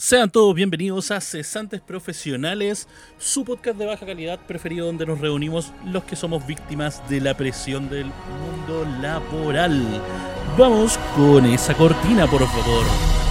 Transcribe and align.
Sean 0.00 0.30
todos 0.30 0.54
bienvenidos 0.54 1.10
a 1.10 1.20
Cesantes 1.20 1.80
Profesionales, 1.80 2.86
su 3.18 3.44
podcast 3.44 3.76
de 3.76 3.86
baja 3.86 4.06
calidad 4.06 4.38
preferido 4.46 4.86
donde 4.86 5.04
nos 5.04 5.20
reunimos 5.20 5.72
los 5.84 6.04
que 6.04 6.14
somos 6.14 6.46
víctimas 6.46 7.02
de 7.08 7.20
la 7.20 7.36
presión 7.36 7.90
del 7.90 8.04
mundo 8.06 8.86
laboral. 9.02 10.00
Vamos 10.56 10.96
con 11.16 11.44
esa 11.46 11.74
cortina, 11.74 12.28
por 12.28 12.46
favor. 12.46 13.27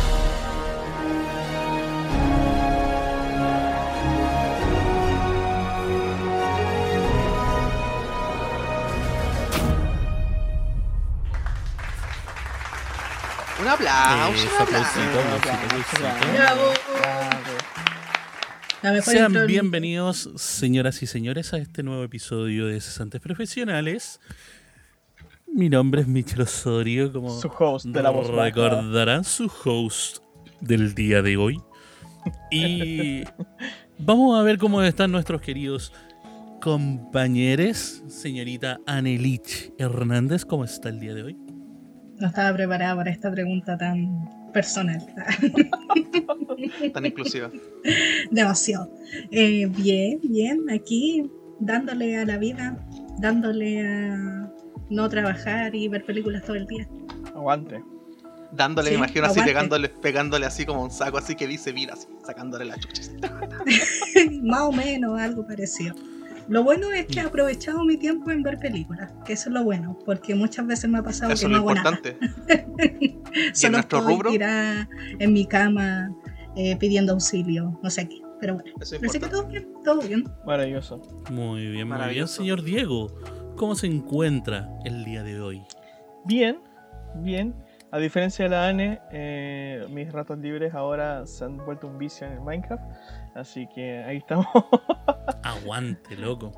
Un 13.67 13.73
aplauso, 13.73 14.45
Eso, 14.45 14.63
un 14.63 14.67
aplauso. 14.71 15.99
Bravo. 18.81 19.01
Sean 19.01 19.45
bienvenidos, 19.45 20.29
señoras 20.37 21.03
y 21.03 21.05
señores, 21.05 21.53
a 21.53 21.57
este 21.57 21.83
nuevo 21.83 22.01
episodio 22.01 22.67
de 22.67 22.79
Cesantes 22.79 23.19
Profesionales. 23.19 24.21
Mi 25.53 25.67
nombre 25.67 25.99
es 25.99 26.07
Michel 26.07 26.43
Osorio, 26.43 27.11
como 27.11 27.41
Su 27.41 27.49
host 27.49 27.87
de 27.87 28.01
la 28.01 28.09
voz 28.09 28.29
recordarán, 28.29 29.25
su 29.25 29.51
host 29.65 30.19
del 30.61 30.95
día 30.95 31.21
de 31.21 31.35
hoy. 31.35 31.61
Y 32.49 33.23
vamos 33.99 34.39
a 34.39 34.43
ver 34.43 34.59
cómo 34.59 34.81
están 34.81 35.11
nuestros 35.11 35.41
queridos 35.41 35.91
compañeros. 36.61 38.01
Señorita 38.07 38.79
Anelich 38.85 39.73
Hernández, 39.77 40.45
¿cómo 40.45 40.63
está 40.63 40.87
el 40.87 41.01
día 41.01 41.13
de 41.13 41.23
hoy? 41.23 41.46
No 42.19 42.27
estaba 42.27 42.55
preparada 42.55 42.95
para 42.95 43.11
esta 43.11 43.31
pregunta 43.31 43.77
tan 43.77 44.27
personal. 44.53 45.05
Tan 46.93 47.05
inclusiva. 47.05 47.51
Demasiado. 48.31 48.89
Eh, 49.29 49.67
bien, 49.67 50.19
bien. 50.23 50.69
Aquí 50.71 51.29
dándole 51.59 52.17
a 52.17 52.25
la 52.25 52.37
vida, 52.37 52.83
dándole 53.19 53.81
a 53.81 54.51
no 54.89 55.09
trabajar 55.09 55.75
y 55.75 55.87
ver 55.87 56.03
películas 56.05 56.43
todo 56.43 56.55
el 56.55 56.65
día. 56.65 56.87
Aguante. 57.35 57.83
Dándole, 58.51 58.89
Sí, 58.89 58.93
me 58.93 58.99
imagino 58.99 59.25
así, 59.27 59.41
pegándole, 59.41 59.89
pegándole 59.89 60.45
así 60.45 60.65
como 60.65 60.81
un 60.81 60.89
saco, 60.89 61.17
así 61.17 61.35
que 61.35 61.47
dice 61.47 61.73
vida, 61.73 61.93
así, 61.93 62.07
sacándole 62.25 62.65
la 62.65 62.77
chucha. 62.77 63.01
Más 64.41 64.61
o 64.61 64.71
menos, 64.71 65.19
algo 65.19 65.45
parecido. 65.45 65.93
Lo 66.47 66.63
bueno 66.63 66.91
es 66.93 67.05
que 67.07 67.19
he 67.19 67.23
aprovechado 67.23 67.83
mi 67.83 67.97
tiempo 67.97 68.31
en 68.31 68.41
ver 68.43 68.57
películas, 68.57 69.13
que 69.25 69.33
eso 69.33 69.49
es 69.49 69.53
lo 69.53 69.63
bueno, 69.63 69.97
porque 70.05 70.33
muchas 70.35 70.65
veces 70.65 70.89
me 70.89 70.99
ha 70.99 71.03
pasado 71.03 71.33
Eso 71.33 71.47
que 71.47 71.53
es 71.53 71.59
no 71.59 71.65
lo 71.65 71.69
hago 71.71 71.75
nada. 71.75 71.97
importante. 71.97 72.17
Solo 73.53 73.71
nuestro 73.73 73.99
estoy 73.99 74.13
rubro? 74.13 74.31
tirada 74.31 74.89
en 75.19 75.33
mi 75.33 75.45
cama 75.45 76.09
eh, 76.55 76.75
pidiendo 76.77 77.13
auxilio, 77.13 77.77
no 77.83 77.89
sé 77.89 78.07
qué. 78.07 78.21
Pero 78.39 78.53
bueno, 78.55 78.71
es 78.79 78.93
así 78.93 79.19
que 79.19 79.27
todo 79.27 79.47
bien, 79.47 79.67
todo 79.83 80.01
bien. 80.01 80.23
Maravilloso. 80.45 81.01
Muy 81.31 81.61
bien, 81.61 81.67
muy 81.67 81.71
bien. 81.71 81.87
Maravilloso. 81.87 82.35
Señor 82.37 82.63
Diego, 82.63 83.13
¿cómo 83.55 83.75
se 83.75 83.87
encuentra 83.87 84.69
el 84.85 85.03
día 85.03 85.23
de 85.23 85.41
hoy? 85.41 85.63
Bien, 86.25 86.59
bien. 87.15 87.55
A 87.91 87.99
diferencia 87.99 88.45
de 88.45 88.49
la 88.51 88.67
ANE, 88.67 88.99
eh, 89.11 89.85
mis 89.89 90.11
ratos 90.11 90.37
libres 90.39 90.73
ahora 90.73 91.25
se 91.25 91.45
han 91.45 91.57
vuelto 91.57 91.87
un 91.87 91.97
vicio 91.97 92.27
en 92.27 92.33
el 92.33 92.41
Minecraft. 92.41 92.83
Así 93.37 93.67
que 93.67 93.99
ahí 94.03 94.17
estamos 94.17 94.47
Aguante, 95.43 96.15
loco. 96.15 96.51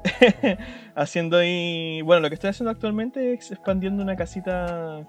haciendo 0.95 1.37
ahí. 1.37 2.01
Bueno, 2.03 2.21
lo 2.21 2.29
que 2.29 2.35
estoy 2.35 2.49
haciendo 2.51 2.71
actualmente 2.71 3.33
es 3.33 3.51
expandiendo 3.51 4.01
una 4.01 4.15
casita 4.15 5.01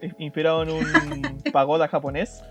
eh, 0.00 0.12
inspirado 0.18 0.62
en 0.62 0.70
un 0.70 1.42
pagoda 1.52 1.88
japonés. 1.88 2.42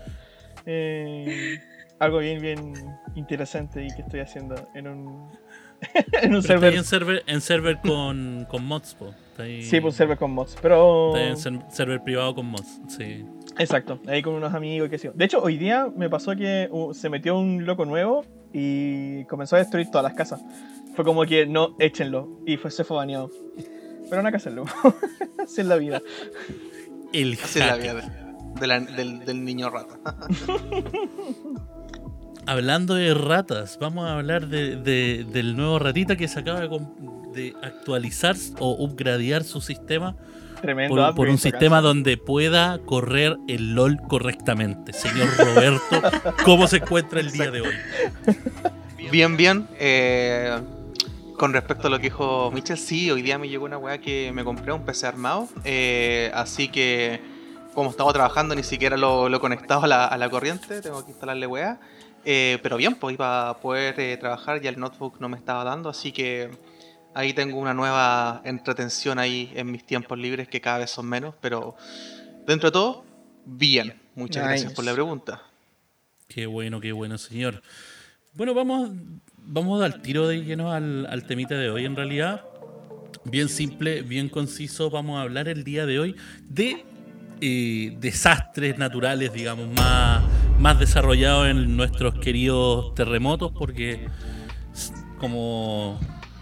Eh, 0.66 1.58
algo 1.98 2.18
bien, 2.18 2.40
bien 2.42 2.74
interesante 3.14 3.84
y 3.84 3.88
que 3.94 4.02
estoy 4.02 4.20
haciendo 4.20 4.54
en 4.74 4.86
un, 4.88 5.28
en 6.22 6.34
un 6.34 6.42
server. 6.42 6.74
en 6.74 6.84
server, 6.84 7.22
en 7.26 7.40
server 7.40 7.78
con, 7.80 8.46
con 8.50 8.64
mods, 8.64 8.94
po. 8.94 9.14
Ahí- 9.38 9.62
Sí, 9.62 9.80
pues 9.80 9.94
server 9.94 10.18
con 10.18 10.32
mods. 10.32 10.56
Pero. 10.60 11.16
Está 11.16 11.28
en 11.28 11.36
ser- 11.38 11.70
server 11.70 12.02
privado 12.02 12.34
con 12.34 12.46
mods, 12.46 12.80
sí. 12.88 13.24
Exacto, 13.58 13.98
ahí 14.06 14.22
con 14.22 14.34
unos 14.34 14.54
amigos 14.54 14.86
y 14.86 14.90
qué 14.90 14.98
sé 14.98 15.06
yo. 15.08 15.12
De 15.14 15.24
hecho, 15.24 15.42
hoy 15.42 15.56
día 15.56 15.88
me 15.96 16.08
pasó 16.08 16.36
que 16.36 16.68
uh, 16.70 16.94
se 16.94 17.08
metió 17.08 17.36
un 17.38 17.64
loco 17.66 17.84
nuevo 17.86 18.24
y 18.52 19.24
comenzó 19.26 19.56
a 19.56 19.58
destruir 19.60 19.88
todas 19.90 20.04
las 20.04 20.14
casas. 20.14 20.40
Fue 20.96 21.04
como 21.04 21.24
que 21.24 21.46
no, 21.46 21.76
échenlo. 21.78 22.40
Y 22.46 22.56
fue, 22.56 22.70
se 22.70 22.84
fue 22.84 22.96
baneado. 22.96 23.30
Pero 24.10 24.22
no 24.22 24.28
hay 24.28 24.32
que 24.32 24.36
hacerlo. 24.38 24.64
Así 25.42 25.60
es 25.60 25.66
la 25.66 25.76
vida. 25.76 26.00
El 27.12 27.34
Así 27.42 27.58
es 27.60 27.66
la 27.66 27.76
vida 27.76 27.94
de- 27.94 28.28
de 28.60 28.66
la- 28.66 28.80
del, 28.80 29.20
del 29.24 29.44
niño 29.44 29.70
rata. 29.70 29.98
Hablando 32.46 32.94
de 32.94 33.12
ratas, 33.12 33.78
vamos 33.80 34.06
a 34.06 34.14
hablar 34.16 34.48
de, 34.48 34.76
de- 34.76 35.24
del 35.30 35.54
nuevo 35.56 35.78
ratita 35.78 36.16
que 36.16 36.28
se 36.28 36.40
acaba 36.40 36.60
de, 36.60 36.68
de 37.34 37.54
actualizar 37.62 38.36
o 38.58 38.72
upgradear 38.82 39.44
su 39.44 39.60
sistema 39.60 40.16
Tremendo. 40.60 41.14
por, 41.14 41.28
un 41.28 41.38
sistema 41.38 41.80
donde 41.80 42.16
pueda 42.16 42.78
correr 42.84 43.36
el 43.48 43.74
LOL 43.74 43.98
correctamente. 44.08 44.92
Señor 44.92 45.28
Roberto, 45.36 46.02
¿cómo 46.44 46.66
se 46.66 46.78
encuentra 46.78 47.20
el 47.20 47.30
día 47.30 47.50
de 47.50 47.60
hoy? 47.60 47.74
Bien, 49.10 49.36
bien. 49.36 49.66
eh, 49.78 50.58
con 51.38 51.52
respecto 51.52 51.86
a 51.86 51.90
lo 51.90 51.98
que 51.98 52.04
dijo 52.04 52.50
Michel, 52.52 52.76
sí, 52.78 53.10
hoy 53.10 53.22
día 53.22 53.38
me 53.38 53.48
llegó 53.48 53.64
una 53.64 53.78
weá 53.78 53.98
que 53.98 54.32
me 54.32 54.42
compré 54.44 54.72
un 54.72 54.84
PC 54.84 55.06
armado. 55.06 55.48
eh, 55.64 56.30
así 56.34 56.68
que, 56.68 57.20
como 57.74 57.90
estaba 57.90 58.12
trabajando, 58.12 58.54
ni 58.56 58.64
siquiera 58.64 58.96
lo, 58.96 59.28
lo 59.28 59.36
he 59.36 59.40
conectado 59.40 59.84
a 59.84 59.86
la, 59.86 60.04
a 60.06 60.18
la 60.18 60.28
corriente. 60.28 60.80
Tengo 60.82 61.04
que 61.04 61.12
instalarle 61.12 61.46
weá. 61.46 61.78
Eh, 62.24 62.58
pero 62.62 62.76
bien, 62.76 62.96
pues 62.96 63.14
iba 63.14 63.48
a 63.50 63.56
poder 63.58 63.98
eh, 64.00 64.16
trabajar. 64.16 64.60
Ya 64.60 64.70
el 64.70 64.80
notebook 64.80 65.20
no 65.20 65.28
me 65.28 65.36
estaba 65.36 65.62
dando. 65.62 65.88
Así 65.88 66.10
que 66.10 66.50
ahí 67.18 67.32
tengo 67.32 67.58
una 67.58 67.74
nueva 67.74 68.42
entretención 68.44 69.18
ahí 69.18 69.52
en 69.56 69.72
mis 69.72 69.84
tiempos 69.84 70.16
libres, 70.16 70.46
que 70.46 70.60
cada 70.60 70.78
vez 70.78 70.90
son 70.90 71.06
menos. 71.06 71.34
Pero 71.40 71.74
dentro 72.46 72.68
de 72.68 72.72
todo, 72.72 73.04
bien. 73.44 74.00
Muchas 74.14 74.44
gracias 74.44 74.72
por 74.72 74.84
la 74.84 74.92
pregunta. 74.92 75.42
Qué 76.28 76.46
bueno, 76.46 76.80
qué 76.80 76.92
bueno, 76.92 77.18
señor. 77.18 77.60
Bueno, 78.34 78.54
vamos, 78.54 78.90
vamos 79.36 79.82
al 79.82 80.00
tiro 80.00 80.28
de 80.28 80.44
lleno 80.44 80.72
al, 80.72 81.06
al 81.06 81.24
temita 81.24 81.56
de 81.56 81.70
hoy, 81.70 81.86
en 81.86 81.96
realidad. 81.96 82.44
Bien 83.24 83.48
simple, 83.48 84.02
bien 84.02 84.28
conciso, 84.28 84.88
vamos 84.88 85.18
a 85.18 85.22
hablar 85.22 85.48
el 85.48 85.64
día 85.64 85.86
de 85.86 85.98
hoy 85.98 86.14
de 86.48 86.84
eh, 87.40 87.96
desastres 87.98 88.78
naturales, 88.78 89.32
digamos, 89.32 89.68
más, 89.74 90.22
más 90.60 90.78
desarrollados 90.78 91.48
en 91.48 91.76
nuestros 91.76 92.14
queridos 92.20 92.94
terremotos, 92.94 93.50
porque 93.52 94.06
como 95.18 95.98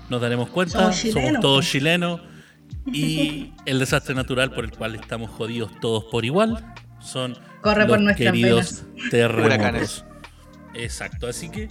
nos 0.08 0.20
daremos 0.20 0.48
cuenta, 0.50 0.92
Somos 0.92 1.40
todos 1.40 1.66
chilenos 1.66 2.20
y 2.92 3.52
el 3.64 3.78
desastre 3.78 4.14
natural 4.14 4.52
por 4.52 4.64
el 4.64 4.70
cual 4.72 4.94
estamos 4.94 5.30
jodidos 5.30 5.70
todos 5.80 6.04
por 6.04 6.24
igual 6.24 6.74
son 7.00 7.36
Corre 7.60 7.86
por 7.86 7.96
los 7.98 8.04
nuestras 8.04 8.32
queridos 8.32 8.84
venas. 8.94 9.10
terremotos. 9.10 9.46
Huracanes. 9.46 10.04
Exacto, 10.74 11.26
así 11.26 11.48
que 11.48 11.68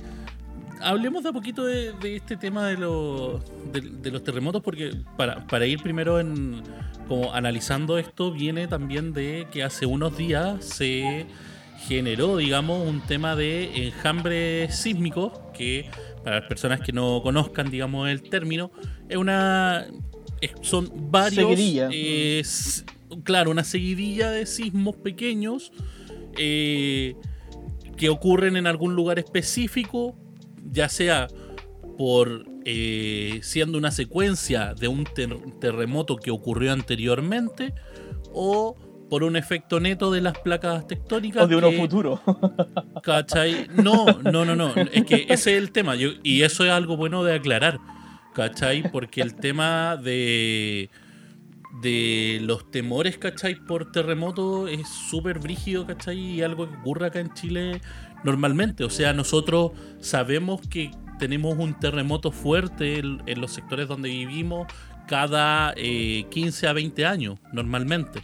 hablemos 0.82 1.24
de 1.24 1.30
a 1.30 1.34
poquito 1.34 1.66
de, 1.66 1.94
de 1.94 2.16
este 2.16 2.38
tema 2.38 2.68
de, 2.68 2.78
los 2.78 3.42
de, 3.72 3.82
de 3.82 4.12
los 4.12 4.24
terremotos, 4.24 4.62
porque 4.62 4.94
para, 5.18 5.46
para 5.48 5.66
ir 5.66 5.82
primero 5.82 6.20
en 6.20 6.62
como 7.08 7.34
analizando 7.34 7.98
esto, 7.98 8.32
viene 8.32 8.68
también 8.68 9.14
de 9.14 9.48
que 9.52 9.64
hace 9.64 9.86
unos 9.86 10.18
días 10.18 10.66
se 10.66 11.28
generó, 11.88 12.38
digamos, 12.38 12.88
un 12.88 13.02
tema 13.02 13.36
de 13.36 13.88
enjambre 13.88 14.72
sísmico, 14.72 15.52
que 15.54 15.90
para 16.26 16.40
las 16.42 16.50
personas 16.50 16.82
que 16.82 16.92
no 16.92 17.22
conozcan, 17.24 17.70
digamos, 17.70 18.10
el 18.10 18.22
término, 18.24 18.72
es 19.08 19.16
una 19.16 19.86
son 20.62 20.92
varios 21.10 21.50
Seguidilla. 21.52 21.90
eh, 21.92 22.44
claro, 23.24 23.50
una 23.52 23.64
seguidilla 23.64 24.30
de 24.30 24.46
sismos 24.46 24.96
pequeños 24.98 25.72
eh, 26.38 27.16
que 27.96 28.10
ocurren 28.10 28.58
en 28.58 28.68
algún 28.68 28.96
lugar 28.96 29.18
específico, 29.18 30.16
ya 30.72 30.90
sea 30.90 31.28
por 31.98 32.46
eh, 32.66 33.40
siendo 33.42 33.78
una 33.78 33.92
secuencia 33.92 34.74
de 34.74 34.88
un 34.88 35.06
ter- 35.06 35.40
terremoto 35.62 36.18
que 36.18 36.32
ocurrió 36.32 36.74
anteriormente 36.74 37.74
o 38.34 38.76
por 39.16 39.24
un 39.24 39.38
efecto 39.38 39.80
neto 39.80 40.12
de 40.12 40.20
las 40.20 40.38
placas 40.40 40.88
tectónicas. 40.90 41.44
O 41.44 41.48
de 41.48 41.56
uno 41.56 41.70
que- 41.70 41.78
futuro. 41.78 42.22
¿Cachai? 43.02 43.66
No, 43.82 44.06
no, 44.30 44.44
no, 44.44 44.58
no. 44.58 44.74
Es 44.92 45.06
que 45.06 45.26
ese 45.30 45.56
es 45.56 45.58
el 45.64 45.72
tema. 45.72 45.96
Yo- 45.96 46.10
y 46.22 46.42
eso 46.42 46.66
es 46.66 46.72
algo 46.72 46.98
bueno 46.98 47.24
de 47.24 47.34
aclarar. 47.34 47.80
¿Cachai? 48.34 48.92
Porque 48.92 49.22
el 49.22 49.36
tema 49.36 49.96
de, 49.96 50.90
de 51.82 52.40
los 52.42 52.70
temores, 52.72 53.18
¿cachai? 53.18 53.56
Por 53.56 53.90
terremoto 53.94 54.68
es 54.68 54.86
súper 54.90 55.40
brígido, 55.40 55.88
¿cachai? 55.88 56.20
Y 56.20 56.42
algo 56.42 56.70
que 56.70 56.76
ocurre 56.76 57.08
acá 57.08 57.22
en 57.22 57.34
Chile 57.36 57.80
normalmente. 58.26 58.84
O 58.84 58.90
sea, 58.90 59.14
nosotros 59.14 59.72
sabemos 60.02 60.60
que 60.68 60.92
tenemos 61.20 61.58
un 61.58 61.80
terremoto 61.80 62.34
fuerte 62.34 63.00
en, 63.00 63.24
en 63.28 63.40
los 63.40 63.54
sectores 63.54 63.88
donde 63.88 64.10
vivimos 64.10 64.68
cada 65.08 65.74
eh, 65.78 66.26
15 66.32 66.68
a 66.68 66.74
20 66.74 67.06
años, 67.06 67.40
normalmente. 67.54 68.24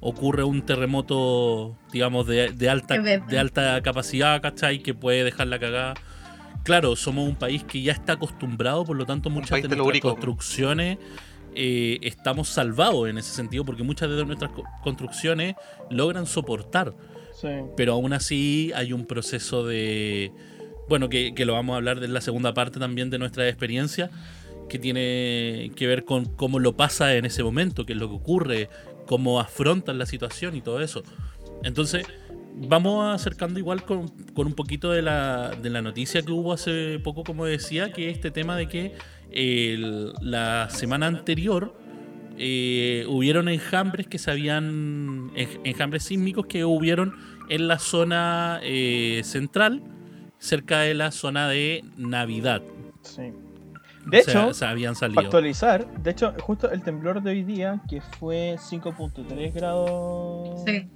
Ocurre 0.00 0.44
un 0.44 0.62
terremoto, 0.62 1.76
digamos, 1.92 2.26
de, 2.26 2.52
de 2.52 2.68
alta, 2.70 2.98
de 2.98 3.38
alta 3.38 3.80
capacidad, 3.82 4.40
¿cachai? 4.40 4.80
Que 4.82 4.94
puede 4.94 5.24
dejar 5.24 5.46
la 5.48 5.58
cagada. 5.58 5.94
Claro, 6.64 6.96
somos 6.96 7.28
un 7.28 7.36
país 7.36 7.64
que 7.64 7.80
ya 7.82 7.92
está 7.92 8.14
acostumbrado, 8.14 8.84
por 8.84 8.96
lo 8.96 9.06
tanto 9.06 9.30
muchas 9.30 9.50
de 9.50 9.62
nuestras 9.62 9.78
telúrico. 9.78 10.10
construcciones 10.10 10.98
eh, 11.54 11.98
estamos 12.02 12.48
salvados 12.48 13.08
en 13.08 13.18
ese 13.18 13.34
sentido, 13.34 13.64
porque 13.64 13.82
muchas 13.82 14.10
de 14.10 14.24
nuestras 14.24 14.52
co- 14.52 14.64
construcciones 14.82 15.54
logran 15.90 16.26
soportar 16.26 16.94
Sí. 17.40 17.48
pero 17.76 17.92
aún 17.92 18.12
así 18.12 18.72
hay 18.74 18.92
un 18.92 19.06
proceso 19.06 19.64
de 19.64 20.32
bueno 20.88 21.08
que, 21.08 21.34
que 21.36 21.44
lo 21.44 21.52
vamos 21.52 21.74
a 21.74 21.76
hablar 21.76 22.02
en 22.02 22.12
la 22.12 22.20
segunda 22.20 22.52
parte 22.52 22.80
también 22.80 23.10
de 23.10 23.18
nuestra 23.20 23.48
experiencia 23.48 24.10
que 24.68 24.76
tiene 24.80 25.70
que 25.76 25.86
ver 25.86 26.04
con 26.04 26.24
cómo 26.24 26.58
lo 26.58 26.76
pasa 26.76 27.14
en 27.14 27.24
ese 27.26 27.44
momento 27.44 27.86
qué 27.86 27.92
es 27.92 27.98
lo 27.98 28.08
que 28.08 28.14
ocurre 28.16 28.68
cómo 29.08 29.40
afrontan 29.40 29.98
la 29.98 30.06
situación 30.06 30.54
y 30.54 30.60
todo 30.60 30.80
eso 30.80 31.02
entonces 31.64 32.06
vamos 32.54 33.14
acercando 33.14 33.58
igual 33.58 33.84
con, 33.84 34.08
con 34.34 34.46
un 34.46 34.52
poquito 34.54 34.90
de 34.90 35.02
la, 35.02 35.50
de 35.62 35.70
la 35.70 35.80
noticia 35.82 36.22
que 36.22 36.30
hubo 36.32 36.52
hace 36.52 36.98
poco 37.02 37.24
como 37.24 37.44
decía 37.46 37.92
que 37.92 38.10
este 38.10 38.30
tema 38.30 38.56
de 38.56 38.68
que 38.68 38.94
la 40.20 40.68
semana 40.70 41.06
anterior 41.06 41.74
eh, 42.38 43.04
hubieron 43.08 43.48
enjambres 43.48 44.06
que 44.06 44.18
se 44.18 44.30
habían. 44.30 45.30
en- 45.34 45.60
enjambres 45.64 46.04
sísmicos 46.04 46.46
que 46.46 46.64
hubieron 46.64 47.14
en 47.48 47.66
la 47.66 47.78
zona 47.78 48.60
eh, 48.62 49.22
central, 49.24 49.82
cerca 50.38 50.80
de 50.80 50.94
la 50.94 51.10
zona 51.10 51.48
de 51.48 51.82
Navidad. 51.96 52.62
sí. 53.02 53.32
De 54.10 54.20
O 54.20 54.22
sea, 54.22 54.44
hecho, 54.44 54.54
se 54.54 54.64
habían 54.66 54.94
salido. 54.94 55.20
actualizar, 55.20 55.86
de 56.02 56.10
hecho, 56.10 56.32
justo 56.40 56.70
el 56.70 56.82
temblor 56.82 57.22
de 57.22 57.30
hoy 57.30 57.42
día, 57.44 57.80
que 57.88 58.00
fue 58.00 58.56
5.3 58.58 59.52
grados, 59.54 60.60
Sí. 60.66 60.88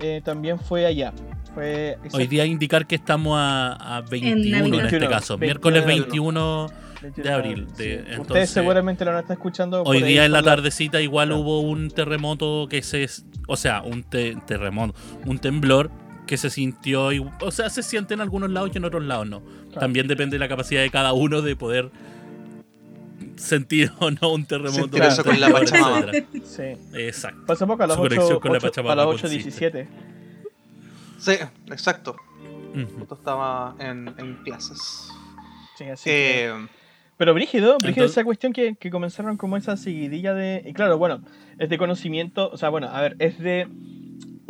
eh, 0.00 0.20
también 0.24 0.58
fue 0.58 0.86
allá. 0.86 1.12
Fue 1.54 1.98
Hoy 2.12 2.26
día 2.26 2.44
indicar 2.46 2.86
que 2.86 2.94
estamos 2.94 3.36
a, 3.38 3.96
a 3.96 4.00
21 4.02 4.38
en, 4.38 4.64
este 4.74 4.98
21, 4.98 5.08
caso, 5.10 5.36
21. 5.38 5.46
miércoles 5.46 5.86
21. 5.86 6.66
21 7.02 7.28
de 7.28 7.32
abril, 7.32 7.66
de- 7.66 7.74
sí. 7.76 7.84
entonces, 7.92 8.18
Ustedes 8.20 8.50
seguramente 8.50 9.04
lo 9.04 9.10
van 9.12 9.18
a 9.18 9.20
estar 9.20 9.36
escuchando. 9.36 9.82
Hoy 9.84 9.98
ahí 9.98 10.02
día 10.02 10.24
en 10.24 10.32
la 10.32 10.42
tardecita 10.42 11.00
igual 11.00 11.30
hubo 11.32 11.60
un 11.60 11.90
terremoto 11.90 12.66
que 12.68 12.82
se... 12.82 13.06
O 13.46 13.56
sea, 13.56 13.82
un 13.82 14.02
te- 14.02 14.36
terremoto, 14.46 14.94
un 15.24 15.38
temblor 15.38 15.90
que 16.26 16.36
se 16.36 16.50
sintió... 16.50 17.08
O 17.40 17.50
sea, 17.52 17.70
se 17.70 17.82
siente 17.84 18.14
en 18.14 18.20
algunos 18.20 18.50
lados 18.50 18.70
y 18.74 18.78
en 18.78 18.84
otros 18.84 19.04
lados 19.04 19.28
no. 19.28 19.40
Claro. 19.40 19.80
También 19.80 20.08
depende 20.08 20.34
de 20.34 20.40
la 20.40 20.48
capacidad 20.48 20.82
de 20.82 20.90
cada 20.90 21.12
uno 21.12 21.40
de 21.40 21.54
poder 21.56 21.90
sentir 23.38 23.92
o 24.00 24.10
no 24.22 24.32
un 24.32 24.44
terremoto. 24.44 24.74
Sentir 24.82 25.02
eso 25.02 25.24
con 25.24 25.40
la 25.40 25.50
Pachamama. 25.50 26.12
Sí. 26.44 26.62
Exacto. 26.94 27.40
Pasó 27.46 27.66
poco 27.66 27.82
a 27.82 27.86
las 27.86 27.96
Su 27.96 28.02
conexión 28.02 28.32
8, 28.32 28.40
con 28.40 28.52
la 28.52 28.60
Pachamama 28.60 28.92
a 28.92 28.96
las 28.96 29.06
por 29.06 29.16
8.17. 29.30 29.86
Sí, 31.18 31.32
exacto. 31.68 32.16
Justo 32.98 33.14
estaba 33.14 33.74
en, 33.80 34.14
en 34.18 34.34
clases. 34.44 35.08
Sí, 35.76 35.84
así 35.84 36.04
que- 36.04 36.46
Eh, 36.46 36.66
Pero 37.16 37.34
brígido, 37.34 37.76
brígido 37.78 38.04
Entonces- 38.04 38.10
esa 38.12 38.24
cuestión 38.24 38.52
que, 38.52 38.76
que 38.76 38.90
comenzaron 38.90 39.36
como 39.36 39.56
esa 39.56 39.76
seguidilla 39.76 40.34
de... 40.34 40.62
Y 40.64 40.72
claro, 40.74 40.98
bueno, 40.98 41.20
es 41.58 41.68
de 41.68 41.78
conocimiento, 41.78 42.48
o 42.50 42.56
sea, 42.56 42.68
bueno, 42.68 42.88
a 42.88 43.00
ver, 43.00 43.16
es 43.18 43.38
de 43.40 43.66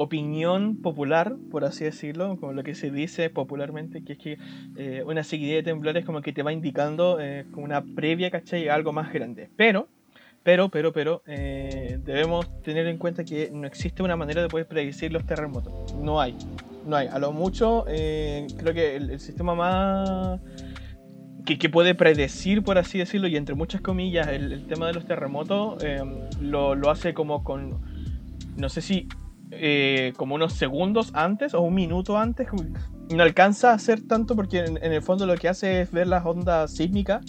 opinión 0.00 0.76
popular, 0.76 1.34
por 1.50 1.64
así 1.64 1.82
decirlo, 1.82 2.36
como 2.38 2.52
lo 2.52 2.62
que 2.62 2.76
se 2.76 2.92
dice 2.92 3.30
popularmente, 3.30 4.04
que 4.04 4.12
es 4.12 4.18
que 4.18 4.38
eh, 4.76 5.02
una 5.04 5.24
seguidilla 5.24 5.56
de 5.56 5.64
temblores 5.64 6.04
como 6.04 6.22
que 6.22 6.32
te 6.32 6.44
va 6.44 6.52
indicando 6.52 7.18
eh, 7.20 7.46
como 7.50 7.64
una 7.64 7.82
previa, 7.82 8.30
¿cachai? 8.30 8.68
Algo 8.68 8.92
más 8.92 9.12
grande. 9.12 9.50
Pero, 9.56 9.88
pero, 10.44 10.68
pero, 10.68 10.92
pero, 10.92 11.22
eh, 11.26 11.98
debemos 12.04 12.62
tener 12.62 12.86
en 12.86 12.96
cuenta 12.96 13.24
que 13.24 13.50
no 13.52 13.66
existe 13.66 14.04
una 14.04 14.14
manera 14.14 14.40
de 14.40 14.46
poder 14.46 14.68
predecir 14.68 15.12
los 15.12 15.26
terremotos. 15.26 15.92
No 15.96 16.20
hay. 16.20 16.36
No 16.86 16.94
hay. 16.94 17.08
A 17.08 17.18
lo 17.18 17.32
mucho, 17.32 17.84
creo 17.84 18.72
que 18.72 18.94
el, 18.94 19.18
sistema 19.18 19.56
más 19.56 20.40
que, 21.44 21.58
que 21.58 21.68
puede 21.68 21.96
predecir, 21.96 22.62
por 22.62 22.78
así 22.78 22.98
decirlo, 22.98 23.26
y 23.26 23.36
entre 23.36 23.56
muchas 23.56 23.80
comillas, 23.80 24.28
el, 24.28 24.52
el 24.52 24.66
tema 24.68 24.86
de 24.86 24.92
los 24.92 25.06
terremotos 25.06 25.82
lo, 26.40 26.76
lo 26.76 26.88
hace 26.88 27.14
como 27.14 27.42
con, 27.42 27.80
no 28.56 28.68
sé 28.68 28.80
si, 28.80 29.08
eh, 29.50 30.12
como 30.16 30.34
unos 30.34 30.52
segundos 30.54 31.10
antes 31.14 31.54
o 31.54 31.60
un 31.60 31.74
minuto 31.74 32.18
antes. 32.18 32.48
No 33.14 33.22
alcanza 33.22 33.70
a 33.70 33.74
hacer 33.74 34.06
tanto 34.06 34.36
porque 34.36 34.58
en, 34.58 34.76
en 34.82 34.92
el 34.92 35.02
fondo 35.02 35.26
lo 35.26 35.36
que 35.36 35.48
hace 35.48 35.80
es 35.80 35.90
ver 35.90 36.06
las 36.06 36.24
ondas 36.26 36.74
sísmicas 36.74 37.24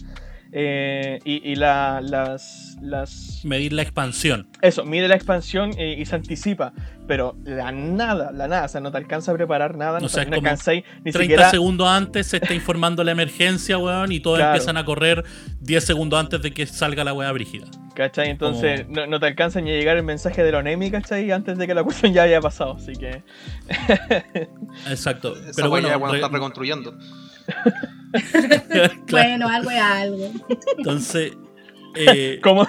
eh, 0.51 1.19
y, 1.25 1.51
y 1.51 1.55
la- 1.55 2.01
las, 2.01 2.77
las... 2.81 3.41
Medir 3.43 3.73
la 3.73 3.81
expansión. 3.83 4.47
Eso, 4.61 4.83
mide 4.85 5.07
la 5.07 5.15
expansión 5.15 5.71
eh, 5.77 5.95
y 5.97 6.05
se 6.05 6.15
anticipa, 6.15 6.73
pero 7.07 7.35
la 7.43 7.71
nada, 7.71 8.31
la 8.31 8.47
nada, 8.47 8.65
o 8.65 8.67
sea, 8.67 8.81
no 8.81 8.91
te 8.91 8.97
alcanza 8.97 9.31
a 9.31 9.35
preparar 9.35 9.75
nada, 9.77 9.99
no, 9.99 10.05
O 10.07 10.09
sea, 10.09 10.25
no 10.25 10.35
alcanzáis 10.35 10.83
ni 11.03 11.11
30 11.11 11.19
siquiera... 11.21 11.49
segundos 11.51 11.87
antes 11.87 12.27
se 12.27 12.37
está 12.37 12.53
informando 12.53 13.03
la 13.03 13.11
emergencia, 13.11 13.77
weón, 13.77 14.11
y 14.11 14.19
todos 14.19 14.37
Claro. 14.39 14.53
empiezan 14.55 14.77
a 14.77 14.85
correr 14.85 15.23
10 15.61 15.83
segundos 15.83 16.19
antes 16.19 16.41
de 16.41 16.51
que 16.51 16.65
salga 16.65 17.03
la 17.03 17.13
weá 17.13 17.31
brígida. 17.31 17.67
¿Cachai? 17.95 18.29
Entonces 18.29 18.87
no, 18.87 19.05
no 19.07 19.19
te 19.19 19.25
alcanza 19.27 19.59
ni 19.61 19.71
a 19.71 19.73
llegar 19.73 19.97
el 19.97 20.03
mensaje 20.03 20.41
de 20.43 20.51
la 20.53 20.59
ONEMI, 20.59 20.89
¿cachai? 20.89 21.31
Antes 21.31 21.57
de 21.57 21.67
que 21.67 21.73
la 21.73 21.83
cuestión 21.83 22.13
ya 22.13 22.23
haya 22.23 22.39
pasado, 22.39 22.73
así 22.77 22.93
que... 22.93 23.23
Exacto. 24.89 25.35
esa 25.35 25.51
Pero 25.55 25.69
bueno, 25.69 25.89
cuando 25.89 26.11
re- 26.13 26.17
están 26.19 26.33
reconstruyendo. 26.33 26.97
claro, 29.05 29.29
Bueno, 29.29 29.47
algo 29.49 29.71
es 29.71 29.79
algo. 29.81 30.31
entonces. 30.77 31.33
eh, 31.95 32.39
Como, 32.43 32.67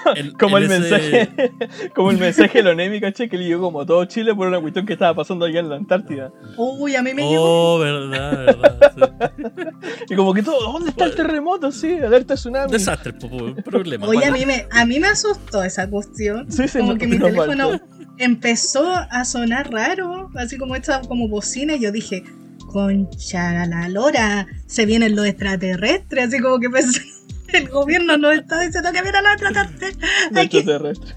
el 0.59 0.65
ese- 0.65 0.81
mensaje 0.81 1.31
como 1.95 2.11
el 2.11 2.17
mensaje 2.19 2.59
de 2.59 2.65
la 2.65 2.71
ONEMI, 2.71 3.01
¿cachai? 3.01 3.29
Que 3.29 3.37
le 3.37 3.45
llegó 3.45 3.65
como 3.67 3.83
a 3.83 3.87
todo 3.87 4.03
Chile 4.07 4.35
por 4.35 4.49
una 4.49 4.59
cuestión 4.61 4.87
que 4.87 4.95
estaba 4.95 5.15
pasando 5.15 5.45
allá 5.45 5.61
en 5.61 5.69
la 5.69 5.77
Antártida. 5.77 6.33
Uy, 6.57 6.97
a 6.97 7.03
mí 7.03 7.13
me 7.13 7.29
llegó. 7.29 7.75
Oh, 7.77 7.79
verdad, 7.79 8.47
verdad. 8.47 9.33
sí. 9.37 10.05
Y 10.11 10.15
como 10.17 10.33
que 10.33 10.43
todo, 10.43 10.73
¿dónde 10.73 10.91
está 10.91 11.05
el 11.05 11.15
terremoto? 11.15 11.71
Sí, 11.71 11.93
alerta 11.99 12.35
tsunami. 12.35 12.73
Desastre, 12.73 13.13
problema. 13.13 14.07
Oye, 14.09 14.25
a 14.25 14.33
mí 14.33 14.47
me, 14.47 14.67
a 14.71 14.85
mí 14.87 14.99
me 14.99 15.09
asustó 15.09 15.63
esa 15.63 15.89
cuestión. 15.89 16.51
Sí, 16.51 16.67
sí, 16.67 16.79
como 16.79 16.93
no- 16.95 16.99
que 16.99 17.07
mi 17.07 17.19
no 17.19 17.27
teléfono 17.27 17.69
faltó. 17.71 17.85
empezó 18.19 18.91
a 18.91 19.25
sonar 19.27 19.71
raro, 19.71 20.31
así 20.37 20.57
como 20.57 20.75
esta 20.77 21.03
como 21.03 21.29
bocina, 21.29 21.75
y 21.75 21.81
yo 21.81 21.93
dije, 21.93 22.25
concha 22.71 23.67
la 23.67 23.89
lora, 23.89 24.47
se 24.67 24.87
vienen 24.87 25.17
los 25.17 25.27
extraterrestres, 25.27 26.29
así 26.29 26.41
como 26.41 26.59
que 26.61 26.71
pensé, 26.71 27.01
el 27.53 27.69
gobierno 27.69 28.17
nos 28.17 28.35
está 28.35 28.61
diciendo 28.61 28.91
que 28.93 29.03
vienen 29.03 29.23
los 29.25 29.33
extraterrestres. 29.33 29.99
No 30.31 30.41
Hay 30.41 30.49
que- 30.49 30.59
extraterrestre. 30.59 31.15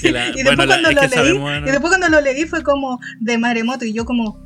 Que 0.00 0.10
la- 0.12 0.28
y 0.34 0.42
bueno, 0.42 0.50
después 0.50 0.58
la- 0.58 0.66
cuando 0.66 0.90
lo 0.92 1.00
leí, 1.00 1.08
sabemos, 1.10 1.52
y 1.58 1.70
después 1.70 1.90
cuando 1.90 2.08
lo 2.08 2.20
leí 2.20 2.44
fue 2.46 2.62
como 2.62 2.98
de 3.20 3.38
maremoto, 3.38 3.84
y 3.84 3.92
yo 3.92 4.04
como, 4.04 4.42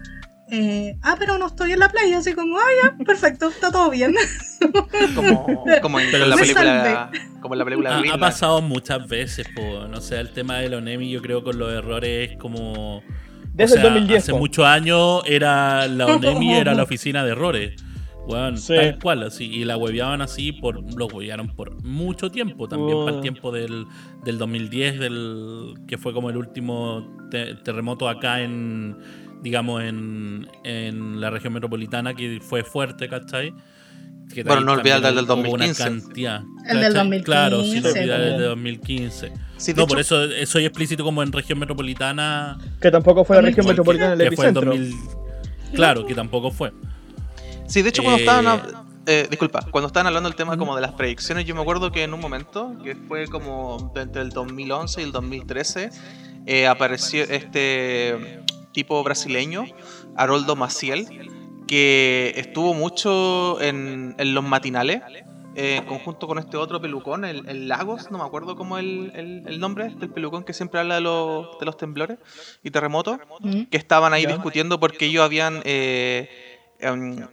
eh, 0.50 0.96
ah, 1.02 1.16
pero 1.18 1.38
no 1.38 1.46
estoy 1.46 1.72
en 1.72 1.78
la 1.78 1.88
playa, 1.90 2.18
así 2.18 2.32
como, 2.32 2.58
ah, 2.58 2.62
ya, 2.82 3.04
perfecto, 3.04 3.48
está 3.48 3.70
todo 3.70 3.90
bien. 3.90 4.14
Como, 5.14 5.46
como 5.82 6.00
en 6.00 6.10
Pero 6.10 6.26
la 6.26 6.36
película. 6.36 7.10
Como 7.40 7.54
en 7.54 7.58
la 7.60 7.64
película 7.64 8.02
ha, 8.12 8.18
pasado 8.18 8.60
muchas 8.60 9.06
veces, 9.06 9.46
po, 9.54 9.86
no 9.86 10.00
sé, 10.00 10.18
el 10.18 10.32
tema 10.32 10.56
de 10.58 10.68
la 10.68 10.78
ONEMI 10.78 11.10
yo 11.10 11.22
creo 11.22 11.44
con 11.44 11.58
los 11.60 11.72
errores 11.72 12.36
como... 12.38 13.04
Desde 13.58 13.78
o 13.78 13.80
sea, 13.80 13.88
el 13.88 13.94
2010. 13.94 14.22
Hace 14.22 14.32
muchos 14.32 14.64
años 14.64 15.22
era 15.26 15.86
la 15.88 16.06
ONEMI 16.14 16.54
era 16.54 16.72
la 16.74 16.84
oficina 16.84 17.24
de 17.24 17.32
errores. 17.32 17.84
Weón, 18.26 18.58
Sí. 18.58 18.74
tal 18.76 18.98
cual, 18.98 19.22
así. 19.22 19.44
Y 19.46 19.64
la 19.64 19.76
hueveaban 19.78 20.20
así, 20.20 20.52
por, 20.52 20.82
lo 20.98 21.06
huevearon 21.06 21.48
por 21.48 21.82
mucho 21.82 22.30
tiempo. 22.30 22.68
También 22.68 22.96
Oh. 22.98 23.04
para 23.04 23.16
el 23.16 23.22
tiempo 23.22 23.50
del, 23.52 23.86
del 24.24 24.36
2010, 24.38 24.98
del, 24.98 25.74
que 25.86 25.96
fue 25.98 26.12
como 26.12 26.28
el 26.30 26.36
último 26.36 27.16
te- 27.30 27.54
terremoto 27.56 28.06
acá 28.08 28.42
en, 28.42 28.96
digamos, 29.42 29.82
en, 29.82 30.46
en 30.64 31.20
la 31.22 31.30
región 31.30 31.54
metropolitana, 31.54 32.12
que 32.14 32.38
fue 32.42 32.62
fuerte, 32.64 33.08
¿cachai? 33.08 33.54
Que 34.32 34.42
Bueno, 34.44 34.60
no 34.62 34.72
olvidar 34.72 34.98
el 35.04 35.14
del 35.14 35.24
hubo 35.24 35.32
una 35.34 35.42
2015. 35.66 35.82
cantidad, 35.84 36.42
El 36.68 36.80
del 36.80 36.92
¿cachai? 36.94 37.22
Claro, 37.22 37.62
sin 37.62 37.82
2015, 37.82 37.98
olvidar 38.00 38.20
el 38.20 38.24
de 38.26 38.30
también. 38.30 38.48
2015. 38.50 39.32
Sí, 39.56 39.72
de 39.72 39.76
No, 39.76 39.82
hecho, 39.82 39.88
por 39.88 40.00
eso 40.00 40.24
eh, 40.24 40.46
soy 40.46 40.64
explícito 40.66 41.02
como 41.02 41.22
en 41.22 41.32
región 41.32 41.58
metropolitana. 41.58 42.58
Que 42.80 42.90
tampoco 42.90 43.24
fue 43.24 43.36
la 43.36 43.42
región 43.42 43.64
porque- 43.64 43.72
metropolitana 43.72 44.16
del 44.16 44.28
que 44.30 44.36
fue 44.36 44.46
en 44.48 44.56
epicentro. 44.56 44.76
2000 44.76 45.74
Claro, 45.74 46.06
que 46.06 46.14
tampoco 46.14 46.50
fue. 46.50 46.72
Sí, 47.66 47.82
de 47.82 47.88
hecho, 47.90 48.02
cuando 48.02 48.18
Eh, 48.18 48.22
estaban. 48.24 48.60
eh, 49.06 49.26
disculpa, 49.30 49.60
cuando 49.70 49.86
estaban 49.88 50.06
hablando 50.06 50.28
del 50.28 50.36
tema 50.36 50.56
como 50.56 50.74
de 50.76 50.82
las 50.82 50.92
predicciones, 50.92 51.44
yo 51.44 51.54
me 51.54 51.60
acuerdo 51.62 51.90
que 51.92 52.02
en 52.04 52.14
un 52.14 52.20
momento, 52.20 52.72
que 52.84 52.94
fue 52.94 53.26
como 53.26 53.92
entre 53.96 54.22
el 54.22 54.30
2011 54.30 55.00
y 55.00 55.04
el 55.04 55.12
2013, 55.12 55.90
eh, 56.46 56.66
apareció 56.66 57.24
este 57.24 58.42
tipo 58.72 59.02
brasileño, 59.02 59.64
Haroldo 60.16 60.56
Maciel, 60.56 61.06
que 61.68 62.32
estuvo 62.36 62.74
mucho 62.74 63.60
en, 63.60 64.14
en 64.18 64.34
los 64.34 64.42
matinales. 64.42 65.00
eh, 65.54 65.76
en 65.76 65.84
conjunto 65.86 66.26
con 66.28 66.38
este 66.38 66.56
otro 66.56 66.80
pelucón, 66.80 67.24
el, 67.24 67.48
el 67.48 67.66
Lagos, 67.68 68.10
no 68.12 68.18
me 68.18 68.24
acuerdo 68.24 68.54
cómo 68.54 68.78
el, 68.78 69.10
el, 69.16 69.42
el 69.46 69.58
nombre 69.58 69.88
del 69.88 70.08
pelucón 70.10 70.44
que 70.44 70.52
siempre 70.52 70.78
habla 70.78 70.96
de 70.96 71.00
los, 71.00 71.58
de 71.58 71.66
los 71.66 71.76
temblores 71.76 72.18
y 72.62 72.70
terremotos 72.70 73.18
Mm. 73.40 73.62
que 73.64 73.76
estaban 73.76 74.12
ahí 74.12 74.22
Ya. 74.24 74.30
discutiendo 74.34 74.78
porque 74.80 75.06
ellos 75.06 75.24
habían... 75.24 75.60
eh, 75.64 76.28
em, 76.80 77.26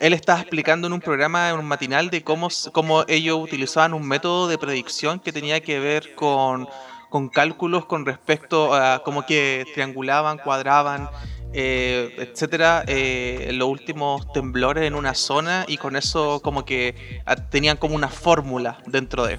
él 0.00 0.12
estaba 0.14 0.40
explicando 0.40 0.86
en 0.88 0.92
un 0.94 1.00
programa, 1.00 1.50
en 1.50 1.58
un 1.58 1.64
matinal, 1.66 2.10
de 2.10 2.22
cómo, 2.24 2.48
cómo 2.72 3.04
ellos 3.08 3.38
utilizaban 3.40 3.94
un 3.94 4.06
método 4.06 4.48
de 4.48 4.58
predicción 4.58 5.20
que 5.20 5.30
tenía 5.32 5.60
que 5.60 5.78
ver 5.78 6.14
con, 6.16 6.68
con 7.08 7.28
cálculos 7.28 7.84
con 7.86 8.04
respecto 8.04 8.74
a 8.74 9.02
cómo 9.04 9.24
que 9.26 9.64
triangulaban, 9.74 10.38
cuadraban, 10.38 11.08
eh, 11.52 12.14
etcétera, 12.18 12.84
eh, 12.86 13.50
los 13.52 13.68
últimos 13.68 14.32
temblores 14.32 14.84
en 14.84 14.94
una 14.94 15.14
zona 15.14 15.64
y 15.68 15.76
con 15.76 15.96
eso 15.96 16.40
como 16.40 16.64
que 16.64 17.22
ah, 17.26 17.36
tenían 17.36 17.76
como 17.76 17.94
una 17.94 18.08
fórmula 18.08 18.78
dentro 18.86 19.26
de. 19.26 19.38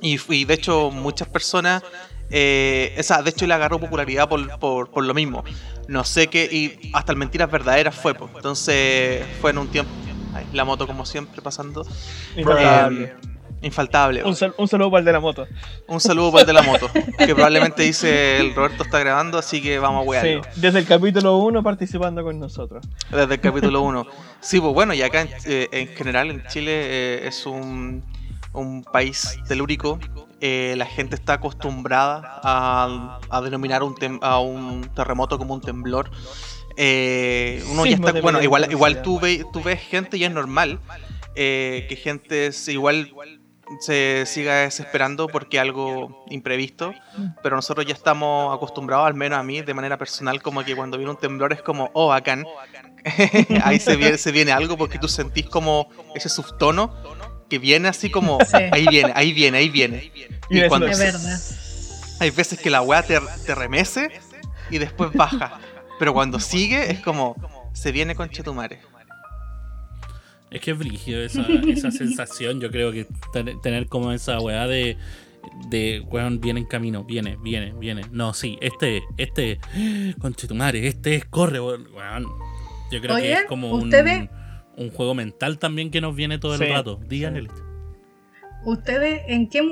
Y, 0.00 0.18
y 0.32 0.44
de 0.44 0.54
hecho 0.54 0.90
muchas 0.90 1.28
personas, 1.28 1.82
eh, 2.30 2.94
esa, 2.96 3.22
de 3.22 3.30
hecho 3.30 3.46
le 3.46 3.54
agarró 3.54 3.78
popularidad 3.78 4.28
por, 4.28 4.58
por, 4.58 4.90
por 4.90 5.04
lo 5.04 5.14
mismo. 5.14 5.44
No 5.86 6.04
sé 6.04 6.26
qué, 6.28 6.44
y 6.44 6.90
hasta 6.92 7.12
el 7.12 7.18
Mentiras 7.18 7.50
Verdaderas 7.50 7.94
fue, 7.94 8.14
pues. 8.14 8.30
entonces 8.34 9.24
fue 9.40 9.52
en 9.52 9.58
un 9.58 9.68
tiempo, 9.68 9.90
ay, 10.34 10.46
la 10.52 10.64
moto 10.64 10.86
como 10.86 11.06
siempre 11.06 11.40
pasando. 11.40 11.86
Eh, 12.36 13.14
infaltable. 13.62 14.22
Un, 14.24 14.36
sal- 14.36 14.54
un 14.58 14.68
saludo 14.68 14.90
para 14.90 15.00
el 15.00 15.04
de 15.04 15.12
la 15.12 15.20
moto. 15.20 15.46
Un 15.86 16.00
saludo 16.00 16.30
para 16.32 16.42
el 16.42 16.46
de 16.46 16.52
la 16.52 16.62
moto, 16.62 16.88
que 17.18 17.34
probablemente 17.34 17.82
dice 17.82 18.38
el 18.38 18.54
Roberto 18.54 18.82
está 18.84 18.98
grabando, 18.98 19.38
así 19.38 19.60
que 19.62 19.78
vamos 19.78 20.00
a 20.00 20.02
Sí, 20.04 20.08
wearlo. 20.08 20.42
desde 20.56 20.78
el 20.80 20.86
capítulo 20.86 21.36
1 21.38 21.62
participando 21.62 22.22
con 22.22 22.38
nosotros. 22.38 22.84
Desde 23.10 23.34
el 23.34 23.40
capítulo 23.40 23.82
1. 23.82 24.06
Sí, 24.40 24.60
pues 24.60 24.72
bueno, 24.72 24.94
y 24.94 25.02
acá 25.02 25.22
en, 25.22 25.28
eh, 25.46 25.68
en 25.72 25.88
general 25.88 26.30
en 26.30 26.44
Chile 26.46 26.70
eh, 26.72 27.26
es 27.26 27.44
un, 27.44 28.04
un 28.52 28.84
país 28.84 29.36
telúrico. 29.48 29.98
eh, 30.40 30.74
la 30.76 30.86
gente 30.86 31.16
está 31.16 31.32
acostumbrada 31.34 32.40
a, 32.44 33.18
a 33.30 33.40
denominar 33.40 33.82
un 33.82 33.96
tem- 33.96 34.20
a 34.22 34.38
un 34.38 34.88
terremoto 34.94 35.36
como 35.38 35.54
un 35.54 35.60
temblor. 35.60 36.08
Uno 37.72 37.84
ya 37.86 37.96
está, 37.96 38.12
bueno, 38.20 38.40
igual, 38.42 38.68
igual 38.70 39.02
tú, 39.02 39.18
ve- 39.18 39.44
tú 39.52 39.60
ves 39.62 39.80
gente 39.80 40.16
y 40.16 40.24
es 40.24 40.30
normal 40.30 40.78
que 41.34 42.00
gente 42.02 42.52
se- 42.52 42.72
igual 42.72 43.12
se 43.80 44.24
siga 44.26 44.56
desesperando 44.62 45.26
porque 45.28 45.58
algo 45.60 46.24
imprevisto, 46.30 46.92
pero 47.42 47.56
nosotros 47.56 47.86
ya 47.86 47.94
estamos 47.94 48.54
acostumbrados, 48.56 49.06
al 49.06 49.14
menos 49.14 49.38
a 49.38 49.42
mí, 49.42 49.60
de 49.62 49.74
manera 49.74 49.96
personal, 49.98 50.42
como 50.42 50.64
que 50.64 50.74
cuando 50.74 50.96
viene 50.96 51.10
un 51.10 51.18
temblor 51.18 51.52
es 51.52 51.62
como, 51.62 51.90
oh, 51.94 52.08
bacán, 52.08 52.44
ahí 53.64 53.78
se 53.78 53.96
viene, 53.96 54.18
se 54.18 54.32
viene 54.32 54.52
algo 54.52 54.76
porque 54.76 54.98
tú 54.98 55.08
sentís 55.08 55.46
como 55.46 55.88
ese 56.14 56.28
subtono 56.28 56.94
que 57.48 57.58
viene 57.58 57.88
así 57.88 58.10
como, 58.10 58.38
Sí. 58.46 58.56
ahí 58.72 58.86
viene, 58.88 59.12
ahí 59.14 59.32
viene, 59.32 59.58
ahí 59.58 59.68
viene. 59.68 60.12
Y 60.50 60.60
Y 60.64 60.68
cuando 60.68 60.86
Es 60.86 60.96
se- 60.98 61.04
verdad. 61.04 61.40
hay 62.20 62.30
veces 62.30 62.58
que 62.58 62.70
la 62.70 62.82
weá 62.82 63.02
te, 63.02 63.18
te 63.46 63.54
remece 63.54 64.08
y 64.70 64.78
después 64.78 65.12
baja, 65.12 65.58
pero 65.98 66.12
cuando 66.12 66.40
sigue 66.40 66.90
es 66.90 67.00
como, 67.00 67.36
se 67.72 67.92
viene 67.92 68.14
con 68.14 68.28
Chetumare. 68.30 68.80
Es 70.50 70.60
que 70.60 70.70
es 70.70 70.78
brígido 70.78 71.20
esa, 71.22 71.42
esa 71.68 71.90
sensación. 71.90 72.60
Yo 72.60 72.70
creo 72.70 72.90
que 72.92 73.06
ten- 73.32 73.60
tener 73.60 73.86
como 73.86 74.12
esa 74.12 74.40
weá 74.40 74.66
de. 74.66 74.96
De, 75.70 76.00
weón, 76.10 76.40
viene 76.40 76.60
en 76.60 76.66
camino, 76.66 77.04
viene, 77.04 77.36
viene, 77.42 77.72
viene. 77.78 78.02
No, 78.10 78.34
sí, 78.34 78.58
este, 78.60 79.02
este, 79.16 79.58
conchetumare, 80.20 80.86
este 80.86 81.14
es, 81.16 81.24
corre, 81.24 81.58
weón. 81.60 82.26
Yo 82.90 83.00
creo 83.00 83.16
que 83.16 83.32
es 83.32 83.44
como 83.44 83.70
un, 83.72 83.84
ustedes- 83.84 84.28
un 84.76 84.90
juego 84.90 85.14
mental 85.14 85.58
también 85.58 85.90
que 85.90 86.00
nos 86.00 86.14
viene 86.14 86.38
todo 86.38 86.54
el 86.54 86.60
Sí, 86.60 86.66
rato. 86.66 87.00
Díganle. 87.08 87.42
sí. 87.48 87.62
¿Ustedes 88.64 89.22
en 89.28 89.48
qué 89.48 89.62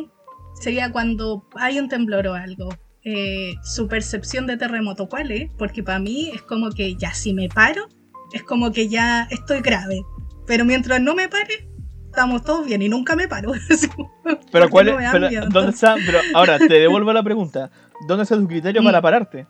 sería 0.61 0.91
cuando 0.93 1.47
hay 1.57 1.79
un 1.79 1.89
temblor 1.89 2.27
o 2.29 2.35
algo? 2.35 2.69
Eh, 3.05 3.55
su 3.63 3.87
percepción 3.89 4.47
de 4.47 4.57
terremoto, 4.57 5.09
¿cuál 5.09 5.31
es? 5.31 5.51
Porque 5.59 5.83
para 5.83 5.99
mí 5.99 6.31
es 6.35 6.43
como 6.43 6.71
que 6.71 6.95
ya 6.97 7.13
si 7.15 7.33
me 7.35 7.49
paro, 7.49 7.87
es 8.33 8.43
como 8.43 8.73
que 8.73 8.89
ya 8.89 9.29
estoy 9.31 9.61
grave. 9.61 10.03
Pero 10.47 10.65
mientras 10.65 11.01
no 11.01 11.15
me 11.15 11.29
pare, 11.29 11.69
estamos 12.07 12.43
todos 12.45 12.67
bien 12.67 12.83
y 12.83 12.89
nunca 12.89 13.17
me 13.17 13.29
paro. 13.29 13.53
Pero 14.53 14.71
cuál 14.71 14.87
no 14.87 14.97
pero. 15.13 15.29
¿dónde 15.51 15.73
está? 15.73 15.97
Pero 16.05 16.19
ahora 16.35 16.59
te 16.59 16.67
devuelvo 16.75 17.13
la 17.13 17.23
pregunta. 17.23 17.71
¿Dónde 18.09 18.23
está 18.25 18.37
tu 18.37 18.47
criterio 18.49 18.83
Mm. 18.83 18.85
para 18.87 19.03
pararte? 19.03 19.47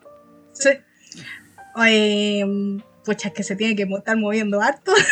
Sí. 0.53 0.71
Eh, 1.87 2.45
pucha, 3.05 3.29
es 3.29 3.35
que 3.35 3.43
se 3.43 3.57
tiene 3.57 3.77
que 3.77 3.83
estar 3.83 4.17
moviendo 4.17 4.61
harto. 4.61 4.93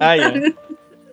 Ah. 0.00 0.16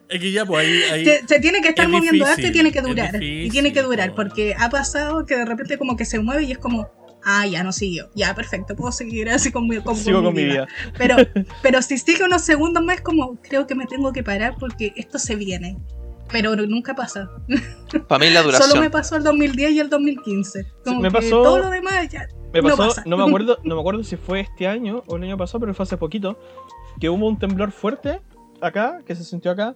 Es 0.07 0.19
que 0.21 0.31
ya, 0.31 0.45
pues 0.45 0.65
ahí. 0.67 0.81
ahí- 0.93 1.05
Se, 1.05 1.27
se 1.27 1.39
tiene 1.39 1.61
que 1.61 1.69
estar 1.69 1.85
Es 1.85 1.91
moviendo 1.91 2.25
harto 2.25 2.45
y 2.45 2.51
tiene 2.51 2.71
que 2.71 2.81
durar. 2.81 3.21
y 3.21 3.49
tiene 3.49 3.73
que 3.73 3.81
durar, 3.81 4.09
po. 4.11 4.17
porque 4.17 4.55
ha 4.57 4.69
pasado 4.69 5.25
que 5.25 5.35
de 5.35 5.45
repente 5.45 5.79
como 5.79 5.97
que 5.97 6.05
se 6.05 6.19
mueve 6.19 6.43
y 6.43 6.51
es 6.51 6.59
como, 6.59 6.91
ah, 7.25 7.45
ya 7.47 7.63
no 7.63 7.71
siguió. 7.71 8.09
Ya, 8.15 8.33
perfecto, 8.35 8.75
puedo 8.75 8.91
seguir 8.91 9.29
así 9.29 9.51
con 9.51 9.67
mi, 9.67 9.79
con- 9.81 9.95
Sigo 9.95 10.17
con 10.19 10.25
con 10.25 10.33
mi 10.35 10.43
vida. 10.45 10.65
vida. 10.65 10.93
Pero, 10.97 11.15
pero 11.61 11.81
si 11.81 11.97
sigue 11.97 12.23
unos 12.23 12.41
segundos 12.43 12.83
más, 12.83 13.01
como, 13.01 13.35
creo 13.41 13.67
que 13.67 13.75
me 13.75 13.85
tengo 13.87 14.13
que 14.13 14.23
parar 14.23 14.55
porque 14.59 14.93
esto 14.95 15.19
se 15.19 15.35
viene. 15.35 15.77
Pero 16.31 16.55
nunca 16.55 16.95
pasa. 16.95 17.29
Para 18.07 18.25
mí 18.25 18.31
la 18.31 18.41
Solo 18.41 18.51
me 18.53 18.57
duración. 18.59 18.91
pasó 18.91 19.15
el 19.15 19.23
2010 19.23 19.71
y 19.73 19.79
el 19.79 19.89
2015. 19.89 20.65
Como 20.83 20.99
me 21.01 21.09
que 21.09 21.13
pasó- 21.13 21.43
todo 21.43 21.59
lo 21.59 21.69
demás 21.69 22.09
ya. 22.09 22.27
Me 22.51 22.61
No 22.61 22.69
pasó, 22.69 22.87
pasa. 22.89 23.03
no, 23.05 23.17
me 23.17 23.23
acuerdo, 23.25 23.59
no 23.63 23.75
me 23.75 23.81
acuerdo 23.81 24.03
si 24.03 24.15
fue 24.15 24.39
este 24.39 24.67
año 24.67 25.03
o 25.07 25.17
el 25.17 25.23
año 25.23 25.37
pasado, 25.37 25.59
pero 25.59 25.73
fue 25.73 25.83
hace 25.83 25.97
poquito, 25.97 26.39
que 26.99 27.09
hubo 27.09 27.27
un 27.27 27.37
temblor 27.37 27.71
fuerte 27.71 28.21
acá, 28.61 29.01
que 29.05 29.15
se 29.15 29.23
sintió 29.23 29.51
acá, 29.51 29.75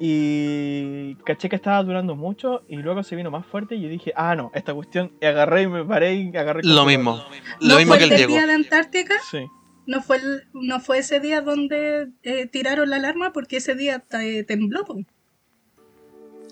y 0.00 1.14
caché 1.24 1.48
que 1.48 1.56
estaba 1.56 1.82
durando 1.82 2.16
mucho, 2.16 2.62
y 2.68 2.76
luego 2.76 3.02
se 3.02 3.16
vino 3.16 3.30
más 3.30 3.46
fuerte, 3.46 3.76
y 3.76 3.82
yo 3.82 3.88
dije, 3.88 4.12
ah, 4.16 4.34
no, 4.34 4.50
esta 4.54 4.74
cuestión, 4.74 5.12
y 5.20 5.26
agarré 5.26 5.62
y 5.62 5.66
me 5.68 5.84
paré 5.84 6.14
y 6.14 6.36
agarré 6.36 6.62
Lo 6.64 6.84
mismo. 6.84 7.22
Lo 7.60 7.68
¿No 7.68 7.76
mismo 7.78 7.92
fue 7.94 7.98
que 7.98 8.04
el 8.04 8.16
Diego. 8.16 8.32
día 8.32 8.46
de 8.46 8.52
Antártica? 8.54 9.14
Sí. 9.30 9.46
¿No 9.86 10.02
fue, 10.02 10.16
el- 10.16 10.42
no 10.54 10.80
fue 10.80 10.98
ese 10.98 11.20
día 11.20 11.42
donde 11.42 12.08
eh, 12.22 12.46
tiraron 12.46 12.88
la 12.90 12.96
alarma? 12.96 13.32
Porque 13.32 13.58
ese 13.58 13.74
día 13.74 14.02
eh, 14.18 14.42
tembló. 14.44 14.84
po. 14.84 14.96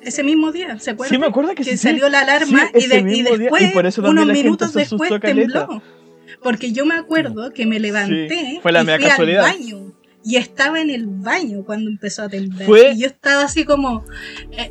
Ese 0.02 0.22
mismo 0.22 0.50
día, 0.52 0.78
¿se 0.80 0.90
acuerdan? 0.90 1.14
Sí, 1.14 1.18
me 1.20 1.26
acuerdo 1.28 1.54
que, 1.54 1.64
sí. 1.64 1.76
salió 1.76 2.08
la 2.08 2.20
alarma 2.20 2.68
Sí, 2.74 2.84
y, 2.84 2.86
de- 2.88 3.02
mismo 3.02 3.36
después, 3.36 3.62
y 3.62 3.66
por 3.68 3.86
eso 3.86 4.02
también 4.02 4.24
unos 4.24 4.36
minutos 4.36 4.72
después 4.74 5.10
tembló. 5.20 5.82
Porque 6.42 6.72
yo 6.72 6.84
me 6.84 6.96
acuerdo 6.96 7.52
que 7.52 7.66
me 7.66 7.78
levanté 7.78 8.28
Sí, 8.28 8.58
fue 8.60 8.72
la 8.72 8.82
y 8.82 8.86
fui 8.86 8.98
casualidad. 9.08 9.44
al 9.44 9.52
baño. 9.58 9.91
Y 10.24 10.36
estaba 10.36 10.80
en 10.80 10.90
el 10.90 11.06
baño 11.06 11.64
cuando 11.64 11.90
empezó 11.90 12.22
a 12.22 12.28
temblar. 12.28 12.66
Fue- 12.66 12.92
Y 12.92 13.00
yo 13.00 13.06
estaba 13.06 13.42
así 13.42 13.64
como... 13.64 14.04
eh, 14.52 14.70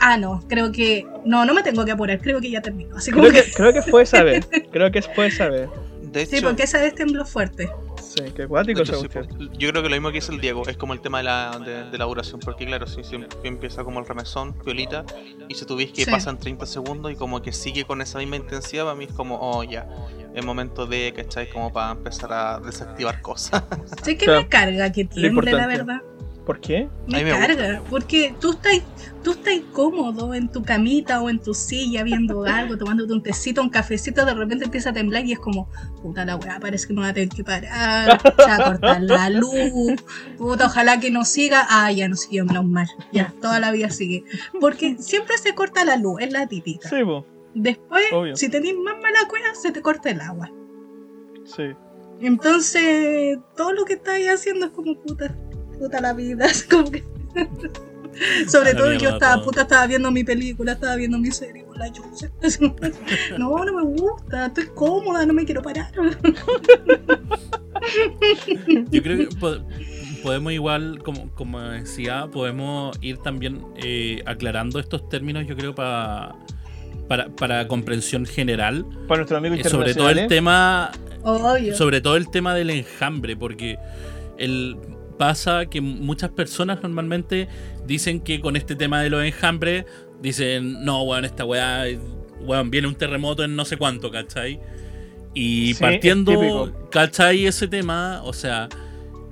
ah, 0.00 0.16
no, 0.16 0.44
creo 0.48 0.70
que... 0.72 1.06
No, 1.24 1.44
no 1.44 1.54
me 1.54 1.62
tengo 1.62 1.84
que 1.84 1.92
apurar, 1.92 2.20
creo 2.20 2.40
que 2.40 2.50
ya 2.50 2.60
terminó. 2.62 2.96
Así 2.96 3.10
como 3.10 3.24
Creo 3.28 3.34
que... 3.34 3.50
que, 3.50 3.52
creo 3.56 3.72
que 3.72 3.82
fue 3.82 4.02
esa 4.02 4.22
vez. 4.22 4.46
Creo 4.72 4.90
que 4.92 5.02
fue 5.02 5.26
esa 5.26 5.48
vez. 5.48 5.68
De 6.12 6.26
Sí, 6.26 6.36
hecho, 6.36 6.46
porque 6.46 6.62
esa 6.64 6.80
vez 6.80 6.94
tembló 6.94 7.24
fuerte. 7.24 7.68
Sí, 8.14 8.22
qué 8.34 8.42
sí, 8.42 8.48
cuestión. 8.48 9.50
yo 9.58 9.70
creo 9.70 9.82
que 9.82 9.88
lo 9.88 9.94
mismo 9.96 10.08
que 10.08 10.14
dice 10.14 10.32
el 10.32 10.40
Diego 10.40 10.62
es 10.66 10.76
como 10.76 10.92
el 10.92 11.00
tema 11.00 11.18
de 11.18 11.24
la, 11.24 11.58
de, 11.64 11.90
de 11.90 11.98
la 11.98 12.04
duración. 12.04 12.40
Porque, 12.40 12.66
claro, 12.66 12.86
si 12.86 13.02
si 13.04 13.16
empieza 13.42 13.82
como 13.84 14.00
el 14.00 14.06
remesón, 14.06 14.52
piolita, 14.52 15.04
y 15.48 15.54
si 15.54 15.64
tú 15.66 15.76
ves 15.76 15.90
que 15.92 16.04
Sí. 16.04 16.10
pasan 16.10 16.38
30 16.38 16.66
segundos 16.66 17.10
y 17.12 17.16
como 17.16 17.42
que 17.42 17.52
sigue 17.52 17.84
con 17.84 18.00
esa 18.02 18.18
misma 18.18 18.36
intensidad, 18.36 18.84
para 18.84 18.94
mí 18.96 19.04
es 19.04 19.12
como, 19.12 19.38
oh, 19.40 19.62
ya, 19.64 19.88
es 20.34 20.44
momento 20.44 20.86
de, 20.86 21.12
¿cachai? 21.14 21.48
Como 21.50 21.72
para 21.72 21.92
empezar 21.92 22.32
a 22.32 22.60
desactivar 22.60 23.20
cosas. 23.22 23.62
Sé 24.02 24.16
que 24.16 24.28
me 24.28 24.48
carga 24.48 24.90
que 24.92 25.04
tiemble, 25.04 25.52
la 25.52 25.66
verdad. 25.66 26.02
¿Por 26.44 26.60
qué? 26.60 26.88
Me, 27.06 27.24
gusta. 27.24 27.38
carga, 27.38 27.82
porque 27.88 28.34
tú 28.38 28.50
estás, 28.50 28.82
tú 29.22 29.30
estás 29.30 29.54
cómodo 29.72 30.34
en 30.34 30.48
tu 30.48 30.62
camita 30.62 31.22
o 31.22 31.30
en 31.30 31.38
tu 31.38 31.54
silla 31.54 32.02
viendo 32.02 32.44
algo, 32.46 32.76
tomándote 32.76 33.14
un 33.14 33.22
tecito, 33.22 33.62
un 33.62 33.70
cafecito, 33.70 34.26
de 34.26 34.34
repente 34.34 34.66
empieza 34.66 34.90
a 34.90 34.92
temblar 34.92 35.24
y 35.24 35.32
es 35.32 35.38
como, 35.38 35.70
puta 36.02 36.26
la 36.26 36.36
weá, 36.36 36.60
parece 36.60 36.86
que 36.86 36.92
me 36.92 37.00
va 37.00 37.08
a 37.08 37.14
tener 37.14 37.30
que 37.30 37.44
parar, 37.44 38.20
se 38.20 38.46
va 38.46 38.56
a 38.56 38.64
cortar 38.64 39.02
la 39.02 39.30
luz, 39.30 40.02
puta, 40.36 40.66
ojalá 40.66 41.00
que 41.00 41.10
no 41.10 41.24
siga, 41.24 41.66
ah, 41.70 41.90
ya 41.90 42.08
no 42.08 42.16
siguió, 42.16 42.44
menos 42.44 42.66
mal, 42.66 42.88
ya, 43.10 43.32
toda 43.40 43.58
la 43.58 43.72
vida 43.72 43.88
sigue. 43.88 44.24
Porque 44.60 44.96
siempre 44.98 45.38
se 45.38 45.54
corta 45.54 45.84
la 45.86 45.96
luz, 45.96 46.20
es 46.20 46.30
la 46.30 46.46
típica. 46.46 46.90
Sí, 46.90 47.02
po. 47.04 47.24
Después, 47.54 48.04
Obvio. 48.12 48.36
si 48.36 48.50
tenés 48.50 48.74
más 48.74 48.96
mala 49.00 49.20
cueva, 49.28 49.54
se 49.54 49.72
te 49.72 49.80
corta 49.80 50.10
el 50.10 50.20
agua. 50.20 50.50
Sí. 51.44 51.72
Entonces, 52.20 53.38
todo 53.56 53.72
lo 53.72 53.84
que 53.84 53.94
estáis 53.94 54.28
haciendo 54.28 54.66
es 54.66 54.72
como 54.72 54.96
puta, 55.00 55.36
puta 55.74 56.00
la 56.00 56.12
vida. 56.12 56.46
es 56.50 56.64
como 56.64 56.90
que- 56.90 57.04
Sobre 58.48 58.74
La 58.74 58.78
todo 58.78 58.92
yo 58.92 59.08
estaba, 59.10 59.34
todo. 59.36 59.44
puta, 59.46 59.62
estaba 59.62 59.86
viendo 59.88 60.08
mi 60.12 60.22
película, 60.22 60.72
estaba 60.72 60.94
viendo 60.94 61.18
mi 61.18 61.32
serie 61.32 61.64
con 61.64 61.76
la 61.78 61.90
chucha. 61.92 62.30
No, 63.38 63.64
no 63.64 63.72
me 63.74 63.82
gusta, 63.82 64.46
estoy 64.46 64.66
cómoda, 64.72 65.26
no 65.26 65.34
me 65.34 65.44
quiero 65.44 65.62
parar. 65.62 65.90
Yo 68.90 69.02
creo 69.02 69.18
que 69.28 69.36
po- 69.36 69.58
podemos 70.22 70.52
igual, 70.52 71.02
como, 71.02 71.28
como 71.34 71.60
decía, 71.60 72.28
podemos 72.32 72.96
ir 73.02 73.18
también 73.18 73.60
eh, 73.82 74.22
aclarando 74.26 74.78
estos 74.78 75.08
términos, 75.08 75.46
yo 75.46 75.56
creo, 75.56 75.74
pa- 75.74 76.36
para, 77.08 77.28
para 77.30 77.66
comprensión 77.68 78.24
general. 78.26 78.86
Para 79.08 79.18
nuestro 79.18 79.36
amigo 79.38 79.54
Eh, 79.56 79.64
sobre 79.64 79.94
todo 79.94 80.10
el 80.10 80.26
tema 80.28 80.92
Obvio. 81.22 81.74
sobre 81.76 82.00
todo 82.00 82.16
el 82.16 82.30
tema 82.30 82.54
del 82.54 82.70
enjambre, 82.70 83.36
porque 83.36 83.76
el, 84.38 84.76
pasa 85.18 85.66
que 85.66 85.80
muchas 85.80 86.30
personas 86.30 86.82
normalmente 86.82 87.48
dicen 87.86 88.20
que 88.20 88.40
con 88.40 88.56
este 88.56 88.76
tema 88.76 89.00
de 89.02 89.10
los 89.10 89.24
enjambres, 89.24 89.84
dicen, 90.20 90.84
no, 90.84 91.02
weón, 91.02 91.24
esta 91.24 91.44
weá, 91.44 91.84
weón, 92.40 92.70
viene 92.70 92.88
un 92.88 92.94
terremoto 92.94 93.44
en 93.44 93.56
no 93.56 93.64
sé 93.64 93.76
cuánto, 93.76 94.10
¿cachai? 94.10 94.60
Y 95.34 95.66
Sí, 95.66 95.70
es 95.72 95.78
partiendo, 95.80 96.32
típico. 96.32 96.72
¿cachai? 96.90 97.46
Ese 97.46 97.66
tema, 97.68 98.20
o 98.24 98.32
sea, 98.32 98.68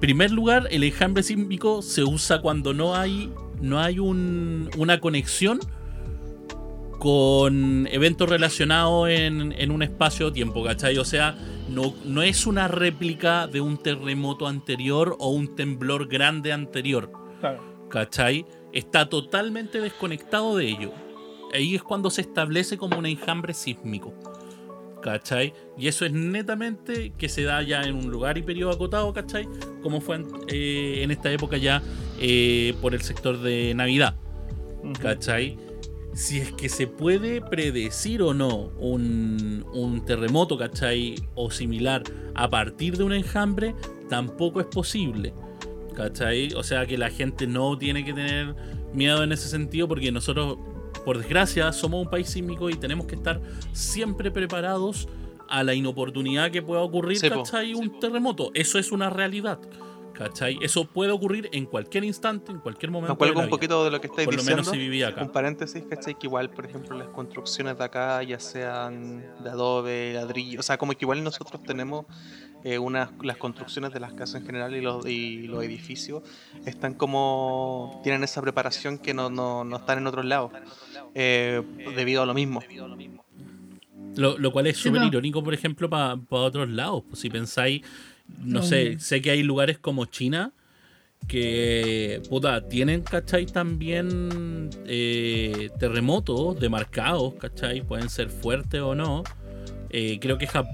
primer 0.01 0.31
lugar, 0.33 0.67
el 0.71 0.83
enjambre 0.85 1.23
sísmico 1.23 1.81
se 1.83 2.03
usa 2.05 2.41
cuando 2.41 2.75
no 2.75 2.95
hay, 2.97 3.31
no 3.61 3.79
hay 3.81 3.99
un- 4.01 4.69
una 4.77 4.99
conexión 5.01 5.61
con 7.03 7.89
eventos 7.91 8.29
relacionados 8.29 9.09
en, 9.09 9.51
en 9.59 9.73
un 9.73 9.83
espacio-tiempo, 9.83 10.63
¿cachai? 10.63 10.99
O 10.99 11.05
sea, 11.05 11.35
no, 11.69 11.93
no 12.05 12.23
es 12.23 12.47
una 12.47 12.69
réplica 12.69 13.49
de 13.49 13.61
un 13.61 13.77
terremoto 13.77 14.47
anterior 14.47 15.17
o 15.19 15.31
un 15.31 15.57
temblor 15.57 16.07
grande 16.07 16.53
anterior, 16.53 17.11
Claro. 17.41 17.89
¿cachai? 17.91 18.47
Está 18.73 19.09
totalmente 19.09 19.81
desconectado 19.81 20.57
de 20.57 20.69
ello. 20.69 20.93
Ahí 21.53 21.75
es 21.75 21.83
cuando 21.83 22.09
se 22.09 22.21
establece 22.21 22.79
como 22.79 22.97
un 22.97 23.07
enjambre 23.07 23.53
sísmico. 23.53 24.15
¿Cachai? 25.03 25.55
Y 25.77 25.89
eso 25.89 26.07
es 26.07 26.13
netamente 26.13 27.15
que 27.19 27.29
se 27.29 27.43
da 27.43 27.63
ya 27.63 27.83
en 27.83 27.97
un 27.97 28.13
lugar 28.13 28.39
y 28.39 28.43
periodo 28.43 28.71
acotado, 28.71 29.13
¿cachai? 29.13 29.49
Como 29.83 30.01
fue 30.01 30.15
en, 30.15 30.27
eh, 30.47 31.01
en 31.03 31.11
esta 31.11 31.33
época 31.33 31.57
ya 31.57 31.83
eh, 32.21 32.75
por 32.81 32.95
el 32.95 33.03
sector 33.03 33.41
de 33.41 33.75
Navidad. 33.75 34.15
¿Cachai? 35.01 35.59
Si 36.14 36.38
es 36.38 36.52
que 36.52 36.69
se 36.69 36.87
puede 36.87 37.40
predecir 37.40 38.23
o 38.23 38.35
no 38.35 38.71
un, 38.78 39.64
un 39.73 40.04
terremoto, 40.04 40.59
¿cachai? 40.59 41.14
O 41.35 41.50
similar 41.50 42.02
a 42.35 42.49
partir 42.50 42.97
de 42.99 43.04
un 43.04 43.12
enjambre, 43.12 43.75
tampoco 44.09 44.61
es 44.61 44.66
posible. 44.66 45.33
¿Cachai? 45.95 46.52
O 46.54 46.62
sea 46.62 46.87
que 46.87 46.97
la 46.99 47.11
gente 47.11 47.47
no 47.47 47.76
tiene 47.78 48.04
que 48.04 48.12
tener 48.12 48.54
miedo 48.92 49.23
en 49.23 49.33
ese 49.33 49.49
sentido 49.49 49.88
porque 49.88 50.12
nosotros, 50.12 50.59
por 51.04 51.19
desgracia, 51.19 51.73
somos 51.73 52.04
un 52.04 52.11
país 52.11 52.28
sísmico 52.28 52.71
y 52.71 52.75
tenemos 52.75 53.07
que 53.07 53.14
estar 53.14 53.40
siempre 53.73 54.31
preparados 54.31 55.09
a 55.49 55.62
la 55.62 55.75
inoportunidad 55.75 56.50
que 56.50 56.62
pueda 56.62 56.81
ocurrir, 56.81 57.19
Sí, 57.19 57.28
po. 57.28 57.42
¿cachai? 57.42 57.75
Un 57.75 58.00
terremoto. 58.00 58.50
Eso 58.54 58.78
es 58.78 58.90
una 58.90 59.11
realidad. 59.11 59.59
¿Cachai? 60.12 60.59
Eso 60.62 60.85
puede 60.85 61.11
ocurrir 61.11 61.49
en 61.52 61.66
cualquier 61.66 62.04
instante, 62.04 62.52
en 62.52 62.59
cualquier 62.59 62.90
momento. 62.90 63.16
Me 63.16 63.31
un 63.33 63.49
poquito 63.49 63.85
de 63.85 63.90
lo 63.90 64.00
que 64.00 64.07
estáis 64.09 64.26
Por 64.26 64.37
lo 64.37 64.42
menos 64.42 64.69
si 64.69 64.76
vivía 64.76 65.09
acá. 65.09 65.23
Un 65.23 65.31
paréntesis, 65.33 65.83
¿cachai? 65.88 66.19
Que 66.19 66.26
igual, 66.26 66.50
por 66.50 66.66
ejemplo, 66.66 66.97
las 66.97 67.09
construcciones 67.09 67.78
de 67.78 67.85
acá, 67.85 68.23
ya 68.23 68.38
sean 68.38 69.25
de 69.42 69.50
adobe, 69.50 70.12
ladrillo, 70.14 70.61
o 70.61 70.62
sea, 70.62 70.78
como 70.78 70.92
que 70.92 71.04
igual 71.04 71.25
nosotros 71.25 71.62
tenemos 71.62 72.07
eh, 72.64 72.78
unas, 72.78 73.11
las 73.23 73.37
construcciones 73.38 73.92
de 73.92 74.00
las 74.00 74.12
casas 74.12 74.40
en 74.40 74.47
general 74.47 74.75
y 74.76 74.81
los, 74.81 75.07
y 75.07 75.47
los 75.49 75.64
edificios, 75.64 76.23
están 76.66 76.95
como, 76.95 78.00
tienen 78.04 78.23
esa 78.23 78.40
preparación 78.42 78.99
que 78.99 79.14
no, 79.14 79.31
no, 79.31 79.64
no 79.64 79.76
están 79.76 79.99
en 79.99 80.07
otros 80.07 80.25
lados, 80.25 80.52
eh, 81.14 81.62
debido 81.97 82.23
a 82.23 82.26
lo 82.26 82.35
mismo. 82.35 82.62
Lo, 84.16 84.37
lo 84.37 84.52
cual 84.52 84.66
es 84.66 84.76
Sí, 84.76 84.85
súper 84.85 85.00
no. 85.00 85.07
irónico, 85.09 85.42
por 85.42 85.54
ejemplo, 85.54 85.88
para 85.88 86.14
otros 86.28 86.69
lados. 86.69 87.02
Pues 87.09 87.21
si 87.21 87.31
pensáis, 87.31 87.83
no 88.38 88.61
No. 88.61 88.62
sé, 88.62 88.99
sé 88.99 89.21
que 89.23 89.31
hay 89.31 89.43
lugares 89.43 89.79
como 89.79 90.05
China 90.07 90.52
que, 91.29 92.21
puta, 92.29 92.69
tienen, 92.69 93.02
¿cachai? 93.02 93.47
También 93.47 94.71
eh, 94.87 95.71
terremotos 95.79 96.59
demarcados, 96.59 97.35
¿cachai? 97.35 97.83
Pueden 97.83 98.09
ser 98.11 98.29
fuertes 98.29 98.81
o 98.81 98.95
no. 98.95 99.23
Eh, 99.91 100.19
creo 100.21 100.38
que 100.38 100.49
Jap- 100.49 100.67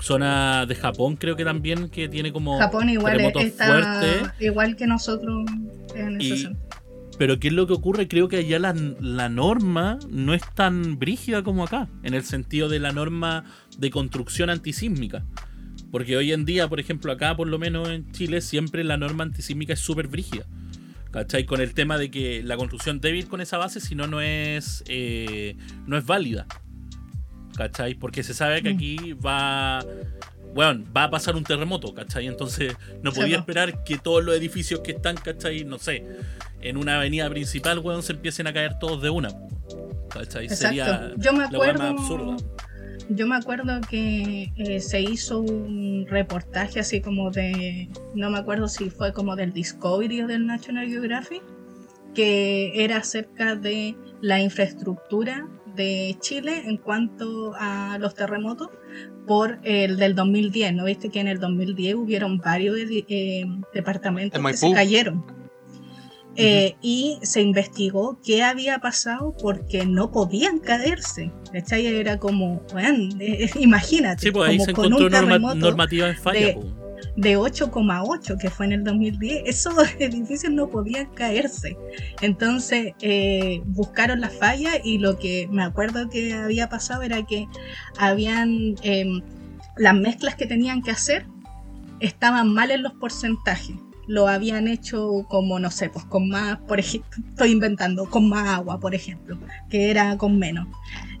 zona 0.00 0.64
de 0.66 0.74
Japón 0.74 1.16
creo 1.16 1.36
que 1.36 1.44
también 1.44 1.88
que 1.90 2.08
tiene 2.08 2.32
como 2.32 2.58
Japón 2.58 2.88
igual 2.88 3.12
terremotos 3.12 3.44
está 3.44 3.66
fuertes. 3.66 4.30
igual 4.40 4.76
que 4.76 4.86
nosotros 4.86 5.44
en 5.94 6.20
ese 6.20 6.34
Y- 6.34 6.38
sentido. 6.38 6.68
Pero 7.18 7.38
¿qué 7.38 7.48
es 7.48 7.54
lo 7.54 7.66
que 7.66 7.74
ocurre? 7.74 8.08
Creo 8.08 8.26
que 8.26 8.38
allá 8.38 8.58
la, 8.58 8.74
la 8.98 9.28
norma 9.28 9.98
no 10.08 10.32
es 10.34 10.42
tan 10.54 10.98
brígida 10.98 11.42
como 11.44 11.62
acá, 11.64 11.88
en 12.02 12.14
el 12.14 12.24
sentido 12.24 12.68
de 12.70 12.80
la 12.80 12.90
norma 12.90 13.44
de 13.78 13.90
construcción 13.90 14.48
antisísmica. 14.50 15.22
Porque 15.92 16.16
hoy 16.16 16.32
en 16.32 16.44
día, 16.44 16.68
por 16.68 16.80
ejemplo, 16.80 17.12
acá 17.12 17.36
por 17.36 17.46
lo 17.46 17.58
menos 17.60 17.88
en 17.88 18.10
Chile, 18.10 18.40
siempre 18.40 18.82
la 18.82 18.96
norma 18.96 19.22
antisísmica 19.22 19.74
es 19.74 19.78
súper 19.80 20.08
brígida. 20.08 20.44
¿Cachai? 21.12 21.44
Con 21.44 21.60
el 21.60 21.74
tema 21.74 21.98
de 21.98 22.10
que 22.10 22.42
la 22.42 22.56
construcción 22.56 22.98
debe 23.00 23.18
ir 23.18 23.28
con 23.28 23.40
esa 23.42 23.58
base, 23.58 23.80
si 23.80 23.94
no, 23.94 24.06
no 24.06 24.20
es, 24.22 24.82
eh, 24.88 25.54
no 25.86 25.96
es 25.98 26.06
válida. 26.06 26.46
¿Cachai? 27.56 27.94
Porque 27.94 28.22
se 28.22 28.32
sabe 28.34 28.62
que 28.62 28.72
Mm. 28.72 28.76
aquí 28.76 29.12
va... 29.12 29.84
Bueno, 30.54 30.84
va 30.94 31.04
a 31.04 31.10
pasar 31.10 31.34
un 31.36 31.44
terremoto, 31.44 31.94
¿cachai? 31.94 32.26
Entonces 32.26 32.74
no 33.02 33.12
podía 33.12 33.36
po. 33.36 33.40
esperar 33.40 33.84
que 33.84 33.96
todos 33.98 34.22
los 34.24 34.34
edificios 34.36 34.80
que 34.80 34.92
están, 34.92 35.16
¿cachai? 35.16 35.64
No 35.64 35.78
sé, 35.78 36.04
en 36.60 36.76
una 36.76 36.96
avenida 36.96 37.28
principal, 37.30 37.78
weón, 37.78 38.02
se 38.02 38.12
empiecen 38.12 38.46
a 38.46 38.52
caer 38.52 38.78
todos 38.78 39.02
de 39.02 39.08
una. 39.10 39.28
¿Cachai? 40.10 40.44
Exacto. 40.44 40.56
Sería 40.68 41.12
Yo 41.16 41.32
me 41.32 41.38
la 41.40 41.46
acuerdo. 41.46 41.78
más 41.78 42.00
absurda. 42.00 42.36
Yo 43.08 43.26
me 43.26 43.36
acuerdo 43.36 43.80
que 43.88 44.52
eh, 44.56 44.80
se 44.80 45.00
hizo 45.00 45.40
un 45.40 46.06
reportaje 46.08 46.80
así 46.80 47.00
como 47.00 47.30
de, 47.30 47.88
no 48.14 48.30
me 48.30 48.38
acuerdo 48.38 48.68
si 48.68 48.90
fue 48.90 49.12
como 49.12 49.36
del 49.36 49.52
Discovery 49.52 50.22
o 50.22 50.26
del 50.26 50.46
National 50.46 50.88
Geographic, 50.88 51.42
que 52.14 52.84
era 52.84 52.98
acerca 52.98 53.56
de 53.56 53.96
la 54.20 54.40
infraestructura 54.40 55.48
de 55.74 56.16
Chile 56.20 56.62
en 56.66 56.76
cuanto 56.76 57.54
a 57.56 57.98
los 57.98 58.14
terremotos 58.14 58.68
por 59.26 59.58
el 59.62 59.96
del 59.96 60.14
2010. 60.14 60.74
¿No 60.74 60.84
viste 60.84 61.08
que 61.08 61.20
en 61.20 61.28
el 61.28 61.38
2010 61.38 61.94
hubieron 61.94 62.38
varios 62.38 62.76
eh, 62.78 63.44
departamentos 63.72 64.38
En 64.38 64.46
que 64.46 64.56
se 64.56 64.72
cayeron? 64.72 65.41
Eh, 66.36 66.76
y 66.80 67.18
se 67.22 67.42
investigó 67.42 68.18
qué 68.24 68.42
había 68.42 68.78
pasado 68.78 69.34
porque 69.40 69.84
no 69.84 70.10
podían 70.10 70.58
caerse. 70.58 71.30
¿cachai? 71.52 71.86
Era 71.86 72.18
como, 72.18 72.62
weón, 72.74 73.10
eh, 73.20 73.50
imagínate, 73.60 74.22
Sí, 74.22 74.30
pues 74.30 74.48
ahí 74.48 74.56
como 74.56 74.64
se 74.66 74.72
con 74.72 74.86
un 74.86 74.90
norma- 75.02 75.10
terremoto 75.20 75.54
normativa 75.56 76.08
en 76.08 76.16
falla. 76.16 76.46
de- 76.46 76.52
po. 76.54 76.64
de 77.16 77.36
8,8 77.36 78.38
que 78.38 78.48
fue 78.48 78.64
en 78.66 78.72
el 78.72 78.84
2010, 78.84 79.42
esos 79.44 79.74
edificios 79.98 80.50
no 80.52 80.68
podían 80.70 81.06
caerse. 81.14 81.76
Entonces 82.22 82.94
eh, 83.02 83.60
buscaron 83.66 84.20
la 84.22 84.30
falla 84.30 84.70
y 84.82 84.96
lo 84.98 85.18
que 85.18 85.46
me 85.50 85.62
acuerdo 85.62 86.08
que 86.08 86.32
había 86.32 86.68
pasado 86.70 87.02
era 87.02 87.22
que 87.26 87.46
habían 87.98 88.76
em, 88.82 89.20
las 89.76 89.94
mezclas 89.94 90.36
que 90.36 90.46
tenían 90.46 90.80
que 90.82 90.92
hacer 90.92 91.26
estaban 92.00 92.52
mal 92.54 92.70
en 92.70 92.82
los 92.82 92.94
porcentajes. 92.94 93.76
Lo 94.06 94.28
habían 94.28 94.68
hecho 94.68 95.24
como, 95.28 95.58
no 95.58 95.70
sé, 95.70 95.88
pues 95.88 96.04
con 96.06 96.28
más, 96.28 96.58
por 96.60 96.80
ejemplo, 96.80 97.22
estoy 97.28 97.50
inventando, 97.52 98.08
con 98.08 98.28
más 98.28 98.48
agua, 98.48 98.80
por 98.80 98.94
ejemplo, 98.94 99.38
que 99.70 99.90
era 99.90 100.16
con 100.16 100.38
menos, 100.38 100.66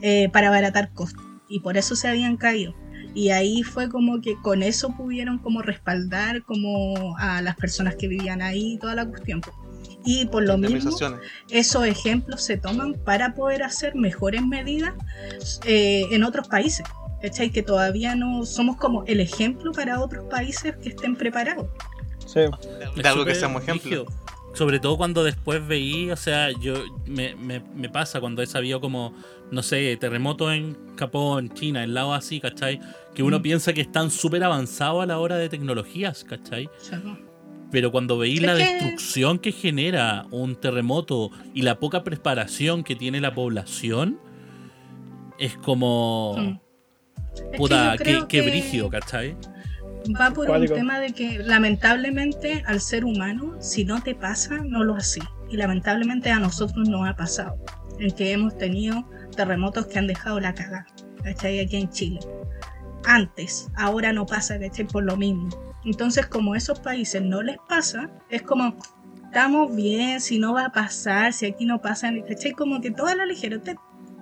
eh, 0.00 0.28
para 0.32 0.48
abaratar 0.48 0.92
costos. 0.92 1.24
Y 1.48 1.60
por 1.60 1.76
eso 1.76 1.94
se 1.94 2.08
habían 2.08 2.36
caído. 2.36 2.74
Y 3.14 3.30
ahí 3.30 3.62
fue 3.62 3.88
como 3.88 4.20
que 4.20 4.36
con 4.36 4.62
eso 4.62 4.96
pudieron 4.96 5.38
como 5.38 5.62
respaldar 5.62 6.42
como 6.44 7.16
a 7.18 7.42
las 7.42 7.56
personas 7.56 7.96
que 7.96 8.08
vivían 8.08 8.40
ahí, 8.40 8.78
toda 8.80 8.94
la 8.94 9.06
cuestión. 9.06 9.42
Y 10.04 10.26
por 10.26 10.42
lo 10.44 10.58
mismo, 10.58 10.90
esos 11.50 11.86
ejemplos 11.86 12.42
se 12.42 12.56
toman 12.56 12.94
para 13.04 13.34
poder 13.34 13.62
hacer 13.62 13.94
mejores 13.94 14.42
medidas 14.44 14.94
eh, 15.64 16.06
en 16.10 16.24
otros 16.24 16.48
países. 16.48 16.86
¿Cachai? 17.20 17.50
Que 17.50 17.62
todavía 17.62 18.16
no 18.16 18.44
somos 18.44 18.76
como 18.78 19.04
el 19.04 19.20
ejemplo 19.20 19.70
para 19.70 20.00
otros 20.00 20.24
países 20.28 20.74
que 20.82 20.88
estén 20.88 21.14
preparados. 21.14 21.68
Sí. 22.32 22.40
De 23.02 23.08
algo 23.08 23.24
que 23.24 23.34
seamos 23.34 23.62
ejemplo. 23.62 24.06
Sobre 24.54 24.80
todo 24.80 24.98
cuando 24.98 25.24
después 25.24 25.66
veí, 25.66 26.10
o 26.10 26.16
sea, 26.16 26.50
yo 26.50 26.74
me, 27.06 27.34
me- 27.36 27.60
me 27.74 27.88
pasa 27.88 28.20
cuando 28.20 28.42
he 28.42 28.46
sabido 28.46 28.80
como, 28.82 29.14
no 29.50 29.62
sé, 29.62 29.96
terremotos 29.96 30.52
en 30.52 30.76
Japón, 30.96 31.50
China, 31.54 31.82
en 31.84 31.94
lados 31.94 32.16
así, 32.18 32.38
¿cachai? 32.38 32.78
Que 33.14 33.22
uno 33.22 33.38
Mm. 33.38 33.42
piensa 33.42 33.72
que 33.72 33.80
están 33.80 34.10
súper 34.10 34.44
avanzados 34.44 35.02
a 35.02 35.06
la 35.06 35.18
hora 35.18 35.36
de 35.36 35.48
tecnologías, 35.48 36.24
¿cachai? 36.24 36.68
Pero 37.70 37.90
cuando 37.90 38.18
veí 38.18 38.36
Es 38.36 38.42
la 38.42 38.54
destrucción 38.54 39.38
que 39.38 39.52
genera 39.52 40.26
un 40.30 40.54
terremoto 40.56 41.30
y 41.54 41.62
la 41.62 41.78
poca 41.78 42.04
preparación 42.04 42.84
que 42.84 42.94
tiene 42.94 43.22
la 43.22 43.34
población, 43.34 44.18
es 45.38 45.56
como... 45.56 46.34
Mm. 46.38 46.58
Es 47.34 47.40
que 47.52 47.56
Puta, 47.56 47.96
qué, 47.96 48.20
qué 48.28 48.42
brígido, 48.42 48.90
¿cachai? 48.90 49.34
Va 50.08 50.30
por 50.30 50.46
Cuático. 50.46 50.74
un 50.74 50.80
tema 50.80 51.00
de 51.00 51.12
que 51.12 51.38
lamentablemente 51.38 52.62
al 52.66 52.80
ser 52.80 53.04
humano, 53.04 53.56
si 53.60 53.84
no 53.84 54.02
te 54.02 54.14
pasa, 54.14 54.60
no 54.64 54.84
lo 54.84 54.96
haces. 54.96 55.24
Y 55.50 55.56
lamentablemente 55.56 56.30
a 56.30 56.38
nosotros 56.38 56.88
nos 56.88 57.08
ha 57.08 57.14
pasado. 57.14 57.56
En 57.98 58.10
que 58.10 58.32
hemos 58.32 58.56
tenido 58.56 59.04
terremotos 59.36 59.86
que 59.86 59.98
han 59.98 60.06
dejado 60.06 60.40
la 60.40 60.54
caga. 60.54 60.86
¿Cachai? 61.22 61.60
Aquí 61.60 61.76
en 61.76 61.90
Chile. 61.90 62.20
Antes, 63.04 63.68
ahora 63.76 64.12
no 64.12 64.26
pasa, 64.26 64.58
¿cachai? 64.58 64.86
Por 64.86 65.04
lo 65.04 65.16
mismo. 65.16 65.48
Entonces, 65.84 66.26
como 66.26 66.54
a 66.54 66.56
esos 66.56 66.80
países 66.80 67.22
no 67.22 67.42
les 67.42 67.56
pasa, 67.68 68.10
es 68.30 68.42
como, 68.42 68.76
estamos 69.24 69.74
bien, 69.74 70.20
si 70.20 70.38
no 70.38 70.54
va 70.54 70.66
a 70.66 70.72
pasar, 70.72 71.32
si 71.32 71.46
aquí 71.46 71.64
no 71.64 71.80
pasa, 71.80 72.10
¿cachai? 72.28 72.52
Como 72.52 72.80
que 72.80 72.90
toda 72.90 73.14
la 73.14 73.26
ligera. 73.26 73.60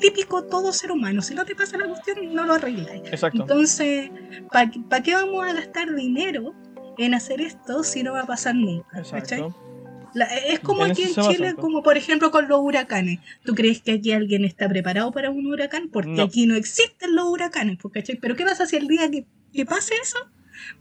Típico 0.00 0.44
todo 0.44 0.72
ser 0.72 0.90
humano. 0.92 1.22
Si 1.22 1.34
no 1.34 1.44
te 1.44 1.54
pasa 1.54 1.76
la 1.76 1.86
cuestión, 1.86 2.34
no 2.34 2.44
lo 2.46 2.54
arregláis. 2.54 3.02
Exacto. 3.06 3.42
Entonces, 3.42 4.10
¿para 4.50 5.02
qué 5.02 5.14
vamos 5.14 5.46
a 5.46 5.52
gastar 5.52 5.94
dinero 5.94 6.54
en 6.98 7.14
hacer 7.14 7.40
esto 7.40 7.82
si 7.84 8.02
no 8.02 8.12
va 8.12 8.22
a 8.22 8.26
pasar 8.26 8.54
nunca? 8.54 8.86
¿cachai? 8.92 9.18
Exacto. 9.20 9.56
La- 10.14 10.24
es 10.24 10.58
como 10.60 10.84
En 10.86 10.90
aquí 10.90 11.02
en 11.04 11.14
Chile, 11.14 11.54
como 11.54 11.82
por 11.84 11.96
ejemplo 11.96 12.30
con 12.32 12.48
los 12.48 12.58
huracanes. 12.60 13.20
¿Tú 13.44 13.54
crees 13.54 13.80
que 13.80 13.92
aquí 13.92 14.10
alguien 14.12 14.44
está 14.44 14.68
preparado 14.68 15.12
para 15.12 15.30
un 15.30 15.46
huracán? 15.46 15.88
Porque 15.92 16.10
No. 16.10 16.24
aquí 16.24 16.46
no 16.46 16.56
existen 16.56 17.14
los 17.14 17.26
huracanes, 17.26 17.78
pues, 17.80 17.94
¿cachai? 17.94 18.16
Pero 18.16 18.34
¿qué 18.34 18.44
pasa 18.44 18.66
si 18.66 18.76
el 18.76 18.88
día 18.88 19.08
que, 19.08 19.24
que 19.52 19.64
pase 19.66 19.94
eso, 20.02 20.18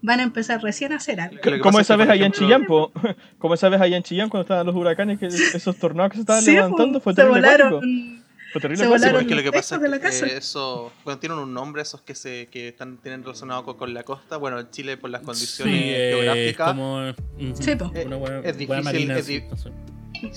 van 0.01 0.19
a 0.19 0.23
empezar 0.23 0.62
recién 0.63 0.93
a 0.93 0.95
hacer 0.95 1.21
algo? 1.21 1.38
Como 1.62 1.79
esa 1.79 1.95
vez 1.95 2.10
allá 2.10 2.25
en 2.25 2.32
Chillán, 2.32 2.65
po. 2.65 2.91
Como 3.38 3.53
esa 3.53 3.69
vez 3.69 3.79
allá 3.82 3.97
en 3.97 4.03
Chillán 4.03 4.29
cuando 4.29 4.41
estaban 4.43 4.65
los 4.65 4.75
huracanes, 4.75 5.19
que 5.19 5.27
esos 5.27 5.77
tornados 5.77 6.10
que 6.12 6.17
se 6.17 6.21
estaban 6.21 6.41
Sí, 6.41 6.53
levantando, 6.53 6.99
pues, 6.99 7.03
fue 7.03 7.13
se 7.13 7.21
terrible 7.21 7.41
volaron. 7.41 8.23
Fue 8.51 8.62
terrible 8.62 8.83
Se 8.83 8.89
volaron 8.89 9.19
porque 9.21 9.35
lo 9.35 9.43
que 9.43 9.51
pasa 9.51 9.77
de 9.77 9.89
la 9.89 9.97
es 9.97 10.01
que 10.01 10.07
casa. 10.09 10.25
eso, 10.25 10.91
bueno, 11.03 11.19
tienen 11.19 11.38
un 11.38 11.53
nombre 11.53 11.81
esos 11.81 12.01
que 12.01 12.15
se 12.15 12.47
que 12.47 12.69
están 12.69 12.97
tienen 12.97 13.21
relacionado 13.23 13.63
con, 13.63 13.77
con 13.77 13.93
la 13.93 14.03
costa. 14.03 14.38
Bueno, 14.38 14.59
en 14.59 14.69
Chile 14.71 14.97
por 14.97 15.09
las 15.12 15.21
condiciones 15.21 15.75
Sí, 15.81 15.89
geográficas 15.89 16.67
como. 16.69 17.09
ujú, 17.09 17.53
Sí. 17.62 17.71
Una 18.05 18.17
wea- 18.17 18.41
Es 18.43 18.57
difícil, 18.57 18.83
marina, 18.83 19.17
es 19.17 19.25
sí, 19.25 19.39
di- 19.39 19.45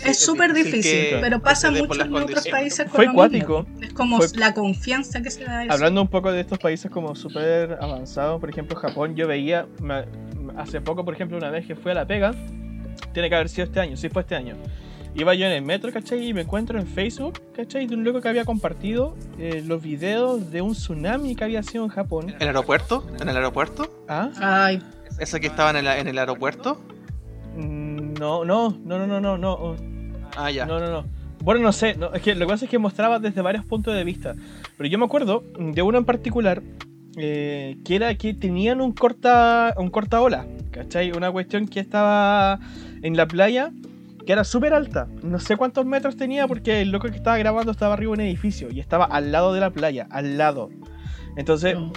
Es 0.05 0.19
súper 0.21 0.53
difícil, 0.53 0.83
que- 0.83 1.19
pero 1.21 1.41
pasa 1.41 1.73
que 1.73 1.83
mucho 1.83 2.03
en 2.03 2.15
otros 2.15 2.47
países 2.47 2.85
con 2.87 2.95
Fue 2.95 3.07
lo 3.07 3.15
cuático. 3.15 3.63
mismo. 3.65 3.81
Es 3.85 3.93
como 3.95 4.19
Fue- 4.19 4.29
la 4.39 4.55
confianza 4.55 5.23
que 5.23 5.31
se 5.31 5.45
da 5.45 5.59
a 5.61 5.65
eso. 5.65 5.73
Hablando 5.73 6.03
un 6.03 6.09
poco 6.09 6.31
de 6.31 6.41
estos 6.41 6.59
países 6.59 6.91
como 6.91 7.15
súper 7.17 7.79
avanzados, 7.81 8.39
por 8.41 8.49
ejemplo 8.51 8.77
Japón, 8.77 9.17
yo 9.17 9.27
veía 9.27 9.67
me- 9.81 10.05
hace 10.57 10.81
poco, 10.81 11.05
por 11.05 11.15
ejemplo, 11.15 11.37
una 11.39 11.51
vez 11.51 11.67
que 11.67 11.75
fui 11.75 11.91
a 11.91 11.95
La 11.95 12.07
Pega, 12.07 12.33
tiene 13.13 13.29
que 13.29 13.35
haber 13.35 13.49
sido 13.49 13.65
este 13.65 13.81
año, 13.81 13.97
sí 13.97 14.09
fue 14.09 14.23
este 14.23 14.37
año. 14.37 14.55
Iba 15.15 15.35
yo 15.35 15.45
en 15.47 15.53
el 15.53 15.63
metro, 15.63 15.93
¿cachai? 15.93 16.27
Y 16.29 16.33
me 16.35 16.41
encuentro 16.43 16.79
en 16.81 16.87
Facebook, 16.87 17.41
¿cachai? 17.55 17.87
De 17.87 17.95
un 17.95 18.03
loco 18.03 18.21
que 18.23 18.29
había 18.29 18.45
compartido 18.47 19.15
eh, 19.39 19.63
los 19.67 19.83
videos 19.83 20.51
de 20.51 20.63
un 20.63 20.73
tsunami 20.73 21.35
que 21.37 21.45
había 21.45 21.63
sido 21.63 21.85
en 21.85 21.91
Japón. 21.91 22.31
¿En 22.31 22.37
el 22.41 22.49
aeropuerto? 22.49 23.07
¿En 23.21 23.29
el 23.29 23.37
aeropuerto? 23.37 24.05
¿Ah? 24.09 24.31
Ay, 24.41 24.83
¿Ese 25.19 25.39
que 25.41 25.49
estaba 25.49 25.71
en 25.71 25.77
el, 25.77 25.87
en 25.87 26.09
el 26.09 26.19
aeropuerto? 26.19 26.81
Mm, 27.57 28.15
No, 28.19 28.45
no, 28.45 28.71
no, 28.85 28.99
no, 28.99 29.07
no, 29.07 29.21
no, 29.21 29.37
no. 29.39 29.77
Ah, 30.37 30.51
ya. 30.51 30.65
No, 30.65 30.81
no, 30.81 30.91
no. 30.91 31.05
Bueno, 31.43 31.61
no 31.61 31.73
sé, 31.73 31.95
no, 31.97 32.15
es 32.15 32.23
que 32.23 32.35
lo 32.35 32.47
que 32.47 32.53
pasa 32.53 32.65
es 32.65 32.71
que 32.71 32.79
mostraba 32.79 33.19
desde 33.19 33.43
varios 33.43 33.65
puntos 33.67 33.95
de 33.95 34.05
vista. 34.05 34.35
Pero 34.79 34.89
yo 34.89 34.99
me 34.99 35.05
acuerdo 35.05 35.45
de 35.59 35.83
uno 35.83 35.99
en 35.99 36.05
particular 36.05 36.63
eh, 37.17 37.77
que 37.85 37.97
era 37.97 38.15
que 38.15 38.33
tenían 38.33 38.81
un 38.81 38.93
corta, 38.93 39.75
un 39.77 39.91
corta 39.91 40.21
ola, 40.23 40.47
¿cachai? 40.71 41.11
Una 41.13 41.31
cuestión 41.31 41.67
que 41.69 41.81
estaba 41.81 42.61
en 43.03 43.17
la 43.17 43.27
playa 43.27 43.73
que 44.27 44.33
era 44.33 44.45
súper 44.45 44.75
alta. 44.75 45.09
No 45.23 45.39
sé 45.41 45.57
cuántos 45.57 45.85
metros 45.87 46.17
tenía 46.17 46.47
porque 46.47 46.81
el 46.83 46.91
loco 46.91 47.09
que 47.09 47.17
estaba 47.17 47.39
grabando 47.39 47.73
estaba 47.73 47.95
arriba 47.95 48.11
de 48.11 48.23
un 48.23 48.27
edificio 48.29 48.69
y 48.71 48.81
estaba 48.81 49.05
al 49.05 49.33
lado 49.33 49.53
de 49.53 49.61
la 49.61 49.71
playa, 49.71 50.07
al 50.11 50.39
lado. 50.39 50.71
Entonces, 51.37 51.75
no. 51.75 51.93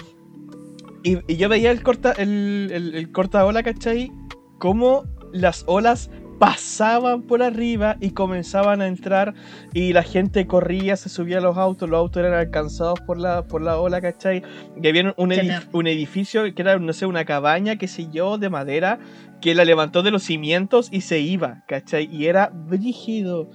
y, 1.02 1.18
y 1.32 1.36
yo 1.36 1.48
veía 1.48 1.70
el 1.70 1.82
corta, 1.82 2.12
el, 2.12 2.70
el, 2.72 2.94
el 2.94 3.12
corta 3.12 3.44
ola, 3.44 3.62
¿cachai? 3.62 4.10
Cómo 4.58 5.04
las 5.32 5.64
olas 5.66 6.10
pasaban 6.38 7.22
por 7.22 7.42
arriba 7.42 7.96
y 7.98 8.10
comenzaban 8.10 8.82
a 8.82 8.86
entrar 8.88 9.32
y 9.72 9.94
la 9.94 10.02
gente 10.02 10.46
corría, 10.46 10.94
se 10.96 11.08
subía 11.08 11.38
a 11.38 11.40
los 11.40 11.56
autos, 11.56 11.88
los 11.88 11.98
autos 11.98 12.20
eran 12.20 12.34
alcanzados 12.34 13.00
por 13.00 13.18
la, 13.18 13.46
por 13.46 13.62
la 13.62 13.78
ola, 13.78 14.02
¿cachai? 14.02 14.42
Y 14.82 14.86
había 14.86 15.14
un, 15.16 15.30
edif- 15.30 15.68
un 15.72 15.86
edificio 15.86 16.42
que 16.54 16.60
era, 16.60 16.78
no 16.78 16.92
sé, 16.92 17.06
una 17.06 17.24
cabaña, 17.24 17.76
qué 17.76 17.88
sé 17.88 18.08
yo, 18.12 18.36
de 18.36 18.50
madera, 18.50 18.98
que 19.40 19.54
la 19.54 19.64
levantó 19.64 20.02
de 20.02 20.10
los 20.10 20.22
cimientos 20.22 20.88
y 20.90 21.02
se 21.02 21.20
iba, 21.20 21.64
¿cachai? 21.66 22.08
Y 22.10 22.26
era 22.26 22.50
brígido. 22.52 23.50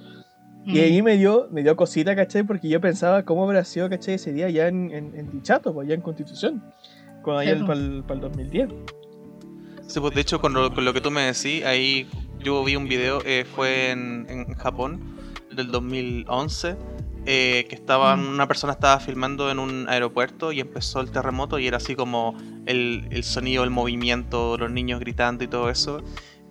Y 0.64 0.78
Mm. 0.78 0.82
ahí 0.82 1.02
me 1.02 1.16
dio, 1.16 1.48
me 1.50 1.62
dio 1.62 1.74
cosita, 1.76 2.14
¿cachai? 2.14 2.44
Porque 2.44 2.68
yo 2.68 2.80
pensaba 2.80 3.24
cómo 3.24 3.44
habría 3.44 3.64
sido, 3.64 3.88
¿cachai? 3.90 4.14
Ese 4.14 4.32
día 4.32 4.48
ya 4.48 4.68
en, 4.68 4.92
en, 4.92 5.14
en 5.16 5.30
Dichato, 5.30 5.74
pues 5.74 5.86
allá 5.86 5.94
en 5.96 6.00
Constitución. 6.02 6.62
Cuando 7.22 7.40
allá 7.40 7.54
para 7.54 7.66
pues. 7.66 7.78
el, 7.78 8.20
2010. 8.20 8.68
Sí, 9.88 10.00
pues 10.00 10.14
de 10.14 10.20
hecho, 10.20 10.40
con 10.40 10.54
lo, 10.54 10.72
con 10.72 10.84
lo 10.84 10.92
que 10.92 11.00
tú 11.00 11.10
me 11.10 11.22
decís, 11.22 11.64
ahí 11.64 12.06
yo 12.42 12.62
vi 12.64 12.76
un 12.76 12.88
video, 12.88 13.20
eh, 13.24 13.44
fue 13.44 13.90
en, 13.90 14.26
en 14.28 14.54
Japón, 14.54 15.16
del 15.54 15.70
2011, 15.70 16.76
eh, 17.26 17.66
que 17.68 17.74
estaban, 17.74 18.24
Mm. 18.24 18.28
una 18.34 18.48
persona 18.48 18.72
estaba 18.72 18.98
filmando 19.00 19.50
en 19.50 19.58
un 19.58 19.88
aeropuerto 19.88 20.52
y 20.52 20.60
empezó 20.60 21.00
el 21.00 21.10
terremoto 21.10 21.58
y 21.58 21.66
era 21.66 21.76
así 21.76 21.94
como 21.94 22.36
el, 22.66 23.06
el 23.10 23.22
sonido, 23.24 23.64
el 23.64 23.70
movimiento, 23.70 24.56
los 24.58 24.70
niños 24.70 24.98
gritando 25.00 25.44
y 25.44 25.48
todo 25.48 25.70
eso. 25.70 26.02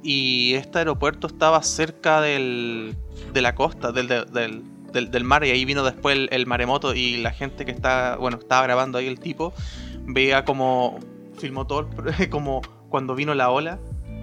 Y 0.04 0.54
este 0.56 0.80
aeropuerto 0.80 1.28
estaba 1.28 1.62
cerca 1.62 2.22
del, 2.22 2.96
de 3.34 3.42
la 3.42 3.54
costa, 3.56 3.92
del, 3.92 4.08
del, 4.08 4.26
del- 4.32 5.12
del- 5.12 5.24
mar, 5.24 5.44
y 5.46 5.52
ahí 5.52 5.64
vino 5.66 5.84
después 5.84 6.16
el, 6.18 6.30
el 6.32 6.48
maremoto 6.48 6.94
y 6.96 7.18
la 7.18 7.32
gente 7.32 7.66
que 7.66 7.72
está, 7.72 8.16
bueno, 8.18 8.38
estaba 8.40 8.64
grabando 8.64 8.98
ahí 8.98 9.08
el 9.08 9.20
tipo, 9.20 9.54
veía 10.06 10.44
como 10.44 11.00
filmó 11.38 11.66
todo, 11.68 11.90
como 12.32 12.62
cuando 12.90 13.14
vino 13.16 13.34
la 13.36 13.50
ola, 13.52 13.80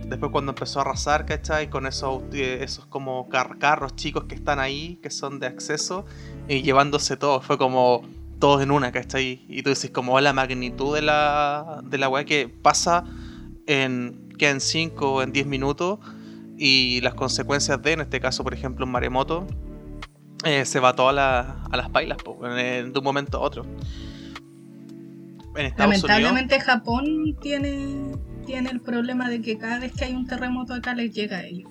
después 0.07 0.31
cuando 0.33 0.53
empezó 0.53 0.81
a 0.81 0.83
arrasar, 0.83 1.25
¿cachai? 1.27 1.71
Con 1.71 1.87
esos, 1.87 2.23
eh, 2.33 2.59
esos 2.63 2.85
como 2.87 3.29
car- 3.29 3.59
carros 3.59 3.95
chicos 3.97 4.25
que 4.25 4.35
están 4.35 4.59
ahí, 4.59 4.99
que 5.03 5.11
son 5.11 5.39
de 5.39 5.47
acceso, 5.47 6.05
y 6.49 6.63
llevándose 6.63 7.17
todo, 7.17 7.41
fue 7.41 7.59
como 7.59 8.03
todos 8.39 8.63
en 8.63 8.71
una, 8.71 8.93
¿cachai? 8.93 9.45
Y 9.49 9.63
tú 9.63 9.71
dices 9.71 9.91
como 9.91 10.19
la 10.21 10.33
magnitud 10.33 10.95
de 10.95 11.03
la, 11.03 11.81
de 11.85 11.99
la 11.99 12.09
weá 12.09 12.25
que 12.25 12.49
pasa 12.49 13.05
en, 13.67 14.29
que 14.39 14.49
en 14.49 14.61
5 14.61 15.13
o 15.15 15.23
en 15.23 15.33
10 15.33 15.47
minutos 15.47 15.99
y 16.57 17.01
las 17.03 17.15
consecuencias 17.15 17.81
de, 17.83 17.93
en 17.93 18.01
este 18.01 18.21
caso, 18.21 18.43
por 18.45 18.55
ejemplo, 18.55 18.85
un 18.87 18.93
maremoto, 18.93 19.47
eh, 20.45 20.65
se 20.65 20.79
va 20.81 20.95
todo 20.95 21.09
a, 21.09 21.13
la- 21.13 21.65
a 21.71 21.77
las 21.77 21.91
pailas, 21.91 22.19
po, 22.19 22.39
en- 22.47 22.93
de 22.93 22.99
un 22.99 23.05
momento 23.05 23.39
a 23.39 23.41
otro. 23.41 23.65
En 25.57 25.67
Estados 25.67 25.91
Unidos, 25.91 26.09
Lamentablemente 26.09 26.61
Japón 26.61 27.37
tiene, 27.41 28.13
tiene 28.47 28.71
el 28.71 28.81
problema 28.81 29.29
de 29.29 29.41
que 29.41 29.59
cada 29.59 29.81
vez 29.81 29.93
que 29.93 30.05
hay 30.05 30.15
un 30.15 30.27
terremoto 30.27 30.75
acá 30.75 30.95
les 30.95 31.13
llega 31.13 31.39
a 31.39 31.43
ellos. 31.45 31.71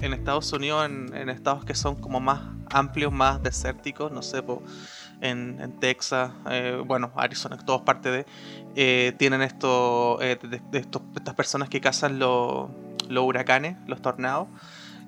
en 0.00 0.12
Estados 0.14 0.52
Unidos, 0.52 0.86
en, 0.86 1.14
en 1.14 1.28
estados 1.28 1.64
que 1.64 1.74
son 1.74 1.94
como 1.96 2.18
más 2.20 2.40
amplios, 2.72 3.12
más 3.12 3.42
desérticos, 3.42 4.10
no 4.12 4.22
sé, 4.22 4.42
po, 4.42 4.62
en, 5.20 5.60
en 5.60 5.78
Texas, 5.78 6.32
eh, 6.50 6.82
bueno, 6.84 7.12
Arizona, 7.16 7.56
todas 7.58 7.82
partes 7.82 8.12
de, 8.12 8.26
eh, 8.74 9.12
tienen 9.18 9.42
esto, 9.42 10.20
eh, 10.20 10.38
de, 10.42 10.60
de 10.70 10.78
estos- 10.78 11.02
de 11.12 11.18
estas 11.18 11.34
personas 11.34 11.68
que 11.68 11.80
cazan 11.80 12.18
los 12.18 12.70
los 13.08 13.24
huracanes, 13.24 13.76
los 13.88 14.00
tornados, 14.00 14.48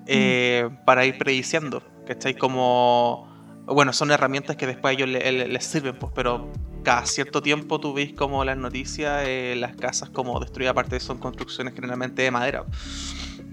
eh, 0.06 0.68
para 0.84 1.06
ir 1.06 1.16
prediciendo, 1.16 1.82
¿cachai? 2.06 2.34
Como, 2.36 3.26
bueno, 3.66 3.92
son 3.94 4.10
herramientas 4.10 4.56
que 4.56 4.66
después 4.66 4.90
a 4.90 4.92
ellos 4.92 5.08
le- 5.08 5.32
le- 5.32 5.48
les 5.48 5.64
sirven, 5.64 5.96
pues, 5.98 6.12
pero 6.14 6.50
cada 6.82 7.06
cierto 7.06 7.40
tiempo 7.40 7.80
tú 7.80 7.94
ves 7.94 8.12
como 8.12 8.44
las 8.44 8.58
noticias, 8.58 9.22
eh, 9.26 9.54
las 9.56 9.74
casas 9.76 10.10
como 10.10 10.38
destruidas, 10.38 10.72
aparte 10.72 11.00
son 11.00 11.16
construcciones 11.18 11.72
generalmente 11.74 12.20
de 12.22 12.30
madera. 12.30 12.64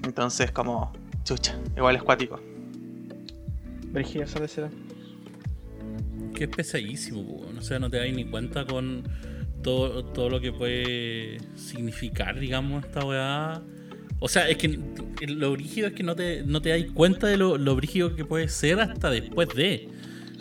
Entonces, 0.04 0.52
como, 0.52 0.92
chucha, 1.24 1.56
igual 1.78 1.96
es 1.96 2.04
cuático. 2.04 2.40
Brígida 3.92 4.24
esa 4.24 4.40
lecera. 4.40 4.70
Que 6.36 6.46
es 6.46 6.50
pesadísimo, 6.50 7.24
po, 7.26 7.34
weón. 7.44 7.58
o 7.58 7.62
sea, 7.62 7.80
no 7.80 7.90
te 7.90 7.98
das 7.98 8.12
ni 8.14 8.26
cuenta 8.26 8.66
con 8.66 9.04
todo, 9.62 10.06
todo 10.06 10.30
lo 10.30 10.40
que 10.42 10.52
puede 10.52 11.38
significar, 11.56 12.40
digamos, 12.40 12.84
esta 12.86 13.06
weá. 13.06 13.62
O 14.20 14.28
sea, 14.28 14.50
es 14.50 14.58
que 14.58 14.80
lo 15.28 15.52
brígido 15.52 15.88
es 15.88 15.94
que 15.94 16.04
no 16.04 16.16
te, 16.16 16.44
no 16.44 16.62
te 16.62 16.70
das 16.70 16.92
cuenta 16.94 17.28
de 17.28 17.38
lo, 17.38 17.58
lo 17.58 17.76
brígido 17.76 18.16
que 18.16 18.24
puede 18.26 18.48
ser 18.50 18.80
hasta 18.80 19.10
después 19.10 19.50
de. 19.56 19.90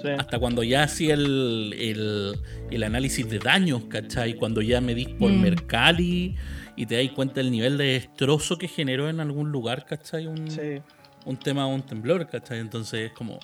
Sí. 0.03 0.09
Hasta 0.19 0.39
cuando 0.39 0.63
ya 0.63 0.85
hacía 0.85 1.13
el, 1.13 1.75
el, 1.79 2.35
el 2.71 2.83
análisis 2.83 3.29
de 3.29 3.39
daños, 3.39 3.85
¿cachai? 3.85 4.35
Cuando 4.35 4.63
ya 4.63 4.81
medís 4.81 5.09
por 5.09 5.31
Mm. 5.31 5.41
Mercalli 5.43 6.37
y 6.77 6.87
te 6.87 7.03
das 7.03 7.13
cuenta 7.15 7.35
del 7.43 7.51
nivel 7.51 7.77
de 7.77 7.85
destrozo 7.85 8.57
que 8.57 8.67
generó 8.69 9.11
en 9.11 9.21
algún 9.21 9.53
lugar, 9.53 9.85
¿cachai? 9.85 10.27
Un, 10.27 10.51
Sí. 10.51 10.81
Un 11.25 11.37
tema, 11.37 11.67
un 11.67 11.83
temblor, 11.83 12.27
¿cachai? 12.29 12.59
Entonces 12.59 13.11
es 13.11 13.13
como 13.13 13.39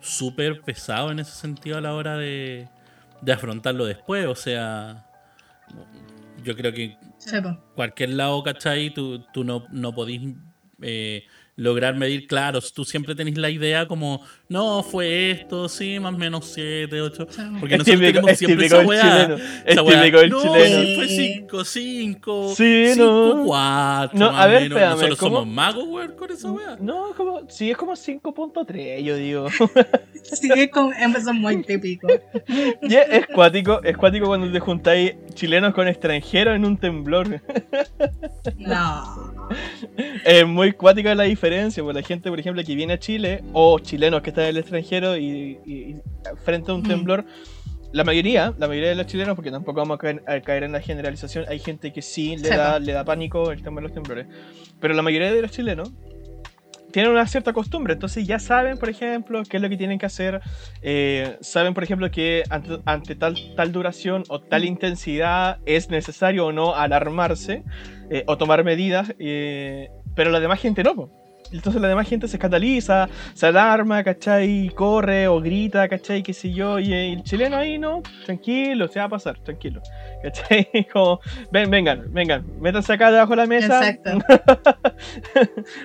súper 0.00 0.60
pesado 0.60 1.10
en 1.10 1.18
ese 1.18 1.32
sentido 1.32 1.78
a 1.78 1.80
la 1.80 1.94
hora 1.94 2.16
de, 2.16 2.68
de 3.20 3.32
afrontarlo 3.32 3.84
después. 3.86 4.26
O 4.26 4.34
sea, 4.34 5.06
yo 6.42 6.56
creo 6.56 6.72
que 6.72 6.96
cualquier 7.74 8.10
lado, 8.10 8.42
¿cachai? 8.42 8.92
Tú, 8.92 9.20
tú 9.32 9.44
no, 9.44 9.66
no 9.70 9.94
podís 9.94 10.34
eh, 10.82 11.24
lograr 11.56 11.94
medir, 11.96 12.26
claro, 12.26 12.60
tú 12.60 12.84
siempre 12.84 13.14
tenés 13.14 13.38
la 13.38 13.48
idea 13.50 13.86
como, 13.86 14.22
no, 14.48 14.82
fue 14.82 15.30
esto, 15.30 15.68
sí, 15.68 16.00
más 16.00 16.14
o 16.14 16.18
menos 16.18 16.46
7, 16.46 17.00
8. 17.00 17.26
Sí. 17.30 17.42
Porque 17.60 17.78
nosotros 17.78 18.00
típico, 18.00 18.20
tenemos 18.20 18.38
siempre 18.38 18.66
esa 18.66 18.80
weá. 18.80 19.36
Es 19.64 19.76
típico 19.76 20.26
no, 20.26 20.42
chileno. 20.42 20.82
sí, 20.82 20.94
fue 20.96 21.08
5, 21.08 21.64
5, 21.64 22.54
Sí, 22.56 22.86
5, 22.94 23.04
no. 23.04 23.44
4. 23.46 24.18
No, 24.18 24.26
a 24.36 24.46
ver, 24.46 24.62
espérame, 24.64 24.90
Nosotros 24.90 25.18
¿cómo? 25.18 25.36
somos 25.36 25.54
magos, 25.54 25.84
weón, 25.88 26.12
con 26.16 26.30
esa 26.32 26.50
weá. 26.50 26.76
No, 26.80 27.12
como, 27.16 27.48
sí, 27.48 27.70
es 27.70 27.76
como 27.76 27.92
5.3, 27.92 29.02
yo 29.02 29.16
digo. 29.16 29.46
Sí, 30.24 30.48
es 30.54 30.70
como, 30.70 30.90
eso 30.92 31.18
es 31.18 31.34
muy 31.34 31.62
típico. 31.62 32.08
Y 32.82 32.94
es, 32.94 33.06
es 33.10 33.26
cuático, 33.26 33.82
es 33.84 33.96
cuático 33.96 34.26
cuando 34.26 34.50
te 34.50 34.58
juntáis 34.60 35.14
chilenos 35.34 35.74
con 35.74 35.86
extranjeros 35.86 36.56
en 36.56 36.64
un 36.64 36.76
temblor. 36.78 37.40
No. 38.58 39.44
Es 40.24 40.46
muy 40.46 40.72
cuática 40.72 41.14
la 41.14 41.24
diferencia, 41.24 41.82
porque 41.82 42.00
la 42.00 42.06
gente, 42.06 42.30
por 42.30 42.40
ejemplo, 42.40 42.62
que 42.64 42.74
viene 42.74 42.94
a 42.94 42.98
Chile, 42.98 43.42
o 43.52 43.78
chilenos 43.78 44.22
que 44.22 44.30
están 44.30 44.44
en 44.44 44.50
el 44.50 44.56
extranjero 44.58 45.16
y, 45.16 45.58
y- 45.66 45.72
y 45.72 45.96
frente 46.44 46.70
a 46.70 46.74
un 46.74 46.82
Mm. 46.82 46.88
temblor, 46.88 47.24
la 47.92 48.02
mayoría, 48.04 48.52
la 48.58 48.66
mayoría 48.66 48.88
de 48.88 48.94
los 48.96 49.06
chilenos, 49.06 49.36
porque 49.36 49.50
tampoco 49.50 49.78
vamos 49.80 49.96
a 49.96 49.98
caer, 49.98 50.22
a 50.26 50.40
caer 50.40 50.64
en 50.64 50.72
la 50.72 50.80
generalización, 50.80 51.44
hay 51.48 51.58
gente 51.60 51.92
que 51.92 52.02
sí 52.02 52.36
le 52.36 52.48
da, 52.48 52.78
le 52.80 52.92
da 52.92 53.04
pánico 53.04 53.52
el 53.52 53.62
tema 53.62 53.76
de 53.76 53.82
los 53.82 53.92
temblores. 53.92 54.26
Pero 54.80 54.94
la 54.94 55.02
mayoría 55.02 55.32
de 55.32 55.40
los 55.42 55.50
chilenos 55.52 55.92
tienen 56.94 57.10
una 57.10 57.26
cierta 57.26 57.52
costumbre, 57.52 57.94
entonces 57.94 58.24
ya 58.24 58.38
saben, 58.38 58.78
por 58.78 58.88
ejemplo, 58.88 59.42
qué 59.50 59.56
es 59.56 59.62
lo 59.64 59.68
que 59.68 59.76
tienen 59.76 59.98
que 59.98 60.06
hacer, 60.06 60.40
eh, 60.80 61.36
saben, 61.40 61.74
por 61.74 61.82
ejemplo, 61.82 62.08
que 62.08 62.44
ante, 62.50 62.78
ante 62.84 63.16
tal, 63.16 63.36
tal 63.56 63.72
duración 63.72 64.22
o 64.28 64.40
tal 64.40 64.64
intensidad 64.64 65.58
es 65.66 65.90
necesario 65.90 66.46
o 66.46 66.52
no 66.52 66.76
alarmarse 66.76 67.64
eh, 68.10 68.22
o 68.28 68.38
tomar 68.38 68.62
medidas, 68.62 69.12
eh, 69.18 69.90
pero 70.14 70.30
la 70.30 70.38
demás 70.38 70.60
gente 70.60 70.84
no. 70.84 71.23
Entonces 71.52 71.80
la 71.80 71.88
demás 71.88 72.08
gente 72.08 72.26
se 72.28 72.36
escandaliza, 72.36 73.08
se 73.34 73.46
alarma, 73.46 74.02
¿cachai? 74.02 74.70
Corre 74.74 75.28
o 75.28 75.40
grita, 75.40 75.88
¿cachai? 75.88 76.22
Qué 76.22 76.32
sé 76.32 76.52
yo. 76.52 76.78
Y 76.78 76.92
el 76.92 77.22
chileno 77.22 77.56
ahí, 77.56 77.78
¿no? 77.78 78.02
Tranquilo, 78.24 78.88
se 78.88 78.98
va 78.98 79.06
a 79.06 79.08
pasar, 79.08 79.38
tranquilo. 79.38 79.80
¿Cachai? 80.22 80.68
Como, 80.92 81.20
ven, 81.52 81.70
vengan, 81.70 82.12
vengan, 82.12 82.44
métanse 82.60 82.92
acá 82.92 83.10
debajo 83.10 83.30
de 83.30 83.36
la 83.36 83.46
mesa. 83.46 83.88
Exacto. 83.88 84.18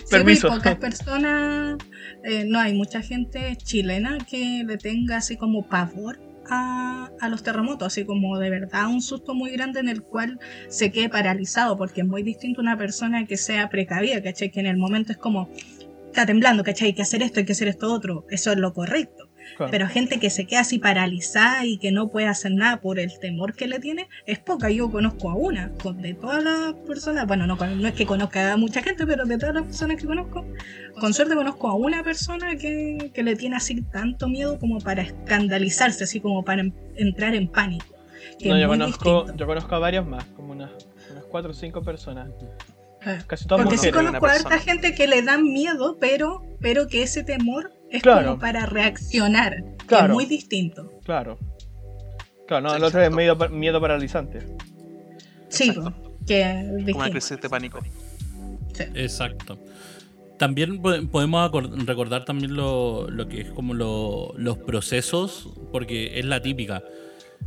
Permiso. 0.10 0.40
Sí, 0.50 0.50
muy 0.50 0.58
pocas 0.58 0.76
personas, 0.78 1.78
eh, 2.24 2.44
no 2.46 2.60
hay 2.60 2.74
mucha 2.74 3.02
gente 3.02 3.56
chilena 3.58 4.18
que 4.30 4.64
le 4.66 4.78
tenga 4.78 5.18
así 5.18 5.38
como 5.38 5.68
pavor 5.68 6.29
a, 6.50 7.10
a 7.20 7.30
los 7.30 7.44
terremotos, 7.44 7.88
así 7.88 8.06
como 8.06 8.38
de 8.40 8.50
verdad 8.50 8.88
un 8.88 9.02
susto 9.02 9.34
muy 9.34 9.52
grande 9.52 9.80
en 9.80 9.90
el 9.90 10.04
cual 10.04 10.40
se 10.68 10.92
quede 10.92 11.10
paralizado, 11.10 11.78
porque 11.78 12.02
es 12.02 12.08
muy 12.08 12.24
distinto 12.24 12.62
una 12.62 12.78
persona 12.78 13.26
que 13.26 13.38
sea 13.38 13.70
precavida, 13.70 14.22
¿cachai? 14.22 14.52
Que 14.52 14.60
en 14.60 14.68
el 14.68 14.78
momento 14.78 15.12
es 15.12 15.18
como, 15.18 15.50
está 16.08 16.26
temblando, 16.26 16.64
¿cachai? 16.64 16.88
Hay 16.88 16.94
que 16.94 17.02
hacer 17.04 17.22
esto, 17.24 17.40
hay 17.40 17.46
que 17.46 17.54
hacer 17.54 17.68
esto 17.68 17.94
otro, 17.94 18.26
eso 18.30 18.52
es 18.52 18.58
lo 18.58 18.74
correcto. 18.74 19.29
Claro. 19.60 19.72
Pero 19.72 19.88
gente 19.90 20.20
que 20.22 20.30
se 20.30 20.46
queda 20.46 20.62
así 20.62 20.80
paralizada 20.80 21.66
y 21.66 21.78
que 21.80 21.92
no 21.92 22.08
puede 22.08 22.28
hacer 22.28 22.54
nada 22.54 22.78
por 22.80 22.98
el 22.98 23.20
temor 23.20 23.54
que 23.56 23.68
le 23.68 23.80
tiene, 23.80 24.08
es 24.26 24.40
poca. 24.40 24.70
Yo 24.70 24.90
conozco 24.90 25.30
a 25.30 25.36
una, 25.36 25.72
con- 25.84 26.02
de 26.02 26.14
todas 26.14 26.42
las 26.42 26.74
personas, 26.88 27.28
bueno, 27.28 27.46
no, 27.46 27.58
no 27.58 27.88
es 27.90 27.94
que 27.94 28.06
conozca 28.06 28.54
a 28.54 28.56
mucha 28.56 28.82
gente, 28.82 29.06
pero 29.06 29.26
de 29.26 29.38
todas 29.38 29.54
las 29.56 29.66
personas 29.66 29.98
que 29.98 30.08
conozco, 30.08 30.46
con 30.98 31.14
suerte 31.14 31.36
conozco 31.36 31.68
a 31.68 31.76
una 31.76 32.04
persona 32.04 32.56
que, 32.56 33.12
que 33.14 33.22
le 33.22 33.36
tiene 33.36 33.58
así 33.58 33.82
tanto 33.82 34.30
miedo 34.30 34.58
como 34.60 34.80
para 34.80 35.02
escandalizarse, 35.02 36.06
así 36.06 36.22
como 36.22 36.44
para 36.46 36.62
en- 36.62 36.74
entrar 36.96 37.36
en 37.36 37.50
pánico. 37.50 37.86
Que 38.40 38.48
No, 38.48 38.58
yo 38.58 38.70
conozco, 38.70 39.14
distinto. 39.24 39.38
yo 39.38 39.46
conozco 39.46 39.76
a 39.76 39.80
varias 39.80 40.08
más, 40.08 40.24
como 40.38 40.54
unas, 40.54 40.72
unas 41.12 41.26
cuatro 41.26 41.52
o 41.52 41.54
cinco 41.54 41.82
personas. 41.82 42.30
Casi 43.28 43.46
todas 43.46 43.66
Porque 43.66 43.78
sí 43.78 43.92
conozco 43.92 44.26
a 44.26 44.32
harta 44.32 44.60
gente 44.60 44.96
que 44.96 45.06
le 45.08 45.22
dan 45.22 45.44
miedo, 45.44 45.98
pero, 46.00 46.44
pero 46.62 46.88
que 46.88 47.04
ese 47.04 47.24
temor 47.26 47.74
es 47.92 48.02
Claro. 48.02 48.30
como 48.30 48.40
para 48.40 48.66
reaccionar. 48.66 49.64
que 49.88 49.96
es 49.96 50.10
muy 50.10 50.26
distinto. 50.26 50.92
Claro. 51.04 51.40
Claro, 52.48 52.68
no, 52.70 52.76
el 52.76 52.84
otro 52.84 53.02
es 53.02 53.12
miedo 53.52 53.82
paralizante. 53.82 54.40
Sí, 55.50 55.70
Exacto. 55.70 56.16
que 56.28 56.42
es 56.42 56.94
Como 56.94 57.50
pánico. 57.50 57.80
Exacto. 58.96 59.60
También 60.38 60.82
po- 60.82 60.94
podemos 61.12 61.52
recordar 61.86 62.24
también 62.26 62.56
lo, 62.56 63.10
lo 63.10 63.28
que 63.28 63.42
es 63.42 63.52
como 63.52 63.74
lo- 63.74 64.34
los 64.38 64.58
procesos, 64.60 65.50
porque 65.72 66.18
es 66.20 66.26
la 66.26 66.42
típica. 66.42 66.82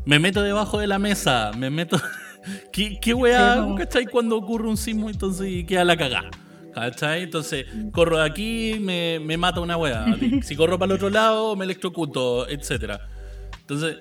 Me 0.05 0.19
meto 0.19 0.43
debajo 0.43 0.79
de 0.79 0.87
la 0.87 0.99
mesa, 0.99 1.53
me 1.57 1.71
meto... 1.71 1.97
¿Qué, 2.73 2.99
qué 3.01 3.15
weá 3.15 3.39
Sí, 3.55 3.59
hago, 3.61 3.71
no. 3.71 3.75
cachai? 3.77 4.07
Cuando 4.07 4.37
ocurre 4.37 4.69
un 4.69 4.77
sismo 4.77 5.09
entonces 5.09 5.47
y 5.49 5.65
queda 5.65 5.85
la 5.85 5.97
cagada. 5.97 6.29
¿Cachai? 6.75 7.25
Entonces, 7.25 7.67
corro 7.93 8.19
de 8.19 8.25
aquí, 8.25 8.77
me, 8.81 9.19
me 9.21 9.37
mata 9.37 9.61
una 9.61 9.77
weá. 9.77 10.07
Si 10.43 10.57
corro 10.57 10.79
para 10.79 10.93
el 10.93 10.97
otro 10.97 11.11
lado, 11.11 11.55
me 11.57 11.65
electrocuto, 11.65 12.49
etc. 12.49 12.99
Entonces, 13.61 13.99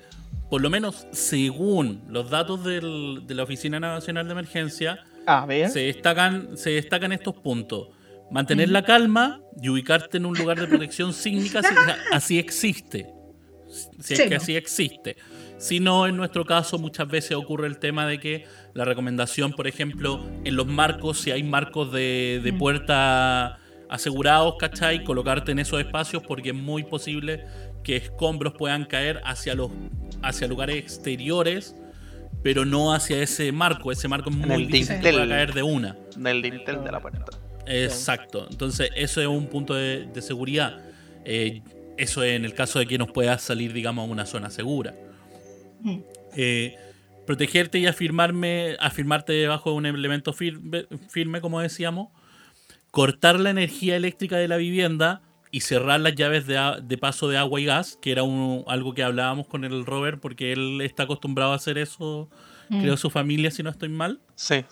por 0.49 0.61
lo 0.61 0.69
menos 0.69 1.05
según 1.11 2.01
los 2.09 2.29
datos 2.29 2.63
del- 2.63 3.23
de 3.27 3.35
la 3.35 3.43
Oficina 3.43 3.79
Nacional 3.79 4.25
de 4.27 4.31
Emergencia, 4.33 5.03
A 5.25 5.45
ver. 5.45 5.69
se 5.69 5.81
destacan, 5.81 6.57
se 6.57 6.71
destacan 6.71 7.11
estos 7.11 7.35
puntos. 7.35 7.89
Mantener 8.31 8.69
la 8.69 8.83
calma 8.83 9.41
y 9.61 9.67
ubicarte 9.69 10.17
en 10.17 10.25
un 10.25 10.37
lugar 10.37 10.59
de 10.59 10.67
protección 10.67 11.11
sísmica 11.13 11.61
si 11.61 11.75
así 12.13 12.39
existe. 12.39 13.07
Si 13.99 14.13
es 14.13 14.19
Sí, 14.19 14.23
que 14.25 14.29
no. 14.31 14.37
así 14.37 14.55
existe. 14.55 15.15
Si 15.61 15.79
no, 15.79 16.07
en 16.07 16.17
nuestro 16.17 16.43
caso 16.43 16.79
muchas 16.79 17.07
veces 17.07 17.37
ocurre 17.37 17.67
el 17.67 17.77
tema 17.77 18.07
de 18.07 18.19
que 18.19 18.45
la 18.73 18.83
recomendación, 18.83 19.53
por 19.53 19.67
ejemplo, 19.67 20.19
en 20.43 20.55
los 20.55 20.65
marcos, 20.65 21.19
si 21.19 21.29
hay 21.29 21.43
marcos 21.43 21.91
de, 21.91 22.41
de 22.43 22.51
puerta 22.51 23.59
asegurados, 23.87 24.55
¿cachai? 24.57 25.03
Colocarte 25.03 25.51
en 25.51 25.59
esos 25.59 25.79
espacios 25.79 26.23
porque 26.27 26.49
es 26.49 26.55
muy 26.55 26.83
posible 26.83 27.45
que 27.83 27.95
escombros 27.95 28.53
puedan 28.57 28.85
caer 28.85 29.21
hacia 29.23 29.53
los 29.53 29.69
hacia 30.23 30.47
lugares 30.47 30.77
exteriores, 30.77 31.75
pero 32.41 32.65
no 32.65 32.91
hacia 32.91 33.21
ese 33.21 33.51
marco. 33.51 33.91
Ese 33.91 34.07
marco 34.07 34.31
es 34.31 34.35
muy 34.35 34.65
difícil 34.65 34.99
que 34.99 35.11
pueda 35.11 35.27
caer 35.27 35.53
de 35.53 35.61
una. 35.61 35.95
Del 36.17 36.41
dintel 36.41 36.83
de 36.83 36.91
la 36.91 36.99
puerta. 36.99 37.37
Exacto. 37.67 38.47
Entonces, 38.49 38.89
eso 38.95 39.21
es 39.21 39.27
un 39.27 39.45
punto 39.45 39.75
de, 39.75 40.07
de 40.07 40.21
seguridad. 40.23 40.79
Eh, 41.23 41.61
eso 41.97 42.23
es 42.23 42.35
en 42.35 42.45
el 42.45 42.55
caso 42.55 42.79
de 42.79 42.87
que 42.87 42.97
nos 42.97 43.11
puedas 43.11 43.43
salir, 43.43 43.73
digamos, 43.73 44.09
a 44.09 44.11
una 44.11 44.25
zona 44.25 44.49
segura. 44.49 44.95
Mm. 45.81 45.99
Eh, 46.35 46.75
protegerte 47.27 47.79
y 47.79 47.85
afirmarme, 47.87 48.75
afirmarte 48.79 49.33
debajo 49.33 49.71
de 49.71 49.75
un 49.77 49.85
elemento 49.85 50.33
firme, 50.33 50.85
firme, 51.09 51.41
como 51.41 51.59
decíamos. 51.59 52.09
Cortar 52.91 53.39
la 53.39 53.51
energía 53.51 53.95
eléctrica 53.95 54.37
de 54.37 54.47
la 54.47 54.57
vivienda 54.57 55.21
y 55.49 55.61
cerrar 55.61 55.99
las 56.01 56.15
llaves 56.15 56.45
de, 56.47 56.97
paso 56.97 57.27
de 57.29 57.37
agua 57.37 57.59
y 57.61 57.65
gas, 57.65 57.97
que 58.01 58.11
era 58.11 58.23
un- 58.23 58.63
algo 58.67 58.93
que 58.93 59.03
hablábamos 59.03 59.47
con 59.47 59.63
el 59.65 59.85
Robert, 59.85 60.19
porque 60.21 60.51
él 60.53 60.81
está 60.81 61.03
acostumbrado 61.03 61.51
a 61.53 61.55
hacer 61.55 61.77
eso, 61.77 62.29
Mm. 62.69 62.81
creo, 62.81 62.97
su 62.97 63.09
familia, 63.09 63.51
si 63.51 63.63
no 63.63 63.69
estoy 63.69 63.89
mal. 63.89 64.19
Sí, 64.35 64.63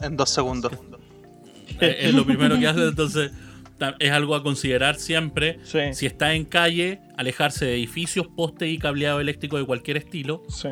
en 0.00 0.16
dos 0.16 0.30
segundos. 0.30 0.72
Es 1.80 2.14
lo 2.14 2.24
primero 2.26 2.58
que 2.58 2.66
hace, 2.66 2.82
entonces 2.88 3.30
es 3.98 4.10
algo 4.10 4.34
a 4.34 4.42
considerar 4.42 4.96
siempre. 4.96 5.58
Sí. 5.64 5.80
Si 5.92 6.06
está 6.06 6.34
en 6.34 6.44
calle, 6.44 7.00
alejarse 7.18 7.66
de 7.66 7.74
edificios, 7.74 8.26
postes 8.28 8.68
y 8.70 8.78
cableado 8.78 9.20
eléctrico 9.20 9.58
de 9.58 9.64
cualquier 9.66 9.96
estilo. 9.98 10.42
Sí. 10.48 10.68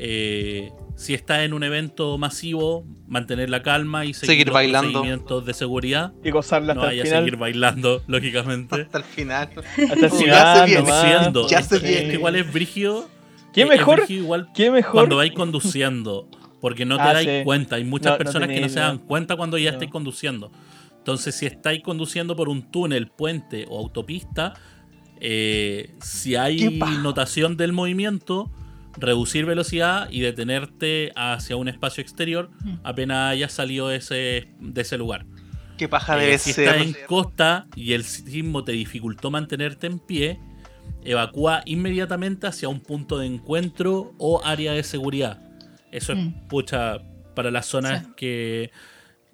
Eh, 0.00 0.70
si 0.96 1.14
está 1.14 1.44
en 1.44 1.52
un 1.52 1.62
evento 1.64 2.18
masivo, 2.18 2.84
mantener 3.06 3.50
la 3.50 3.62
calma 3.62 4.04
y 4.04 4.14
seguir, 4.14 4.26
Seguir 4.30 4.46
los 4.48 4.54
bailando. 4.54 5.40
de 5.40 5.54
seguridad. 5.54 6.12
Y 6.24 6.30
gozarla 6.30 6.74
No 6.74 6.80
hasta 6.82 6.90
vaya 6.90 7.02
el 7.02 7.06
a 7.06 7.10
final. 7.10 7.24
seguir 7.24 7.36
bailando, 7.38 8.02
lógicamente. 8.06 8.82
Hasta 8.82 8.98
el 8.98 9.04
final. 9.04 9.48
Hasta 9.56 9.94
el 9.94 10.00
Ya 10.00 10.10
final. 10.10 10.56
se 10.58 10.64
viene. 10.66 10.80
nomás. 10.82 11.02
Conduciendo. 11.04 11.48
ya 11.48 11.62
se 11.62 11.78
viene. 11.78 11.96
es 11.98 12.04
que 12.10 12.14
igual 12.14 12.36
es 12.36 12.52
brígido. 12.52 13.08
¿Qué 13.52 13.66
mejor? 13.66 14.00
Es 14.00 14.04
brígido 14.06 14.24
igual 14.24 14.48
¿Qué 14.54 14.70
mejor? 14.70 14.92
cuando 14.92 15.16
vais 15.16 15.32
conduciendo. 15.32 16.28
Porque 16.60 16.84
no 16.84 16.96
te 16.96 17.02
Ah, 17.02 17.12
dais 17.14 17.28
sí. 17.28 17.44
cuenta. 17.44 17.76
Hay 17.76 17.84
muchas 17.84 18.06
No- 18.06 18.12
no 18.12 18.18
personas 18.18 18.48
que 18.48 18.60
no 18.60 18.68
se 18.68 18.80
dan 18.80 18.98
cuenta 18.98 19.36
cuando 19.36 19.58
ya 19.58 19.70
No. 19.70 19.74
estáis 19.76 19.90
conduciendo. 19.90 20.50
Entonces, 20.98 21.34
si 21.34 21.46
estáis 21.46 21.82
conduciendo 21.82 22.36
por 22.36 22.48
un 22.48 22.70
túnel, 22.70 23.08
puente 23.08 23.64
o 23.68 23.78
autopista, 23.78 24.54
eh, 25.20 25.90
si 26.00 26.30
¡Qué 26.30 26.38
hay 26.38 26.80
notación 27.02 27.56
del 27.56 27.72
movimiento, 27.72 28.50
reducir 28.96 29.44
velocidad 29.46 30.08
y 30.10 30.20
detenerte 30.20 31.12
hacia 31.14 31.56
un 31.56 31.68
espacio 31.68 32.02
exterior 32.02 32.50
Mm. 32.64 32.74
apenas 32.82 33.32
hayas 33.32 33.52
salido 33.52 33.88
de 33.88 33.96
ese, 33.96 34.48
de 34.60 34.80
ese 34.80 34.98
lugar. 34.98 35.24
Qué 35.76 35.88
paja 35.88 36.16
Eh, 36.18 36.24
debe 36.24 36.38
si 36.38 36.52
ser. 36.52 36.68
estás 36.68 36.82
en 36.86 36.96
costa 37.06 37.66
y 37.76 37.92
el 37.92 38.02
sismo 38.04 38.64
te 38.64 38.72
dificultó 38.72 39.30
mantenerte 39.30 39.86
en 39.86 40.00
pie, 40.00 40.40
evacúa 41.04 41.62
inmediatamente 41.66 42.46
hacia 42.48 42.68
un 42.68 42.80
punto 42.80 43.18
de 43.18 43.26
encuentro 43.26 44.12
o 44.18 44.42
área 44.44 44.72
de 44.72 44.82
seguridad. 44.82 45.40
Eso 45.92 46.12
es 46.12 46.18
Mm. 46.18 46.48
pucha 46.48 46.98
para 47.34 47.50
las 47.52 47.66
zonas 47.66 48.02
Sí. 48.04 48.12
que 48.16 48.70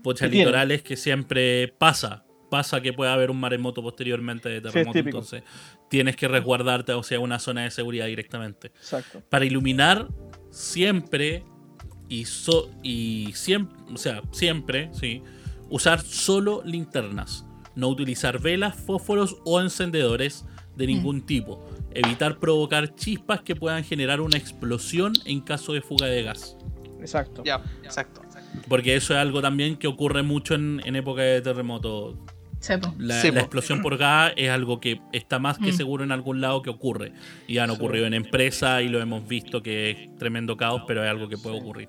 pucha 0.03 0.27
litorales 0.27 0.83
que 0.83 0.97
siempre 0.97 1.69
pasa. 1.69 2.25
Pasa 2.51 2.81
que 2.83 2.93
puede 2.93 3.11
haber 3.11 3.31
un 3.31 3.41
maremoto 3.41 3.83
posteriormente 3.83 4.49
de 4.51 4.61
terremoto, 4.61 4.99
entonces 4.99 5.43
tienes 5.95 6.17
que 6.17 6.27
resguardarte 6.27 6.91
hacia 6.93 7.21
una 7.21 7.39
zona 7.39 7.63
de 7.63 7.71
seguridad 7.71 8.07
directamente 8.07 8.69
Exacto. 8.69 9.23
para 9.31 9.45
iluminar 9.45 10.09
siempre 10.51 11.45
y, 12.09 12.25
so- 12.25 12.69
y 12.83 13.31
siempre, 13.35 13.77
o 13.93 13.97
sea, 13.97 14.23
siempre, 14.33 14.91
sí, 14.93 15.23
usar 15.71 16.01
solo 16.01 16.63
linternas, 16.65 17.45
no 17.77 17.89
utilizar 17.89 18.41
velas, 18.41 18.75
fósforos 18.75 19.37
o 19.45 19.61
encendedores 19.61 20.45
de 20.77 20.89
ningún 20.89 21.25
tipo, 21.25 21.65
evitar 21.93 22.41
provocar 22.41 22.95
chispas 22.97 23.41
que 23.43 23.55
puedan 23.55 23.85
generar 23.85 24.21
una 24.21 24.37
explosión 24.37 25.13
en 25.25 25.41
caso 25.43 25.73
de 25.75 25.81
fuga 25.81 26.07
de 26.07 26.25
gas. 26.25 26.57
Exacto. 27.01 27.43
Ya, 27.45 27.63
exacto. 27.85 28.21
Porque 28.69 28.97
eso 28.97 29.13
es 29.15 29.21
algo 29.21 29.41
también 29.43 29.77
que 29.77 29.87
ocurre 29.87 30.23
mucho 30.25 30.55
en, 30.55 30.81
en 30.85 30.97
época 30.97 31.23
de 31.23 31.41
terremoto. 31.41 32.19
Sí. 32.67 32.73
La, 32.99 33.21
Sí, 33.21 33.29
la 33.29 33.35
po. 33.35 33.39
explosión 33.41 33.83
por 33.83 33.97
gas 33.99 34.33
es 34.37 34.49
algo 34.51 34.81
que 34.81 35.01
está 35.13 35.39
más 35.39 35.59
que 35.59 35.73
Mm. 35.73 35.77
seguro 35.77 36.05
en 36.05 36.13
algún 36.13 36.41
lado 36.41 36.63
que 36.63 36.71
ocurre. 36.71 37.13
Y 37.47 37.59
han 37.59 37.71
ocurrido 37.71 38.07
en 38.07 38.15
empresas 38.15 38.83
y 38.83 38.89
lo 38.89 39.01
hemos 39.01 39.27
visto 39.29 39.63
que 39.63 39.91
es 39.91 40.17
tremendo 40.19 40.57
caos, 40.57 40.83
pero 40.87 41.05
es 41.05 41.11
algo 41.11 41.29
que 41.29 41.37
puede 41.37 41.57
ocurrir. 41.59 41.89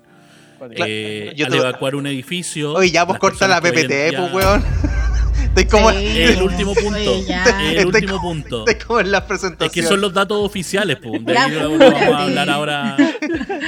Eh, 0.76 1.32
Yo 1.36 1.46
al 1.46 1.52
te- 1.52 1.58
evacuar 1.58 1.94
un 1.94 2.06
edificio. 2.06 2.72
Oye, 2.74 2.90
ya 2.90 3.04
las 3.04 3.18
corta 3.18 3.46
la 3.48 3.60
PPT, 3.60 4.12
pues 4.16 4.32
weón. 4.32 4.64
Estoy 5.56 5.66
como, 5.66 5.90
Sí. 5.92 5.96
El 6.22 6.42
último 6.42 6.74
punto. 6.74 7.14
El 7.14 7.76
Estoy 7.78 7.84
último 7.84 8.16
como- 8.18 8.28
punto. 8.32 8.64
estoy 8.66 8.86
como 8.86 9.00
en 9.00 9.10
las 9.10 9.22
Es 9.22 9.28
presentaciones. 9.28 9.72
que 9.72 9.82
son 9.82 10.00
los 10.00 10.12
datos 10.12 10.38
oficiales, 10.44 10.98
pues. 11.02 11.24
De 11.24 11.36
ahí 11.38 11.54
vamos 11.56 11.80
a 11.80 12.22
hablar 12.24 12.50
ahora. 12.50 12.96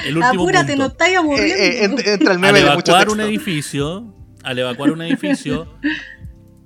El 0.05 0.17
último 0.19 0.43
Apúrate, 0.43 0.77
no 0.77 0.85
punto. 0.85 0.93
estáis 0.93 1.17
aburriendo. 1.17 1.55
Eh, 1.63 1.85
eh, 1.85 1.89
ent- 1.89 2.07
entra 2.07 2.13
el 2.13 2.29
Al 2.33 2.39
meme 2.39 2.59
de 2.61 2.65
mucho 2.75 2.93
evacuar 2.93 3.09
un 3.11 3.21
edificio, 3.21 4.15
al 4.43 4.59
evacuar 4.59 4.91
un 4.91 5.03
edificio, 5.03 5.75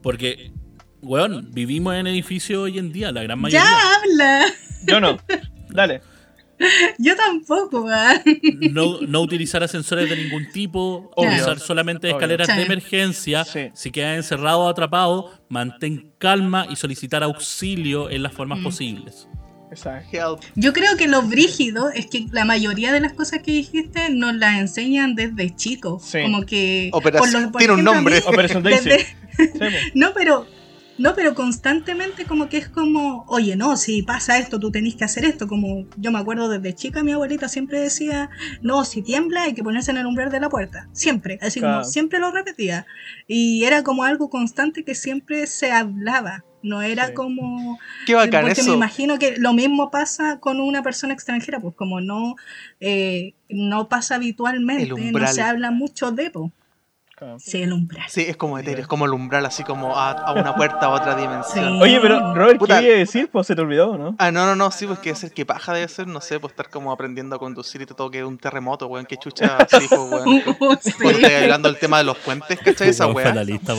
porque, 0.02 0.52
weón, 1.00 1.50
vivimos 1.52 1.94
en 1.94 2.06
edificios 2.06 2.60
hoy 2.62 2.78
en 2.78 2.92
día, 2.92 3.12
la 3.12 3.22
gran 3.22 3.38
mayoría. 3.40 3.64
ya 3.64 3.94
habla. 3.96 4.44
Yo 4.86 5.00
no. 5.00 5.18
Dale. 5.70 6.00
Yo 6.98 7.16
tampoco, 7.16 7.82
weón. 7.82 8.22
no, 8.72 9.00
no 9.00 9.20
utilizar 9.20 9.62
ascensores 9.64 10.08
de 10.08 10.16
ningún 10.16 10.48
tipo, 10.52 11.10
Obvio. 11.16 11.34
usar 11.42 11.58
solamente 11.58 12.06
Obvio. 12.06 12.16
escaleras 12.18 12.48
de 12.56 12.62
emergencia. 12.62 13.44
Sí. 13.44 13.70
Si 13.74 13.90
quedas 13.90 14.16
encerrado 14.16 14.60
o 14.60 14.68
atrapado, 14.68 15.32
mantén 15.48 16.12
calma 16.18 16.66
y 16.70 16.76
solicitar 16.76 17.22
auxilio 17.24 18.10
en 18.10 18.22
las 18.22 18.32
formas 18.32 18.60
Mm. 18.60 18.62
posibles. 18.64 19.28
Yo 20.54 20.74
creo 20.74 20.96
que 20.98 21.08
lo 21.08 21.22
brígido 21.22 21.88
es 21.90 22.04
que 22.06 22.26
la 22.30 22.44
mayoría 22.44 22.92
de 22.92 23.00
las 23.00 23.14
cosas 23.14 23.40
que 23.42 23.52
dijiste 23.52 24.10
nos 24.10 24.34
las 24.34 24.58
enseñan 24.58 25.14
desde 25.14 25.56
chicos. 25.56 26.02
Sí. 26.04 26.20
Como 26.22 26.44
que. 26.44 26.90
Operación- 26.92 27.50
por 27.50 27.58
tiene 27.58 27.72
un 27.72 27.80
ejemplo, 27.80 27.94
nombre. 27.94 28.14
mí, 28.16 28.20
Operación 28.26 28.62
Daisy. 28.62 28.88
desde-. 28.90 29.06
No, 29.94 30.12
pero. 30.14 30.46
No, 30.98 31.14
pero 31.14 31.34
constantemente 31.34 32.26
como 32.26 32.50
que 32.50 32.58
es 32.58 32.68
como, 32.68 33.24
oye, 33.26 33.56
no, 33.56 33.78
si 33.78 34.02
pasa 34.02 34.36
esto, 34.38 34.60
tú 34.60 34.70
tenés 34.70 34.94
que 34.94 35.04
hacer 35.04 35.24
esto. 35.24 35.48
Como 35.48 35.86
yo 35.96 36.12
me 36.12 36.18
acuerdo 36.18 36.50
desde 36.50 36.74
chica, 36.74 37.02
mi 37.02 37.12
abuelita 37.12 37.48
siempre 37.48 37.80
decía, 37.80 38.28
no, 38.60 38.84
si 38.84 39.00
tiembla 39.02 39.44
hay 39.44 39.54
que 39.54 39.64
ponerse 39.64 39.90
en 39.90 39.96
el 39.96 40.06
umbral 40.06 40.30
de 40.30 40.38
la 40.38 40.50
puerta. 40.50 40.88
Siempre, 40.92 41.38
así 41.40 41.60
Claro. 41.60 41.78
como 41.80 41.84
siempre 41.90 42.18
lo 42.20 42.30
repetía. 42.30 42.86
Y 43.26 43.64
era 43.64 43.82
como 43.82 44.04
algo 44.04 44.28
constante 44.28 44.84
que 44.84 44.94
siempre 44.94 45.46
se 45.46 45.72
hablaba. 45.72 46.44
No 46.62 46.82
era 46.82 47.08
Sí. 47.08 47.14
como... 47.14 47.78
Qué 48.06 48.14
bacán 48.14 48.42
Porque 48.44 48.60
me 48.62 48.68
eso. 48.68 48.74
imagino 48.74 49.18
que 49.18 49.36
lo 49.38 49.54
mismo 49.54 49.90
pasa 49.90 50.38
con 50.40 50.60
una 50.60 50.82
persona 50.82 51.14
extranjera, 51.14 51.58
pues 51.58 51.74
como 51.74 52.00
no, 52.02 52.36
eh, 52.80 53.32
no 53.48 53.88
pasa 53.88 54.16
habitualmente, 54.16 55.10
no 55.10 55.26
se 55.26 55.40
habla 55.42 55.70
mucho 55.70 56.12
de, 56.12 56.30
pues. 56.30 56.52
Sí, 57.38 57.62
el 57.62 57.72
umbral. 57.72 58.06
Sí, 58.08 58.24
es 58.28 58.36
como 58.36 58.58
etéreo, 58.58 58.82
es 58.82 58.86
como 58.86 59.04
el 59.06 59.12
umbral, 59.12 59.44
así 59.46 59.62
como 59.64 59.96
a, 59.98 60.10
a 60.12 60.32
una 60.32 60.54
puerta 60.54 60.86
a 60.86 60.88
otra 60.90 61.14
dimensión. 61.16 61.76
Sí. 61.76 61.82
Oye, 61.82 61.98
pero 62.00 62.34
Robert, 62.34 62.58
Puta. 62.58 62.80
¿qué 62.80 62.86
iba 62.86 62.94
a 62.94 62.98
decir? 62.98 63.28
Pues 63.32 63.46
se 63.46 63.54
te 63.54 63.60
olvidó, 63.62 63.96
¿no? 63.98 64.14
Ah, 64.18 64.30
no, 64.30 64.46
no, 64.46 64.56
no, 64.56 64.70
sí, 64.70 64.86
pues 64.86 64.98
que 64.98 65.14
ser 65.14 65.32
que 65.32 65.44
paja 65.46 65.72
debe 65.74 65.88
ser, 65.88 66.06
no 66.06 66.20
sé, 66.20 66.38
pues 66.40 66.52
estar 66.52 66.68
como 66.70 66.92
aprendiendo 66.92 67.36
a 67.36 67.38
conducir 67.38 67.82
y 67.82 67.86
te 67.86 67.94
toque 67.94 68.24
un 68.24 68.38
terremoto, 68.38 68.86
weón, 68.86 69.06
qué 69.06 69.16
chucha, 69.16 69.56
así, 69.58 69.86
pues, 69.88 70.00
weón. 70.00 70.42
Sí. 70.82 70.92
Cuando 71.00 71.18
estoy 71.20 71.34
hablando 71.34 71.68
del 71.68 71.78
tema 71.78 71.98
de 71.98 72.04
los 72.04 72.16
puentes, 72.18 72.58
¿cachai? 72.58 72.88
Esa 72.88 73.06
weá. 73.06 73.34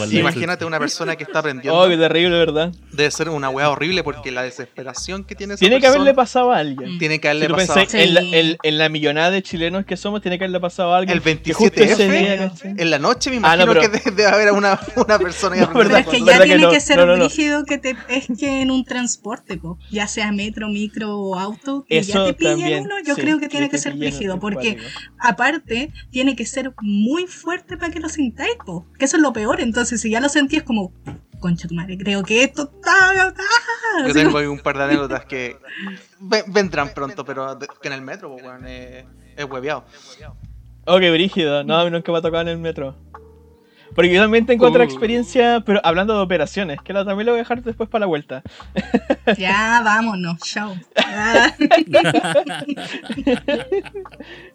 Sí, 0.08 0.20
imagínate 0.20 0.66
una 0.66 0.80
persona 0.80 1.16
que 1.16 1.24
está 1.24 1.40
aprendiendo. 1.40 1.80
Oh, 1.80 1.88
qué 1.88 1.98
terrible, 1.98 2.38
¿verdad? 2.38 2.72
Debe 2.92 3.12
ser 3.12 3.30
una 3.30 3.50
weá 3.50 3.70
horrible 3.70 4.04
porque 4.04 4.32
la 4.32 4.44
desesperación 4.44 5.24
que 5.24 5.36
tiene 5.36 5.54
esa 5.56 5.60
Tiene 5.60 5.80
que 5.80 5.88
haberle 5.88 6.14
pasado 6.14 6.52
a 6.52 6.58
alguien. 6.58 6.98
Tiene 7.00 7.20
que 7.20 7.28
haberle 7.30 7.48
tú 7.48 7.56
pasado. 7.56 7.80
pensás 7.80 7.94
en, 7.96 8.14
la, 8.14 8.22
Sí. 8.22 8.32
en- 8.36 8.58
en 8.64 8.78
la 8.78 8.90
millonada 8.90 9.32
de 9.32 9.42
chilenos 9.44 9.86
que 9.86 9.98
somos, 9.98 10.22
tiene 10.22 10.38
que 10.38 10.46
haberle 10.46 10.60
pasado 10.60 10.94
a 10.94 10.98
alguien. 10.98 11.22
El 11.26 11.40
que 11.40 11.54
justo 11.54 11.82
ese 11.82 12.08
27F, 12.08 12.20
día, 12.20 12.38
¿cachai? 12.50 12.76
En 12.78 12.90
la 12.90 13.00
noche 13.00 13.30
me 13.40 13.48
Ah, 13.48 13.56
no, 13.56 13.64
imagino 13.64 13.90
pero- 13.92 14.04
que 14.04 14.12
debe, 14.12 14.26
haber 14.30 14.52
una, 14.52 14.80
una 14.96 15.20
persona 15.20 15.56
No, 15.62 15.74
Pero 15.74 15.98
es 15.98 16.08
que 16.08 16.20
ya 16.20 16.26
¿Verdad 16.26 16.40
que 16.42 16.46
tiene 16.50 16.64
no? 16.64 16.70
que 16.72 16.80
ser 16.80 16.98
No, 16.98 17.06
no, 17.06 17.18
no. 17.18 17.24
rígido 17.24 17.64
que 17.66 17.78
te 17.78 17.96
es 18.10 18.28
que 18.40 18.62
en 18.62 18.72
un 18.72 18.84
transporte, 18.86 19.58
po, 19.58 19.78
ya 19.92 20.08
sea 20.08 20.32
metro, 20.32 20.68
micro 20.70 21.18
o 21.18 21.38
auto, 21.40 21.86
que 21.88 22.02
ya 22.02 22.14
Eso 22.14 22.26
te 22.26 22.34
pillen 22.34 22.60
también. 22.60 22.84
uno, 22.84 22.96
yo 23.06 23.16
sí, 23.16 23.22
creo 23.22 23.40
que 23.40 23.50
tiene 23.50 23.70
que 23.70 23.78
ser 23.78 23.98
rígido, 23.98 24.40
porque 24.40 24.78
aparte 25.20 25.92
tiene 26.12 26.36
que 26.36 26.46
ser 26.46 26.74
muy 26.82 27.28
fuerte 27.28 27.78
para 27.78 27.92
que 27.92 28.00
lo 28.00 28.10
sintáis, 28.10 28.56
po, 28.66 28.86
que 28.98 29.06
eso 29.06 29.18
es 29.18 29.22
lo 29.24 29.34
peor, 29.34 29.62
entonces 29.62 30.02
si 30.02 30.10
ya 30.10 30.20
lo 30.20 30.30
sentís 30.30 30.64
como, 30.64 30.92
concha 31.40 31.68
tu 31.68 31.76
madre, 31.76 31.98
creo 31.98 32.24
que 32.24 32.44
esto 32.44 32.64
está... 32.74 33.14
está", 33.28 33.44
Yo 34.08 34.14
tengo 34.14 34.38
ahí 34.38 34.46
un 34.46 34.60
par 34.60 34.78
de 34.78 34.84
anécdotas 34.86 35.26
que 35.26 35.58
ve- 36.20 36.44
vendrán 36.48 36.94
pronto, 36.94 37.26
pero 37.26 37.58
que 37.82 37.88
en 37.88 37.94
el 37.94 38.02
metro, 38.02 38.32
pues, 38.32 38.44
weón, 38.46 38.64
eh, 38.66 39.06
es 39.36 39.46
hueveado. 39.46 39.84
Oh, 40.86 41.00
qué 41.00 41.12
brígido. 41.12 41.64
No, 41.64 41.78
a 41.80 41.86
mí 41.86 41.92
nunca 41.92 42.12
me 42.12 42.18
ha 42.18 42.22
tocado 42.22 42.42
en 42.42 42.48
el 42.50 42.58
metro. 42.58 42.96
Porque 43.96 44.14
yo 44.14 44.22
también 44.22 44.46
tengo 44.46 44.68
otra 44.68 44.82
Uh. 44.82 44.84
experiencia, 44.84 45.62
pero 45.66 45.80
hablando 45.84 46.16
de 46.16 46.22
operaciones, 46.22 46.80
que 46.82 46.94
la 46.94 47.06
también 47.06 47.26
la 47.28 47.32
voy 47.34 47.40
a 47.40 47.44
dejar 47.44 47.64
después 47.64 47.90
para 47.90 48.02
la 48.02 48.06
vuelta. 48.08 48.42
Ya, 49.38 49.82
vámonos, 49.84 50.38
chao. 50.44 50.76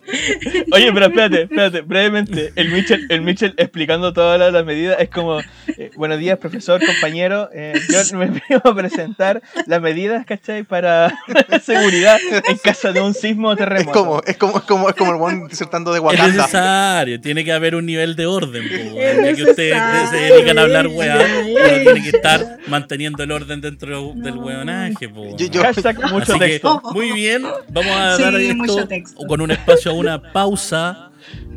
Oye, 0.73 0.93
pero 0.93 1.07
espérate, 1.07 1.43
espérate, 1.43 1.81
brevemente. 1.83 2.53
El 2.57 2.71
Mitchell, 2.71 3.07
el 3.09 3.21
Mitchell 3.21 3.55
explicando 3.57 4.13
todas 4.13 4.39
las, 4.39 4.53
las 4.53 4.65
medidas 4.65 4.97
es 5.01 5.09
como: 5.09 5.41
eh, 5.77 5.91
Buenos 5.97 6.19
días, 6.19 6.39
profesor, 6.39 6.85
compañero. 6.85 7.51
eh, 7.55 7.75
yo 7.89 8.17
me 8.19 8.27
vengo 8.49 8.63
a 8.65 8.75
presentar 8.75 9.43
las 9.67 9.81
medidas, 9.81 10.25
¿cachai? 10.27 10.63
Para 10.65 11.15
seguridad 11.63 12.19
en 12.49 12.57
caso 12.59 12.93
de 12.93 13.01
un 13.01 13.15
sismo 13.15 13.49
o 13.49 13.53
Es 13.53 13.59
terremoto. 13.59 13.93
como, 13.99 14.23
es 14.27 14.37
como, 14.37 14.59
es 14.59 14.65
como, 14.65 14.89
es 14.89 14.95
como 14.95 15.11
el 15.13 15.17
weón 15.21 15.49
disertando 15.49 15.93
de 15.93 15.99
Es 15.99 16.05
Wakanda. 16.05 16.27
necesario, 16.37 17.21
tiene 17.21 17.45
que 17.45 17.53
haber 17.53 17.75
un 17.75 17.87
nivel 17.87 18.17
de 18.17 18.27
orden, 18.27 18.63
po, 18.69 18.95
ya 18.97 19.11
Es 19.31 19.37
que 19.37 19.43
ustedes 19.45 19.77
se 20.11 20.17
dedican 20.17 20.59
a 20.59 20.63
hablar 20.63 20.87
weá, 20.89 21.17
uno 21.17 21.83
tiene 21.83 22.03
que 22.03 22.17
estar 22.17 22.59
manteniendo 22.67 23.23
el 23.23 23.31
orden 23.33 23.61
dentro 23.61 24.13
del 24.15 24.35
weonaje, 24.39 25.09
po. 25.09 25.37
Yo- 25.37 25.47
yo- 25.47 25.63
Hashtag 25.63 26.01
mucho 26.13 26.33
Así 26.33 26.39
que, 26.39 26.47
texto. 26.47 26.81
muy 26.93 27.13
bien, 27.13 27.43
vamos 27.69 27.93
a 27.97 28.17
Sí, 28.17 28.23
dar 28.23 28.35
esto 28.37 28.87
con 29.27 29.41
un 29.41 29.51
espacio 29.51 29.91
a 29.91 29.95
una 29.99 30.33
pausa 30.33 31.11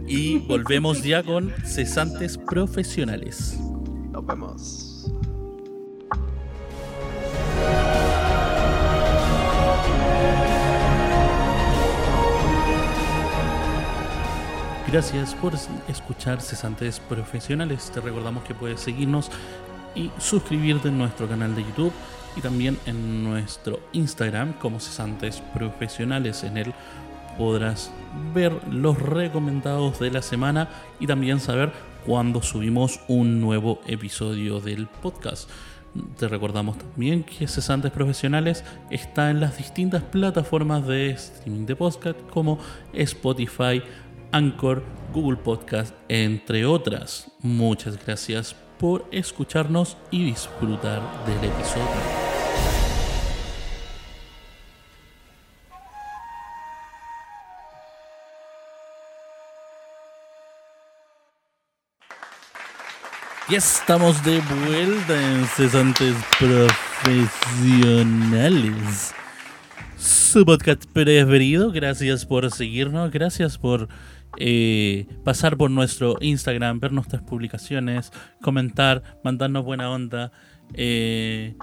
y 0.07 0.39
volvemos 0.39 1.03
ya 1.03 1.21
con 1.21 1.53
cesantes 1.63 2.37
profesionales. 2.37 3.57
Nos 4.11 4.25
vemos. 4.25 4.87
Gracias 14.91 15.35
por 15.35 15.53
escuchar 15.87 16.41
Cesantes 16.41 16.99
Profesionales. 16.99 17.91
Te 17.93 18.01
recordamos 18.01 18.43
que 18.43 18.53
puedes 18.53 18.81
seguirnos 18.81 19.31
y 19.95 20.11
suscribirte 20.17 20.89
en 20.89 20.97
nuestro 20.97 21.29
canal 21.29 21.55
de 21.55 21.63
YouTube 21.63 21.93
y 22.35 22.41
también 22.41 22.77
en 22.85 23.23
nuestro 23.23 23.79
Instagram 23.93 24.53
como 24.53 24.79
Cesantes 24.79 25.41
Profesionales. 25.53 26.43
En 26.43 26.57
él 26.57 26.73
podrás 27.37 27.91
ver 28.33 28.53
los 28.69 28.99
recomendados 28.99 29.99
de 29.99 30.11
la 30.11 30.21
semana 30.21 30.69
y 30.99 31.07
también 31.07 31.39
saber 31.39 31.71
cuándo 32.05 32.41
subimos 32.41 32.99
un 33.07 33.39
nuevo 33.41 33.81
episodio 33.87 34.59
del 34.59 34.87
podcast. 34.87 35.49
Te 36.17 36.27
recordamos 36.27 36.77
también 36.77 37.23
que 37.23 37.47
Cesantes 37.47 37.91
Profesionales 37.91 38.63
está 38.89 39.29
en 39.29 39.41
las 39.41 39.57
distintas 39.57 40.03
plataformas 40.03 40.87
de 40.87 41.11
streaming 41.11 41.65
de 41.65 41.75
podcast 41.75 42.17
como 42.29 42.59
Spotify, 42.93 43.83
Anchor, 44.31 44.83
Google 45.13 45.37
Podcast, 45.37 45.93
entre 46.07 46.65
otras. 46.65 47.29
Muchas 47.41 48.03
gracias 48.05 48.55
por 48.79 49.05
escucharnos 49.11 49.97
y 50.09 50.23
disfrutar 50.23 51.01
del 51.25 51.49
episodio. 51.49 52.30
Ya 63.51 63.57
estamos 63.57 64.23
de 64.23 64.39
vuelta 64.39 65.33
en 65.33 65.45
Cesantes 65.45 66.15
Profesionales. 66.39 69.13
Su 69.97 70.45
podcast 70.45 70.85
preferido. 70.85 71.73
Gracias 71.73 72.25
por 72.25 72.49
seguirnos. 72.49 73.11
Gracias 73.11 73.57
por 73.57 73.89
eh, 74.37 75.05
pasar 75.25 75.57
por 75.57 75.69
nuestro 75.69 76.15
Instagram, 76.21 76.79
ver 76.79 76.93
nuestras 76.93 77.23
publicaciones, 77.23 78.13
comentar, 78.41 79.19
mandarnos 79.21 79.65
buena 79.65 79.91
onda. 79.91 80.31
Eh, 80.73 81.57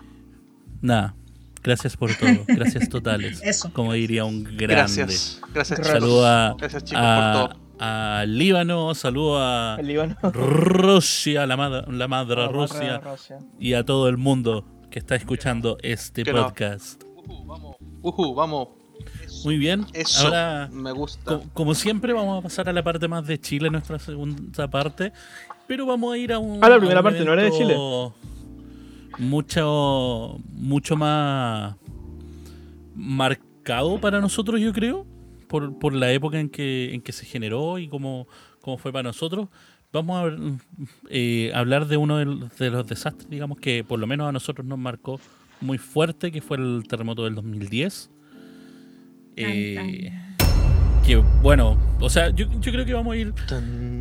nada. 0.83 1.15
Gracias 1.63 1.97
por 1.97 2.15
todo. 2.15 2.45
Gracias 2.49 2.91
totales. 2.91 3.41
Eso. 3.43 3.73
Como 3.73 3.95
diría 3.95 4.27
un 4.27 4.45
grande. 4.45 4.67
Gracias. 4.67 5.41
Gracias, 5.55 5.79
chicos. 5.79 5.93
Saludo 5.93 6.27
a, 6.27 6.55
Gracias, 6.59 6.85
chicos, 6.85 7.03
a, 7.03 7.15
por 7.15 7.33
todo. 7.55 7.68
A 7.81 8.25
Líbano, 8.27 8.95
saludo 8.95 9.39
a 9.41 9.79
Líbano. 9.83 10.17
Rusia, 10.33 11.47
la, 11.47 11.57
madre 11.57 11.85
la 11.93 12.09
madre 12.09 12.47
Rusia, 12.49 12.99
Rusia. 12.99 13.39
y 13.59 13.75
a 13.75 13.85
todo 13.85 14.09
el 14.09 14.17
mundo 14.17 14.65
que 14.91 14.99
está 14.99 15.15
escuchando 15.17 15.77
este 15.83 16.23
Que 16.25 16.33
no. 16.33 16.45
podcast. 16.45 17.03
Ujú, 18.03 18.35
vamos. 18.35 18.69
Muy 19.45 19.59
bien, 19.59 19.87
Eso 19.93 20.27
ahora 20.27 20.69
me 20.73 20.91
gusta. 20.93 21.23
co- 21.25 21.45
como 21.55 21.75
siempre 21.75 22.13
vamos 22.13 22.39
a 22.41 22.43
pasar 22.43 22.69
a 22.69 22.73
la 22.73 22.83
parte 22.83 23.07
más 23.07 23.27
de 23.27 23.39
Chile, 23.41 23.71
nuestra 23.71 23.99
segunda 23.99 24.69
parte, 24.69 25.13
pero 25.69 25.87
vamos 25.87 26.15
a 26.15 26.19
ir 26.19 26.33
a 26.33 26.39
un... 26.41 26.63
Ah, 26.65 26.69
la 26.69 26.79
primera 26.79 27.03
parte, 27.03 27.25
no 27.25 27.33
era 27.33 27.43
de 27.43 27.49
evento 27.49 28.15
Mucho, 29.19 30.39
mucho 30.53 30.97
más 30.97 31.77
marcado 32.95 34.01
para 34.01 34.21
nosotros, 34.21 34.61
yo 34.61 34.73
creo, 34.73 35.07
por, 35.49 35.79
por 35.79 35.95
la 35.95 36.13
época 36.13 36.39
en 36.39 36.49
que, 36.49 36.95
en 36.95 37.01
que 37.01 37.13
se 37.13 37.25
generó 37.27 37.79
y 37.79 37.89
cómo, 37.89 38.29
cómo 38.61 38.79
fue 38.79 38.93
para 38.93 39.03
nosotros. 39.05 39.49
Vamos 39.93 40.23
a 40.23 40.37
eh, 41.09 41.51
hablar 41.55 41.87
de 41.87 41.97
uno 41.97 42.19
de 42.19 42.71
los 42.71 42.87
desastres, 42.87 43.29
digamos, 43.31 43.59
que 43.59 43.83
por 43.85 43.99
lo 43.99 44.07
menos 44.07 44.29
a 44.29 44.33
nosotros 44.33 44.67
nos 44.67 44.79
marcó 44.79 45.19
muy 45.63 45.79
fuerte, 45.79 46.31
que 46.31 46.41
fue 46.43 46.59
el 46.59 46.85
terremoto 46.87 47.25
del 47.25 47.35
2010. 47.35 48.11
Eh, 49.37 50.13
que 51.07 51.17
bueno, 51.17 51.79
o 52.01 52.11
sea, 52.11 52.29
yo, 52.31 52.47
yo 52.61 52.71
creo 52.73 52.85
que 52.85 52.93
vamos 52.93 53.15
a 53.15 53.17
ir 53.17 53.33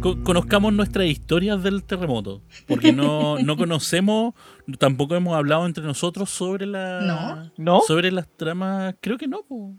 co- 0.02 0.22
conozcamos 0.24 0.74
nuestras 0.74 1.06
historias 1.06 1.64
del 1.64 1.84
terremoto, 1.84 2.42
porque 2.68 2.92
no, 2.92 3.38
no 3.44 3.56
conocemos, 3.56 4.34
tampoco 4.78 5.16
hemos 5.16 5.36
hablado 5.36 5.66
entre 5.66 5.84
nosotros 5.86 6.30
sobre 6.30 6.66
la 6.66 7.00
No. 7.02 7.52
¿No? 7.58 7.80
sobre 7.82 8.12
las 8.12 8.28
tramas, 8.36 8.96
creo 9.00 9.18
que 9.18 9.28
no, 9.28 9.44
po. 9.44 9.74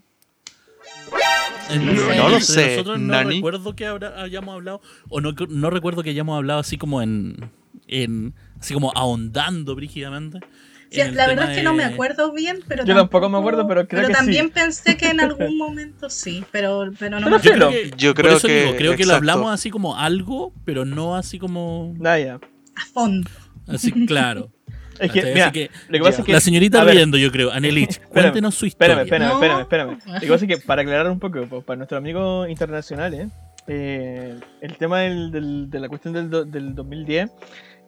No 1.75 2.29
lo 2.29 2.39
sé, 2.41 2.71
Nosotros 2.77 2.99
no 2.99 3.13
Nani. 3.13 3.35
recuerdo 3.35 3.75
que 3.75 3.85
habrá- 3.85 4.21
hayamos 4.23 4.55
hablado, 4.55 4.81
o 5.09 5.21
no, 5.21 5.33
no 5.49 5.69
recuerdo 5.69 6.01
que 6.03 6.09
hayamos 6.09 6.35
hablado 6.35 6.59
así 6.59 6.77
como 6.77 7.01
en, 7.01 7.37
en 7.87 8.33
así 8.59 8.73
como 8.73 8.91
ahondando 8.95 9.75
brígidamente. 9.75 10.39
Sí, 10.91 10.97
la 11.11 11.27
verdad 11.27 11.51
es 11.51 11.57
que 11.57 11.63
no 11.63 11.75
me 11.75 11.83
acuerdo 11.83 12.31
bien, 12.33 12.61
pero 12.67 12.83
Yo 12.83 12.95
tampoco 12.95 13.29
me 13.29 13.37
acuerdo, 13.37 13.67
pero 13.67 13.87
creo 13.87 14.07
que 14.07 14.13
también 14.13 14.45
sí. 14.47 14.51
pensé 14.55 14.97
que 14.97 15.09
en 15.09 15.19
algún 15.19 15.55
momento 15.59 16.09
sí, 16.09 16.43
pero, 16.51 16.89
pero 16.97 17.19
no 17.19 17.27
Pero 17.27 17.37
me 17.37 17.43
Yo 17.43 17.51
Filo. 17.53 17.67
creo 17.69 17.91
que, 17.91 17.91
Yo 17.97 18.13
por 18.15 18.23
creo 18.25 18.37
eso 18.37 18.47
que- 18.47 18.63
digo, 18.65 18.75
creo 18.75 18.95
que 18.95 19.05
lo 19.05 19.13
hablamos 19.13 19.51
así 19.53 19.69
como 19.69 19.95
algo, 19.95 20.51
pero 20.65 20.85
no 20.85 21.15
así 21.15 21.37
como 21.37 21.93
ya. 22.01 22.39
a 22.75 22.85
fondo. 22.91 23.29
así 23.67 23.91
claro. 24.07 24.49
Es 24.99 25.11
que, 25.11 25.23
mira, 25.33 25.51
que, 25.51 25.69
lo 25.87 25.97
que 25.97 26.03
pasa 26.03 26.19
es 26.21 26.25
que. 26.25 26.33
la 26.33 26.39
señorita 26.39 26.83
riendo, 26.83 27.17
yo 27.17 27.31
creo, 27.31 27.51
Anelich, 27.51 27.99
cuéntenos 28.09 28.55
su 28.55 28.65
historia. 28.65 29.01
Espérame, 29.01 29.27
espérame, 29.31 29.61
espérame, 29.61 29.87
No. 29.87 29.93
espérame. 29.97 30.13
Lo 30.15 30.19
que 30.21 30.27
pasa 30.27 30.45
es 30.45 30.49
que 30.49 30.57
para 30.65 30.81
aclarar 30.81 31.09
un 31.11 31.19
poco, 31.19 31.45
pues, 31.49 31.63
para 31.63 31.77
nuestros 31.77 31.97
amigos 31.97 32.49
internacionales, 32.49 33.27
eh, 33.67 34.35
el 34.61 34.77
tema 34.77 35.01
del, 35.01 35.31
del- 35.31 35.69
de 35.69 35.79
la 35.79 35.87
cuestión 35.89 36.13
del, 36.13 36.29
do- 36.29 36.43
del 36.45 36.73
2010 36.73 37.29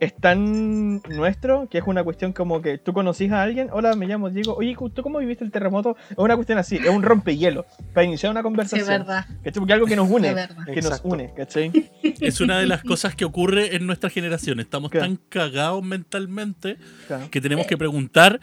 es 0.01 0.15
tan 0.15 0.95
nuestro 1.09 1.69
que 1.69 1.77
es 1.77 1.83
una 1.85 2.03
cuestión 2.03 2.33
como 2.33 2.59
que 2.61 2.79
tú 2.79 2.91
conocís 2.91 3.31
a 3.31 3.43
alguien, 3.43 3.69
hola, 3.71 3.95
me 3.95 4.07
llamo 4.07 4.31
Diego, 4.31 4.55
oye, 4.55 4.75
¿tú 4.93 5.03
cómo 5.03 5.19
viviste 5.19 5.43
el 5.45 5.51
terremoto? 5.51 5.95
Es 6.09 6.17
una 6.17 6.35
cuestión 6.35 6.57
así, 6.57 6.77
es 6.77 6.89
un 6.89 7.03
rompehielo 7.03 7.67
para 7.93 8.05
iniciar 8.05 8.31
una 8.31 8.39
Sí, 8.39 8.43
conversación. 8.43 8.87
verdad. 8.87 9.25
¿cachai? 9.43 9.59
Porque 9.59 9.71
es 9.71 9.75
algo 9.75 9.85
que 9.85 9.95
nos 9.95 10.09
une, 10.09 10.35
que 10.73 10.81
nos 10.81 11.01
une, 11.03 11.31
¿cachai? 11.35 11.71
Es 12.19 12.41
una 12.41 12.57
de 12.59 12.65
las 12.65 12.83
cosas 12.83 13.15
que 13.15 13.25
ocurre 13.25 13.75
en 13.75 13.85
nuestra 13.85 14.09
generación. 14.09 14.59
Estamos 14.59 14.89
Claro. 14.89 15.05
tan 15.05 15.19
cagados 15.29 15.83
mentalmente 15.83 16.77
Claro. 17.07 17.29
que 17.29 17.39
tenemos 17.39 17.67
que 17.67 17.77
preguntar 17.77 18.39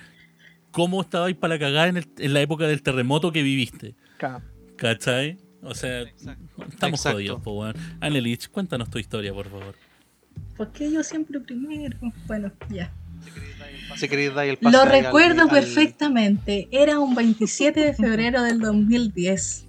cómo 0.70 1.00
estabais 1.00 1.34
para 1.34 1.54
la 1.54 1.58
cagada 1.60 1.88
en, 1.88 1.96
el- 1.96 2.06
en 2.18 2.34
la 2.34 2.40
época 2.40 2.66
del 2.68 2.82
terremoto 2.82 3.32
que 3.32 3.42
viviste. 3.42 3.94
Claro. 4.18 4.42
¿Cachai? 4.76 5.38
O 5.62 5.74
sea, 5.74 6.02
estamos 6.02 7.00
Exacto. 7.00 7.12
jodidos, 7.14 7.40
po, 7.42 7.52
weón. 7.58 7.74
Anelich, 8.00 8.48
cuéntanos 8.48 8.88
tu 8.90 9.00
historia, 9.00 9.32
por 9.34 9.48
favor. 9.50 9.74
¿Por 10.56 10.72
qué 10.72 10.90
yo 10.90 11.02
siempre 11.02 11.40
primero? 11.40 11.96
Bueno, 12.26 12.50
ya. 12.70 12.90
Si 13.96 14.08
queréis 14.08 14.34
dar 14.34 14.46
el 14.46 14.56
pase 14.58 14.76
Lo 14.76 14.84
recuerdo 14.84 15.42
al- 15.42 15.48
perfectamente. 15.50 16.68
Era 16.70 16.98
un 16.98 17.14
27 17.14 17.80
de 17.80 17.94
febrero 17.94 18.42
del 18.42 18.60
2010. 18.60 19.66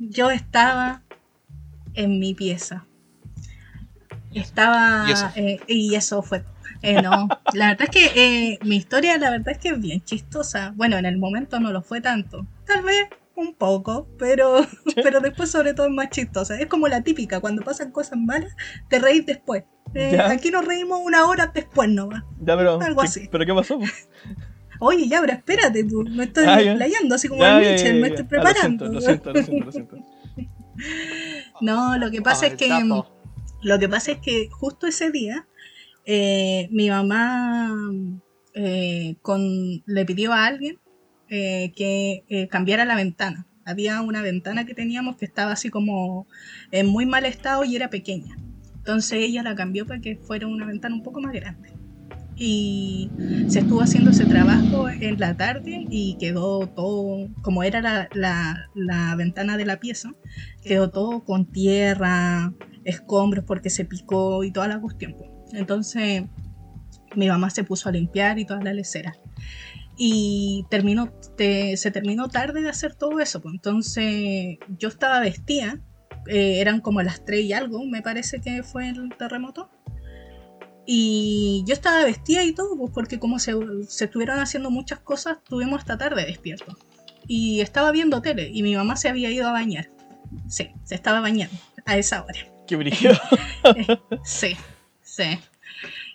Yo 0.00 0.30
estaba 0.30 1.02
en 1.94 2.18
mi 2.18 2.34
pieza. 2.34 2.86
Estaba... 4.34 5.04
¿Y 5.08 5.12
eso? 5.12 5.30
eh, 5.36 5.60
y 5.66 5.94
eso 5.94 6.22
fue... 6.22 6.42
eh, 6.82 7.00
no, 7.02 7.28
la 7.54 7.68
verdad 7.68 7.88
es 7.88 7.90
que 7.90 8.52
eh, 8.52 8.58
mi 8.62 8.76
historia, 8.76 9.16
la 9.18 9.30
verdad 9.30 9.48
es 9.50 9.58
que 9.58 9.68
es 9.70 9.80
bien 9.80 10.02
chistosa. 10.04 10.72
Bueno, 10.76 10.96
en 10.98 11.06
el 11.06 11.18
momento 11.18 11.58
no 11.60 11.72
lo 11.72 11.82
fue 11.82 12.00
tanto. 12.00 12.46
Tal 12.66 12.84
vez 12.84 13.08
un 13.38 13.54
poco, 13.54 14.08
pero, 14.18 14.66
pero 15.02 15.20
después 15.20 15.50
sobre 15.50 15.74
todo 15.74 15.86
es 15.86 15.92
más 15.92 16.10
chistosa. 16.10 16.58
Es 16.60 16.66
como 16.66 16.88
la 16.88 17.02
típica, 17.02 17.40
cuando 17.40 17.62
pasan 17.62 17.90
cosas 17.92 18.18
malas, 18.18 18.54
te 18.88 18.98
reís 18.98 19.24
después. 19.26 19.64
Eh, 19.94 20.18
aquí 20.20 20.50
nos 20.50 20.66
reímos 20.66 21.00
una 21.02 21.26
hora 21.26 21.50
después 21.54 21.88
nomás. 21.88 22.22
Ya, 22.40 22.56
pero, 22.56 22.80
Algo 22.80 23.00
¿qué- 23.00 23.06
así. 23.06 23.28
¿pero 23.30 23.46
qué 23.46 23.54
pasó? 23.54 23.78
Oye, 24.80 25.08
ya, 25.08 25.20
pero 25.20 25.32
espérate, 25.32 25.82
tú, 25.84 26.04
me 26.04 26.24
estoy 26.24 26.44
Ah, 26.46 26.60
ya. 26.62 26.70
explayando 26.72 27.14
así 27.14 27.26
como 27.28 27.40
Ya, 27.42 27.58
el 27.58 27.64
ya, 27.64 27.70
Mitchell, 27.70 27.94
ya, 27.96 28.00
me 28.00 28.08
estoy 28.08 28.24
Ah, 28.24 28.28
preparando. 28.28 28.88
Lo 28.88 29.00
siento, 29.00 29.32
lo 29.32 29.42
siento, 29.42 29.64
lo 29.64 29.72
siento. 29.72 29.96
Lo 29.96 30.02
siento. 30.02 31.58
No, 31.60 31.96
lo 31.98 32.10
que 32.10 32.22
pasa 32.22 32.46
es 32.46 32.54
que 32.54 32.68
lo 33.62 33.78
que 33.80 33.88
pasa 33.88 34.12
es 34.12 34.18
que 34.18 34.48
justo 34.50 34.86
ese 34.86 35.10
día 35.10 35.48
eh, 36.04 36.68
mi 36.70 36.88
mamá 36.90 37.74
eh, 38.54 39.16
con, 39.22 39.42
le 39.86 40.04
pidió 40.06 40.32
a 40.32 40.46
alguien 40.46 40.78
eh, 41.28 41.72
que 41.76 42.24
eh, 42.28 42.48
cambiara 42.48 42.84
la 42.84 42.96
ventana. 42.96 43.46
Había 43.64 44.00
una 44.00 44.22
ventana 44.22 44.64
que 44.64 44.74
teníamos 44.74 45.16
que 45.16 45.26
estaba 45.26 45.52
así 45.52 45.68
como 45.68 46.26
en 46.70 46.86
muy 46.86 47.04
mal 47.06 47.24
estado 47.26 47.64
y 47.64 47.76
era 47.76 47.90
pequeña. 47.90 48.36
Entonces 48.78 49.18
ella 49.20 49.42
la 49.42 49.54
cambió 49.54 49.86
para 49.86 50.00
que 50.00 50.16
fuera 50.16 50.46
una 50.46 50.64
ventana 50.66 50.94
un 50.94 51.02
poco 51.02 51.20
más 51.20 51.34
grande. 51.34 51.70
Y 52.40 53.10
se 53.48 53.58
estuvo 53.58 53.82
haciendo 53.82 54.10
ese 54.10 54.24
trabajo 54.24 54.88
en 54.88 55.18
la 55.18 55.36
tarde 55.36 55.84
y 55.90 56.16
quedó 56.18 56.68
todo, 56.68 57.28
como 57.42 57.62
era 57.64 57.80
la, 57.82 58.08
la- 58.14 59.14
ventana 59.16 59.56
de 59.56 59.66
la 59.66 59.80
pieza, 59.80 60.14
quedó 60.62 60.88
todo 60.90 61.24
con 61.24 61.46
tierra, 61.46 62.52
escombros 62.84 63.44
porque 63.44 63.70
se 63.70 63.84
picó 63.84 64.44
y 64.44 64.52
toda 64.52 64.68
la 64.68 64.80
cuestión. 64.80 65.14
pues. 65.18 65.28
Entonces 65.52 66.22
mi 67.16 67.26
mamá 67.28 67.50
se 67.50 67.64
puso 67.64 67.88
a 67.88 67.92
limpiar 67.92 68.38
y 68.38 68.44
toda 68.44 68.62
la 68.62 68.72
lecera. 68.72 69.16
Y 69.98 70.64
terminó, 70.70 71.10
te- 71.36 71.76
se 71.76 71.90
terminó 71.90 72.28
tarde 72.28 72.62
de 72.62 72.70
hacer 72.70 72.94
todo 72.94 73.18
eso. 73.20 73.42
pues. 73.42 73.54
Entonces 73.54 74.58
yo 74.78 74.88
estaba 74.88 75.18
vestida, 75.20 75.80
eh, 76.28 76.60
eran 76.60 76.80
como 76.80 77.02
las 77.02 77.24
3 77.24 77.44
y 77.44 77.52
algo, 77.52 77.84
me 77.84 78.00
parece 78.00 78.40
que 78.40 78.62
fue 78.62 78.88
el 78.88 79.10
terremoto. 79.18 79.70
Y 80.86 81.64
yo 81.66 81.74
estaba 81.74 82.04
vestida 82.04 82.42
y 82.44 82.52
todo, 82.54 82.76
pues 82.76 82.92
porque 82.94 83.18
como 83.18 83.38
se, 83.38 83.52
se 83.88 84.06
estuvieron 84.06 84.38
haciendo 84.38 84.70
muchas 84.70 85.00
cosas, 85.00 85.38
estuvimos 85.42 85.80
hasta 85.80 85.98
tarde 85.98 86.24
despiertos. 86.24 86.76
Y 87.26 87.60
estaba 87.60 87.90
viendo 87.92 88.22
tele 88.22 88.48
y 88.52 88.62
mi 88.62 88.74
mamá 88.74 88.96
se 88.96 89.08
había 89.08 89.30
ido 89.30 89.46
a 89.48 89.52
bañar. 89.52 89.90
Sí, 90.48 90.70
se 90.84 90.94
estaba 90.94 91.20
bañando 91.20 91.54
a 91.84 91.96
esa 91.98 92.22
hora. 92.24 92.38
Qué 92.66 92.76
brillo. 92.76 93.12
Sí, 94.24 94.56
sí. 95.02 95.38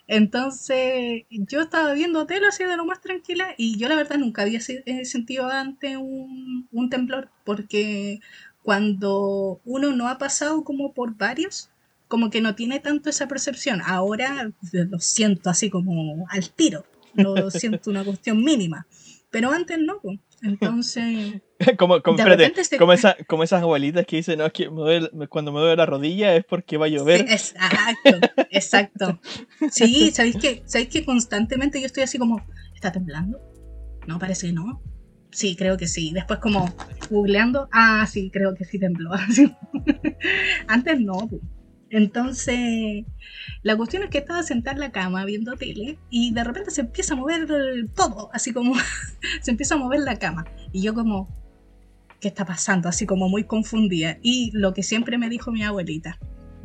Entonces, 0.06 1.22
yo 1.30 1.62
estaba 1.62 1.92
viendo 1.94 2.26
tele 2.26 2.46
así 2.46 2.64
de 2.64 2.76
lo 2.76 2.84
más 2.84 3.00
tranquila 3.00 3.54
y 3.56 3.78
yo 3.78 3.88
la 3.88 3.96
verdad 3.96 4.18
nunca 4.18 4.42
había 4.42 4.60
eh, 4.68 5.04
sentido 5.04 5.48
antes 5.48 5.96
un, 5.96 6.68
un 6.70 6.90
temblor 6.90 7.30
porque 7.44 8.20
cuando 8.62 9.60
uno 9.64 9.92
no 9.92 10.08
ha 10.08 10.18
pasado 10.18 10.64
como 10.64 10.92
por 10.92 11.16
varios, 11.16 11.70
como 12.08 12.30
que 12.30 12.40
no 12.40 12.54
tiene 12.54 12.80
tanto 12.80 13.10
esa 13.10 13.28
percepción. 13.28 13.80
Ahora 13.84 14.50
lo 14.72 15.00
siento 15.00 15.50
así 15.50 15.70
como 15.70 16.26
al 16.30 16.50
tiro, 16.50 16.84
lo 17.14 17.50
siento 17.50 17.90
una 17.90 18.04
cuestión 18.04 18.42
mínima, 18.42 18.86
pero 19.30 19.50
antes 19.50 19.78
no. 19.78 20.00
Entonces, 20.42 21.42
como, 21.78 22.02
como, 22.02 22.18
espérate, 22.18 22.64
se- 22.64 22.76
como, 22.78 22.92
esa, 22.92 23.16
como 23.26 23.42
esas 23.44 23.62
abuelitas 23.62 24.04
que 24.06 24.16
dicen, 24.16 24.38
no, 24.38 24.46
es 24.46 24.52
que 24.52 24.68
me 24.70 24.76
duele- 24.80 25.28
cuando 25.28 25.52
me 25.52 25.60
duele 25.60 25.76
la 25.76 25.86
rodilla 25.86 26.34
es 26.34 26.44
porque 26.44 26.76
va 26.76 26.86
a 26.86 26.88
llover. 26.88 27.20
Sí, 27.26 27.32
exacto, 27.32 28.18
exacto. 28.50 29.20
Sí, 29.70 30.10
¿sabéis 30.10 30.36
que, 30.36 30.62
¿sabéis 30.66 30.88
que 30.88 31.04
constantemente 31.04 31.80
yo 31.80 31.86
estoy 31.86 32.02
así 32.02 32.18
como, 32.18 32.44
¿está 32.74 32.90
temblando? 32.92 33.40
No, 34.06 34.18
parece 34.18 34.48
que 34.48 34.52
no. 34.52 34.82
Sí, 35.30 35.56
creo 35.56 35.76
que 35.76 35.88
sí. 35.88 36.12
Después 36.12 36.38
como 36.40 36.74
googleando, 37.10 37.68
ah, 37.72 38.06
sí, 38.06 38.30
creo 38.32 38.54
que 38.54 38.64
sí 38.64 38.78
tembló. 38.78 39.10
Antes 40.68 41.00
no. 41.00 41.28
pu. 41.28 41.40
Entonces, 41.90 43.04
la 43.62 43.76
cuestión 43.76 44.02
es 44.02 44.10
que 44.10 44.18
estaba 44.18 44.42
sentada 44.42 44.74
en 44.74 44.80
la 44.80 44.90
cama 44.90 45.24
viendo 45.24 45.54
tele 45.56 45.98
y 46.10 46.32
de 46.34 46.42
repente 46.42 46.70
se 46.72 46.80
empieza 46.80 47.14
a 47.14 47.16
mover 47.16 47.46
todo, 47.94 48.30
así 48.32 48.52
como 48.52 48.74
se 49.42 49.50
empieza 49.52 49.74
a 49.76 49.78
mover 49.78 50.00
la 50.00 50.18
cama. 50.18 50.44
Y 50.72 50.82
yo 50.82 50.92
como, 50.94 51.28
¿qué 52.24 52.28
está 52.28 52.46
pasando? 52.46 52.88
Así 52.88 53.04
como 53.04 53.28
muy 53.28 53.44
confundida. 53.44 54.16
Y 54.22 54.50
lo 54.54 54.72
que 54.72 54.82
siempre 54.82 55.18
me 55.18 55.28
dijo 55.28 55.52
mi 55.52 55.62
abuelita, 55.62 56.18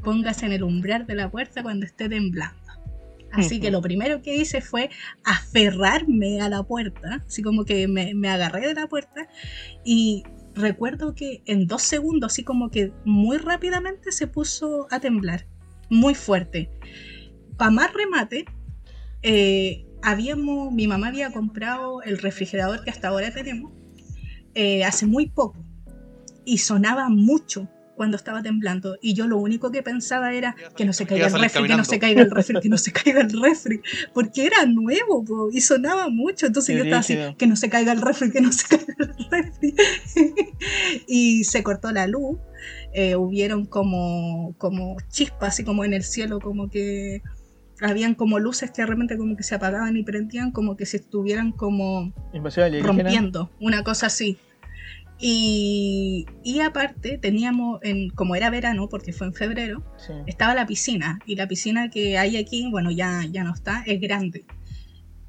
póngase 0.05 0.45
en 0.45 0.53
el 0.53 0.63
umbral 0.63 1.05
de 1.05 1.15
la 1.15 1.29
puerta 1.29 1.61
cuando 1.63 1.85
esté 1.85 2.07
temblando. 2.07 2.55
Así 3.33 3.59
que 3.59 3.69
lo 3.69 3.81
primero 3.81 4.21
que 4.21 4.37
hice 4.37 4.61
fue 4.61 4.89
aferrarme 5.25 6.39
a 6.39 6.47
la 6.47 6.63
puerta, 6.63 7.25
así 7.27 7.41
como 7.41 7.65
que 7.65 7.89
me, 7.89 8.13
me 8.13 8.29
agarré 8.29 8.67
de 8.67 8.73
la 8.73 8.87
puerta 8.87 9.27
y 9.83 10.23
recuerdo 10.55 11.13
que 11.13 11.43
en 11.45 11.67
dos 11.67 11.81
segundos, 11.81 12.31
así 12.31 12.45
como 12.45 12.71
que 12.71 12.93
muy 13.03 13.37
rápidamente 13.37 14.13
se 14.13 14.27
puso 14.27 14.87
a 14.91 15.01
temblar, 15.01 15.45
muy 15.89 16.15
fuerte. 16.15 16.71
Para 17.57 17.71
más 17.71 17.93
remate, 17.93 18.45
eh, 19.23 19.85
habíamos, 20.01 20.71
mi 20.71 20.87
mamá 20.87 21.09
había 21.09 21.31
comprado 21.31 22.01
el 22.01 22.17
refrigerador 22.17 22.81
que 22.85 22.91
hasta 22.91 23.09
ahora 23.09 23.31
tenemos 23.31 23.78
eh, 24.55 24.83
hace 24.83 25.05
muy 25.05 25.27
poco 25.27 25.57
y 26.45 26.59
sonaba 26.59 27.09
mucho 27.09 27.67
cuando 27.95 28.15
estaba 28.15 28.41
temblando 28.41 28.95
y 29.01 29.13
yo 29.13 29.27
lo 29.27 29.37
único 29.37 29.71
que 29.71 29.83
pensaba 29.83 30.33
era 30.33 30.55
que 30.77 30.85
no 30.85 30.93
se 30.93 31.05
caiga 31.05 31.27
el 31.27 31.33
refri, 31.33 31.67
que 31.67 31.75
no 31.75 31.83
se 31.83 31.99
caiga 31.99 32.21
el 32.21 32.31
refri, 32.31 32.61
que 32.61 32.69
no 32.69 32.77
se 32.77 32.91
caiga 32.93 33.19
el 33.19 33.41
refri, 33.41 33.81
porque 34.13 34.45
era 34.45 34.65
nuevo 34.65 35.25
po, 35.25 35.49
y 35.51 35.59
sonaba 35.59 36.07
mucho, 36.07 36.45
entonces 36.45 36.73
Qué 36.73 36.77
yo 36.77 36.83
estaba 36.85 37.01
así, 37.01 37.15
brígido. 37.15 37.35
que 37.35 37.47
no 37.47 37.57
se 37.57 37.69
caiga 37.69 37.91
el 37.91 38.01
refri, 38.01 38.31
que 38.31 38.39
no 38.39 38.53
se 38.53 38.67
caiga 38.69 38.95
el 38.99 39.29
refri. 39.29 39.75
y 41.07 41.43
se 41.43 41.61
cortó 41.61 41.91
la 41.91 42.07
luz, 42.07 42.39
eh, 42.93 43.17
hubieron 43.17 43.65
como, 43.65 44.55
como 44.57 44.95
chispas, 45.09 45.49
así 45.49 45.65
como 45.65 45.83
en 45.83 45.93
el 45.93 46.03
cielo, 46.03 46.39
como 46.39 46.69
que 46.69 47.21
habían 47.81 48.15
como 48.15 48.39
luces 48.39 48.71
que 48.71 48.85
realmente 48.85 49.17
como 49.17 49.35
que 49.35 49.43
se 49.43 49.55
apagaban 49.55 49.95
y 49.97 50.03
prendían, 50.03 50.51
como 50.51 50.75
que 50.75 50.85
si 50.85 50.97
estuvieran 50.97 51.51
como 51.51 52.13
rompiendo, 52.83 53.51
una 53.59 53.83
cosa 53.83 54.07
así. 54.07 54.37
Y, 55.21 56.25
y 56.43 56.61
aparte 56.61 57.17
teníamos, 57.17 57.79
en, 57.83 58.09
como 58.11 58.35
era 58.35 58.49
verano, 58.49 58.87
porque 58.87 59.11
fue 59.11 59.27
en 59.27 59.33
febrero, 59.33 59.83
Sí. 59.97 60.13
estaba 60.27 60.53
la 60.55 60.65
piscina. 60.65 61.19
Y 61.25 61.35
la 61.35 61.47
piscina 61.47 61.89
que 61.89 62.17
hay 62.17 62.37
aquí, 62.37 62.69
bueno, 62.71 62.89
ya, 62.91 63.25
ya 63.29 63.43
no 63.43 63.53
está, 63.53 63.83
es 63.85 63.99
grande. 63.99 64.45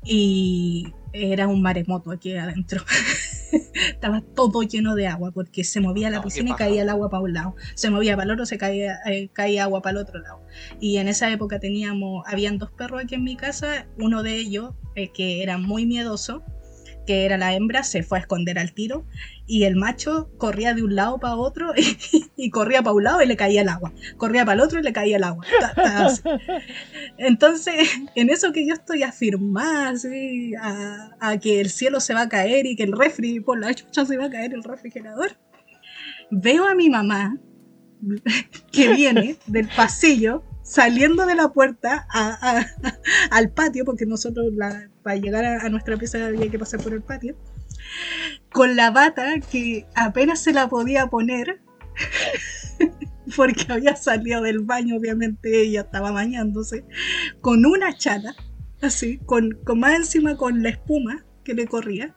Y 0.05 0.93
era 1.13 1.49
un 1.49 1.61
maremoto 1.61 2.11
aquí 2.13 2.37
adentro. 2.37 2.83
estaba 3.75 4.23
todo 4.35 4.63
lleno 4.63 4.95
de 4.95 5.07
agua 5.07 5.31
porque 5.33 5.65
se 5.65 5.81
movía 5.81 6.11
la 6.11 6.19
No, 6.19 6.23
piscina 6.23 6.51
y 6.51 6.55
caía 6.55 6.83
el 6.83 6.89
agua 6.89 7.11
para 7.11 7.23
un 7.23 7.33
lado, 7.33 7.57
se 7.75 7.91
movía 7.91 8.17
para 8.17 8.25
el 8.27 8.31
otro, 8.33 8.47
se 8.47 8.59
caía, 8.59 8.99
eh, 9.07 9.29
caía 9.33 9.65
agua 9.65 9.83
para 9.83 9.93
el 9.99 10.03
otro 10.05 10.21
lado. 10.21 10.43
Y 10.81 10.99
en 10.99 11.09
esa 11.09 11.31
época 11.31 11.59
teníamos, 11.61 12.25
habían 12.27 12.59
dos 12.59 12.71
perros 12.73 13.03
aquí 13.03 13.15
en 13.15 13.25
mi 13.25 13.37
casa, 13.37 13.87
uno 13.99 14.23
de 14.23 14.37
ellos 14.37 14.75
eh, 14.95 15.13
que 15.13 15.43
era 15.43 15.59
muy 15.59 15.87
miedoso, 15.87 16.45
que 17.11 17.25
era 17.25 17.37
la 17.37 17.53
hembra, 17.55 17.83
se 17.83 18.05
fue 18.05 18.19
a 18.19 18.21
esconder 18.21 18.57
al 18.57 18.73
tiro 18.73 19.05
y 19.45 19.65
el 19.65 19.75
macho 19.75 20.31
corría 20.39 20.75
de 20.75 20.85
un 20.85 20.95
lado 20.95 21.19
para 21.19 21.35
otro 21.35 21.73
y, 22.37 22.51
corría 22.51 22.83
para 22.83 22.95
un 22.95 23.03
lado 23.03 23.21
y 23.21 23.27
le 23.27 23.37
caía 23.37 23.63
el 23.63 23.69
agua, 23.69 23.93
corría 24.17 24.45
para 24.45 24.55
el 24.55 24.61
otro 24.61 24.79
y 24.79 24.85
le 24.85 24.93
caía 24.93 25.17
el 25.17 25.25
agua. 25.25 25.45
Entonces, 27.19 27.91
en 28.15 28.31
eso 28.31 28.53
que 28.53 28.65
yo 28.65 28.75
estoy 28.75 29.03
afirmada, 29.03 29.89
así, 29.89 30.55
a, 30.55 31.11
a 31.19 31.37
que 31.41 31.61
el 31.61 31.71
cielo 31.71 31.99
se 31.99 32.15
va 32.15 32.21
a 32.21 32.29
caer 32.29 32.67
y 32.67 32.77
que 32.77 32.85
el 32.85 32.93
refri, 32.93 33.41
por 33.41 33.59
la 33.59 33.75
chucha 33.75 34.05
se 34.05 34.17
va 34.17 34.27
a 34.27 34.31
caer 34.31 34.55
el 34.55 34.63
refrigerador, 34.63 35.33
veo 36.31 36.65
a 36.65 36.77
mi 36.77 36.91
mamá 36.91 37.37
que 38.71 38.95
viene 38.95 39.35
del 39.49 39.67
pasillo 39.67 40.45
saliendo 40.71 41.27
de 41.27 41.35
la 41.35 41.49
puerta 41.53 42.07
a- 42.11 42.39
a- 42.61 42.67
al 43.37 43.51
patio, 43.51 43.85
porque 43.85 44.07
nosotros 44.07 44.47
la- 44.55 44.89
para 45.03 45.17
llegar 45.17 45.45
a, 45.45 45.63
a 45.65 45.69
nuestra 45.69 45.97
pieza 45.97 46.25
había 46.27 46.49
que 46.49 46.59
pasar 46.61 46.81
por 46.81 46.93
el 46.93 47.03
patio, 47.03 47.37
con 48.53 48.77
la 48.77 48.91
bata 48.93 49.41
que 49.41 49.87
apenas 49.97 50.41
se 50.41 50.53
la 50.53 50.69
podía 50.69 51.09
poner, 51.09 51.61
porque 53.37 53.67
había 53.69 53.97
salido 53.97 54.43
del 54.43 54.61
baño, 54.61 54.97
obviamente 54.97 55.63
ella 55.63 55.81
estaba 55.83 56.13
bañándose, 56.13 56.85
con 57.41 57.67
una 57.67 57.97
chala, 57.97 58.35
así, 58.81 59.19
con, 59.27 59.59
con 59.65 59.81
más 59.81 59.95
encima 59.97 60.37
con 60.37 60.63
la 60.63 60.69
espuma 60.71 61.25
que 61.45 61.55
le 61.55 61.67
corría, 61.67 62.15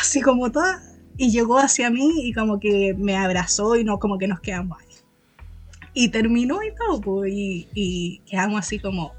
así 0.00 0.22
como 0.22 0.50
toda, 0.50 0.82
y 1.18 1.30
llegó 1.30 1.58
hacia 1.58 1.90
mí 1.90 2.10
y 2.26 2.32
como 2.32 2.58
que 2.58 2.94
me 2.98 3.16
abrazó 3.16 3.76
y 3.76 3.84
no, 3.84 3.98
como 3.98 4.16
que 4.18 4.26
nos 4.26 4.40
quedamos. 4.40 4.78
Y 5.94 6.08
terminó 6.08 6.62
y 6.62 6.74
todo, 6.74 7.00
pues, 7.00 7.32
y, 7.32 7.68
y 7.74 8.18
quedamos 8.26 8.58
así 8.58 8.78
como, 8.78 9.12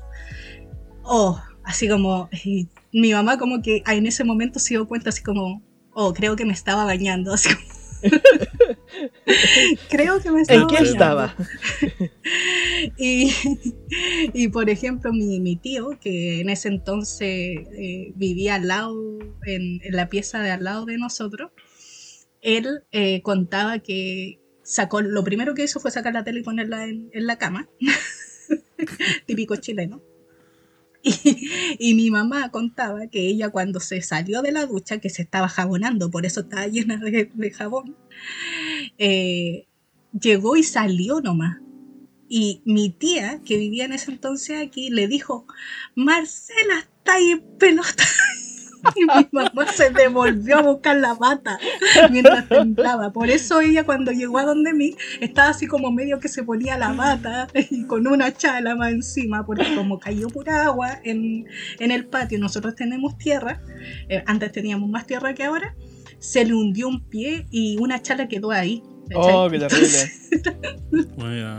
oh, 1.04 1.42
así 1.64 1.88
como, 1.88 2.30
y 2.44 2.68
mi 2.92 3.14
mamá 3.14 3.38
como 3.38 3.62
que 3.62 3.84
en 3.88 4.06
ese 4.06 4.24
momento 4.24 4.60
se 4.60 4.76
dio 4.76 4.88
cuenta 4.88 5.10
así 5.10 5.24
como, 5.24 5.62
oh, 5.94 6.14
creo 6.14 6.36
que 6.36 6.46
me 6.46 6.54
estaba 6.54 6.86
bañando, 6.86 7.34
así 7.34 7.50
como, 7.54 7.76
creo 9.90 10.20
que 10.22 10.32
me 10.32 10.42
estaba 10.42 10.62
¿En 10.62 10.68
qué 10.68 10.76
bañando. 10.76 10.92
estaba? 10.92 11.36
Y, 12.98 13.32
y, 14.34 14.48
por 14.50 14.70
ejemplo, 14.70 15.12
mi, 15.12 15.40
mi 15.40 15.56
tío, 15.56 15.98
que 16.00 16.42
en 16.42 16.50
ese 16.50 16.68
entonces 16.68 17.28
eh, 17.28 18.12
vivía 18.16 18.56
al 18.56 18.68
lado, 18.68 18.96
en, 19.46 19.80
en 19.84 19.96
la 19.96 20.10
pieza 20.10 20.42
de 20.42 20.52
al 20.52 20.64
lado 20.64 20.86
de 20.86 20.98
nosotros, 20.98 21.52
él 22.42 22.84
eh, 22.92 23.22
contaba 23.24 23.80
que 23.80 24.40
sacó, 24.66 25.02
lo 25.02 25.24
primero 25.24 25.54
que 25.54 25.64
hizo 25.64 25.80
fue 25.80 25.92
sacar 25.92 26.14
la 26.14 26.24
tele 26.24 26.40
y 26.42 26.44
ponerla 26.44 26.86
en, 26.86 27.10
la 27.14 27.38
cama, 27.38 27.70
típico 29.26 29.56
chileno. 29.56 30.02
Y, 31.78 31.94
mi 31.94 32.10
mamá 32.10 32.50
contaba 32.50 33.08
que 33.08 33.28
ella 33.28 33.50
cuando 33.50 33.80
se 33.80 34.02
salió 34.02 34.42
de 34.42 34.52
la 34.52 34.66
ducha, 34.66 35.00
que 35.00 35.12
se 35.12 35.22
estaba 35.22 35.48
jabonando, 35.48 36.10
por 36.10 36.26
eso 36.26 36.42
estaba 36.42 36.66
llena 36.68 36.98
de, 36.98 37.30
de 37.32 37.52
jabón, 37.52 37.96
eh, 38.98 39.68
llegó 40.20 40.56
y 40.56 40.64
salió 40.64 41.22
nomás. 41.22 41.60
Y 42.28 42.64
mi 42.66 42.90
tía, 42.90 43.40
que 43.46 43.58
vivía 43.58 43.86
en 43.86 43.94
ese 43.94 44.10
entonces 44.10 44.60
aquí, 44.60 44.90
le 44.90 45.08
dijo, 45.08 45.46
Marcela, 45.94 46.80
está 46.80 47.14
ahí 47.14 47.30
en 47.30 47.58
pelota. 47.60 48.04
Mi 48.96 49.28
mamá 49.32 49.68
se 49.72 49.90
devolvió 49.90 50.58
a 50.58 50.62
buscar 50.62 50.98
la 50.98 51.14
bata 51.14 51.60
mientras 52.12 52.48
temblaba. 52.48 53.12
Por 53.12 53.30
eso 53.30 53.62
ella 53.62 53.86
cuando 53.86 54.12
llegó 54.12 54.38
a 54.38 54.44
donde 54.44 54.74
mí 54.74 54.96
estaba 55.22 55.50
así 55.50 55.68
como 55.68 55.92
medio 55.92 56.20
que 56.20 56.28
se 56.28 56.44
ponía 56.44 56.78
la 56.78 56.94
bata 56.94 57.48
y 57.70 57.86
con 57.86 58.08
una 58.08 58.34
chala 58.34 58.76
más 58.76 58.92
encima, 58.92 59.46
porque 59.46 59.76
como 59.76 60.00
cayó 60.00 60.28
pura 60.28 60.66
agua 60.66 61.00
en, 61.04 61.46
en 61.80 61.92
el 61.92 62.06
patio, 62.06 62.40
nosotros 62.40 62.76
tenemos 62.76 63.18
tierra, 63.18 63.62
eh, 64.10 64.24
antes 64.26 64.52
teníamos 64.52 64.90
más 64.90 65.06
tierra 65.06 65.34
que 65.34 65.44
ahora, 65.44 65.76
se 66.20 66.46
le 66.46 66.54
hundió 66.54 66.88
un 66.88 67.08
pie 67.08 67.46
y 67.52 67.78
una 67.80 68.02
chala 68.02 68.28
quedó 68.28 68.52
ahí. 68.52 68.84
Oh, 69.14 69.50
qué 69.50 69.60
terrible. 69.60 70.12
Bueno. 71.18 71.58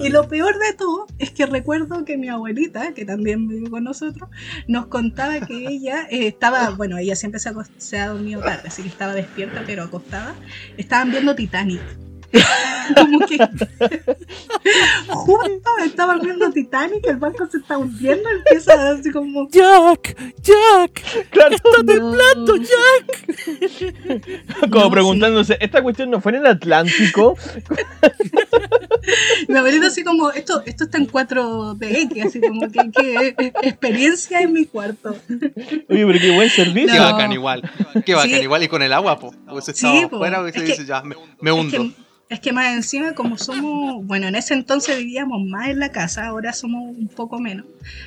Y 0.00 0.08
lo 0.08 0.28
peor 0.28 0.58
de 0.58 0.72
todo 0.76 1.06
es 1.18 1.30
que 1.30 1.46
recuerdo 1.46 2.04
que 2.04 2.16
mi 2.16 2.28
abuelita, 2.28 2.92
que 2.92 3.04
también 3.04 3.46
vive 3.46 3.70
con 3.70 3.84
nosotros, 3.84 4.28
nos 4.66 4.86
contaba 4.86 5.40
que 5.46 5.66
ella 5.68 6.06
eh, 6.10 6.26
estaba, 6.28 6.70
bueno, 6.70 6.98
ella 6.98 7.14
siempre 7.14 7.40
se 7.40 7.98
ha 7.98 8.08
dormido 8.08 8.40
tarde, 8.40 8.68
así 8.68 8.82
que 8.82 8.88
estaba 8.88 9.14
despierta 9.14 9.62
pero 9.66 9.84
acostada. 9.84 10.34
Estaban 10.76 11.10
viendo 11.10 11.34
Titanic. 11.34 11.80
Como 12.96 13.18
que 13.26 13.36
justo 15.08 15.70
estaban 15.84 16.20
viendo 16.20 16.50
Titanic, 16.52 17.04
el 17.06 17.16
barco 17.16 17.46
se 17.50 17.58
está 17.58 17.78
hundiendo, 17.78 18.28
empieza 18.30 18.90
así 18.90 19.10
como... 19.10 19.48
Jack, 19.50 20.16
Jack, 20.40 21.28
Claro, 21.30 21.56
está 21.56 21.68
No. 21.78 21.84
temblando, 21.84 22.56
Jack. 22.56 23.24
como 24.70 24.84
No, 24.84 24.90
preguntándose, 24.90 25.56
¿esta 25.60 25.82
cuestión 25.82 26.10
no 26.10 26.20
fue 26.20 26.32
en 26.32 26.38
el 26.38 26.46
Atlántico? 26.46 27.36
Mi 29.48 29.56
abuelita 29.56 29.86
así 29.88 30.02
como, 30.04 30.30
esto, 30.30 30.62
esto 30.66 30.84
está 30.84 30.98
en 30.98 31.08
4DX, 31.08 32.26
así 32.26 32.40
como 32.40 32.70
que, 32.70 32.90
que 32.92 33.52
experiencia 33.62 34.40
en 34.40 34.52
mi 34.52 34.64
cuarto. 34.66 35.16
Oye, 35.28 36.06
pero 36.06 36.18
qué 36.20 36.30
buen 36.34 36.48
Qué 36.50 36.54
servicio. 36.64 36.94
No. 37.00 37.12
bacán 37.12 37.32
igual. 37.32 37.62
Qué 38.04 38.14
bacán 38.14 38.30
Sí. 38.30 38.36
igual. 38.42 38.62
Y 38.62 38.68
con 38.68 38.82
el 38.82 38.92
agua, 38.92 39.18
po. 39.18 39.32
Hubiese 39.50 39.72
Sí, 39.74 39.86
estado 39.86 40.08
po. 40.10 40.16
afuera, 40.16 40.40
hubiese 40.42 40.58
Es 40.58 40.64
que- 40.64 40.72
dicho, 40.72 40.82
ya, 40.84 41.02
me, 41.02 41.16
me 41.40 41.50
Es 41.50 41.56
hundo. 41.56 41.78
que, 41.78 42.05
es 42.28 42.40
que 42.40 42.52
más 42.52 42.74
encima, 42.74 43.14
como 43.14 43.38
somos, 43.38 44.04
bueno, 44.04 44.26
en 44.26 44.34
ese 44.34 44.54
entonces 44.54 44.98
vivíamos 44.98 45.44
más 45.46 45.68
en 45.68 45.78
la 45.78 45.92
casa, 45.92 46.26
ahora 46.26 46.52
somos 46.52 46.96
un 46.96 47.08
poco 47.08 47.38
menos, 47.38 47.66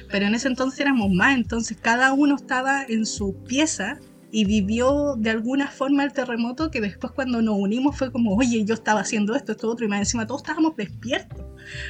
pero 0.09 0.25
en 0.25 0.35
ese 0.35 0.49
entonces 0.49 0.79
éramos 0.81 1.09
más, 1.11 1.37
entonces 1.37 1.77
cada 1.81 2.11
uno 2.11 2.35
estaba 2.35 2.83
en 2.83 3.05
su 3.05 3.35
pieza 3.45 3.99
y 4.31 4.45
vivió 4.45 5.15
de 5.17 5.29
alguna 5.29 5.67
forma 5.67 6.03
el 6.03 6.11
terremoto 6.11 6.69
que 6.69 6.81
después 6.81 7.13
cuando 7.13 7.41
nos 7.41 7.55
unimos 7.57 7.97
fue 7.97 8.11
como, 8.11 8.35
oye, 8.35 8.65
yo 8.65 8.73
estaba 8.73 8.99
haciendo 8.99 9.35
esto, 9.35 9.53
esto, 9.53 9.69
otro, 9.69 9.85
y 9.85 9.89
más 9.89 9.99
encima 9.99 10.27
todos 10.27 10.41
estábamos 10.41 10.75
despiertos, 10.75 11.45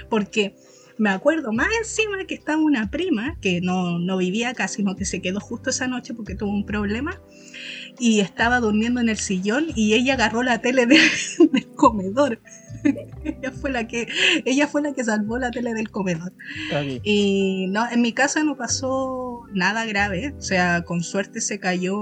porque 0.09 0.55
me 0.99 1.09
acuerdo 1.09 1.51
más 1.51 1.69
encima 1.79 2.25
que 2.25 2.35
estaba 2.35 2.61
una 2.61 2.91
prima 2.91 3.37
que 3.41 3.61
no, 3.61 3.97
no 3.97 4.17
vivía 4.17 4.49
acá, 4.49 4.67
sino 4.67 4.95
que 4.95 5.05
se 5.05 5.21
quedó 5.21 5.39
justo 5.39 5.69
esa 5.69 5.87
noche 5.87 6.13
porque 6.13 6.35
tuvo 6.35 6.51
un 6.51 6.65
problema 6.65 7.19
y 7.97 8.19
estaba 8.19 8.59
durmiendo 8.59 8.99
en 9.01 9.09
el 9.09 9.17
sillón 9.17 9.67
y 9.75 9.93
ella 9.93 10.13
agarró 10.13 10.43
la 10.43 10.61
tele 10.61 10.85
de- 10.85 10.99
del 11.51 11.67
comedor. 11.75 12.39
ella 13.23 13.51
fue 13.51 13.71
la 13.71 13.87
que 13.87 14.07
ella 14.45 14.67
fue 14.67 14.81
la 14.81 14.93
que 14.93 15.03
salvó 15.03 15.37
la 15.37 15.51
tele 15.51 15.73
del 15.73 15.89
comedor. 15.89 16.31
Ok. 16.71 17.01
Y 17.03 17.67
no, 17.69 17.89
en 17.89 18.01
mi 18.01 18.13
casa 18.13 18.43
no 18.43 18.55
pasó 18.55 19.41
nada 19.53 19.85
grave, 19.85 20.33
o 20.37 20.41
sea, 20.41 20.83
con 20.83 21.01
suerte 21.03 21.41
se 21.41 21.59
cayó 21.59 21.97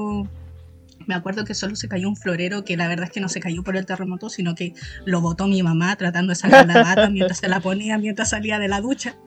me 1.07 1.15
acuerdo 1.15 1.45
que 1.45 1.53
solo 1.53 1.75
se 1.75 1.87
cayó 1.87 2.07
un 2.09 2.17
florero 2.17 2.63
que 2.63 2.77
la 2.77 2.87
verdad 2.87 3.05
es 3.05 3.11
que 3.11 3.21
no 3.21 3.29
se 3.29 3.39
cayó 3.39 3.63
por 3.63 3.77
el 3.77 3.85
terremoto, 3.85 4.29
sino 4.29 4.55
que 4.55 4.73
lo 5.05 5.21
botó 5.21 5.47
mi 5.47 5.63
mamá 5.63 5.95
tratando 5.95 6.31
de 6.31 6.35
sacar 6.35 6.67
la 6.67 6.83
bata 6.83 7.09
mientras 7.09 7.39
se 7.39 7.47
la 7.47 7.61
ponía, 7.61 7.97
mientras 7.97 8.31
salía 8.31 8.59
de 8.59 8.67
la 8.67 8.81
ducha. 8.81 9.17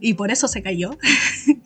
Y 0.00 0.14
por 0.14 0.30
eso 0.30 0.46
se 0.46 0.62
cayó. 0.62 0.96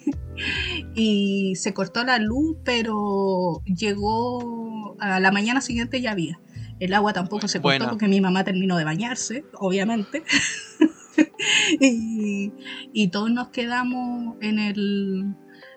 y 0.94 1.54
se 1.56 1.74
cortó 1.74 2.02
la 2.02 2.18
luz, 2.18 2.56
pero 2.64 3.62
llegó 3.66 4.96
a 4.98 5.20
la 5.20 5.30
mañana 5.30 5.60
siguiente 5.60 6.00
ya 6.00 6.12
había. 6.12 6.40
El 6.80 6.94
agua 6.94 7.12
tampoco 7.12 7.46
se 7.46 7.60
cortó 7.60 7.78
Bueno. 7.78 7.90
porque 7.90 8.08
mi 8.08 8.20
mamá 8.20 8.42
terminó 8.42 8.76
de 8.76 8.84
bañarse, 8.84 9.44
obviamente. 9.52 10.24
y, 11.80 12.52
y 12.92 13.08
todos 13.08 13.30
nos 13.30 13.48
quedamos 13.48 14.36
en 14.40 14.58
el, 14.58 15.34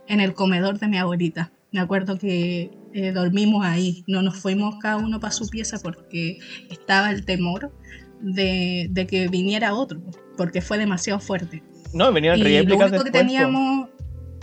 en 0.07 0.21
el 0.21 0.33
comedor 0.33 0.79
de 0.79 0.87
mi 0.87 0.97
abuelita. 0.97 1.51
Me 1.71 1.81
acuerdo 1.81 2.17
que 2.17 2.71
eh, 2.97 3.11
dormimos 3.11 3.65
ahí, 3.65 4.05
no 4.07 4.21
nos 4.21 4.37
fuimos 4.37 4.77
cada 4.81 4.95
uno 4.95 5.19
para 5.19 5.33
su 5.33 5.49
pieza 5.49 5.77
porque 5.83 6.37
estaba 6.69 7.11
el 7.11 7.25
temor 7.25 7.71
de, 8.21 8.87
de 8.89 9.05
que 9.05 9.27
viniera 9.27 9.73
otro, 9.73 10.01
porque 10.37 10.61
fue 10.61 10.77
demasiado 10.77 11.19
fuerte. 11.19 11.61
No, 11.93 12.13
venían 12.13 12.37
Y 12.37 12.43
lo 12.43 12.45
réplicas 12.45 12.89
único 12.89 13.03
que 13.03 13.11
teníamos, 13.11 13.89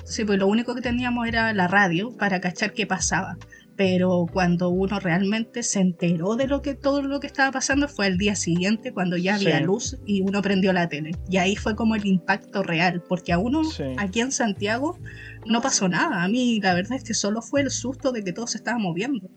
sí, 0.05 0.25
pues 0.27 0.39
lo 0.39 0.47
único 0.49 0.75
que 0.75 0.83
teníamos 0.83 1.27
era 1.27 1.53
la 1.55 1.67
radio 1.67 2.15
para 2.19 2.41
cachar 2.43 2.75
qué 2.75 2.87
pasaba. 2.87 3.39
Pero 3.75 4.27
cuando 4.31 4.69
uno 4.69 5.01
realmente 5.01 5.63
se 5.63 5.81
enteró 5.81 6.37
de 6.37 6.47
lo 6.47 6.61
que 6.61 6.75
todo 6.75 7.01
lo 7.01 7.21
que 7.21 7.27
estaba 7.27 7.51
pasando 7.53 7.89
fue 7.89 8.07
el 8.07 8.19
día 8.19 8.37
siguiente 8.37 8.93
cuando 8.93 9.17
ya 9.17 9.37
había 9.37 9.59
Sí. 9.59 9.65
luz 9.65 9.97
y 10.05 10.21
uno 10.21 10.43
prendió 10.43 10.75
la 10.75 10.91
tele. 10.91 11.13
Y 11.31 11.39
ahí 11.39 11.57
fue 11.57 11.75
como 11.75 11.95
el 11.95 12.05
impacto 12.05 12.63
real, 12.63 13.03
porque 13.09 13.33
a 13.33 13.39
uno 13.39 13.65
Sí. 13.65 13.85
aquí 13.97 14.21
en 14.21 14.31
Santiago 14.31 14.99
no 15.47 15.61
pasó 15.61 15.89
nada. 15.89 16.23
A 16.23 16.29
mí 16.29 16.61
la 16.61 16.75
verdad 16.75 16.97
es 16.97 17.05
que 17.05 17.15
solo 17.15 17.43
fue 17.43 17.63
el 17.63 17.71
susto 17.71 18.13
de 18.13 18.25
que 18.25 18.33
todo 18.33 18.47
se 18.47 18.59
estaba 18.59 18.79
moviendo. 18.79 19.31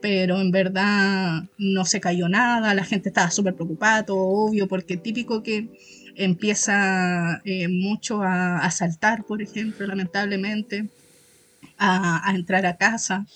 Pero 0.00 0.40
en 0.40 0.52
verdad 0.52 1.44
no 1.58 1.84
se 1.84 2.00
cayó 2.00 2.28
nada, 2.28 2.74
la 2.74 2.84
gente 2.84 3.08
estaba 3.08 3.30
súper 3.30 3.54
preocupada, 3.54 4.04
todo 4.04 4.18
obvio, 4.18 4.68
porque 4.68 4.96
típico 4.96 5.42
que 5.42 5.68
empieza 6.14 7.40
eh, 7.44 7.68
mucho 7.68 8.22
a, 8.22 8.58
a 8.58 8.70
saltar, 8.70 9.24
por 9.24 9.42
ejemplo, 9.42 9.86
lamentablemente, 9.86 10.88
a, 11.78 12.28
a 12.28 12.34
entrar 12.34 12.64
a 12.66 12.76
casa. 12.76 13.26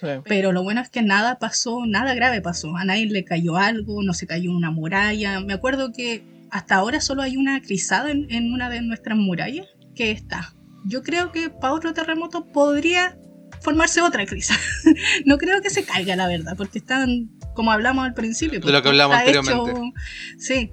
Sí. 0.00 0.06
Pero 0.24 0.50
lo 0.50 0.62
bueno 0.62 0.80
es 0.80 0.88
que 0.88 1.02
nada 1.02 1.38
pasó, 1.38 1.86
nada 1.86 2.14
grave 2.14 2.40
pasó. 2.40 2.76
A 2.76 2.84
nadie 2.84 3.06
le 3.06 3.24
cayó 3.24 3.56
algo, 3.56 4.02
no 4.02 4.14
se 4.14 4.26
cayó 4.26 4.50
una 4.50 4.70
muralla. 4.70 5.40
Me 5.40 5.52
acuerdo 5.52 5.92
que 5.92 6.24
hasta 6.50 6.76
ahora 6.76 7.00
solo 7.00 7.22
hay 7.22 7.36
una 7.36 7.60
crisada 7.60 8.10
en, 8.10 8.26
en 8.30 8.52
una 8.52 8.70
de 8.70 8.80
nuestras 8.82 9.16
murallas 9.16 9.66
que 9.94 10.10
está. 10.10 10.54
Yo 10.84 11.02
creo 11.02 11.32
que 11.32 11.50
para 11.50 11.74
otro 11.74 11.92
terremoto 11.92 12.46
podría 12.46 13.18
formarse 13.60 14.00
otra 14.00 14.26
crisis. 14.26 14.58
no 15.26 15.38
creo 15.38 15.60
que 15.60 15.70
se 15.70 15.84
caiga, 15.84 16.16
la 16.16 16.26
verdad, 16.26 16.56
porque 16.56 16.78
están, 16.78 17.30
como 17.54 17.72
hablamos 17.72 18.06
al 18.06 18.14
principio. 18.14 18.60
De 18.60 18.72
lo 18.72 18.82
que 18.82 18.88
hablamos 18.88 19.16
anteriormente. 19.16 19.92
sí, 20.38 20.72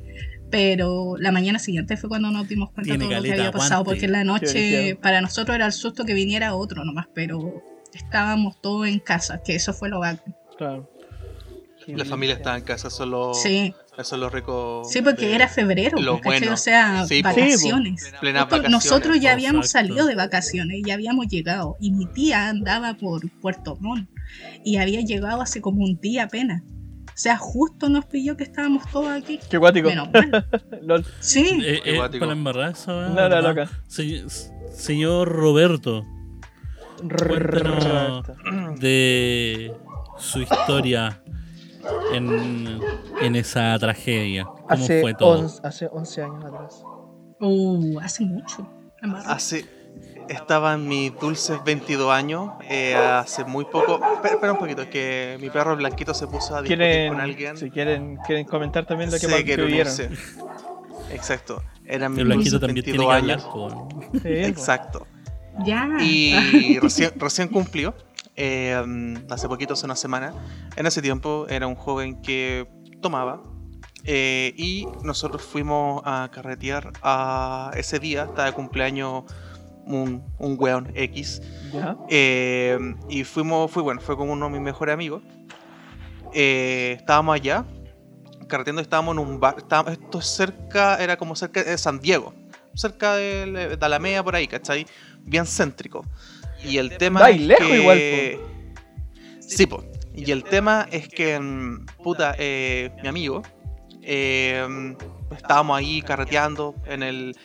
pero 0.50 1.16
la 1.18 1.32
mañana 1.32 1.60
siguiente 1.60 1.98
fue 1.98 2.10
cuando 2.10 2.32
nos 2.32 2.48
dimos 2.48 2.72
cuenta 2.72 2.94
de 2.94 3.00
todo 3.00 3.12
lo 3.12 3.22
que 3.22 3.34
había 3.34 3.52
pasado, 3.52 3.82
aguante. 3.82 3.90
porque 3.90 4.06
en 4.06 4.12
la 4.14 4.24
noche 4.24 4.98
para 5.02 5.22
nosotros 5.22 5.56
era 5.56 5.66
el 5.66 5.74
susto 5.74 6.06
que 6.06 6.14
viniera 6.14 6.56
otro 6.56 6.86
nomás, 6.86 7.08
pero 7.14 7.64
estábamos 7.94 8.62
todos 8.62 8.88
en 8.88 9.00
casa, 9.00 9.42
que 9.44 9.56
eso 9.56 9.74
fue 9.74 9.90
lo 9.90 10.00
bacán. 10.00 10.36
Claro. 10.58 10.90
La 11.88 12.06
familia 12.06 12.36
estaba 12.36 12.58
en 12.58 12.64
casa, 12.64 12.90
solo. 12.90 13.34
Sí, 13.34 13.74
Eso 13.98 14.16
es 14.16 14.22
lo 14.22 14.30
rico. 14.30 14.84
sí, 14.90 15.02
porque 15.02 15.28
de- 15.28 15.36
era 15.36 15.48
febrero, 15.48 15.98
lo 16.00 16.20
¿cachai? 16.20 16.40
bueno. 16.42 16.54
o 16.54 16.58
sea, 16.58 17.06
Sí, 17.08 17.24
po. 17.24 17.30
vacaciones. 17.30 18.04
Nosotros- 18.04 18.34
vacaciones. 18.34 18.72
Nosotros 18.72 19.20
ya 19.20 19.32
habíamos 19.32 19.66
Exacto. 19.66 19.88
salido 19.88 20.06
de 20.08 20.16
vacaciones, 20.16 20.82
ya 20.86 20.94
habíamos 20.94 21.28
llegado. 21.28 21.76
Y 21.80 21.92
mi 21.92 22.06
tía 22.06 22.50
andaba 22.50 22.94
por 22.94 23.30
Puerto 23.42 23.76
Montt 23.80 24.08
y 24.64 24.78
había 24.78 25.02
llegado 25.02 25.42
hace 25.42 25.62
como 25.62 25.84
un 25.84 26.00
día 26.00 26.24
apenas. 26.26 26.62
O 27.08 27.20
sea, 27.20 27.36
justo 27.38 27.90
nos 27.90 28.06
pilló 28.06 28.38
que 28.38 28.44
estábamos 28.44 28.84
todos 28.92 29.08
aquí. 29.08 29.40
Qué 29.50 29.58
guático. 29.58 29.90
Menos 29.90 30.10
mal. 30.12 30.48
Lol. 30.84 31.04
Sí, 31.20 31.60
Eh, 31.66 31.82
Qué 31.84 31.94
eh, 31.94 31.96
guático. 31.98 32.28
para 32.28 32.36
weá, 32.36 32.74
No, 32.86 33.10
no, 33.10 33.16
¿verdad? 33.16 33.44
loca. 33.44 33.72
Se- 33.88 34.26
señor 34.76 35.28
Roberto, 35.30 36.06
Cuéntanos. 37.02 38.26
de 38.80 39.74
su 40.20 40.42
historia 40.42 41.22
en, 42.14 42.80
en 43.22 43.36
esa 43.36 43.78
tragedia. 43.80 44.46
¿Cómo 44.46 44.66
Hace, 44.70 45.02
fue 45.02 45.14
todo? 45.14 45.50
hace 45.64 45.88
11 45.92 46.22
años 46.24 46.46
atrás. 46.46 46.84
uh, 47.40 48.00
hace 48.00 48.26
mucho. 48.26 48.68
verdad. 49.02 49.24
Hace. 49.28 49.66
Estaba 50.30 50.74
en 50.74 50.88
mis 50.90 51.18
dulces 51.18 51.58
22 51.64 52.12
años, 52.12 52.52
eh, 52.70 52.94
hace 52.96 53.46
muy 53.46 53.64
poco. 53.64 53.96
Espera, 54.14 54.34
espera 54.36 54.52
un 54.54 54.60
poquito, 54.60 54.82
es 54.82 54.90
que 54.90 55.38
mi 55.40 55.50
perro 55.50 55.76
blanquito 55.78 56.14
se 56.14 56.28
puso 56.28 56.54
a 56.54 56.62
discutir 56.62 56.78
¿Quieren, 56.80 57.14
con 57.14 57.22
alguien. 57.22 57.56
si 57.58 57.70
quieren, 57.72 58.18
quieren 58.26 58.46
comentar 58.46 58.86
también 58.86 59.10
lo 59.10 59.18
que, 59.18 59.28
pa- 59.30 59.38
que 59.38 59.44
vivieron. 59.56 59.68
unirse. 59.72 60.10
Exacto. 61.12 61.64
Eran 61.86 62.12
mis 62.12 62.20
El 62.20 62.26
blanquito 62.26 62.60
dulces 62.60 62.68
también 62.68 62.84
tiene 62.84 63.00
22 63.00 63.08
que 63.08 63.72
hablar. 63.72 63.72
años. 63.72 64.22
Sí. 64.22 64.50
Exacto. 64.52 65.08
Ya. 65.66 65.88
Y 66.02 66.78
recién, 66.82 67.12
recién 67.16 67.48
cumplió, 67.48 67.96
eh, 68.38 68.82
mm, 68.86 69.32
hace 69.32 69.48
poquito, 69.50 69.74
hace 69.74 69.86
una 69.86 69.96
semana. 69.96 70.34
En 70.78 70.86
ese 70.86 71.02
tiempo 71.02 71.46
era 71.50 71.68
un 71.68 71.76
joven 71.76 72.22
que 72.22 72.68
tomaba. 73.02 73.44
eh, 74.06 74.54
y 74.58 74.88
nosotros 75.04 75.42
fuimos 75.42 76.02
a 76.06 76.30
carretear 76.32 76.94
a 77.04 77.72
ese 77.76 78.00
día, 78.00 78.24
estaba 78.26 78.46
de 78.46 78.54
cumpleaños 78.54 79.24
un, 79.86 80.24
un 80.38 80.56
weón 80.60 80.92
X. 80.96 81.42
¿Ya? 81.74 81.98
eh, 82.10 82.78
y 83.10 83.24
fuimos, 83.26 83.70
fue 83.72 83.84
bueno, 83.84 84.00
fue 84.02 84.16
con 84.16 84.30
uno 84.30 84.46
de 84.46 84.52
mis 84.54 84.62
mejores 84.62 84.94
amigos. 84.94 85.24
Eh, 86.34 86.96
estábamos 87.00 87.36
allá, 87.36 87.66
carreteando, 88.48 88.82
estábamos 88.82 89.14
en 89.14 89.20
un 89.20 89.40
bar. 89.40 89.56
Estábamos, 89.58 89.94
esto 89.94 90.20
es 90.20 90.26
cerca, 90.28 90.96
era 91.04 91.18
como 91.18 91.36
cerca 91.36 91.64
de 91.64 91.78
San 91.78 92.00
Diego, 92.00 92.34
cerca 92.76 93.16
de, 93.16 93.78
de 93.78 93.86
Alameda, 93.86 94.24
por 94.24 94.36
ahí, 94.36 94.48
¿cachai? 94.48 94.86
Bien 95.22 95.46
céntrico. 95.46 96.06
Y 96.64 96.78
el 96.78 96.98
tema 96.98 97.22
es 97.30 97.42
lejos 97.42 97.68
que... 97.68 97.78
igual, 97.82 97.98
Sí, 99.40 99.66
po. 99.66 99.84
Y 100.14 100.32
el 100.32 100.44
tema 100.44 100.88
es 100.92 101.08
que, 101.08 101.40
mm, 101.40 101.86
puta, 102.04 102.36
eh, 102.38 102.92
mi 103.02 103.08
amigo, 103.08 103.44
eh, 104.02 104.96
estábamos 105.36 105.78
ahí 105.78 106.02
carreteando 106.02 106.76
en 106.86 107.04
el... 107.04 107.36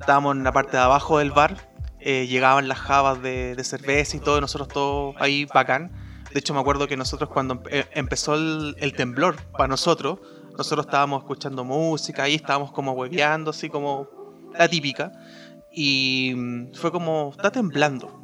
Estábamos 0.00 0.36
en 0.36 0.44
la 0.44 0.52
parte 0.52 0.76
de 0.76 0.82
abajo 0.82 1.18
del 1.18 1.32
bar, 1.32 1.56
eh, 1.98 2.26
llegaban 2.28 2.68
las 2.68 2.78
jabas 2.78 3.20
de, 3.20 3.56
de 3.56 3.64
cerveza 3.64 4.16
y 4.16 4.20
todo, 4.20 4.38
y 4.38 4.40
nosotros 4.40 4.68
todos 4.68 5.16
ahí 5.18 5.44
bacán. 5.44 5.90
De 6.32 6.38
hecho, 6.38 6.54
me 6.54 6.60
acuerdo 6.60 6.86
que 6.86 6.96
nosotros 6.96 7.28
cuando 7.30 7.56
empe- 7.56 7.68
eh, 7.72 7.86
empezó 7.94 8.34
el, 8.34 8.76
el 8.78 8.92
temblor 8.92 9.36
para 9.52 9.66
nosotros, 9.66 10.20
nosotros 10.56 10.86
estábamos 10.86 11.22
escuchando 11.22 11.64
música 11.64 12.28
y 12.28 12.36
estábamos 12.36 12.70
como 12.70 12.92
hueveando, 12.92 13.50
así 13.50 13.68
como 13.68 14.08
la 14.56 14.68
típica. 14.68 15.10
Y 15.72 16.32
mm, 16.36 16.74
fue 16.74 16.92
como, 16.92 17.32
está 17.36 17.50
temblando. 17.50 18.17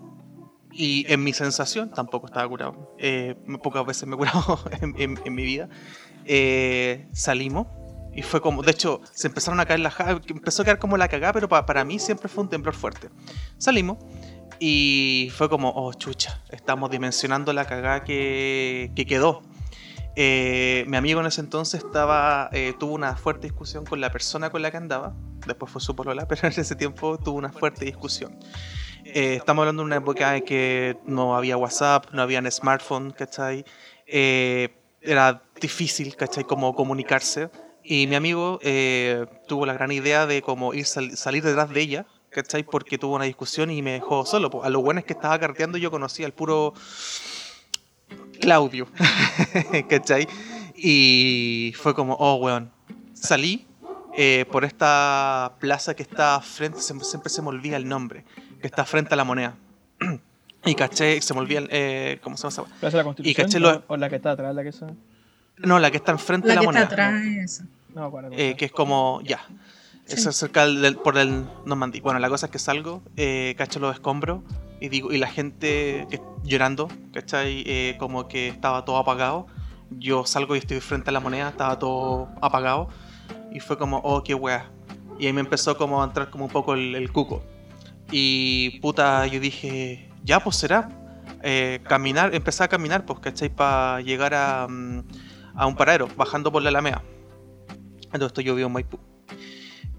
Y 0.76 1.06
en 1.12 1.22
mi 1.22 1.32
sensación, 1.32 1.90
tampoco 1.90 2.26
estaba 2.26 2.48
curado. 2.48 2.96
Eh, 2.98 3.36
pocas 3.62 3.86
veces 3.86 4.08
me 4.08 4.14
he 4.14 4.18
curado 4.18 4.58
en, 4.80 4.94
en- 5.00 5.20
en 5.24 5.34
mi 5.34 5.44
vida. 5.44 5.68
Eh, 6.24 7.06
salimos 7.12 7.66
y 8.14 8.22
fue 8.22 8.40
como, 8.40 8.62
de 8.62 8.72
hecho, 8.72 9.00
se 9.12 9.26
empezaron 9.28 9.60
a 9.60 9.66
caer 9.66 9.80
las 9.80 9.94
empezó 10.28 10.62
a 10.62 10.64
caer 10.64 10.78
como 10.78 10.96
la 10.96 11.08
cagada, 11.08 11.32
pero 11.32 11.48
pa- 11.48 11.64
para 11.66 11.84
mí 11.84 11.98
siempre 11.98 12.28
fue 12.28 12.42
un 12.44 12.50
temblor 12.50 12.74
fuerte. 12.74 13.08
Salimos 13.58 13.98
y 14.60 15.30
fue 15.36 15.48
como, 15.48 15.70
oh 15.70 15.92
chucha, 15.94 16.42
estamos 16.50 16.90
dimensionando 16.90 17.52
la 17.52 17.64
cagada 17.66 18.02
que, 18.04 18.90
que 18.96 19.06
quedó. 19.06 19.42
Eh, 20.16 20.84
mi 20.86 20.96
amigo 20.96 21.20
en 21.20 21.26
ese 21.26 21.40
entonces 21.40 21.82
estaba, 21.84 22.48
eh, 22.52 22.72
tuvo 22.78 22.94
una 22.94 23.16
fuerte 23.16 23.48
discusión 23.48 23.84
con 23.84 24.00
la 24.00 24.10
persona 24.12 24.50
con 24.50 24.62
la 24.62 24.70
que 24.70 24.76
andaba. 24.76 25.14
Después 25.46 25.70
fue 25.72 25.80
su 25.80 25.94
polola, 25.96 26.26
pero 26.28 26.46
en 26.48 26.54
ese 26.60 26.76
tiempo 26.76 27.18
tuvo 27.18 27.36
una 27.38 27.50
fuerte 27.52 27.84
discusión. 27.84 28.38
Eh, 29.16 29.36
estamos 29.36 29.62
hablando 29.62 29.82
de 29.82 29.86
una 29.86 29.96
época 29.96 30.36
en 30.36 30.44
que 30.44 30.96
no 31.06 31.36
había 31.36 31.56
WhatsApp, 31.56 32.06
no 32.12 32.20
había 32.20 32.42
smartphone, 32.50 33.12
¿cachai? 33.12 33.64
Eh, 34.08 34.74
era 35.00 35.40
difícil, 35.60 36.16
¿cachai? 36.16 36.42
Como 36.42 36.74
comunicarse. 36.74 37.48
Y 37.84 38.08
mi 38.08 38.16
amigo 38.16 38.58
eh, 38.62 39.24
tuvo 39.46 39.66
la 39.66 39.74
gran 39.74 39.92
idea 39.92 40.26
de 40.26 40.42
como 40.42 40.74
ir 40.74 40.84
sal- 40.84 41.16
salir 41.16 41.44
detrás 41.44 41.70
de 41.70 41.80
ella, 41.80 42.06
¿cachai? 42.30 42.64
Porque 42.64 42.98
tuvo 42.98 43.14
una 43.14 43.26
discusión 43.26 43.70
y 43.70 43.82
me 43.82 43.92
dejó 43.92 44.26
solo. 44.26 44.50
A 44.64 44.68
lo 44.68 44.82
bueno 44.82 44.98
es 44.98 45.06
que 45.06 45.12
estaba 45.12 45.38
carteando 45.38 45.78
yo 45.78 45.92
conocía 45.92 46.26
al 46.26 46.32
puro 46.32 46.74
Claudio, 48.40 48.88
¿cachai? 49.88 50.26
Y 50.74 51.72
fue 51.80 51.94
como, 51.94 52.14
oh, 52.14 52.34
weón. 52.34 52.72
Salí 53.12 53.64
eh, 54.16 54.44
por 54.50 54.64
esta 54.64 55.54
plaza 55.60 55.94
que 55.94 56.02
está 56.02 56.40
frente, 56.40 56.80
siempre 56.80 57.30
se 57.30 57.42
me 57.42 57.48
olvida 57.48 57.76
el 57.76 57.88
nombre, 57.88 58.24
que 58.64 58.68
está 58.68 58.86
frente 58.86 59.12
a 59.12 59.16
la 59.18 59.24
moneda. 59.24 59.54
y 60.64 60.74
caché, 60.74 61.20
se 61.20 61.34
me 61.34 61.40
olvida, 61.40 61.60
eh, 61.68 62.18
¿cómo 62.22 62.38
se 62.38 62.44
llama? 62.48 62.48
esa? 62.66 62.80
¿Plaza 62.80 62.96
de 62.96 62.96
la 62.96 63.04
Constitución? 63.04 63.46
caché 63.46 63.60
lo- 63.60 63.82
o, 63.88 63.96
la 63.98 64.08
que 64.08 64.16
está 64.16 64.30
atrás? 64.30 64.54
La 64.54 64.62
que 64.62 64.70
está... 64.70 64.86
No, 65.58 65.78
la 65.78 65.90
que 65.90 65.98
está 65.98 66.12
enfrente 66.12 66.48
La 66.48 66.52
de 66.52 66.54
la 66.56 66.60
que 66.62 66.66
moneda. 66.66 66.82
está 66.84 66.94
atrás, 66.94 67.22
esa. 67.26 67.64
No 67.94 68.04
acuerdo. 68.04 68.30
cómo 68.30 68.40
eh, 68.40 68.56
que 68.56 68.64
es 68.64 68.72
como, 68.72 69.20
ya. 69.22 69.40
Sí. 70.06 70.14
Es 70.16 70.34
cerca 70.34 70.64
del, 70.64 70.80
del- 70.80 70.96
por 70.96 71.18
el 71.18 71.44
Normandí. 71.66 72.00
Bueno, 72.00 72.18
la 72.20 72.30
cosa 72.30 72.46
es 72.46 72.52
que 72.52 72.58
salgo, 72.58 73.02
eh, 73.18 73.54
cacho 73.58 73.80
los 73.80 73.92
escombros 73.92 74.40
y 74.80 74.88
digo 74.88 75.12
y 75.12 75.18
la 75.18 75.26
gente 75.26 76.06
que, 76.08 76.22
llorando, 76.42 76.88
¿cachai? 77.12 77.64
Eh, 77.66 77.96
como 77.98 78.28
que 78.28 78.48
estaba 78.48 78.86
todo 78.86 78.96
apagado. 78.96 79.46
Yo 79.90 80.24
salgo 80.24 80.56
y 80.56 80.60
estoy 80.60 80.80
frente 80.80 81.10
a 81.10 81.12
la 81.12 81.20
moneda, 81.20 81.50
estaba 81.50 81.78
todo 81.78 82.30
apagado. 82.40 82.88
Y 83.52 83.60
fue 83.60 83.76
como, 83.76 83.98
oh, 83.98 84.24
qué 84.24 84.32
weá. 84.34 84.70
Y 85.18 85.26
ahí 85.26 85.34
me 85.34 85.42
empezó 85.42 85.76
como 85.76 86.02
a 86.02 86.06
entrar 86.06 86.30
como 86.30 86.46
un 86.46 86.50
poco 86.50 86.72
el, 86.72 86.94
el 86.94 87.12
cuco. 87.12 87.42
Y 88.10 88.80
puta, 88.80 89.26
yo 89.26 89.40
dije, 89.40 90.10
ya, 90.22 90.40
pues 90.40 90.56
será. 90.56 90.88
Eh, 91.42 91.80
caminar, 91.84 92.34
empecé 92.34 92.64
a 92.64 92.68
caminar, 92.68 93.04
pues, 93.04 93.18
¿cachai? 93.20 93.48
Para 93.48 94.00
llegar 94.00 94.34
a, 94.34 94.66
mm, 94.68 95.02
a 95.54 95.66
un 95.66 95.76
paradero, 95.76 96.08
bajando 96.16 96.50
por 96.50 96.62
la 96.62 96.70
Alameda. 96.70 97.02
Entonces 98.04 98.28
esto 98.28 98.40
yo 98.40 98.54
vivo 98.54 98.68
en 98.68 98.72
Maipú. 98.72 98.98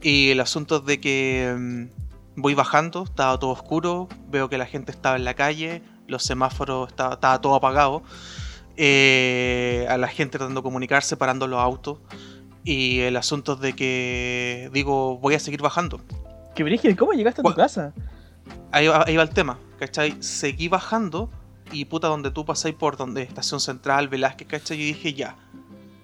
Y 0.02 0.30
el 0.30 0.40
asunto 0.40 0.78
es 0.78 0.86
de 0.86 1.00
que 1.00 1.56
mm, 1.58 2.42
voy 2.42 2.54
bajando, 2.54 3.04
estaba 3.04 3.38
todo 3.40 3.52
oscuro, 3.52 4.08
veo 4.30 4.50
que 4.50 4.58
la 4.58 4.66
gente 4.66 4.92
estaba 4.92 5.16
en 5.16 5.26
la 5.26 5.34
calle, 5.34 5.82
los 6.08 6.24
semáforos 6.24 6.90
estaba, 6.90 7.16
estaba 7.16 7.42
todo 7.42 7.56
apagado, 7.56 8.04
eh, 8.78 9.86
a 9.90 9.98
la 9.98 10.08
gente 10.08 10.38
tratando 10.38 10.62
de 10.62 10.64
comunicarse, 10.64 11.18
parando 11.18 11.48
los 11.48 11.60
autos. 11.60 12.00
Y 12.64 13.02
el 13.02 13.16
asunto 13.18 13.54
es 13.54 13.60
de 13.60 13.74
que 13.74 14.70
digo, 14.74 15.18
voy 15.20 15.36
a 15.36 15.40
seguir 15.40 15.62
bajando. 15.62 16.02
Qué 16.56 16.64
brígido, 16.64 16.94
¿y 16.94 16.96
cómo 16.96 17.12
llegaste 17.12 17.42
a 17.42 17.44
tu 17.44 17.54
casa? 17.54 17.94
Ahí 18.72 18.88
va, 18.88 19.04
ahí 19.06 19.18
va 19.18 19.24
el 19.24 19.30
tema, 19.30 19.60
¿cachai? 19.78 20.16
Seguí 20.24 20.70
bajando 20.70 21.30
y 21.72 21.86
puta, 21.86 22.08
donde 22.08 22.32
tú 22.32 22.46
pasáis 22.46 22.76
por 22.76 22.96
donde 22.96 23.24
Estación 23.24 23.60
Central, 23.60 24.08
Velázquez, 24.08 24.48
¿cachai? 24.48 24.78
Yo 24.78 24.86
dije 24.86 25.14
ya. 25.14 25.36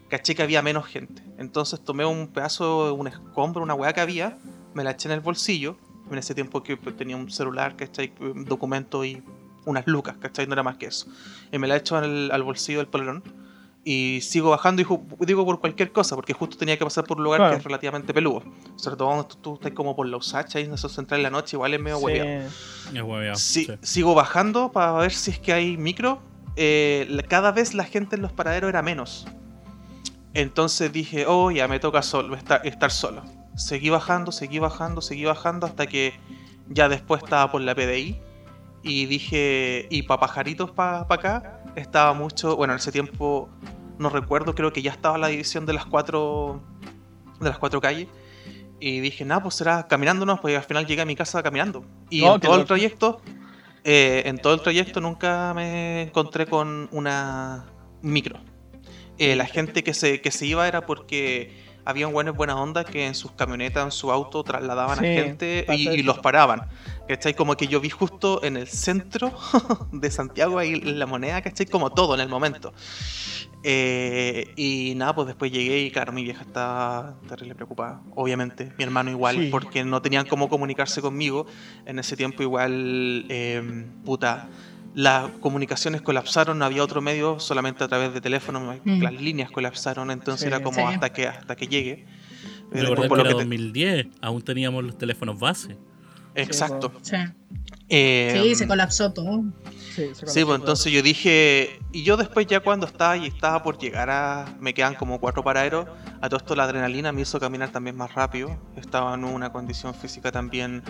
Caché 0.09 0.35
que 0.35 0.43
había 0.43 0.61
menos 0.61 0.85
gente. 0.85 1.23
Entonces 1.37 1.79
tomé 1.79 2.05
un 2.05 2.27
pedazo, 2.27 2.93
un 2.93 3.07
escombro, 3.07 3.63
una 3.63 3.73
weá 3.73 3.93
que 3.93 4.01
había, 4.01 4.37
me 4.73 4.83
la 4.83 4.91
eché 4.91 5.07
en 5.07 5.13
el 5.13 5.21
bolsillo. 5.21 5.77
En 6.11 6.17
ese 6.17 6.35
tiempo 6.35 6.61
que 6.61 6.75
pues, 6.75 6.97
tenía 6.97 7.15
un 7.15 7.31
celular, 7.31 7.77
¿cachai? 7.77 8.13
Un 8.19 8.43
documento 8.43 9.05
y 9.05 9.23
unas 9.63 9.87
lucas, 9.87 10.17
¿cachai? 10.19 10.47
No 10.47 10.53
era 10.53 10.63
más 10.63 10.75
que 10.75 10.87
eso. 10.87 11.07
Y 11.53 11.57
me 11.59 11.67
la 11.69 11.77
echo 11.77 11.95
al, 11.95 12.29
al 12.29 12.43
bolsillo 12.43 12.79
del 12.79 12.87
polerón. 12.87 13.23
Y 13.83 14.19
sigo 14.21 14.51
bajando 14.51 14.83
y 14.83 15.25
digo 15.25 15.43
por 15.43 15.59
cualquier 15.59 15.91
cosa, 15.91 16.15
porque 16.15 16.33
justo 16.33 16.55
tenía 16.55 16.77
que 16.77 16.83
pasar 16.83 17.03
por 17.03 17.17
un 17.17 17.23
lugar 17.23 17.39
Claro. 17.39 17.53
que 17.53 17.57
es 17.57 17.63
relativamente 17.63 18.13
peludo. 18.13 18.43
Sobre 18.75 18.95
todo 18.95 19.07
cuando 19.07 19.25
tú, 19.25 19.35
tú 19.37 19.53
estás 19.55 19.71
como 19.71 19.95
por 19.95 20.05
la 20.07 20.17
Usacha 20.17 20.59
y 20.59 20.65
en 20.65 20.73
esos 20.73 20.91
central 20.91 21.19
en 21.21 21.23
la 21.23 21.29
noche, 21.31 21.55
igual 21.55 21.73
es 21.73 21.79
medio 21.81 21.97
hueveado. 21.97 22.49
Sí. 22.51 22.97
Es 22.97 23.03
hueveado, 23.03 23.35
Sí, 23.37 23.65
sí. 23.65 23.73
Sigo 23.81 24.13
bajando 24.13 24.71
para 24.71 24.91
ver 24.93 25.11
si 25.11 25.31
es 25.31 25.39
que 25.39 25.53
hay 25.53 25.77
micro 25.77 26.21
eh, 26.57 27.07
cada 27.29 27.51
vez 27.53 27.73
la 27.73 27.85
gente 27.85 28.17
en 28.17 28.21
los 28.21 28.31
paraderos 28.33 28.69
era 28.69 28.81
menos. 28.83 29.25
Entonces 30.33 30.91
dije, 30.91 31.25
oh, 31.27 31.51
ya 31.51 31.67
me 31.67 31.79
toca 31.79 32.01
solo, 32.01 32.35
estar, 32.35 32.65
estar 32.65 32.91
solo. 32.91 33.23
Seguí 33.55 33.89
bajando, 33.89 34.31
seguí 34.31 34.59
bajando, 34.59 35.01
seguí 35.01 35.25
bajando 35.25 35.65
hasta 35.65 35.87
que 35.87 36.13
ya 36.69 36.87
después 36.87 37.21
estaba 37.23 37.51
por 37.51 37.61
la 37.61 37.75
PDI. 37.75 38.19
Y 38.83 39.05
dije, 39.05 39.87
y 39.89 40.03
para 40.03 40.21
pajaritos 40.21 40.71
para 40.71 41.01
acá, 41.01 41.63
estaba 41.75 42.13
mucho, 42.13 42.55
bueno, 42.55 42.73
en 42.73 42.79
ese 42.79 42.91
tiempo, 42.91 43.49
no 43.99 44.09
recuerdo, 44.09 44.55
creo 44.55 44.73
que 44.73 44.81
ya 44.81 44.91
estaba 44.91 45.17
la 45.17 45.27
división 45.27 45.65
de 45.65 45.73
las 45.73 45.85
cuatro, 45.85 46.61
de 47.39 47.49
las 47.49 47.59
cuatro 47.59 47.79
calles. 47.79 48.07
Y 48.79 48.99
dije, 48.99 49.23
nada, 49.25 49.43
pues 49.43 49.55
será 49.55 49.87
caminándonos, 49.87 50.39
pues 50.39 50.57
al 50.57 50.63
final 50.63 50.87
llegué 50.87 51.03
a 51.03 51.05
mi 51.05 51.15
casa 51.15 51.43
caminando. 51.43 51.85
Y 52.09 52.23
en 52.23 52.39
todo 52.39 52.59
el 52.59 52.65
trayecto, 52.65 53.21
eh, 53.83 54.23
en 54.25 54.39
todo 54.39 54.55
el 54.55 54.61
trayecto 54.61 54.99
nunca 55.01 55.53
me 55.53 56.03
encontré 56.03 56.47
con 56.47 56.89
una 56.91 57.67
micro. 58.01 58.39
Eh, 59.19 59.35
la 59.35 59.45
gente 59.45 59.83
que 59.83 59.93
se, 59.93 60.19
que 60.19 60.31
se 60.31 60.47
iba 60.47 60.67
era 60.67 60.85
porque 60.87 61.70
habían 61.91 62.11
buenas 62.11 62.35
buena 62.35 62.59
onda 62.59 62.83
que 62.83 63.05
en 63.05 63.13
sus 63.15 63.31
camionetas, 63.33 63.85
en 63.85 63.91
su 63.91 64.11
auto, 64.11 64.43
trasladaban 64.43 64.99
Sí, 64.99 65.05
a 65.05 65.13
gente 65.13 65.65
y, 65.69 65.89
y 65.89 66.03
los 66.03 66.19
paraban. 66.19 66.67
¿Cachai? 67.07 67.33
Como 67.35 67.55
que 67.55 67.67
yo 67.67 67.79
vi 67.79 67.89
justo 67.89 68.43
en 68.43 68.57
el 68.57 68.67
centro 68.67 69.31
de 69.91 70.09
Santiago, 70.09 70.57
ahí 70.59 70.73
en 70.73 70.97
la 70.99 71.05
moneda, 71.05 71.41
¿cachai? 71.41 71.65
Como 71.67 71.91
todo 71.91 72.15
en 72.15 72.21
el 72.21 72.29
momento. 72.29 72.73
Eh, 73.63 74.53
y 74.55 74.93
nada, 74.95 75.13
pues 75.13 75.27
después 75.27 75.51
llegué 75.51 75.81
y 75.81 75.91
claro, 75.91 76.11
mi 76.13 76.23
vieja 76.23 76.41
estaba 76.41 77.15
terrible 77.27 77.53
preocupada. 77.55 78.01
Obviamente, 78.15 78.71
mi 78.77 78.83
hermano 78.83 79.11
igual, 79.11 79.35
Sí. 79.35 79.47
porque 79.51 79.83
no 79.83 80.01
tenían 80.01 80.25
cómo 80.27 80.49
comunicarse 80.49 81.01
conmigo. 81.01 81.45
En 81.85 81.99
ese 81.99 82.15
tiempo 82.17 82.41
igual, 82.43 83.25
eh, 83.29 83.85
puta, 84.03 84.47
las 84.93 85.29
comunicaciones 85.39 86.01
colapsaron, 86.01 86.59
no 86.59 86.65
había 86.65 86.83
otro 86.83 87.01
medio, 87.01 87.39
solamente 87.39 87.83
a 87.83 87.87
través 87.87 88.13
de 88.13 88.21
teléfono, 88.21 88.75
Mm. 88.83 89.01
las 89.01 89.13
líneas 89.13 89.49
colapsaron, 89.51 90.11
entonces 90.11 90.41
Sí. 90.41 90.47
era 90.47 90.61
como 90.61 90.77
Sí. 90.77 90.83
hasta 90.93 91.11
que 91.13 91.27
hasta 91.27 91.55
que 91.55 91.67
llegue. 91.67 92.05
Recordar 92.71 93.07
por 93.09 93.17
que 93.17 93.23
lo 93.23 93.29
era 93.29 93.37
que 93.37 93.43
te- 93.45 93.49
2010, 93.49 94.07
aún 94.21 94.41
teníamos 94.41 94.83
los 94.83 94.97
teléfonos 94.97 95.39
base. 95.39 95.77
Exacto. 96.35 96.93
Sí, 97.01 97.15
Eh, 97.89 98.39
sí 98.41 98.55
se 98.55 98.65
colapsó 98.67 99.11
todo. 99.11 99.43
Sí, 99.93 100.05
Sí, 100.25 100.45
pues 100.45 100.59
entonces 100.61 100.91
yo 100.93 101.01
dije, 101.01 101.81
y 101.91 102.03
yo 102.03 102.15
después 102.15 102.47
ya 102.47 102.61
cuando 102.61 102.85
estaba 102.85 103.17
y 103.17 103.25
estaba 103.27 103.61
por 103.63 103.77
llegar 103.77 104.09
a, 104.09 104.45
me 104.61 104.73
quedan 104.73 104.95
como 104.95 105.19
cuatro 105.19 105.43
paraderos, 105.43 105.87
a 106.21 106.29
todo 106.29 106.37
esto 106.37 106.55
la 106.55 106.63
adrenalina 106.63 107.11
me 107.11 107.21
hizo 107.21 107.37
caminar 107.41 107.69
también 107.73 107.97
más 107.97 108.13
rápido, 108.13 108.57
estaba 108.77 109.13
en 109.15 109.25
una 109.25 109.51
condición 109.51 109.93
física 109.93 110.31
también 110.31 110.81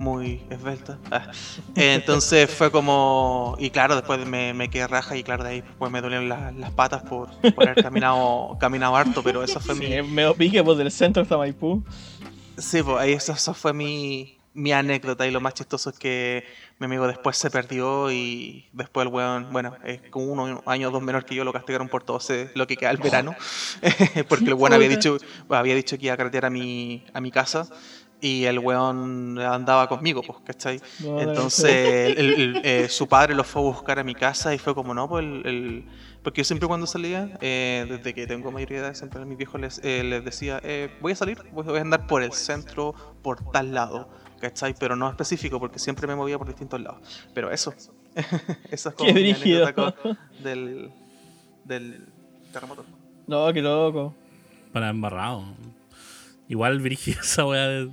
muy 0.00 0.42
esbelta. 0.48 0.98
Ah. 1.10 1.30
Entonces 1.76 2.50
fue 2.50 2.70
como, 2.70 3.54
y 3.58 3.68
claro, 3.68 3.94
después 3.94 4.26
me, 4.26 4.54
me 4.54 4.70
quedé 4.70 4.86
raja 4.86 5.14
y 5.14 5.22
claro, 5.22 5.44
de 5.44 5.50
ahí 5.50 5.64
pues 5.78 5.92
me 5.92 6.00
dolieron 6.00 6.26
la- 6.26 6.50
las 6.52 6.70
patas 6.70 7.02
por, 7.02 7.28
por 7.54 7.68
haber 7.68 7.82
caminado, 7.84 8.56
caminado 8.58 8.96
harto, 8.96 9.22
pero 9.22 9.44
eso 9.44 9.60
fue 9.60 9.74
mi, 9.74 9.86
Sí, 9.86 10.02
me 10.02 10.32
pique 10.34 10.64
pues, 10.64 10.78
del 10.78 10.90
centro 10.90 11.22
hasta 11.22 11.36
Maipú. 11.36 11.84
Sí, 12.56 12.82
pues 12.82 12.96
ahí 12.98 13.12
eso, 13.12 13.32
eso 13.32 13.52
fue 13.52 13.74
mi, 13.74 14.38
mi 14.54 14.72
anécdota 14.72 15.26
y 15.26 15.30
lo 15.30 15.40
más 15.42 15.52
chistoso 15.52 15.90
es 15.90 15.98
que 15.98 16.44
mi 16.78 16.86
amigo 16.86 17.06
después 17.06 17.36
se 17.36 17.50
perdió 17.50 18.10
y 18.10 18.70
después 18.72 19.06
el 19.06 19.12
weón, 19.12 19.48
bueno, 19.52 19.74
es 19.84 20.00
con 20.10 20.30
uno 20.30 20.62
año 20.64 20.88
o 20.88 20.90
dos 20.90 21.02
menor 21.02 21.26
que 21.26 21.34
yo, 21.34 21.44
lo 21.44 21.52
castigaron 21.52 21.90
por 21.90 22.04
todo 22.04 22.16
ese- 22.16 22.50
lo 22.54 22.66
que 22.66 22.78
queda 22.78 22.90
el 22.90 22.96
verano, 22.96 23.36
porque 24.30 24.46
el 24.46 24.54
weón 24.54 24.72
había 24.72 24.88
dicho, 24.88 25.18
había 25.50 25.74
dicho 25.74 25.98
que 25.98 26.06
iba 26.06 26.14
a 26.14 26.16
carretear 26.16 26.46
a 26.46 26.50
mi, 26.50 27.04
a 27.12 27.20
mi 27.20 27.30
casa 27.30 27.68
y 28.20 28.44
el 28.44 28.58
weón 28.58 29.38
andaba 29.38 29.88
conmigo, 29.88 30.22
pues, 30.22 30.38
¿cachai? 30.44 30.80
No, 31.00 31.20
Entonces 31.20 32.16
el- 32.18 32.34
el- 32.34 32.60
eh, 32.64 32.88
su 32.88 33.06
padre 33.08 33.34
lo 33.34 33.44
fue 33.44 33.62
a 33.62 33.64
buscar 33.64 33.98
a 33.98 34.04
mi 34.04 34.14
casa 34.14 34.54
y 34.54 34.58
fue 34.58 34.74
como, 34.74 34.92
no, 34.94 35.08
pues 35.08 35.24
el... 35.24 35.46
el- 35.46 35.84
porque 36.22 36.40
yo 36.42 36.44
siempre 36.44 36.68
cuando 36.68 36.86
salía, 36.86 37.38
eh, 37.40 37.86
desde 37.88 38.12
que 38.12 38.26
tengo 38.26 38.50
mayoría 38.52 38.80
de 38.82 38.86
edad, 38.88 38.94
siempre 38.94 39.22
a 39.22 39.24
mis 39.24 39.38
viejos 39.38 39.58
les, 39.58 39.80
eh, 39.82 40.04
les 40.04 40.22
decía, 40.22 40.60
eh, 40.62 40.90
voy 41.00 41.12
a 41.12 41.16
salir, 41.16 41.38
voy 41.52 41.64
voy 41.64 41.78
a 41.78 41.80
andar 41.80 42.06
por 42.06 42.22
el 42.22 42.32
centro, 42.34 42.94
por 43.22 43.42
tal 43.52 43.72
lado, 43.72 44.06
¿cachai? 44.38 44.74
Pero 44.78 44.96
no 44.96 45.08
específico, 45.08 45.58
porque 45.58 45.78
siempre 45.78 46.06
me 46.06 46.14
movía 46.14 46.36
por 46.36 46.46
distintos 46.46 46.78
lados. 46.78 46.98
Pero 47.32 47.50
eso, 47.50 47.72
eso 48.70 48.88
es 48.90 48.94
como 48.94 49.06
Qué 49.14 49.14
del, 50.42 50.90
del 51.64 52.04
terremoto. 52.52 52.84
No, 53.26 53.50
qué 53.54 53.62
loco. 53.62 54.14
Para 54.74 54.90
embarrado. 54.90 55.44
Igual 56.48 56.80
Virginia 56.80 57.20
esa 57.22 57.46
weá 57.46 57.66
de. 57.66 57.90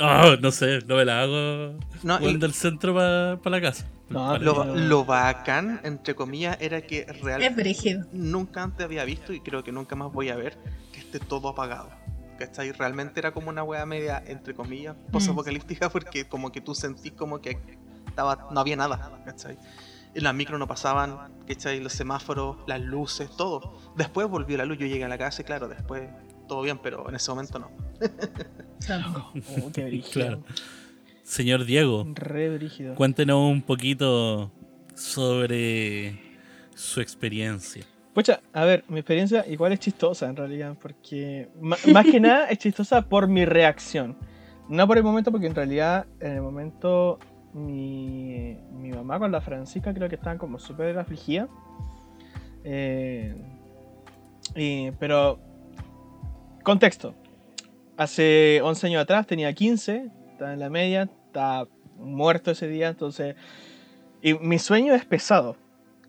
Ah, 0.00 0.36
no 0.40 0.50
sé, 0.50 0.80
no 0.86 0.96
me 0.96 1.04
la 1.04 1.22
hago. 1.22 1.78
No, 2.02 2.20
y- 2.20 2.36
del 2.36 2.52
centro 2.52 2.94
para 2.94 3.38
la 3.50 3.60
casa. 3.60 3.86
No, 4.08 4.36
Lo, 4.38 4.74
lo 4.76 5.04
bacán, 5.04 5.80
entre 5.82 6.14
comillas, 6.14 6.56
era 6.60 6.82
que 6.82 7.06
Es 7.08 7.20
realmente 7.20 8.00
nunca 8.12 8.62
antes 8.62 8.84
había 8.84 9.04
visto 9.04 9.32
y 9.32 9.40
creo 9.40 9.64
que 9.64 9.72
nunca 9.72 9.96
más 9.96 10.12
voy 10.12 10.28
a 10.28 10.36
ver 10.36 10.58
que 10.92 11.00
esté 11.00 11.18
todo 11.20 11.48
apagado. 11.48 11.90
¿Cachai? 12.38 12.72
Realmente 12.72 13.20
era 13.20 13.32
como 13.32 13.48
una 13.48 13.62
wea 13.62 13.86
media, 13.86 14.22
entre 14.26 14.54
comillas, 14.54 14.96
posapocalíptica 15.12 15.88
porque 15.88 16.26
como 16.28 16.50
que 16.52 16.60
tú 16.60 16.74
sentís 16.74 17.12
como 17.12 17.40
que 17.40 17.56
estaba, 18.06 18.48
no 18.50 18.60
había 18.60 18.76
nada, 18.76 19.22
¿cachai? 19.24 19.56
Y 20.14 20.20
las 20.20 20.34
micros 20.34 20.58
no 20.58 20.66
pasaban, 20.66 21.32
¿cachai? 21.46 21.80
Los 21.80 21.92
semáforos, 21.92 22.56
las 22.66 22.80
luces, 22.80 23.30
todo. 23.36 23.78
Después 23.96 24.28
volvió 24.28 24.56
la 24.58 24.64
luz, 24.64 24.78
yo 24.78 24.86
llegué 24.86 25.04
a 25.04 25.08
la 25.08 25.18
casa 25.18 25.42
y 25.42 25.44
claro, 25.44 25.68
después 25.68 26.08
todo 26.46 26.62
bien, 26.62 26.78
pero 26.82 27.08
en 27.08 27.14
ese 27.14 27.30
momento 27.30 27.58
no. 27.58 27.66
O 28.78 28.82
sea, 28.82 29.04
Oh, 29.14 29.70
qué. 29.72 30.02
Claro. 30.12 30.42
Señor 31.22 31.64
Diego, 31.64 32.04
Re 32.14 32.50
brígido. 32.56 32.94
cuéntenos 32.94 33.38
un 33.50 33.62
poquito 33.62 34.50
sobre 34.94 36.18
su 36.74 37.00
experiencia. 37.00 37.84
Pucha, 38.12 38.40
a 38.52 38.64
ver, 38.64 38.84
mi 38.88 39.00
experiencia 39.00 39.44
igual 39.48 39.72
es 39.72 39.80
chistosa 39.80 40.28
en 40.28 40.36
realidad, 40.36 40.76
porque 40.80 41.48
más 41.60 42.04
que 42.06 42.20
nada 42.20 42.46
es 42.48 42.58
chistosa 42.58 43.02
por 43.02 43.26
mi 43.26 43.44
reacción. 43.44 44.16
No 44.68 44.86
por 44.86 44.96
el 44.98 45.02
momento, 45.02 45.30
porque 45.32 45.46
en 45.46 45.54
realidad 45.54 46.06
en 46.20 46.32
el 46.32 46.42
momento 46.42 47.18
mi, 47.54 48.56
mi 48.72 48.90
mamá 48.90 49.18
con 49.18 49.32
la 49.32 49.40
Francisca 49.40 49.92
creo 49.94 50.08
que 50.08 50.14
estaban 50.14 50.38
como 50.38 50.58
súper 50.58 50.96
afligidas. 50.98 51.48
Eh, 52.64 53.34
y- 54.54 54.90
pero, 54.92 55.38
contexto. 56.64 57.14
Hace 57.96 58.60
11 58.62 58.88
años 58.88 59.02
atrás 59.02 59.26
tenía 59.28 59.52
15, 59.52 60.10
estaba 60.32 60.52
en 60.52 60.58
la 60.58 60.68
media, 60.70 61.08
estaba 61.26 61.68
muerto 61.96 62.50
ese 62.50 62.66
día, 62.66 62.88
entonces... 62.88 63.36
Y 64.20 64.34
mi 64.34 64.58
sueño 64.58 64.94
es 64.94 65.04
pesado. 65.04 65.56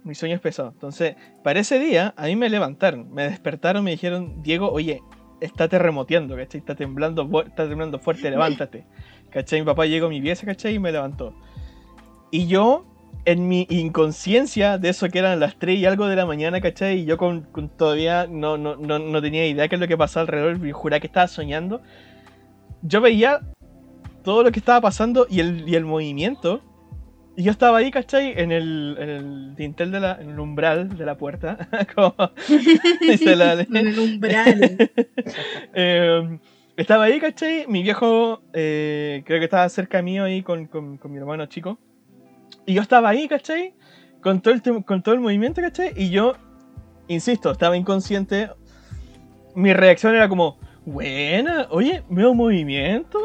Mi 0.04 0.16
sueño 0.16 0.36
es 0.36 0.42
pesado. 0.42 0.70
Entonces, 0.70 1.16
para 1.44 1.60
ese 1.60 1.78
día, 1.78 2.14
a 2.18 2.26
mí 2.26 2.36
me 2.36 2.50
levantaron, 2.50 3.14
me 3.14 3.24
despertaron, 3.24 3.84
me 3.84 3.92
dijeron, 3.92 4.42
Diego, 4.42 4.72
oye, 4.72 5.02
está 5.42 5.68
terremoteando, 5.68 6.36
¿cachai? 6.36 6.60
Está 6.60 6.76
temblando, 6.76 7.30
está 7.46 7.68
temblando 7.68 8.00
fuerte, 8.00 8.30
levántate. 8.30 8.86
¿Cachai? 9.32 9.60
Mi 9.60 9.66
papá 9.66 9.86
llegó 9.86 10.08
a 10.08 10.10
mi 10.10 10.22
pieza, 10.22 10.46
¿cachai? 10.46 10.76
Y 10.76 10.80
me 10.80 10.92
levantó. 10.92 11.36
Y 12.32 12.48
yo, 12.48 12.86
en 13.24 13.48
mi 13.48 13.66
inconsciencia 13.70 14.78
de 14.78 14.90
eso 14.90 15.10
que 15.10 15.20
eran 15.20 15.40
las 15.40 15.58
3 15.58 15.80
y 15.80 15.86
algo 15.86 16.08
de 16.08 16.16
la 16.16 16.26
mañana, 16.26 16.62
¿cachai? 16.62 17.00
Y 17.00 17.06
yo 17.06 17.18
con, 17.18 17.42
con 17.44 17.70
todavía 17.70 18.28
no, 18.30 18.58
no, 18.58 18.76
no, 18.76 19.00
no 19.00 19.22
tenía 19.22 19.48
idea 19.48 19.64
de 19.64 19.70
qué 19.70 19.76
es 19.76 19.82
lo 19.82 19.88
que 19.88 19.98
pasaba 19.98 20.22
alrededor, 20.22 20.66
y 20.68 20.72
juraba 20.72 21.00
que 21.00 21.08
estaba 21.08 21.28
soñando. 21.28 21.82
Yo 22.84 23.02
veía 23.02 23.40
todo 24.24 24.44
lo 24.44 24.52
que 24.52 24.60
estaba 24.60 24.82
pasando 24.82 25.26
y 25.30 25.40
el, 25.40 25.68
y 25.68 25.76
el 25.76 25.86
movimiento. 25.86 26.62
Y 27.38 27.44
yo 27.44 27.52
estaba 27.52 27.80
ahí, 27.80 27.92
¿cachai? 27.92 28.34
En 28.38 28.52
el, 28.52 28.96
en 29.00 29.10
el 29.10 29.56
dintel 29.56 29.92
de 29.92 30.00
la, 30.00 30.18
en 30.22 30.30
el 30.30 30.40
umbral 30.40 30.98
de 30.98 31.06
la 31.06 31.18
puerta. 31.18 31.68
como 31.96 32.16
dice 33.02 33.36
la 33.36 33.54
en 33.62 33.76
el 33.76 34.00
umbral. 34.00 34.78
eh, 35.74 36.40
estaba 36.78 37.06
ahí, 37.06 37.20
¿cachai? 37.20 37.66
Mi 37.68 37.84
viejo, 37.84 38.42
eh, 38.54 39.24
creo 39.26 39.40
que 39.40 39.46
estaba 39.46 39.68
cerca 39.70 40.02
mío 40.02 40.24
ahí 40.24 40.44
con, 40.44 40.68
con- 40.68 40.98
con 40.98 41.12
mi 41.12 41.18
hermano 41.18 41.46
chico. 41.48 41.78
Y 42.66 42.74
yo 42.74 42.82
estaba 42.82 43.10
ahí, 43.10 43.28
¿cachai? 43.28 43.74
Con 44.22 44.42
todo, 44.42 44.54
el, 44.54 44.62
con 44.84 45.04
todo 45.04 45.16
el 45.16 45.22
movimiento, 45.22 45.62
¿cachai? 45.62 45.94
Y 45.96 46.10
yo, 46.10 46.34
insisto, 47.08 47.52
estaba 47.52 47.78
inconsciente. 47.78 48.50
Mi 49.56 49.74
reacción 49.74 50.16
era 50.16 50.28
como, 50.28 50.58
buena, 50.86 51.68
oye, 51.70 52.04
veo 52.10 52.34
movimiento. 52.34 53.20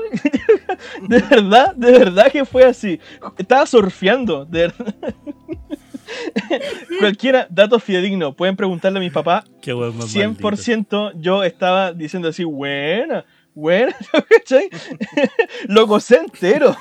de 1.09 1.21
verdad, 1.21 1.75
de 1.75 1.93
verdad 1.93 2.33
que 2.33 2.45
fue 2.45 2.65
así. 2.65 2.99
Estaba 3.39 3.67
surfeando, 3.67 4.45
de 4.45 4.61
verdad. 4.69 4.95
Cualquiera, 6.99 7.47
dato 7.51 7.79
fidedigno, 7.79 8.35
pueden 8.35 8.57
preguntarle 8.57 8.99
a 8.99 9.01
mi 9.01 9.11
papá 9.11 9.45
Qué 9.63 9.73
weón 9.73 9.97
más 9.97 10.15
maldito. 10.15 10.49
100% 10.51 11.13
yo 11.21 11.45
estaba 11.45 11.93
diciendo 11.93 12.29
así, 12.29 12.45
buena, 12.45 13.25
buena, 13.55 13.95
¿cachai? 14.29 14.69
Lo 15.69 15.87
gocé 15.87 16.17
entero. 16.17 16.77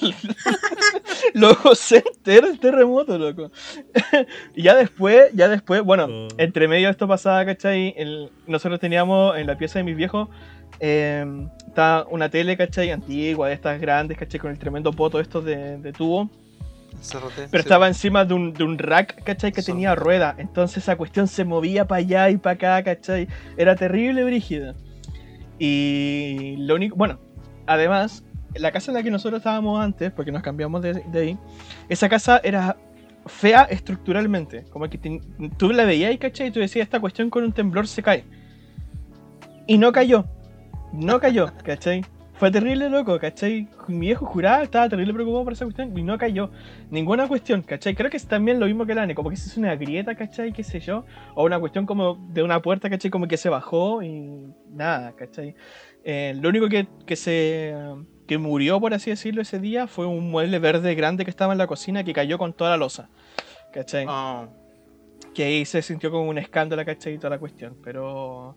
Lo 1.34 1.54
gocé 1.54 2.02
entero 2.06 2.48
el 2.48 2.58
terremoto, 2.58 3.18
loco. 3.18 3.50
y 4.54 4.62
ya 4.62 4.74
después, 4.74 5.30
ya 5.34 5.48
después, 5.48 5.82
bueno, 5.82 6.06
Oh. 6.10 6.28
entre 6.38 6.66
medio 6.68 6.86
de 6.88 6.92
esto 6.92 7.06
pasaba, 7.08 7.44
¿cachai? 7.44 7.94
El- 7.96 8.30
nosotros 8.46 8.80
teníamos 8.80 9.36
en 9.36 9.46
la 9.46 9.56
pieza 9.58 9.78
de 9.78 9.84
mis 9.84 9.96
viejos, 9.96 10.28
eh, 10.80 11.24
estaba 11.66 12.06
una 12.10 12.28
tele, 12.30 12.56
¿cachai? 12.56 12.90
Antigua, 12.90 13.48
de 13.48 13.54
estas 13.54 13.80
grandes, 13.80 14.16
¿cachai? 14.18 14.40
Con 14.40 14.50
el 14.50 14.58
tremendo 14.58 14.92
poto 14.92 15.20
estos 15.20 15.44
de, 15.44 15.78
de 15.78 15.92
tubo. 15.92 16.30
Pero 17.12 17.30
sí. 17.30 17.42
estaba 17.52 17.86
encima 17.86 18.24
de 18.24 18.34
un, 18.34 18.52
de 18.52 18.64
un 18.64 18.76
rack, 18.78 19.22
¿cachai? 19.22 19.52
Que 19.52 19.62
Son- 19.62 19.74
tenía 19.76 19.94
rueda. 19.94 20.34
Entonces 20.38 20.78
esa 20.78 20.96
cuestión 20.96 21.28
se 21.28 21.44
movía 21.44 21.86
para 21.86 22.00
allá 22.00 22.30
y 22.30 22.36
para 22.36 22.54
acá, 22.54 22.82
¿cachai? 22.82 23.28
Era 23.56 23.76
terrible, 23.76 24.24
brígida. 24.24 24.74
Y 25.60 26.56
lo 26.58 26.74
único. 26.74 26.96
Bueno, 26.96 27.20
además, 27.66 28.24
la 28.54 28.72
casa 28.72 28.90
en 28.90 28.96
la 28.96 29.02
que 29.02 29.10
nosotros 29.10 29.40
estábamos 29.40 29.78
antes, 29.78 30.10
porque 30.10 30.32
nos 30.32 30.42
cambiamos 30.42 30.82
de, 30.82 30.94
de 30.94 31.20
ahí, 31.20 31.38
esa 31.88 32.08
casa 32.08 32.40
era 32.42 32.76
fea 33.26 33.64
estructuralmente. 33.64 34.64
Como 34.70 34.88
que 34.88 35.20
tú 35.58 35.70
la 35.70 35.84
veías, 35.84 36.16
¿cachai? 36.18 36.48
Y 36.48 36.50
tú 36.50 36.60
decías, 36.60 36.84
esta 36.84 36.98
cuestión 36.98 37.28
con 37.30 37.44
un 37.44 37.52
temblor 37.52 37.86
se 37.86 38.02
cae. 38.02 38.24
Y 39.66 39.76
no 39.76 39.92
cayó. 39.92 40.24
No 40.92 41.20
cayó, 41.20 41.52
¿cachai? 41.62 42.04
Fue 42.40 42.50
terrible, 42.50 42.88
loco, 42.88 43.18
¿cachai? 43.18 43.68
Mi 43.86 44.06
viejo 44.06 44.24
juraba, 44.24 44.62
estaba 44.62 44.88
terrible 44.88 45.12
preocupado 45.12 45.44
por 45.44 45.52
esa 45.52 45.66
cuestión 45.66 45.94
y 45.98 46.02
no 46.02 46.16
cayó. 46.16 46.50
Ninguna 46.90 47.28
cuestión, 47.28 47.60
¿cachai? 47.60 47.94
Creo 47.94 48.08
que 48.08 48.16
es 48.16 48.26
también 48.26 48.58
lo 48.58 48.64
mismo 48.64 48.86
que 48.86 48.94
la 48.94 49.02
ANE, 49.02 49.14
como 49.14 49.28
que 49.28 49.36
se 49.36 49.50
hizo 49.50 49.60
una 49.60 49.76
grieta, 49.76 50.14
¿cachai? 50.14 50.50
¿Qué 50.50 50.64
sé 50.64 50.80
yo? 50.80 51.04
O 51.34 51.44
una 51.44 51.60
cuestión 51.60 51.84
como 51.84 52.14
de 52.32 52.42
una 52.42 52.62
puerta, 52.62 52.88
¿cachai? 52.88 53.10
Como 53.10 53.28
que 53.28 53.36
se 53.36 53.50
bajó 53.50 54.02
y 54.02 54.54
nada, 54.70 55.12
¿cachai? 55.16 55.54
Eh, 56.02 56.32
lo 56.40 56.48
único 56.48 56.70
que, 56.70 56.88
que 57.04 57.14
se 57.14 57.74
que 58.26 58.38
murió, 58.38 58.80
por 58.80 58.94
así 58.94 59.10
decirlo, 59.10 59.42
ese 59.42 59.58
día 59.58 59.86
fue 59.86 60.06
un 60.06 60.30
mueble 60.30 60.58
verde 60.60 60.94
grande 60.94 61.24
que 61.24 61.30
estaba 61.30 61.52
en 61.52 61.58
la 61.58 61.66
cocina 61.66 62.04
que 62.04 62.14
cayó 62.14 62.38
con 62.38 62.54
toda 62.54 62.70
la 62.70 62.78
losa, 62.78 63.10
¿cachai? 63.70 64.06
Ah, 64.08 64.48
que 65.34 65.44
ahí 65.44 65.66
se 65.66 65.82
sintió 65.82 66.10
como 66.10 66.30
un 66.30 66.38
escándalo, 66.38 66.86
¿cachai? 66.86 67.12
Y 67.12 67.18
toda 67.18 67.28
la 67.28 67.38
cuestión. 67.38 67.76
Pero. 67.84 68.56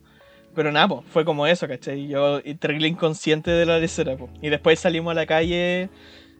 Pero 0.56 0.72
nada, 0.72 1.02
fue 1.10 1.26
como 1.26 1.48
eso, 1.48 1.68
¿cachai? 1.68 2.08
Yo 2.08 2.42
terrible 2.60 2.88
inconsciente 2.88 3.50
de 3.52 3.66
la 3.66 3.80
lecera, 3.80 4.16
po. 4.16 4.30
Y 4.42 4.50
después 4.50 4.80
salimos 4.80 5.12
a 5.12 5.16
la 5.16 5.26
calle, 5.26 5.90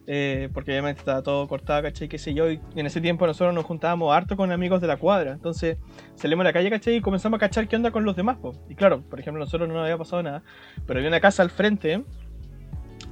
eh, 0.06 0.50
porque 0.52 0.70
obviamente 0.72 1.00
estaba 1.00 1.22
todo 1.22 1.48
cortado, 1.48 1.82
¿cachai? 1.82 2.08
Qué 2.08 2.18
sé 2.18 2.34
yo. 2.34 2.50
Y 2.50 2.60
en 2.76 2.86
ese 2.86 3.00
tiempo 3.00 3.26
nosotros 3.26 3.54
nos 3.54 3.64
juntábamos 3.64 4.14
harto 4.14 4.36
con 4.36 4.52
amigos 4.52 4.80
de 4.80 4.86
la 4.86 4.96
cuadra. 4.98 5.32
Entonces 5.32 5.78
salimos 6.14 6.44
a 6.44 6.48
la 6.48 6.52
calle, 6.52 6.70
¿cachai? 6.70 6.96
Y 6.96 7.00
comenzamos 7.00 7.38
a 7.38 7.40
cachar 7.40 7.66
qué 7.66 7.76
onda 7.76 7.90
con 7.90 8.04
los 8.04 8.14
demás, 8.14 8.36
po. 8.36 8.52
Y 8.68 8.74
claro, 8.74 9.02
por 9.02 9.18
ejemplo, 9.18 9.40
nosotros 9.40 9.68
no 9.68 9.74
nos 9.74 9.84
había 9.84 9.98
pasado 9.98 10.22
nada. 10.22 10.42
Pero 10.86 10.98
había 10.98 11.08
una 11.08 11.20
casa 11.20 11.42
al 11.42 11.50
frente, 11.50 12.04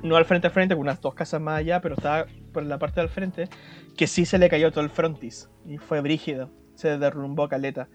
no 0.03 0.17
al 0.17 0.25
frente 0.25 0.47
al 0.47 0.53
frente, 0.53 0.75
unas 0.75 1.01
dos 1.01 1.15
casas 1.15 1.41
más 1.41 1.59
allá, 1.59 1.81
pero 1.81 1.97
estaba 1.97 2.27
por 2.53 2.63
la 2.65 2.79
parte 2.79 3.01
del 3.01 3.09
frente, 3.09 3.49
que 3.97 4.07
sí 4.07 4.25
se 4.25 4.39
le 4.39 4.49
cayó 4.49 4.71
todo 4.71 4.85
el 4.85 4.91
frontis. 4.91 5.49
Y 5.67 5.79
fue 5.79 6.01
brígido. 6.01 6.51
Se 6.75 6.99
derrumbó 6.99 7.49
caleta. 7.49 7.89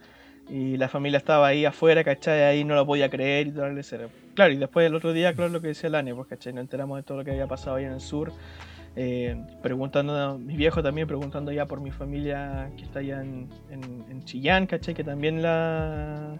Y 0.50 0.78
la 0.78 0.88
familia 0.88 1.18
estaba 1.18 1.48
ahí 1.48 1.66
afuera, 1.66 2.04
¿cachai? 2.04 2.42
Ahí 2.44 2.64
no 2.64 2.76
lo 2.76 2.86
podía 2.86 3.10
creer 3.10 3.48
y 3.48 3.52
todo 3.52 3.66
el 3.66 3.84
cero. 3.84 4.10
Claro, 4.34 4.54
y 4.54 4.58
después 4.58 4.88
el 4.88 4.96
otro 4.96 5.12
día, 5.12 5.34
claro, 5.34 5.52
lo 5.52 5.62
que 5.62 5.68
decía 5.70 5.90
Lane, 5.90 6.16
pues, 6.16 6.28
¿cachai? 6.28 6.54
Nos 6.54 6.62
enteramos 6.62 6.98
de 6.98 7.04
todo 7.04 7.18
lo 7.18 7.26
que 7.26 7.32
había 7.32 7.48
pasado 7.48 7.76
ahí 7.76 7.86
en 7.86 7.92
el 7.94 8.00
sur. 8.02 8.32
Eh, 8.96 9.36
preguntando 9.62 10.16
a 10.18 10.38
mi 10.38 10.56
viejo 10.56 10.82
también, 10.82 11.06
preguntando 11.08 11.52
ya 11.52 11.66
por 11.66 11.82
mi 11.82 11.92
familia 11.92 12.72
que 12.78 12.84
está 12.84 13.00
allá 13.00 13.22
en, 13.22 13.48
en- 13.70 14.06
en 14.10 14.24
Chillán, 14.26 14.66
¿cachai? 14.68 14.94
Que 14.94 15.04
también 15.04 15.42
la 15.44 16.36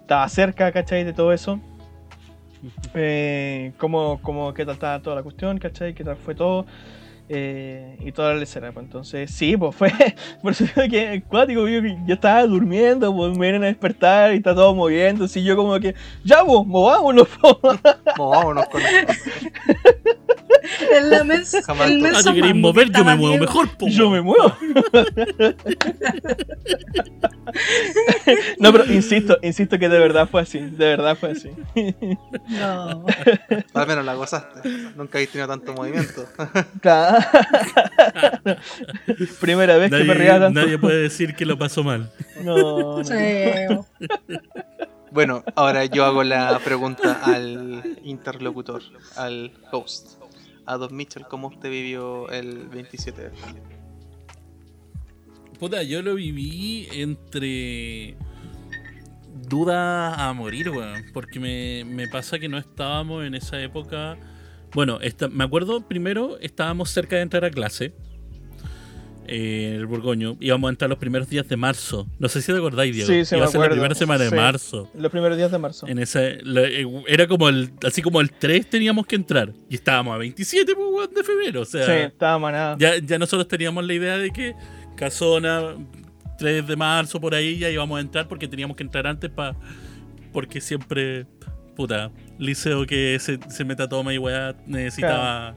estaba 0.00 0.28
cerca, 0.28 0.72
¿cachai? 0.72 1.04
De 1.04 1.12
todo 1.12 1.32
eso. 1.32 1.60
Eh, 2.94 3.72
cómo, 3.78 4.20
cómo, 4.22 4.54
qué 4.54 4.64
tal 4.64 4.74
estaba 4.74 5.00
toda 5.02 5.16
la 5.16 5.22
cuestión, 5.22 5.58
¿cachai? 5.58 5.92
¿Qué 5.94 6.02
tal 6.02 6.16
fue 6.16 6.34
todo? 6.34 6.64
Eh, 7.26 7.96
y 8.00 8.12
toda 8.12 8.34
la 8.34 8.40
lecera, 8.40 8.70
pues 8.72 8.84
entonces 8.84 9.30
sí, 9.30 9.56
pues 9.56 9.74
fue 9.74 9.90
por 10.42 10.52
eso 10.52 10.64
digo 10.64 10.82
que 10.90 11.22
cuático, 11.26 11.66
yo, 11.66 11.80
yo 12.06 12.14
estaba 12.14 12.46
durmiendo, 12.46 13.14
pues 13.16 13.32
me 13.32 13.46
vienen 13.46 13.62
a 13.64 13.66
despertar 13.66 14.34
y 14.34 14.36
está 14.36 14.54
todo 14.54 14.74
moviendo, 14.74 15.24
así 15.24 15.42
yo 15.42 15.56
como 15.56 15.80
que, 15.80 15.94
ya 16.22 16.44
pues, 16.44 16.66
movámonos, 16.66 17.26
po". 17.40 17.58
movámonos 18.18 18.66
con 18.68 18.82
En 20.92 21.10
la 21.10 21.18
Jamás 21.18 21.54
el 21.90 21.98
Ah, 21.98 22.02
menso 22.02 22.30
te 22.30 22.34
queréis 22.34 22.54
mover, 22.54 22.90
yo 22.90 23.04
me 23.04 23.16
muevo 23.16 23.32
Diego. 23.36 23.44
mejor, 23.46 23.68
po. 23.76 23.86
yo 23.88 24.08
me 24.10 24.20
muevo. 24.22 24.56
no, 28.58 28.72
pero 28.72 28.84
insisto, 28.92 29.38
insisto 29.42 29.78
que 29.78 29.88
de 29.88 29.98
verdad 29.98 30.28
fue 30.30 30.42
así, 30.42 30.58
de 30.58 30.86
verdad 30.86 31.16
fue 31.18 31.32
así. 31.32 31.50
No. 32.48 33.04
Al 33.74 33.86
menos 33.86 34.04
la 34.04 34.14
gozaste. 34.14 34.68
Nunca 34.96 35.18
habéis 35.18 35.30
tenido 35.30 35.48
tanto 35.48 35.72
movimiento. 35.74 36.24
Claro. 36.80 37.18
Primera 39.40 39.76
vez 39.76 39.90
que 39.90 40.04
me 40.04 40.14
reía 40.14 40.38
Nadie, 40.38 40.44
tanto. 40.46 40.60
nadie 40.60 40.78
puede 40.78 41.02
decir 41.02 41.34
que 41.34 41.44
lo 41.46 41.58
pasó 41.58 41.82
mal. 41.84 42.10
No, 42.42 42.98
no. 42.98 43.04
Sí. 43.04 43.14
Bueno, 45.10 45.44
ahora 45.54 45.84
yo 45.86 46.04
hago 46.04 46.24
la 46.24 46.58
pregunta 46.58 47.20
al 47.24 47.98
interlocutor, 48.02 48.82
al 49.16 49.52
host. 49.70 50.13
A 50.66 50.76
Don 50.76 50.94
Mitchell, 50.96 51.24
¿cómo 51.28 51.48
usted 51.48 51.70
vivió 51.70 52.28
el 52.30 52.68
27 52.68 53.22
de 53.22 53.30
julio? 53.30 53.62
Puta, 55.58 55.82
yo 55.82 56.02
lo 56.02 56.14
viví 56.14 56.88
entre 56.92 58.16
duda 59.48 60.28
a 60.28 60.32
morir, 60.32 60.70
weón. 60.70 61.04
Porque 61.12 61.38
me, 61.38 61.84
me 61.84 62.08
pasa 62.08 62.38
que 62.38 62.48
no 62.48 62.58
estábamos 62.58 63.24
en 63.24 63.34
esa 63.34 63.60
época. 63.60 64.16
Bueno, 64.74 64.98
esta- 65.00 65.28
me 65.28 65.44
acuerdo 65.44 65.86
primero, 65.86 66.38
estábamos 66.40 66.90
cerca 66.90 67.16
de 67.16 67.22
entrar 67.22 67.44
a 67.44 67.50
clase. 67.50 67.94
Eh, 69.26 69.74
el 69.76 69.86
Borgoño. 69.86 70.36
Íbamos 70.40 70.68
a 70.68 70.70
entrar 70.70 70.88
los 70.90 70.98
primeros 70.98 71.28
días 71.28 71.48
de 71.48 71.56
marzo. 71.56 72.06
No 72.18 72.28
sé 72.28 72.40
si 72.42 72.52
te 72.52 72.58
acordáis, 72.58 72.94
Diego. 72.94 73.06
Sí, 73.08 73.24
sí, 73.24 73.34
Iba 73.36 73.44
me 73.44 73.48
a 73.48 73.52
ser 73.52 73.60
la 73.60 73.68
primera 73.70 73.94
semana 73.94 74.24
Sí. 74.24 74.30
de 74.30 74.36
marzo. 74.36 74.90
Los 74.94 75.10
primeros 75.10 75.36
días 75.36 75.50
de 75.50 75.58
marzo. 75.58 75.86
En 75.86 75.98
ese, 75.98 76.38
eh, 76.44 76.86
era 77.06 77.26
como 77.26 77.48
el, 77.48 77.70
así 77.86 78.02
como 78.02 78.20
el 78.20 78.30
3 78.30 78.68
teníamos 78.70 79.06
que 79.06 79.16
entrar. 79.16 79.52
Y 79.68 79.74
estábamos 79.76 80.14
a 80.14 80.18
27 80.18 80.74
pues, 80.74 81.10
de 81.14 81.22
febrero. 81.24 81.60
O 81.62 81.64
sea, 81.64 81.86
Sí, 81.86 81.92
estaba 81.92 82.38
manada. 82.38 82.76
ya, 82.78 82.98
ya 82.98 83.18
nosotros 83.18 83.48
teníamos 83.48 83.84
la 83.86 83.94
idea 83.94 84.18
de 84.18 84.30
que 84.30 84.54
Casona, 84.96 85.74
3 86.38 86.66
de 86.66 86.76
marzo, 86.76 87.20
por 87.20 87.34
ahí 87.34 87.58
ya 87.58 87.70
íbamos 87.70 87.98
a 87.98 88.00
entrar 88.00 88.28
porque 88.28 88.48
teníamos 88.48 88.76
que 88.76 88.82
entrar 88.82 89.06
antes 89.06 89.30
para. 89.30 89.56
Porque 90.32 90.60
siempre, 90.60 91.26
puta, 91.76 92.10
liceo 92.38 92.86
que 92.86 93.16
se, 93.20 93.38
se 93.48 93.64
meta 93.64 93.88
toma 93.88 94.12
y 94.12 94.18
weá 94.18 94.54
necesitaba 94.66 95.54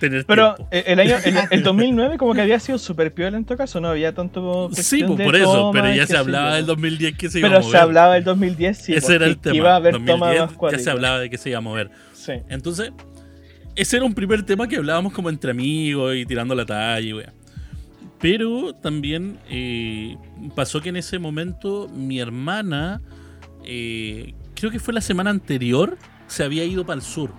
tener 0.00 0.24
Pero 0.26 0.54
tiempo. 0.54 0.68
eh, 0.72 0.84
el 0.88 1.00
año, 1.00 1.16
el, 1.24 1.36
el 1.50 1.62
2009 1.64 2.18
como 2.18 2.34
que 2.34 2.40
había 2.42 2.58
sido 2.60 2.78
super 2.78 3.12
piola 3.14 3.36
en 3.36 3.44
todo 3.44 3.56
caso, 3.58 3.80
no 3.80 3.88
había 3.88 4.14
tanto 4.14 4.70
Sí, 4.72 5.02
pues 5.04 5.20
por 5.22 5.36
eso, 5.36 5.52
toma 5.52 5.72
pero 5.82 5.94
ya 5.94 6.06
se 6.06 6.16
hablaba 6.16 6.56
del 6.56 6.66
2010 6.66 7.16
que 7.16 7.28
se 7.30 7.38
iba 7.40 7.48
a 7.48 7.50
Pero 7.50 7.60
mover. 7.62 7.72
se 7.78 7.82
hablaba 7.82 8.14
del 8.14 8.24
2010, 8.24 8.78
sí, 8.78 8.92
Ese 8.94 9.14
era 9.14 9.26
el 9.26 9.38
tema. 9.38 9.56
iba 9.56 9.72
a 9.72 9.76
haber 9.76 9.92
2010 9.94 10.18
tomas 10.18 10.62
más 10.62 10.72
ya 10.72 10.78
se 10.78 10.90
hablaba 10.90 11.18
de 11.20 11.30
que 11.30 11.38
se 11.38 11.48
iba 11.50 11.58
a 11.58 11.62
mover. 11.62 11.90
Sí. 12.12 12.32
Entonces, 12.48 12.92
ese 13.74 13.96
era 13.96 14.06
un 14.06 14.14
primer 14.14 14.42
tema 14.42 14.66
que 14.68 14.76
hablábamos 14.76 15.12
como 15.12 15.28
entre 15.30 15.50
amigos 15.50 16.14
y 16.16 16.24
tirando 16.26 16.54
la 16.54 16.64
talla 16.66 17.00
y 17.00 17.12
wea. 17.12 17.32
Pero 18.18 18.72
también 18.74 19.38
eh, 19.50 20.16
pasó 20.54 20.80
que 20.80 20.88
en 20.88 20.96
ese 20.96 21.18
momento 21.18 21.88
mi 21.94 22.18
hermana, 22.18 23.02
eh, 23.64 24.32
creo 24.54 24.70
que 24.70 24.78
fue 24.78 24.94
la 24.94 25.02
semana 25.02 25.28
anterior, 25.30 25.98
se 26.26 26.42
había 26.42 26.64
ido 26.64 26.86
para 26.86 26.96
el 26.96 27.02
sur. 27.02 27.30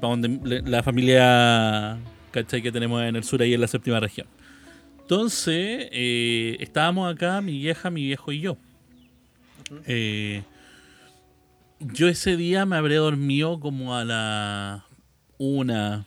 Para 0.00 0.10
donde 0.10 0.62
la 0.64 0.82
familia 0.82 1.98
¿cachai? 2.30 2.62
que 2.62 2.72
tenemos 2.72 3.02
en 3.02 3.16
el 3.16 3.24
sur, 3.24 3.42
ahí 3.42 3.54
en 3.54 3.60
la 3.60 3.66
séptima 3.66 4.00
región. 4.00 4.26
Entonces, 5.00 5.88
eh, 5.90 6.56
estábamos 6.60 7.12
acá, 7.12 7.40
mi 7.40 7.58
vieja, 7.58 7.88
mi 7.90 8.02
viejo 8.02 8.30
y 8.30 8.40
yo. 8.40 8.56
Eh, 9.86 10.42
yo 11.80 12.08
ese 12.08 12.36
día 12.36 12.66
me 12.66 12.76
habré 12.76 12.96
dormido 12.96 13.58
como 13.60 13.96
a 13.96 14.04
la 14.04 14.84
una, 15.38 16.04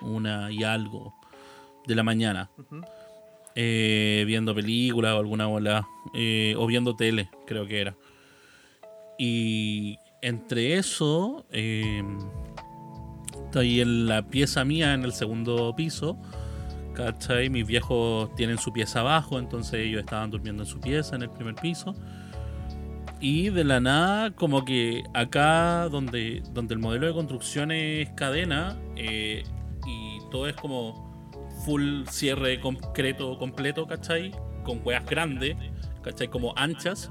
una 0.00 0.50
y 0.50 0.64
algo 0.64 1.14
de 1.86 1.94
la 1.94 2.02
mañana. 2.02 2.50
Eh, 3.54 4.24
viendo 4.26 4.54
películas 4.54 5.14
o 5.14 5.18
alguna 5.18 5.46
bola. 5.46 5.86
eh, 6.14 6.54
o 6.56 6.66
viendo 6.66 6.96
tele, 6.96 7.28
creo 7.46 7.66
que 7.66 7.80
era. 7.80 7.96
Y 9.18 9.98
entre 10.22 10.76
eso, 10.76 11.46
eh, 11.50 12.02
estoy 13.44 13.80
en 13.80 14.06
la 14.06 14.22
pieza 14.22 14.64
mía, 14.64 14.94
en 14.94 15.04
el 15.04 15.12
segundo 15.12 15.74
piso. 15.76 16.18
¿Cachai? 16.94 17.48
Mis 17.48 17.64
viejos 17.64 18.34
tienen 18.34 18.58
su 18.58 18.72
pieza 18.72 19.00
abajo, 19.00 19.38
entonces 19.38 19.74
ellos 19.74 20.00
estaban 20.00 20.30
durmiendo 20.30 20.64
en 20.64 20.68
su 20.68 20.80
pieza, 20.80 21.14
en 21.14 21.22
el 21.22 21.30
primer 21.30 21.54
piso. 21.54 21.94
Y 23.20 23.50
de 23.50 23.64
la 23.64 23.80
nada, 23.80 24.32
como 24.32 24.64
que 24.64 25.04
acá 25.14 25.88
donde, 25.88 26.42
donde 26.52 26.74
el 26.74 26.80
modelo 26.80 27.06
de 27.06 27.12
construcción 27.12 27.70
es 27.70 28.10
cadena 28.10 28.76
eh, 28.96 29.44
y 29.86 30.18
todo 30.30 30.48
es 30.48 30.56
como 30.56 31.08
full 31.64 32.04
cierre 32.08 32.60
concreto 32.60 33.38
completo, 33.38 33.86
¿cachai? 33.86 34.32
Con 34.64 34.80
hueas 34.84 35.04
grandes, 35.06 35.56
¿cachai? 36.02 36.28
Como 36.28 36.52
anchas, 36.56 37.10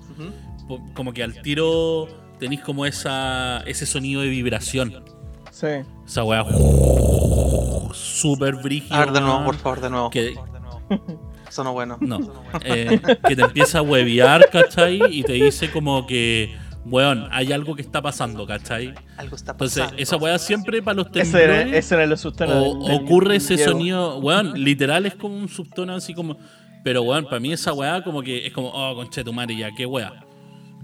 como 0.93 1.13
que 1.13 1.23
al 1.23 1.41
tiro 1.41 2.26
tenéis 2.39 2.61
como 2.61 2.85
esa, 2.85 3.61
ese 3.65 3.85
sonido 3.85 4.21
de 4.21 4.27
vibración. 4.29 5.03
Sí. 5.51 5.67
Esa 6.05 6.23
wea 6.23 6.45
súper 7.93 8.55
brígida. 8.55 8.95
A 8.95 8.99
ver, 9.05 9.11
de 9.13 9.21
nuevo, 9.21 9.43
por 9.45 9.55
favor, 9.55 9.81
de 9.81 9.89
nuevo. 9.89 10.09
Que, 10.09 10.35
Sonó 11.49 11.73
bueno. 11.73 11.97
no, 12.01 12.19
eh, 12.63 12.99
que 13.27 13.35
te 13.35 13.41
empieza 13.41 13.79
a 13.79 13.81
huevear, 13.81 14.49
¿cachai? 14.51 14.99
Y 15.09 15.23
te 15.23 15.33
dice 15.33 15.71
como 15.71 16.05
que 16.05 16.55
weón, 16.85 17.27
hay 17.31 17.51
algo 17.51 17.75
que 17.75 17.81
está 17.81 18.01
pasando, 18.01 18.45
¿cachai? 18.45 18.93
Algo 19.17 19.35
está 19.35 19.51
Entonces, 19.53 19.83
pasando. 19.83 20.01
esa 20.01 20.15
weá 20.17 20.37
siempre 20.39 20.81
para 20.81 20.95
los 20.95 21.07
Ese 21.13 21.43
era, 21.43 21.53
temblores 21.57 21.85
ese 21.85 21.95
era 21.95 22.03
el 22.05 22.17
subtono 22.17 22.53
o- 22.53 22.75
del- 22.79 22.87
del- 22.87 23.03
ocurre 23.05 23.35
ese 23.37 23.55
Diego. 23.55 23.71
sonido, 23.71 24.19
weón, 24.19 24.53
literal 24.63 25.05
es 25.05 25.15
como 25.15 25.35
un 25.37 25.49
subtono 25.49 25.93
así 25.95 26.13
como. 26.13 26.37
Pero 26.83 27.01
weón, 27.01 27.25
para 27.25 27.39
mí 27.39 27.51
esa 27.51 27.73
weá 27.73 28.01
como 28.03 28.21
que 28.21 28.45
es 28.47 28.53
como, 28.53 28.69
oh, 28.69 28.95
conche 28.95 29.23
tu 29.23 29.33
madre, 29.33 29.57
ya, 29.57 29.69
qué 29.75 29.85
weá. 29.85 30.13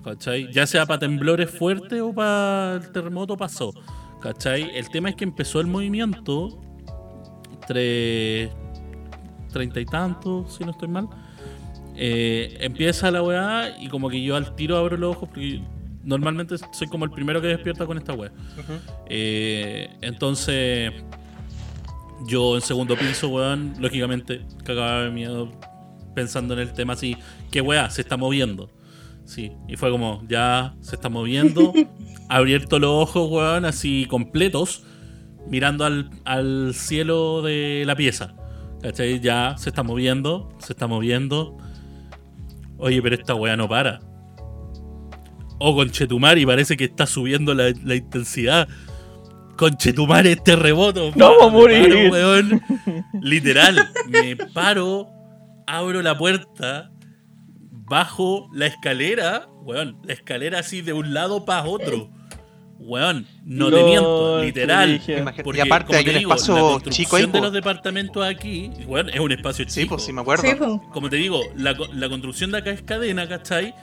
¿Cachai? 0.04 0.51
Ya 0.51 0.68
sea 0.68 0.86
para 0.86 0.99
temblores 0.99 1.49
fuertes 1.49 2.01
o 2.01 2.14
para 2.14 2.76
el 2.76 2.91
terremoto 2.91 3.38
pasó. 3.38 3.74
¿Cachai? 4.22 4.76
El 4.76 4.89
tema 4.89 5.10
es 5.10 5.16
que 5.16 5.24
empezó 5.24 5.60
el 5.60 5.68
movimiento 5.68 6.62
entre 7.54 8.51
treinta 9.51 9.80
y 9.80 9.86
tantos, 9.86 10.56
si 10.56 10.64
no 10.64 10.72
estoy 10.72 10.88
mal. 10.88 11.08
Eh, 11.95 12.58
empieza 12.60 13.12
la 13.12 13.22
weá 13.22 13.78
y 13.80 13.88
como 13.88 14.10
que 14.10 14.22
yo 14.22 14.36
al 14.36 14.56
tiro 14.56 14.78
abro 14.78 14.97
los 14.97 15.16
ojos 15.16 15.30
porque 15.30 15.62
normalmente 16.04 16.56
soy 16.72 16.88
como 16.88 17.06
el 17.06 17.12
primero 17.12 17.39
que 17.39 17.47
despierta 17.47 17.86
con 17.86 17.97
esta 17.97 18.14
weá. 18.14 18.32
Eh, 19.08 19.89
entonces, 20.01 20.91
yo 22.28 22.56
en 22.56 22.62
segundo 22.62 22.97
piso, 22.97 23.30
weón, 23.30 23.76
lógicamente 23.80 24.41
cagaba 24.64 25.04
de 25.04 25.12
miedo 25.12 25.51
pensando 26.16 26.54
en 26.54 26.62
el 26.62 26.74
tema 26.74 26.93
así, 26.93 27.18
¿qué 27.51 27.62
weá? 27.62 27.89
Se 27.89 28.01
está 28.01 28.18
moviendo. 28.18 28.70
Sí, 29.26 29.53
y 29.67 29.78
fue 29.78 29.89
como, 29.89 30.21
ya 30.28 30.76
se 30.82 30.95
está 30.95 31.09
moviendo, 31.09 31.74
abierto 32.30 32.80
los 32.80 32.91
ojos, 32.91 33.32
weón, 33.32 33.65
así 33.65 34.05
completos, 34.09 34.86
mirando 35.47 35.86
al, 35.86 36.09
al 36.26 36.74
cielo 36.74 37.41
de 37.41 37.84
la 37.86 37.95
pieza. 37.95 38.36
¿Cachai? 38.82 39.21
Ya 39.21 39.55
se 39.57 39.69
está 39.69 39.82
moviendo, 39.82 40.49
se 40.59 40.74
está 40.74 40.88
moviendo. 40.88 41.57
Oye, 42.78 43.01
pero 43.01 43.15
esta 43.15 43.34
weá 43.34 43.55
no 43.55 43.69
para. 43.69 44.01
Oh, 45.57 45.74
conchetumari, 45.74 46.45
parece 46.45 46.76
que 46.76 46.84
está 46.84 47.05
subiendo 47.05 47.53
la, 47.53 47.71
la 47.86 47.95
intensidad. 47.95 48.67
Conchetumari, 49.57 50.30
este 50.30 50.57
reboto. 50.57 51.11
¡No 51.15 51.30
vamos 51.30 51.43
a 51.43 51.49
morir! 51.49 51.89
paro, 51.89 52.11
weón. 52.11 52.61
Literal, 53.21 53.89
me 54.09 54.36
paro, 54.36 55.07
abro 55.65 56.01
la 56.01 56.17
puerta, 56.17 56.91
bajo 57.93 58.49
la 58.51 58.65
escalera, 58.65 59.47
weón, 59.61 59.99
la 60.03 60.13
escalera 60.13 60.57
así 60.57 60.81
de 60.81 60.93
un 60.93 61.13
lado 61.13 61.45
para 61.45 61.63
otro. 61.65 62.09
Weón, 62.79 63.27
no 63.45 63.69
te 63.69 63.75
Lol, 63.77 63.85
miento, 63.85 64.43
literal. 64.43 64.99
Porque, 65.43 65.59
y 65.59 65.61
aparte 65.61 65.95
hay 65.95 66.03
te 66.03 66.09
un 66.09 66.17
digo, 66.17 66.29
la 66.29 66.35
espacio 66.35 66.55
construcción 66.55 66.91
chico 67.05 67.15
ahí. 67.17 67.25
de 67.27 67.39
los 67.39 67.53
departamentos 67.53 68.25
aquí, 68.25 68.71
weón, 68.87 69.09
es 69.09 69.19
un 69.19 69.31
espacio 69.31 69.65
chico. 69.65 69.73
Sí, 69.81 69.85
pues 69.85 70.03
sí 70.05 70.11
me 70.11 70.21
acuerdo. 70.21 70.41
Sí. 70.41 70.89
Como 70.91 71.07
te 71.07 71.17
digo, 71.17 71.39
la, 71.55 71.77
la 71.93 72.09
construcción 72.09 72.49
de 72.49 72.57
acá 72.57 72.71
es 72.71 72.81
cadena, 72.81 73.29
¿cachai? 73.29 73.75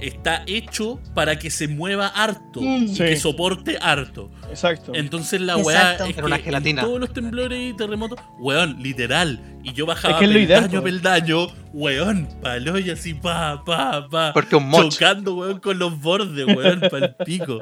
Está 0.00 0.42
hecho 0.46 1.00
para 1.14 1.38
que 1.38 1.50
se 1.50 1.66
mueva 1.68 2.06
harto 2.08 2.60
Mm. 2.60 2.84
y 2.84 2.88
Sí. 2.88 2.98
que 3.04 3.16
soporte 3.16 3.78
harto. 3.80 4.30
Exacto. 4.48 4.92
Entonces 4.94 5.40
la 5.40 5.56
weá 5.56 5.92
Exacto. 5.92 6.04
es 6.04 6.16
que 6.16 6.22
una 6.22 6.38
gelatina. 6.38 6.82
en 6.82 6.86
todos 6.86 7.00
los 7.00 7.12
temblores 7.12 7.58
y 7.70 7.76
terremotos, 7.76 8.18
weón, 8.38 8.82
literal. 8.82 9.40
Y 9.64 9.72
yo 9.72 9.86
bajaba 9.86 10.14
Es 10.14 10.20
que 10.28 10.32
peldaño 10.34 10.78
a 10.78 10.82
peldaño, 10.82 11.46
weón, 11.72 12.28
palo 12.40 12.78
y 12.78 12.90
así, 12.90 13.14
pa, 13.14 13.62
pa, 13.64 14.08
pa. 14.08 14.32
Porque 14.32 14.56
un 14.56 14.68
moch. 14.68 14.88
Chocando, 14.90 15.34
weón, 15.34 15.58
con 15.60 15.78
los 15.78 16.00
bordes, 16.00 16.46
weón, 16.46 16.80
para 16.90 17.06
el 17.06 17.14
pico. 17.26 17.60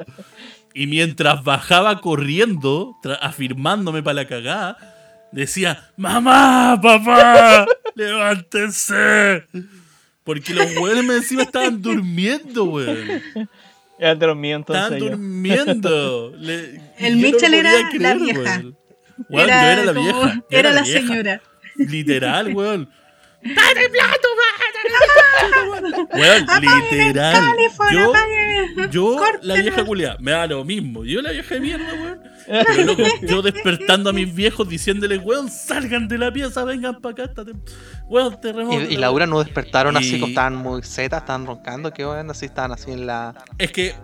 Y 0.73 0.85
mientras 0.87 1.43
bajaba 1.43 1.99
corriendo, 2.01 2.95
afirmándome 3.21 4.03
para 4.03 4.13
la 4.13 4.27
cagada, 4.27 4.77
decía, 5.31 5.89
mamá, 5.97 6.79
papá, 6.81 7.65
levántense. 7.95 9.43
Porque 10.27 10.53
los 10.53 10.75
weones 10.77 11.03
me 11.05 11.15
encima 11.15 11.41
estaban 11.41 11.81
durmiendo, 11.81 12.65
weón. 12.65 13.23
Míos 14.39 14.59
Estaban 14.61 14.93
entonces. 14.93 14.99
yo. 14.99 15.09
durmiendo. 15.09 16.33
Le- 16.37 16.81
El 16.99 17.15
no 17.19 17.27
Mitchell 17.27 17.53
era 17.55 17.71
podía 17.71 17.83
la 17.83 17.89
creer, 17.89 18.17
vieja. 18.19 18.41
weón. 18.59 18.77
Weón, 19.29 19.47
yo 19.47 19.53
era 19.55 19.85
la 19.85 19.93
como- 19.95 20.03
vieja. 20.21 20.43
Era 20.51 20.71
la 20.71 20.81
vieja. 20.83 21.07
señora. 21.07 21.41
Literal, 21.77 22.53
weón. 22.53 22.89
¡Está 23.41 23.61
temblando, 23.73 24.27
weón! 25.71 26.07
Weón, 26.13 26.45
literal. 26.61 27.43
Yo, 27.91 28.13
yo 28.91 29.19
la 29.41 29.55
vieja 29.55 29.83
culiada, 29.85 30.17
me 30.19 30.31
da 30.31 30.47
lo 30.47 30.63
mismo. 30.63 31.03
Yo 31.05 31.21
la 31.21 31.31
vieja 31.31 31.55
de 31.55 31.61
mierda, 31.61 31.93
weón. 31.93 32.21
Pero 32.47 32.83
loco, 32.85 33.03
yo 33.23 33.41
despertando 33.41 34.09
a 34.09 34.13
mis 34.13 34.33
viejos 34.33 34.67
diciéndoles, 34.69 35.19
weón, 35.23 35.49
salgan 35.49 36.07
de 36.07 36.17
la 36.17 36.31
pieza, 36.31 36.63
vengan 36.63 37.01
para 37.01 37.13
acá. 37.13 37.23
Está 37.25 37.43
tem- 37.43 37.61
Weón, 38.05 38.39
terremoto. 38.39 38.81
Y, 38.81 38.93
y 38.93 38.97
Laura 38.97 39.25
no 39.27 39.39
despertaron 39.43 39.97
así, 39.97 40.13
como 40.13 40.27
estaban 40.27 40.55
muy 40.55 40.81
zetas, 40.83 41.21
estaban 41.21 41.45
roncando, 41.45 41.91
que 41.93 42.05
bueno, 42.05 42.31
así 42.31 42.45
estaban 42.45 42.71
así 42.71 42.91
en 42.91 43.05
la. 43.05 43.33
Es 43.57 43.71
que 43.71 43.95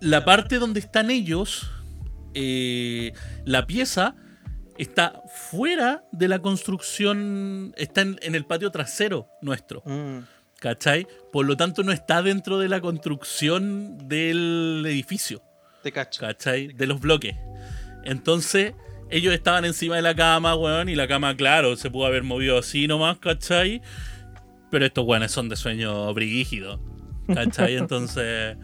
la 0.00 0.24
parte 0.24 0.58
donde 0.58 0.80
están 0.80 1.10
ellos, 1.10 1.70
eh, 2.34 3.12
la 3.44 3.66
pieza 3.66 4.16
está 4.78 5.22
fuera 5.50 6.04
de 6.12 6.28
la 6.28 6.38
construcción, 6.40 7.72
está 7.76 8.00
en, 8.02 8.18
en 8.22 8.34
el 8.34 8.44
patio 8.44 8.70
trasero 8.70 9.28
nuestro, 9.42 9.82
Mm. 9.86 10.18
¿cachai? 10.60 11.06
Por 11.32 11.46
lo 11.46 11.56
tanto 11.56 11.82
no 11.82 11.92
está 11.92 12.22
dentro 12.22 12.58
de 12.58 12.68
la 12.68 12.80
construcción 12.80 14.08
del 14.08 14.82
edificio, 14.86 15.42
Te 15.82 15.92
cacho. 15.92 16.20
¿cachai? 16.20 16.68
De 16.68 16.86
los 16.86 17.00
bloques. 17.00 17.36
Entonces, 18.04 18.74
ellos 19.10 19.32
estaban 19.34 19.64
encima 19.64 19.96
de 19.96 20.02
la 20.02 20.14
cama, 20.14 20.54
weón, 20.56 20.88
y 20.88 20.94
la 20.94 21.06
cama, 21.06 21.36
claro, 21.36 21.76
se 21.76 21.90
pudo 21.90 22.06
haber 22.06 22.22
movido 22.22 22.58
así 22.58 22.86
nomás, 22.86 23.18
¿cachai? 23.18 23.80
Pero 24.70 24.86
estos 24.86 25.04
weones 25.06 25.30
son 25.30 25.48
de 25.48 25.56
sueño 25.56 26.12
brigígido, 26.14 26.80
¿cachai? 27.32 27.76
Entonces, 27.76 28.56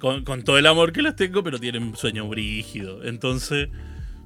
con, 0.00 0.22
con 0.24 0.42
todo 0.44 0.58
el 0.58 0.66
amor 0.66 0.92
que 0.92 1.02
les 1.02 1.16
tengo, 1.16 1.42
pero 1.42 1.58
tienen 1.58 1.96
sueño 1.96 2.28
brígido. 2.28 3.02
Entonces, 3.04 3.68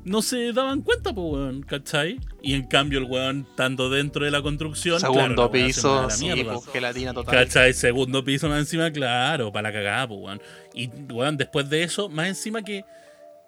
no 0.08 0.22
se 0.22 0.52
daban 0.52 0.82
cuenta, 0.82 1.12
pues, 1.12 1.32
weón, 1.32 1.62
¿cachai? 1.62 2.18
Y 2.42 2.54
en 2.54 2.66
cambio, 2.66 2.98
el 2.98 3.04
weón, 3.04 3.46
estando 3.50 3.90
dentro 3.90 4.24
de 4.24 4.30
la 4.30 4.42
construcción, 4.42 5.00
Segundo 5.00 5.50
piso, 5.50 6.08
sí, 6.10 6.24
mierda. 6.32 6.56
gelatina 6.72 7.12
total. 7.14 7.34
¿Cachai? 7.34 7.72
Segundo 7.74 8.24
piso 8.24 8.48
más 8.48 8.58
encima, 8.60 8.90
claro, 8.90 9.52
para 9.52 9.68
la 9.68 9.72
cagada, 9.74 10.08
pues, 10.08 10.20
weón. 10.20 10.40
Y, 10.74 10.88
weón, 11.12 11.36
después 11.36 11.68
de 11.70 11.82
eso, 11.82 12.08
más 12.08 12.28
encima 12.28 12.62
que 12.62 12.84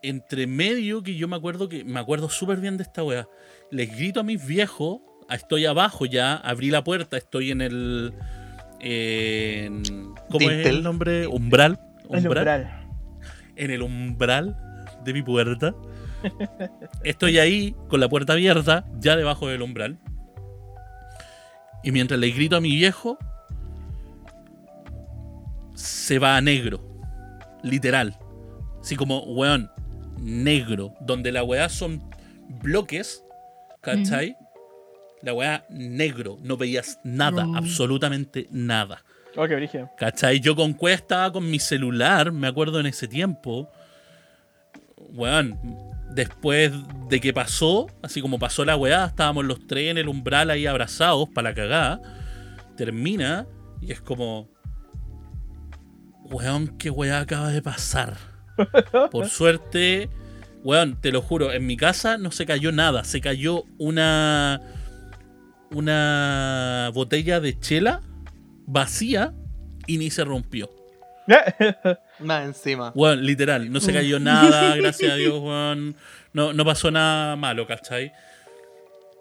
entre 0.02 0.46
medio, 0.46 1.02
que 1.02 1.14
yo 1.14 1.28
me 1.28 1.36
acuerdo 1.36 1.68
que 1.68 1.84
me 1.84 2.00
acuerdo 2.00 2.30
súper 2.30 2.58
bien 2.58 2.76
de 2.78 2.82
esta 2.84 3.02
weá. 3.04 3.28
Les 3.70 3.94
grito 3.94 4.20
a 4.20 4.22
mis 4.22 4.44
viejos, 4.46 5.00
ah, 5.28 5.34
estoy 5.34 5.66
abajo 5.66 6.06
ya, 6.06 6.36
abrí 6.36 6.70
la 6.70 6.82
puerta, 6.82 7.16
estoy 7.16 7.50
en 7.50 7.60
el. 7.60 8.12
en- 8.80 9.82
¿Cómo 10.30 10.50
es 10.50 10.66
el 10.66 10.82
nombre? 10.82 11.26
Umbral. 11.26 11.78
El 12.10 12.26
umbral. 12.26 12.86
En 13.56 13.70
el 13.70 13.82
umbral 13.82 14.56
de 15.04 15.12
mi 15.12 15.22
puerta. 15.22 15.74
Estoy 17.04 17.38
ahí 17.38 17.74
con 17.88 18.00
la 18.00 18.08
puerta 18.08 18.32
abierta, 18.34 18.84
ya 18.98 19.16
debajo 19.16 19.48
del 19.48 19.62
umbral. 19.62 19.98
Y 21.82 21.92
mientras 21.92 22.20
le 22.20 22.30
grito 22.30 22.56
a 22.56 22.60
mi 22.60 22.74
viejo, 22.76 23.18
se 25.74 26.18
va 26.18 26.36
a 26.36 26.40
negro. 26.40 26.80
Literal. 27.62 28.18
Así 28.80 28.96
como, 28.96 29.20
weón, 29.24 29.70
negro. 30.20 30.94
Donde 31.00 31.32
la 31.32 31.42
weá 31.42 31.68
son 31.68 32.02
bloques, 32.62 33.24
¿cachai? 33.80 34.36
La 35.22 35.32
weá 35.34 35.64
negro. 35.70 36.38
No 36.42 36.56
veías 36.56 36.98
nada, 37.04 37.46
Mm. 37.46 37.56
absolutamente 37.56 38.46
nada. 38.50 39.02
Oh, 39.36 39.46
qué 39.46 39.54
brígido. 39.54 39.88
¿Cachai? 39.96 40.40
Yo 40.40 40.56
con 40.56 40.72
Cueva 40.72 40.96
estaba 40.96 41.32
con 41.32 41.48
mi 41.48 41.58
celular, 41.58 42.32
me 42.32 42.48
acuerdo 42.48 42.80
en 42.80 42.86
ese 42.86 43.06
tiempo. 43.06 43.70
Weón, 45.12 45.58
después 46.14 46.72
de 47.08 47.20
que 47.20 47.32
pasó, 47.32 47.86
así 48.02 48.20
como 48.20 48.38
pasó 48.38 48.64
la 48.64 48.76
weá, 48.76 49.06
estábamos 49.06 49.44
los 49.44 49.66
tres 49.66 49.90
en 49.90 49.98
el 49.98 50.08
umbral 50.08 50.50
ahí 50.50 50.66
abrazados 50.66 51.28
para 51.28 51.50
la 51.50 51.54
cagada. 51.54 52.00
Termina 52.76 53.46
y 53.80 53.92
es 53.92 54.00
como. 54.00 54.48
Weón, 56.24 56.78
qué 56.78 56.90
weá 56.90 57.20
acaba 57.20 57.50
de 57.50 57.62
pasar. 57.62 58.16
Por 59.10 59.28
suerte, 59.28 60.08
weón, 60.62 61.00
te 61.00 61.10
lo 61.10 61.22
juro, 61.22 61.52
en 61.52 61.66
mi 61.66 61.76
casa 61.76 62.18
no 62.18 62.30
se 62.30 62.46
cayó 62.46 62.72
nada. 62.72 63.04
Se 63.04 63.20
cayó 63.20 63.64
una. 63.78 64.60
Una 65.72 66.90
botella 66.92 67.38
de 67.38 67.56
chela 67.56 68.00
vacía 68.66 69.32
y 69.86 69.98
ni 69.98 70.10
se 70.10 70.24
rompió. 70.24 70.79
Más 72.18 72.44
encima. 72.44 72.92
Weón, 72.94 73.24
literal, 73.24 73.70
no 73.72 73.80
se 73.80 73.92
cayó 73.92 74.18
nada, 74.18 74.76
gracias 74.76 75.12
a 75.12 75.16
Dios, 75.16 75.38
weón. 75.38 75.96
No, 76.32 76.52
no 76.52 76.64
pasó 76.64 76.90
nada 76.90 77.36
malo, 77.36 77.66
¿cachai? 77.66 78.12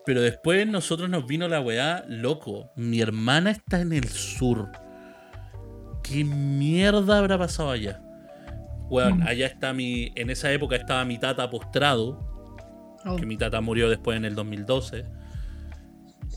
Pero 0.06 0.22
después 0.22 0.66
nosotros 0.68 1.10
nos 1.10 1.28
vino 1.28 1.48
la 1.48 1.62
weá, 1.62 2.04
loco. 2.08 2.72
Mi 2.76 3.02
hermana 3.02 3.52
está 3.52 3.82
en 3.82 3.94
el 3.94 4.08
sur. 4.08 4.70
¿Qué 6.04 6.24
mierda 6.24 7.20
habrá 7.20 7.38
pasado 7.38 7.72
allá? 7.72 8.02
Weón, 8.90 9.22
allá 9.22 9.46
está 9.46 9.74
mi. 9.74 10.12
En 10.16 10.30
esa 10.30 10.52
época 10.52 10.76
estaba 10.76 11.06
mi 11.06 11.20
tata 11.20 11.50
postrado. 11.50 12.28
Oh. 13.06 13.16
Que 13.16 13.26
mi 13.26 13.38
tata 13.38 13.62
murió 13.62 13.90
después 13.90 14.18
en 14.18 14.26
el 14.26 14.34
2012. 14.36 15.06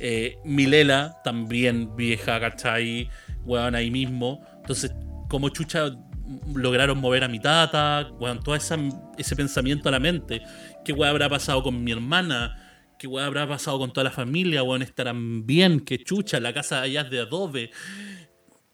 Eh, 0.00 0.36
Milela, 0.44 1.20
también 1.24 1.96
vieja, 1.96 2.40
¿cachai? 2.40 3.08
Weón, 3.44 3.74
ahí 3.74 3.90
mismo. 3.90 4.44
Entonces, 4.56 4.92
cómo 5.32 5.48
chucha 5.48 5.90
lograron 6.54 6.98
mover 7.00 7.24
a 7.24 7.28
mi 7.28 7.40
tata, 7.40 8.10
weón, 8.20 8.40
todo 8.42 8.54
esa- 8.54 8.78
ese 9.16 9.34
pensamiento 9.34 9.88
a 9.88 9.92
la 9.92 9.98
mente. 9.98 10.42
¿Qué 10.84 10.92
weón 10.92 11.08
habrá 11.08 11.28
pasado 11.30 11.62
con 11.62 11.82
mi 11.82 11.90
hermana? 11.90 12.94
¿Qué 12.98 13.06
weón 13.06 13.26
habrá 13.26 13.48
pasado 13.48 13.78
con 13.78 13.90
toda 13.94 14.04
la 14.04 14.10
familia? 14.10 14.62
Weón, 14.62 14.82
estarán 14.82 15.46
bien, 15.46 15.80
qué 15.80 15.96
chucha, 16.04 16.38
la 16.38 16.52
casa 16.52 16.82
allá 16.82 17.00
es 17.00 17.10
de 17.10 17.20
adobe. 17.20 17.70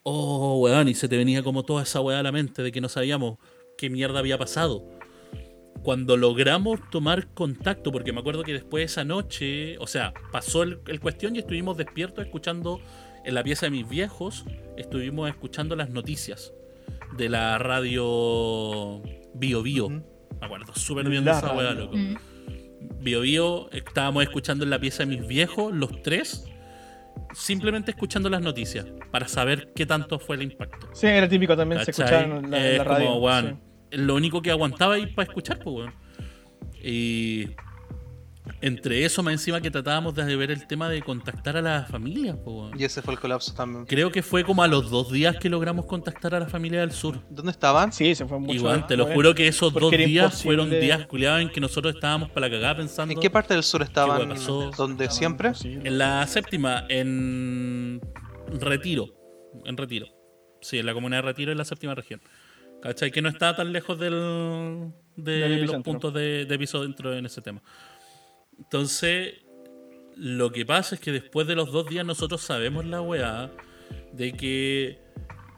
Oh, 0.03 0.59
weón, 0.61 0.89
y 0.89 0.95
se 0.95 1.07
te 1.07 1.15
venía 1.17 1.41
como 1.43 1.63
toda 1.63 1.83
esa 1.83 2.01
weá 2.01 2.19
a 2.19 2.23
la 2.23 2.31
mente 2.33 2.61
de 2.61 2.71
que 2.73 2.81
no 2.81 2.89
sabíamos 2.89 3.37
qué 3.77 3.89
mierda 3.89 4.19
había 4.19 4.37
pasado. 4.37 4.83
Cuando 5.81 6.17
logramos 6.17 6.79
tomar 6.91 7.33
contacto, 7.33 7.89
porque 7.91 8.11
me 8.11 8.19
acuerdo 8.19 8.43
que 8.43 8.51
después 8.51 8.81
de 8.81 8.85
esa 8.85 9.05
noche, 9.05 9.77
o 9.79 9.87
sea, 9.87 10.13
pasó 10.31 10.63
el, 10.63 10.81
el 10.87 10.99
cuestión 10.99 11.35
y 11.35 11.39
estuvimos 11.39 11.77
despiertos 11.77 12.25
escuchando 12.25 12.81
en 13.29 13.35
la 13.35 13.43
pieza 13.43 13.67
de 13.67 13.69
mis 13.69 13.87
viejos, 13.87 14.43
estuvimos 14.75 15.29
escuchando 15.29 15.75
las 15.75 15.89
noticias 15.89 16.51
de 17.15 17.29
la 17.29 17.59
radio 17.59 19.03
Bio 19.35 19.61
Bio. 19.61 19.85
Ujú. 19.85 20.03
Me 20.39 20.45
acuerdo 20.45 20.73
súper 20.73 21.07
bien 21.07 21.23
de 21.23 21.31
esa 21.31 21.53
weá, 21.53 21.73
loco. 21.73 21.95
Mm. 21.95 22.15
Bio 23.01 23.21
Bio, 23.21 23.69
estábamos 23.71 24.23
escuchando 24.23 24.63
en 24.63 24.71
la 24.71 24.79
pieza 24.79 25.03
de 25.05 25.15
mis 25.15 25.27
viejos, 25.27 25.71
los 25.73 26.01
tres, 26.01 26.49
simplemente 27.33 27.91
escuchando 27.91 28.29
las 28.29 28.41
noticias, 28.41 28.87
para 29.11 29.27
saber 29.27 29.73
qué 29.75 29.85
tanto 29.85 30.17
fue 30.17 30.35
el 30.37 30.43
impacto. 30.43 30.89
Sí, 30.93 31.05
era 31.05 31.29
típico 31.29 31.55
también, 31.55 31.85
se 31.85 31.91
¿Cachai? 31.91 32.05
escuchaba 32.05 32.37
en 32.39 32.51
la, 32.51 32.67
en 32.67 32.77
la 32.79 32.83
radio. 32.83 33.09
como, 33.11 33.41
sí. 33.41 33.47
lo 33.91 34.15
único 34.15 34.41
que 34.41 34.49
aguantaba 34.49 34.97
ir 34.97 35.13
para 35.13 35.27
escuchar, 35.27 35.59
pues, 35.59 35.75
weón. 35.75 35.93
Y 36.81 37.49
entre 38.61 39.05
eso, 39.05 39.23
más 39.23 39.33
encima 39.33 39.61
que 39.61 39.71
tratábamos 39.71 40.13
de 40.15 40.35
ver 40.35 40.51
el 40.51 40.67
tema 40.67 40.89
de 40.89 41.01
contactar 41.01 41.57
a 41.57 41.61
la 41.61 41.85
familia, 41.85 42.33
pues, 42.35 42.47
weón. 42.55 42.79
Y 42.79 42.83
ese 42.83 43.01
fue 43.01 43.13
el 43.13 43.19
colapso 43.19 43.53
también. 43.53 43.85
Creo 43.85 44.11
que 44.11 44.21
fue 44.23 44.43
como 44.43 44.63
a 44.63 44.67
los 44.67 44.89
dos 44.89 45.11
días 45.11 45.35
que 45.37 45.49
logramos 45.49 45.85
contactar 45.85 46.35
a 46.35 46.39
la 46.39 46.47
familia 46.47 46.81
del 46.81 46.91
sur. 46.91 47.19
¿Dónde 47.29 47.51
estaban? 47.51 47.91
Sí, 47.93 48.15
se 48.15 48.25
fue 48.25 48.39
mucho. 48.39 48.53
Igual, 48.53 48.87
te 48.87 48.97
lo 48.97 49.03
bueno. 49.05 49.15
juro 49.15 49.35
que 49.35 49.47
esos 49.47 49.73
dos 49.73 49.91
días 49.91 50.33
imposible- 50.33 50.43
fueron 50.43 50.69
días 50.69 51.05
culiados 51.07 51.41
en 51.41 51.49
que 51.49 51.59
nosotros 51.61 51.95
estábamos 51.95 52.29
para 52.31 52.47
la 52.47 52.55
cagada 52.55 52.77
pensando. 52.77 53.13
¿En 53.13 53.19
qué 53.19 53.29
parte 53.29 53.53
del 53.53 53.63
sur 53.63 53.81
estaban? 53.81 54.29
¿Donde 54.77 55.09
siempre? 55.09 55.51
En 55.63 55.97
la 55.97 56.25
séptima, 56.27 56.85
en 56.89 58.01
Retiro. 58.59 59.07
En 59.65 59.77
Retiro. 59.77 60.07
Sí, 60.61 60.77
en 60.79 60.85
la 60.85 60.93
comuna 60.93 61.17
de 61.17 61.21
Retiro, 61.21 61.51
en 61.51 61.57
la 61.57 61.65
séptima 61.65 61.95
región. 61.95 62.21
¿Cachai? 62.81 63.11
Que 63.11 63.21
no 63.21 63.27
está 63.29 63.55
tan 63.55 63.73
lejos 63.73 63.99
del, 63.99 64.91
de 65.17 65.31
Del 65.31 65.65
los 65.65 65.81
puntos 65.83 66.13
de, 66.13 66.45
de 66.45 66.55
epicentro 66.55 67.13
en 67.13 67.25
ese 67.25 67.41
tema. 67.41 67.61
Entonces, 68.59 69.35
lo 70.15 70.51
que 70.51 70.65
pasa 70.65 70.95
es 70.95 71.01
que 71.01 71.11
después 71.11 71.47
de 71.47 71.55
los 71.55 71.71
dos 71.71 71.87
días 71.87 72.05
nosotros 72.05 72.41
sabemos 72.41 72.85
la 72.85 73.01
weá 73.01 73.51
de 74.11 74.33
que 74.33 74.99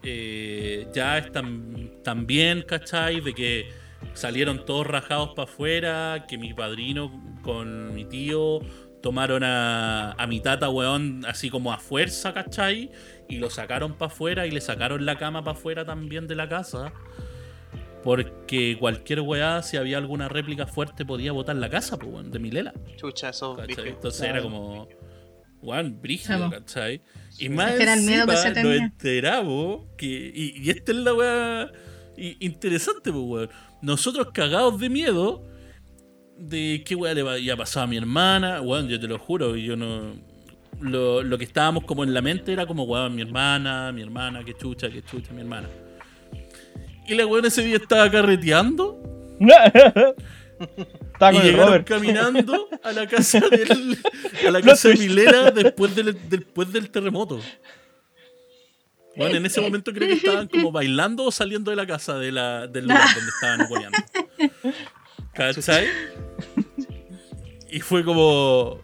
eh, 0.03 0.87
ya 0.93 1.17
están, 1.17 1.91
están 1.97 2.25
bien, 2.27 2.63
¿cachai? 2.63 3.21
De 3.21 3.33
que 3.33 3.69
salieron 4.13 4.65
todos 4.65 4.87
rajados 4.87 5.31
para 5.35 5.51
afuera, 5.51 6.25
que 6.27 6.37
mi 6.37 6.53
padrino 6.53 7.39
con 7.41 7.93
mi 7.93 8.05
tío 8.05 8.59
tomaron 9.01 9.43
a, 9.43 10.11
a 10.11 10.27
mi 10.27 10.39
tata, 10.39 10.69
weón, 10.69 11.25
así 11.25 11.49
como 11.49 11.73
a 11.73 11.79
fuerza, 11.79 12.33
¿cachai? 12.33 12.91
Y 13.27 13.37
lo 13.37 13.49
sacaron 13.49 13.93
para 13.93 14.11
afuera 14.11 14.45
y 14.45 14.51
le 14.51 14.61
sacaron 14.61 15.05
la 15.05 15.17
cama 15.17 15.43
para 15.43 15.57
afuera 15.57 15.85
también 15.85 16.27
de 16.27 16.35
la 16.35 16.47
casa. 16.47 16.93
Porque 18.03 18.75
cualquier 18.79 19.21
weá, 19.21 19.61
si 19.61 19.77
había 19.77 19.97
alguna 19.97 20.27
réplica 20.27 20.65
fuerte, 20.65 21.05
podía 21.05 21.31
botar 21.31 21.55
la 21.55 21.69
casa, 21.69 21.97
pues, 21.97 22.11
weón, 22.11 22.31
de 22.31 22.39
Milela. 22.39 22.73
Chucha, 22.97 23.29
eso. 23.29 23.57
Entonces 23.61 24.21
Claro. 24.21 24.33
era 24.35 24.41
como, 24.41 24.87
weón, 25.61 26.01
brígido, 26.01 26.37
Claro. 26.49 26.51
¿cachai? 26.51 27.01
Y 27.37 27.49
más 27.49 27.73
que 27.73 27.83
era 27.83 27.93
el 27.93 28.01
miedo 28.01 28.25
que 28.25 28.33
encima 28.33 28.53
se 28.55 28.63
nos 28.63 28.75
enteramos 28.75 29.85
que, 29.97 30.07
y, 30.33 30.61
y 30.63 30.69
esta 30.71 30.91
es 30.91 30.97
la 30.97 31.13
weá 31.13 31.71
interesante, 32.39 33.11
pues, 33.11 33.23
weón. 33.23 33.49
Nosotros 33.81 34.27
cagados 34.33 34.79
de 34.79 34.89
miedo 34.89 35.43
de 36.37 36.83
qué 36.85 36.95
weá 36.95 37.13
le 37.13 37.21
había 37.21 37.55
pasado 37.55 37.83
a 37.83 37.87
mi 37.87 37.97
hermana, 37.97 38.61
weón, 38.61 38.87
yo 38.87 38.99
te 38.99 39.07
lo 39.07 39.19
juro, 39.19 39.55
y 39.55 39.65
yo 39.65 39.75
no... 39.77 40.13
Lo, 40.79 41.21
lo 41.21 41.37
que 41.37 41.43
estábamos 41.43 41.83
como 41.83 42.03
en 42.03 42.11
la 42.11 42.23
mente 42.23 42.51
era 42.51 42.65
como, 42.65 42.83
weón, 42.85 43.13
mi 43.15 43.21
hermana, 43.21 43.91
mi 43.91 44.01
hermana, 44.01 44.43
qué 44.43 44.55
chucha, 44.55 44.89
qué 44.89 45.03
chucha, 45.03 45.31
mi 45.33 45.41
hermana. 45.41 45.67
Y 47.11 47.15
la 47.15 47.25
weón 47.27 47.45
ese 47.45 47.61
día 47.61 47.75
estaba 47.75 48.09
carreteando 48.09 48.97
Estaba 51.13 51.33
y 51.33 51.41
llegaron 51.41 51.67
Robert. 51.67 51.87
caminando 51.87 52.69
a 52.81 52.93
la 52.93 53.05
casa 53.05 53.39
del, 53.51 53.97
a 54.47 54.51
la 54.51 54.61
casa 54.61 54.87
de 54.87 54.95
Milena 54.95 55.51
después 55.51 55.93
del, 55.93 56.17
después 56.29 56.71
del 56.71 56.89
terremoto. 56.89 57.41
Bueno, 59.17 59.35
en 59.35 59.45
ese 59.45 59.59
momento 59.59 59.91
creo 59.91 60.07
que 60.07 60.13
estaban 60.13 60.47
como 60.47 60.71
bailando 60.71 61.25
o 61.25 61.31
saliendo 61.31 61.69
de 61.69 61.75
la 61.75 61.85
casa 61.85 62.17
de 62.17 62.31
la, 62.31 62.67
del 62.67 62.85
lugar 62.85 63.13
donde 63.13 63.29
estaban 63.29 63.61
apoyando. 63.61 63.97
¿Cachai? 65.33 65.87
Y 67.69 67.81
fue 67.81 68.05
como. 68.05 68.79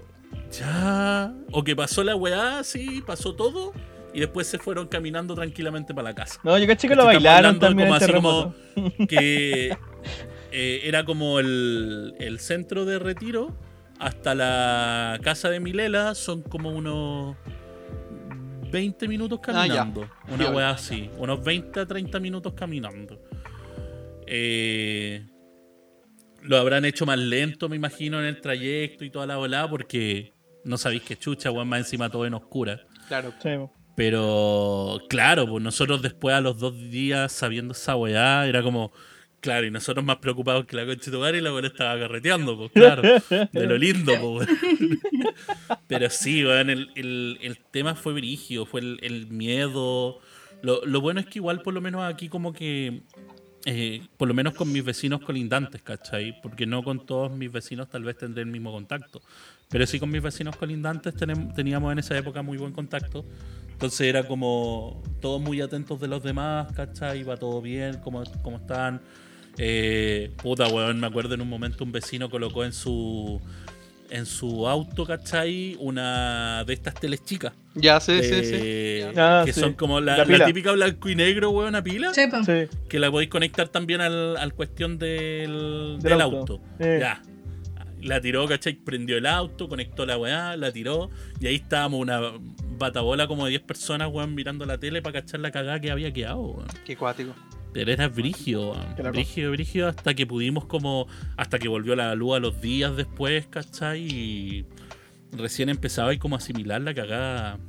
Ya. 0.51 1.33
O 1.53 1.63
que 1.63 1.77
pasó 1.77 2.03
la 2.03 2.17
weá, 2.17 2.61
sí, 2.65 3.01
pasó 3.07 3.35
todo. 3.35 3.71
Y 4.17 4.19
después 4.19 4.47
se 4.47 4.57
fueron 4.57 4.87
caminando 4.87 5.35
tranquilamente 5.35 5.93
para 5.93 6.09
la 6.09 6.15
casa. 6.15 6.39
No, 6.43 6.57
yo 6.57 6.65
caché 6.65 6.87
que 6.87 6.95
lo 6.95 7.05
bailaron 7.05 7.59
también 7.59 7.87
como 7.87 7.97
el 7.99 8.03
así 8.03 8.13
como 8.13 8.53
que 9.07 9.77
eh, 10.51 10.81
era 10.85 11.05
como 11.05 11.37
el, 11.39 12.15
el 12.19 12.39
centro 12.39 12.83
de 12.85 12.97
retiro 12.97 13.55
hasta 13.99 14.33
la 14.33 15.19
casa 15.21 15.51
de 15.51 15.59
Milela 15.59 16.15
son 16.15 16.41
como 16.41 16.71
unos 16.71 17.35
20 18.71 19.07
minutos 19.07 19.37
Ah, 19.43 19.53
caminando. 19.53 20.09
una 20.29 20.49
weá 20.49 20.71
así, 20.71 21.11
unos 21.19 21.43
20 21.43 21.79
a 21.81 21.85
30 21.85 22.19
minutos 22.19 22.53
caminando. 22.53 23.21
Eh, 24.25 25.27
lo 26.41 26.57
habrán 26.57 26.85
hecho 26.85 27.05
más 27.05 27.19
lento, 27.19 27.69
me 27.69 27.75
imagino, 27.75 28.19
en 28.19 28.25
el 28.25 28.41
trayecto 28.41 29.05
y 29.05 29.11
toda 29.11 29.27
la 29.27 29.37
volada, 29.37 29.69
porque 29.69 30.33
no 30.63 30.77
sabéis 30.77 31.03
que 31.03 31.17
chucha, 31.17 31.51
weón, 31.51 31.67
más 31.67 31.79
encima 31.81 32.09
todo 32.09 32.25
en 32.25 32.33
oscura. 32.33 32.81
Claro. 33.07 33.31
Pero 33.97 35.01
claro, 35.09 35.47
pues 35.47 35.63
nosotros 35.63 36.03
después 36.03 36.35
a 36.35 36.39
los 36.39 36.59
dos 36.59 36.77
días 36.91 37.31
sabiendo 37.31 37.71
esa 37.71 37.95
weá, 37.95 38.45
era 38.45 38.61
como, 38.61 38.91
claro, 39.39 39.65
y 39.65 39.71
nosotros 39.71 40.05
más 40.05 40.17
preocupados 40.17 40.67
que 40.67 40.75
la 40.75 40.85
concha 40.85 41.09
de 41.09 41.17
tu 41.17 41.25
y 41.25 41.41
la 41.41 41.51
weá 41.51 41.65
estaba 41.65 41.99
carreteando, 41.99 42.55
pues 42.55 42.71
claro, 42.73 43.01
de 43.01 43.65
lo 43.65 43.75
lindo, 43.75 44.13
pues. 44.21 44.47
Pero 45.87 46.11
sí, 46.11 46.45
weón, 46.45 46.69
el, 46.69 46.91
el- 46.93 47.39
el 47.41 47.57
tema 47.71 47.95
fue 47.95 48.13
brígido, 48.13 48.67
fue 48.67 48.81
el, 48.81 49.27
miedo. 49.31 50.19
Lo, 50.61 50.85
lo 50.85 51.01
bueno 51.01 51.19
es 51.19 51.25
que 51.25 51.39
igual 51.39 51.63
por 51.63 51.73
lo 51.73 51.81
menos 51.81 52.03
aquí 52.03 52.29
como 52.29 52.53
que, 52.53 53.01
eh, 53.65 54.03
por 54.15 54.27
lo 54.27 54.35
menos 54.35 54.53
con 54.53 54.71
mis 54.71 54.85
vecinos 54.85 55.21
colindantes, 55.21 55.81
¿cachai? 55.81 56.39
Porque 56.43 56.67
no 56.67 56.83
con 56.83 57.03
todos 57.03 57.31
mis 57.31 57.51
vecinos 57.51 57.89
tal 57.89 58.03
vez 58.03 58.15
tendré 58.15 58.43
el 58.43 58.49
mismo 58.49 58.71
contacto. 58.71 59.23
Pero 59.69 59.87
sí 59.87 59.99
con 59.99 60.11
mis 60.11 60.21
vecinos 60.21 60.55
colindantes 60.55 61.15
teníamos 61.55 61.91
en 61.91 61.97
esa 61.97 62.15
época 62.15 62.43
muy 62.43 62.59
buen 62.59 62.73
contacto. 62.73 63.25
Entonces 63.77 64.01
era 64.07 64.23
como 64.27 65.03
todos 65.21 65.39
muy 65.39 65.61
atentos 65.61 65.99
de 66.01 66.07
los 66.07 66.23
demás, 66.23 66.71
¿cachai? 66.73 67.19
Iba 67.19 67.37
todo 67.37 67.61
bien, 67.61 67.99
cómo, 68.03 68.23
cómo 68.41 68.57
están. 68.57 69.01
Eh, 69.59 70.31
puta, 70.41 70.67
weón, 70.67 70.99
me 70.99 71.05
acuerdo 71.05 71.35
en 71.35 71.41
un 71.41 71.49
momento 71.49 71.83
un 71.83 71.91
vecino 71.91 72.27
colocó 72.27 72.65
en 72.65 72.73
su 72.73 73.39
en 74.09 74.25
su 74.25 74.67
auto, 74.67 75.05
¿cachai? 75.05 75.75
Una 75.79 76.63
de 76.65 76.73
estas 76.73 76.95
teles 76.95 77.23
chicas. 77.23 77.53
Ya, 77.75 77.99
sí, 77.99 78.17
sí, 78.23 78.45
sí. 78.45 78.51
eh, 78.55 79.13
Ah, 79.15 79.43
que 79.45 79.53
sí. 79.53 79.59
son 79.59 79.73
como 79.73 79.99
la, 79.99 80.13
La 80.13 80.17
la 80.19 80.25
pila. 80.25 80.45
típica 80.45 80.71
blanco 80.71 81.09
y 81.09 81.15
negro, 81.15 81.51
weón, 81.51 81.69
una 81.69 81.83
pila. 81.83 82.13
Sí, 82.15 82.21
sí. 82.45 82.77
Que 82.89 82.97
la 82.99 83.11
podéis 83.11 83.29
conectar 83.29 83.67
también 83.67 84.01
al, 84.01 84.37
al 84.37 84.53
cuestión 84.55 84.97
del, 84.97 85.97
Del 85.99 86.13
del 86.13 86.21
auto. 86.21 86.37
auto. 86.37 86.61
Eh. 86.79 86.97
Ya. 86.99 87.21
La 88.07 88.21
tiró, 88.21 88.47
¿cachai? 88.47 88.73
Prendió 88.73 89.17
el 89.17 89.25
auto, 89.25 89.67
conectó 89.67 90.05
la 90.05 90.17
weá, 90.17 90.55
la 90.55 90.71
tiró. 90.71 91.09
Y 91.41 91.47
ahí 91.47 91.55
estábamos 91.55 91.99
una 91.99 92.21
batabola 92.79 93.27
como 93.27 93.43
de 93.43 93.51
10 93.51 93.63
personas, 93.63 94.09
weón, 94.09 94.33
mirando 94.33 94.65
la 94.65 94.77
tele 94.77 95.01
para 95.01 95.19
cachar 95.19 95.41
la 95.41 95.51
cagada 95.51 95.81
que 95.81 95.91
había 95.91 96.13
quedado, 96.13 96.39
weón. 96.39 96.67
Qué 96.85 96.95
cuático. 96.95 97.35
Pero 97.73 97.91
era 97.91 98.07
brígido, 98.07 98.71
weón. 98.71 99.11
Brígido, 99.11 99.51
brígido, 99.51 99.87
hasta 99.89 100.13
que 100.13 100.25
pudimos 100.25 100.63
como... 100.65 101.07
Hasta 101.35 101.59
que 101.59 101.67
volvió 101.67 101.97
la 101.97 102.15
luz 102.15 102.37
a 102.37 102.39
los 102.39 102.61
días 102.61 102.95
después, 102.95 103.45
¿cachai? 103.47 104.07
Y 104.07 104.65
recién 105.33 105.67
empezaba 105.67 106.11
ahí 106.11 106.17
como 106.17 106.35
a 106.35 106.37
asimilar 106.37 106.81
la 106.81 106.93
cagada 106.93 107.59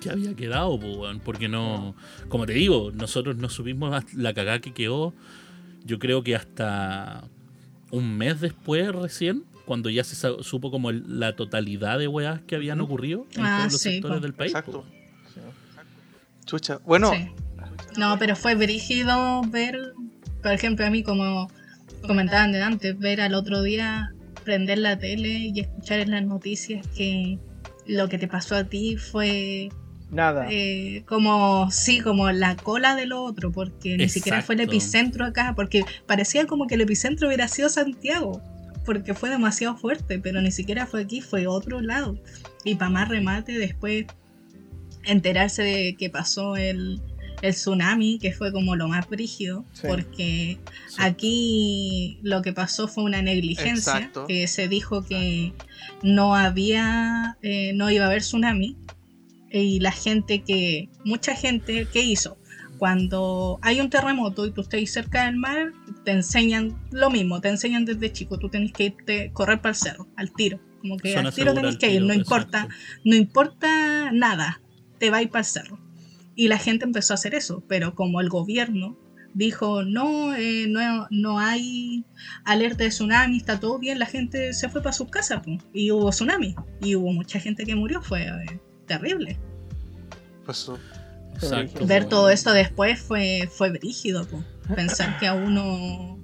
que 0.00 0.10
había 0.10 0.36
quedado, 0.36 0.78
po, 0.78 0.98
weón. 0.98 1.18
Porque 1.18 1.48
no... 1.48 1.96
Como 2.28 2.46
te 2.46 2.52
digo, 2.52 2.92
nosotros 2.94 3.36
no 3.36 3.48
supimos 3.48 3.92
hasta 3.92 4.12
la 4.14 4.32
cagada 4.34 4.60
que 4.60 4.72
quedó. 4.72 5.14
Yo 5.84 5.98
creo 5.98 6.22
que 6.22 6.36
hasta 6.36 7.28
un 7.90 8.16
mes 8.16 8.40
después 8.40 8.92
recién, 8.94 9.44
cuando 9.64 9.90
ya 9.90 10.02
se 10.04 10.16
supo 10.42 10.70
como 10.70 10.90
el- 10.90 11.20
la 11.20 11.36
totalidad 11.36 11.98
de 11.98 12.08
weas 12.08 12.40
que 12.46 12.54
habían 12.56 12.80
ocurrido 12.80 13.26
en 13.36 13.44
Ah, 13.44 13.56
todos 13.58 13.72
los 13.72 13.80
sí, 13.82 13.90
sectores 13.92 14.18
po. 14.18 14.22
del 14.22 14.32
país. 14.34 14.50
Exacto. 14.52 14.84
Chucha. 16.46 16.78
Bueno, 16.84 17.12
Sí. 17.12 17.28
No, 17.98 18.18
pero 18.18 18.36
fue 18.36 18.54
brígido 18.54 19.42
ver, 19.50 19.92
por 20.42 20.52
ejemplo, 20.52 20.86
a 20.86 20.90
mí 20.90 21.02
como 21.02 21.50
comentaban 22.06 22.52
de 22.52 22.62
antes, 22.62 22.98
ver 22.98 23.20
al 23.20 23.34
otro 23.34 23.62
día 23.62 24.12
prender 24.44 24.78
la 24.78 24.98
tele 24.98 25.50
y 25.54 25.60
escuchar 25.60 26.00
en 26.00 26.12
las 26.12 26.24
noticias 26.24 26.86
que 26.96 27.38
lo 27.86 28.08
que 28.08 28.18
te 28.18 28.28
pasó 28.28 28.54
a 28.56 28.64
ti 28.64 28.96
fue 28.96 29.68
Nada. 30.10 30.46
eh, 30.50 31.02
como, 31.06 31.70
sí, 31.70 32.00
como 32.00 32.30
la 32.30 32.56
cola 32.56 32.94
del 32.96 33.12
otro, 33.12 33.52
porque 33.52 33.96
ni 33.96 34.08
siquiera 34.08 34.40
fue 34.42 34.54
el 34.54 34.62
epicentro 34.62 35.24
acá, 35.26 35.52
porque 35.54 35.84
parecía 36.06 36.46
como 36.46 36.66
que 36.66 36.76
el 36.76 36.80
epicentro 36.80 37.26
hubiera 37.28 37.46
sido 37.48 37.68
Santiago, 37.68 38.40
porque 38.86 39.12
fue 39.12 39.28
demasiado 39.28 39.76
fuerte, 39.76 40.18
pero 40.18 40.40
ni 40.40 40.50
siquiera 40.50 40.86
fue 40.86 41.02
aquí, 41.02 41.20
fue 41.20 41.46
otro 41.46 41.80
lado. 41.82 42.18
Y 42.64 42.76
para 42.76 42.90
más 42.90 43.08
remate, 43.08 43.58
después 43.58 44.06
enterarse 45.04 45.62
de 45.62 45.96
que 45.98 46.10
pasó 46.10 46.56
el, 46.56 47.00
el 47.42 47.52
tsunami, 47.54 48.18
que 48.18 48.32
fue 48.32 48.50
como 48.52 48.76
lo 48.76 48.88
más 48.88 49.08
brígido, 49.08 49.64
Sí. 49.72 49.86
porque 49.88 50.58
Sí. 50.88 50.96
aquí 50.98 52.18
lo 52.22 52.42
que 52.42 52.52
pasó 52.52 52.88
fue 52.88 53.04
una 53.04 53.22
negligencia, 53.22 53.96
Exacto. 53.96 54.26
que 54.26 54.46
se 54.48 54.68
dijo 54.68 55.04
que 55.04 55.52
no 56.02 56.34
había, 56.34 57.36
eh, 57.42 57.72
no 57.74 57.90
iba 57.90 58.04
a 58.04 58.08
haber 58.08 58.22
tsunami, 58.22 58.76
y 59.50 59.80
la 59.80 59.92
gente 59.92 60.42
que, 60.42 60.88
mucha 61.04 61.34
gente, 61.34 61.86
¿qué 61.92 62.02
hizo? 62.02 62.38
Cuando 62.78 63.58
hay 63.62 63.80
un 63.80 63.90
terremoto 63.90 64.46
y 64.46 64.52
tú 64.52 64.60
estás 64.60 64.88
cerca 64.90 65.26
del 65.26 65.36
mar, 65.36 65.72
te 66.04 66.12
enseñan 66.12 66.78
lo 66.90 67.10
mismo, 67.10 67.40
te 67.40 67.48
enseñan 67.48 67.84
desde 67.84 68.12
chico, 68.12 68.38
tú 68.38 68.48
tenés 68.48 68.72
que 68.72 68.84
irte, 68.84 69.30
correr 69.32 69.60
para 69.60 69.70
el 69.70 69.76
cerro, 69.76 70.06
al 70.16 70.32
tiro, 70.32 70.60
como 70.80 70.96
que 70.96 71.12
Zona 71.12 71.28
al 71.30 71.34
tiro 71.34 71.54
tenés 71.54 71.76
que 71.76 71.90
ir, 71.92 72.02
no 72.02 72.14
importa, 72.14 72.64
exacto. 72.64 73.02
no 73.04 73.16
importa 73.16 74.12
nada, 74.12 74.60
te 74.98 75.10
va 75.10 75.18
a 75.18 75.22
ir 75.22 75.30
para 75.30 75.40
el 75.40 75.46
cerro. 75.46 75.80
Y 76.36 76.46
la 76.46 76.58
gente 76.58 76.84
empezó 76.84 77.14
a 77.14 77.16
hacer 77.16 77.34
eso, 77.34 77.64
pero 77.66 77.96
como 77.96 78.20
el 78.20 78.28
gobierno 78.28 78.96
dijo, 79.34 79.82
no, 79.82 80.34
eh, 80.34 80.66
no, 80.68 81.08
no 81.10 81.38
hay 81.38 82.04
alerta 82.44 82.84
de 82.84 82.90
tsunami, 82.90 83.38
está 83.38 83.58
todo 83.58 83.78
bien, 83.78 83.98
la 83.98 84.06
gente 84.06 84.52
se 84.52 84.68
fue 84.68 84.82
para 84.82 84.92
sus 84.92 85.10
casas 85.10 85.42
y 85.72 85.90
hubo 85.90 86.10
tsunami. 86.10 86.54
Y 86.80 86.94
hubo 86.94 87.12
mucha 87.12 87.40
gente 87.40 87.64
que 87.64 87.74
murió, 87.74 88.02
fue 88.02 88.22
eh, 88.22 88.60
terrible. 88.88 89.38
Pues. 90.44 90.68
Exacto. 91.34 91.86
Ver 91.86 92.06
todo 92.06 92.30
esto 92.30 92.52
después 92.52 93.00
fue, 93.00 93.48
fue 93.52 93.70
brígido, 93.70 94.26
po. 94.26 94.42
pensar 94.74 95.18
que 95.20 95.26
a 95.28 95.34
uno... 95.34 96.16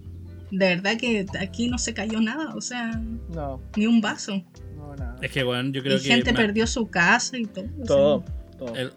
De 0.51 0.67
verdad 0.69 0.97
que 0.99 1.27
aquí 1.41 1.69
no 1.69 1.79
se 1.79 1.95
cayó 1.95 2.21
nada, 2.21 2.55
o 2.55 2.61
sea, 2.61 3.01
No, 3.29 3.61
ni 3.77 3.87
un 3.87 4.01
vaso. 4.01 4.43
no, 4.77 4.95
nada. 4.97 5.17
Es 5.21 5.31
que, 5.33 5.43
bueno, 5.43 5.71
yo 5.71 5.83
creo 5.83 5.97
Y 5.97 6.01
que. 6.01 6.09
gente 6.09 6.33
me- 6.33 6.39
perdió 6.39 6.67
su 6.67 6.89
casa 6.89 7.37
y 7.39 7.47
todo. 7.47 7.65
o 7.65 7.77
sea. 7.77 7.87
Todo, 7.87 8.25
todo. 8.59 8.75
El, 8.77 8.93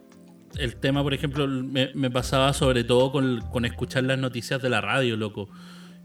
el 0.56 0.76
tema, 0.76 1.02
por 1.02 1.14
ejemplo, 1.14 1.48
me, 1.48 1.90
me 1.94 2.10
pasaba 2.10 2.52
sobre 2.52 2.84
todo 2.84 3.10
con, 3.12 3.40
con 3.50 3.64
escuchar 3.64 4.04
las 4.04 4.18
noticias 4.18 4.62
de 4.62 4.68
la 4.70 4.80
radio, 4.80 5.16
loco. 5.16 5.48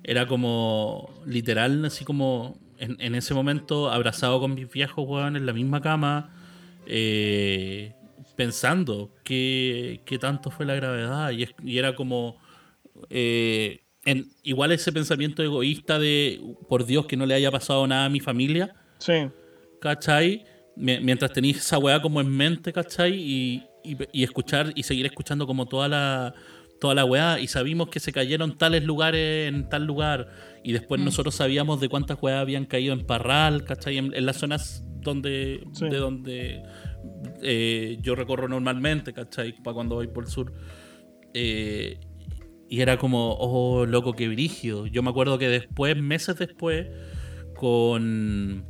Era 0.04 0.26
como, 0.28 1.10
literal, 1.28 1.86
así 1.86 2.04
como 2.04 2.58
en, 2.80 2.98
en 3.00 3.14
ese 3.16 3.34
momento, 3.36 3.92
abrazado 3.92 4.40
con 4.40 4.56
mis 4.56 4.70
viejos, 4.72 5.06
weón, 5.08 5.36
en 5.36 5.46
la 5.46 5.54
misma 5.54 5.82
cama, 5.82 6.32
eh, 6.86 7.94
pensando 8.36 9.12
qué, 9.24 10.02
qué 10.06 10.18
tanto 10.20 10.52
fue 10.52 10.66
la 10.66 10.76
gravedad. 10.76 11.32
Y, 11.32 11.44
es- 11.44 11.56
y 11.64 11.78
era 11.78 11.96
como, 11.96 12.38
eh, 13.10 13.82
en, 14.06 14.32
igual 14.44 14.72
ese 14.72 14.92
pensamiento 14.92 15.44
egoísta 15.44 16.00
de, 16.00 16.40
por 16.68 16.86
Dios, 16.86 17.06
que 17.06 17.16
no 17.18 17.26
le 17.26 17.34
haya 17.36 17.52
pasado 17.52 17.86
nada 17.88 18.06
a 18.06 18.10
mi 18.10 18.20
familia. 18.20 18.76
Sí, 18.98 19.14
¿cachai? 19.82 20.46
Mi- 20.76 21.00
Mientras 21.00 21.32
tenéis 21.34 21.58
esa 21.58 21.78
weá 21.78 22.02
como 22.02 22.20
en 22.22 22.30
mente, 22.30 22.74
¿cachai? 22.74 23.14
Y, 23.16 23.64
y- 23.84 23.98
y 24.12 24.24
escuchar 24.24 24.72
y 24.76 24.84
seguir 24.84 25.06
escuchando 25.06 25.46
como 25.48 25.66
toda 25.68 25.88
la 25.88 26.34
toda 26.80 26.96
la 26.96 27.06
weá 27.06 27.40
y 27.40 27.48
sabimos 27.48 27.88
que 27.88 28.02
se 28.02 28.12
cayeron 28.12 28.58
tales 28.58 28.84
lugares 28.84 29.48
en 29.48 29.70
tal 29.70 29.86
lugar 29.86 30.28
y 30.66 30.74
después 30.74 31.00
Mm. 31.00 31.06
nosotros 31.06 31.34
sabíamos 31.36 31.80
de 31.80 31.88
cuántas 31.88 32.22
weas 32.22 32.42
habían 32.42 32.66
caído 32.66 32.94
en 32.94 33.06
Parral, 33.06 33.64
¿cachai? 33.64 33.98
En, 33.98 34.14
en 34.14 34.26
las 34.26 34.36
zonas 34.36 34.84
donde 35.04 35.64
Sí. 35.74 35.90
de 35.90 35.98
donde 35.98 36.64
eh, 37.42 37.98
yo 38.02 38.16
recorro 38.16 38.48
normalmente, 38.48 39.14
¿cachai? 39.14 39.54
Para 39.64 39.74
cuando 39.74 39.96
voy 39.96 40.08
por 40.08 40.26
el 40.26 40.30
sur. 40.30 40.54
Eh, 41.34 42.00
y 42.70 42.82
era 42.82 42.98
como, 42.98 43.36
oh, 43.40 43.86
loco, 43.86 44.14
qué 44.14 44.28
brígido. 44.28 44.88
Yo 44.88 45.04
me 45.04 45.10
acuerdo 45.10 45.38
que 45.38 45.48
después, 45.48 45.96
meses 45.96 46.38
después, 46.38 46.88
con, 47.56 48.66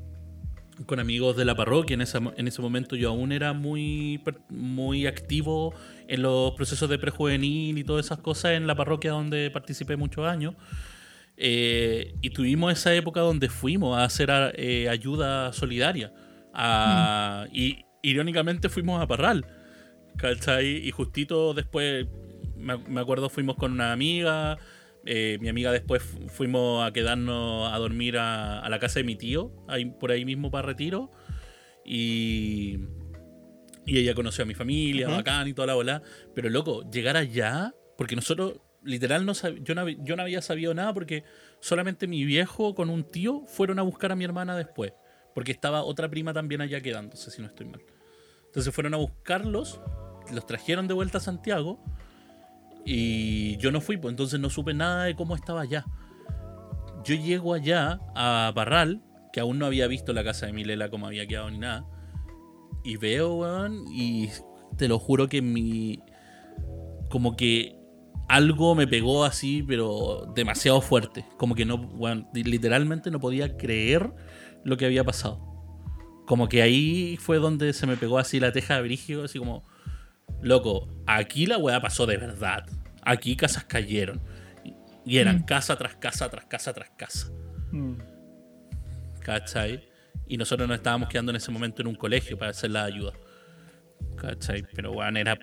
con 0.85 0.99
amigos 0.99 1.37
de 1.37 1.45
la 1.45 1.55
parroquia, 1.55 1.93
en, 1.93 2.01
esa, 2.01 2.19
en 2.35 2.47
ese 2.47 2.61
momento 2.61 2.95
yo 2.95 3.09
aún 3.09 3.31
era 3.31 3.53
muy, 3.53 4.21
muy 4.49 5.07
activo 5.07 5.73
en 6.07 6.21
los 6.21 6.51
procesos 6.51 6.89
de 6.89 6.97
prejuvenil 6.97 7.77
y 7.77 7.83
todas 7.83 8.05
esas 8.07 8.19
cosas 8.19 8.53
en 8.53 8.67
la 8.67 8.75
parroquia 8.75 9.11
donde 9.11 9.49
participé 9.51 9.95
muchos 9.95 10.25
años. 10.27 10.55
Eh, 11.37 12.15
y 12.21 12.29
tuvimos 12.31 12.73
esa 12.73 12.93
época 12.93 13.21
donde 13.21 13.49
fuimos 13.49 13.97
a 13.97 14.03
hacer 14.03 14.29
eh, 14.55 14.89
ayuda 14.89 15.53
solidaria. 15.53 16.13
A- 16.53 17.47
Y 17.51 17.85
irónicamente 18.01 18.69
fuimos 18.69 19.01
a 19.01 19.07
Parral. 19.07 19.45
¿cachai? 20.17 20.77
Y 20.87 20.91
justito 20.91 21.53
después, 21.55 22.05
me, 22.55 22.77
me 22.77 23.01
acuerdo, 23.01 23.29
fuimos 23.29 23.55
con 23.55 23.71
una 23.71 23.91
amiga. 23.91 24.57
eh, 25.05 25.37
mi 25.41 25.49
amiga 25.49 25.71
después 25.71 26.01
fu- 26.03 26.29
fuimos 26.29 26.87
a 26.87 26.93
quedarnos 26.93 27.73
a 27.73 27.77
dormir 27.77 28.17
a, 28.17 28.59
a 28.59 28.69
la 28.69 28.79
casa 28.79 28.99
de 28.99 29.03
mi 29.03 29.15
tío, 29.17 29.51
ahí, 29.67 29.83
por 29.85 30.11
ahí 30.11 30.23
mismo 30.23 30.49
para 30.51 30.67
retiro. 30.67 31.11
Y, 31.85 32.77
y 33.85 33.97
ella 33.97 34.13
conoció 34.13 34.43
a 34.43 34.47
mi 34.47 34.53
familia, 34.53 35.07
Ujú. 35.07 35.17
bacán 35.17 35.47
y 35.47 35.53
toda 35.53 35.67
la 35.67 35.73
bola. 35.73 36.01
Pero 36.35 36.49
loco, 36.49 36.89
llegar 36.89 37.17
allá, 37.17 37.73
porque 37.97 38.15
nosotros, 38.15 38.53
literal, 38.83 39.25
no 39.25 39.33
sab- 39.33 39.61
yo, 39.63 39.75
no, 39.75 39.89
yo 39.89 40.15
no 40.15 40.21
había 40.21 40.41
sabido 40.41 40.73
nada 40.73 40.93
porque 40.93 41.23
solamente 41.59 42.07
mi 42.07 42.23
viejo 42.23 42.73
con 42.75 42.89
un 42.89 43.03
tío 43.03 43.43
fueron 43.47 43.79
a 43.79 43.81
buscar 43.81 44.11
a 44.11 44.15
mi 44.15 44.23
hermana 44.23 44.55
después. 44.55 44.93
Porque 45.33 45.51
estaba 45.51 45.83
otra 45.83 46.09
prima 46.09 46.33
también 46.33 46.61
allá 46.61 46.81
quedándose, 46.81 47.31
si 47.31 47.41
no 47.41 47.47
estoy 47.47 47.67
mal. 47.67 47.81
Entonces 48.45 48.73
fueron 48.73 48.93
a 48.93 48.97
buscarlos, 48.97 49.81
los 50.31 50.45
trajeron 50.45 50.87
de 50.87 50.93
vuelta 50.93 51.17
a 51.17 51.21
Santiago 51.21 51.79
y 52.85 53.57
yo 53.57 53.71
no 53.71 53.81
fui, 53.81 53.97
pues 53.97 54.11
entonces 54.11 54.39
no 54.39 54.49
supe 54.49 54.73
nada 54.73 55.05
de 55.05 55.15
cómo 55.15 55.35
estaba 55.35 55.61
allá. 55.61 55.85
Yo 57.03 57.15
llego 57.15 57.53
allá 57.53 57.99
a 58.15 58.51
Parral, 58.53 59.01
que 59.31 59.39
aún 59.39 59.59
no 59.59 59.65
había 59.65 59.87
visto 59.87 60.13
la 60.13 60.23
casa 60.23 60.45
de 60.45 60.53
Milela 60.53 60.89
como 60.89 61.07
había 61.07 61.25
quedado 61.25 61.49
ni 61.49 61.57
nada, 61.57 61.85
y 62.83 62.97
veo, 62.97 63.35
weón, 63.35 63.85
y 63.91 64.29
te 64.77 64.87
lo 64.87 64.99
juro 64.99 65.27
que 65.27 65.41
mi. 65.41 65.99
Como 67.09 67.35
que 67.35 67.77
algo 68.27 68.75
me 68.75 68.87
pegó 68.87 69.23
así, 69.23 69.63
pero 69.63 70.31
demasiado 70.35 70.81
fuerte. 70.81 71.25
Como 71.37 71.55
que 71.55 71.65
no, 71.65 71.75
weón, 71.75 72.27
literalmente 72.33 73.11
no 73.11 73.19
podía 73.19 73.55
creer 73.57 74.11
lo 74.63 74.77
que 74.77 74.85
había 74.85 75.03
pasado. 75.03 75.39
Como 76.25 76.47
que 76.47 76.61
ahí 76.61 77.17
fue 77.17 77.37
donde 77.39 77.73
se 77.73 77.85
me 77.85 77.97
pegó 77.97 78.17
así 78.17 78.39
la 78.39 78.51
teja 78.51 78.75
de 78.77 78.81
brigio, 78.83 79.23
así 79.25 79.39
como, 79.39 79.63
loco, 80.41 80.87
aquí 81.05 81.45
la 81.45 81.57
weá 81.57 81.81
pasó 81.81 82.05
de 82.05 82.17
verdad. 82.17 82.65
Aquí 83.03 83.35
casas 83.35 83.65
cayeron. 83.65 84.21
Y 85.05 85.17
eran 85.17 85.39
Mm. 85.39 85.43
casa 85.45 85.75
tras 85.75 85.95
casa, 85.97 86.29
tras 86.29 86.45
casa, 86.45 86.71
tras 86.73 86.89
casa. 86.91 87.29
Mm. 87.71 87.95
¿Cachai? 89.19 89.83
Y 90.27 90.37
nosotros 90.37 90.67
nos 90.67 90.77
estábamos 90.77 91.09
quedando 91.09 91.31
en 91.31 91.35
ese 91.37 91.51
momento 91.51 91.81
en 91.81 91.87
un 91.89 91.95
colegio 91.95 92.37
para 92.37 92.51
hacer 92.51 92.71
la 92.71 92.85
ayuda. 92.85 93.13
¿Cachai? 94.15 94.63
Pero 94.73 94.93
bueno, 94.93 95.19
era 95.19 95.37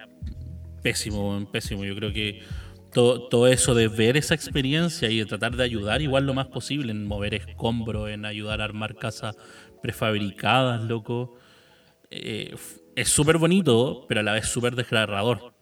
pésimo, 0.82 1.28
weón, 1.30 1.46
pésimo. 1.50 1.84
Yo 1.84 1.94
creo 1.94 2.12
que 2.12 2.42
todo, 2.92 3.28
todo 3.28 3.46
eso 3.46 3.74
de 3.74 3.88
ver 3.88 4.16
esa 4.16 4.34
experiencia 4.34 5.08
y 5.10 5.18
de 5.18 5.26
tratar 5.26 5.56
de 5.56 5.62
ayudar 5.64 6.02
igual 6.02 6.26
lo 6.26 6.34
más 6.34 6.46
posible 6.48 6.92
en 6.92 7.06
mover 7.06 7.34
escombros, 7.34 8.10
en 8.10 8.24
ayudar 8.24 8.60
a 8.60 8.64
armar 8.64 8.96
casas 8.96 9.36
prefabricadas, 9.82 10.82
loco. 10.82 11.34
eh, 12.10 12.54
es 12.96 13.08
súper 13.08 13.38
bonito, 13.38 14.04
pero 14.08 14.20
a 14.20 14.22
la 14.24 14.32
vez 14.32 14.46
súper 14.46 14.74
desgarrador. 14.74 15.54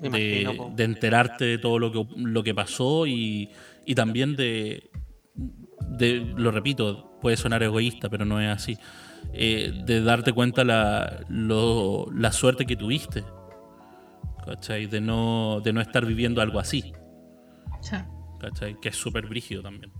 De, 0.00 0.06
imagino, 0.08 0.54
po. 0.56 0.72
de 0.76 0.84
enterarte 0.84 1.44
de 1.46 1.58
todo 1.58 1.78
lo 1.78 1.90
que, 1.90 2.06
lo 2.16 2.42
que 2.42 2.54
pasó 2.54 3.06
y, 3.06 3.48
y 3.86 3.94
también 3.94 4.36
de, 4.36 4.90
de, 5.98 6.20
lo 6.36 6.50
repito, 6.50 7.18
puede 7.20 7.36
sonar 7.36 7.62
egoísta, 7.62 8.08
pero 8.10 8.24
no 8.26 8.40
es 8.40 8.48
así, 8.50 8.76
eh, 9.32 9.72
de 9.84 10.02
darte 10.02 10.32
cuenta 10.32 10.64
la, 10.64 11.24
lo- 11.28 12.06
la 12.14 12.30
suerte 12.32 12.66
que 12.66 12.76
tuviste, 12.76 13.24
¿cachai? 14.46 14.86
De 14.86 15.00
no, 15.00 15.60
de 15.62 15.72
no 15.72 15.80
estar 15.80 16.06
viviendo 16.06 16.40
algo 16.40 16.58
así, 16.60 16.92
¿cachai? 18.40 18.78
Que 18.80 18.88
es 18.90 18.96
súper 18.96 19.26
brígido 19.26 19.62
también, 19.62 19.92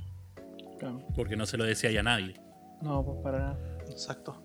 Claro. 0.78 1.02
porque 1.14 1.36
no 1.36 1.44
se 1.46 1.56
lo 1.58 1.64
decía 1.64 1.90
ya 1.90 2.00
a 2.00 2.04
nadie. 2.04 2.40
No, 2.82 3.04
pues 3.04 3.18
para 3.22 3.38
nada. 3.38 3.58
Exacto. 3.90 4.42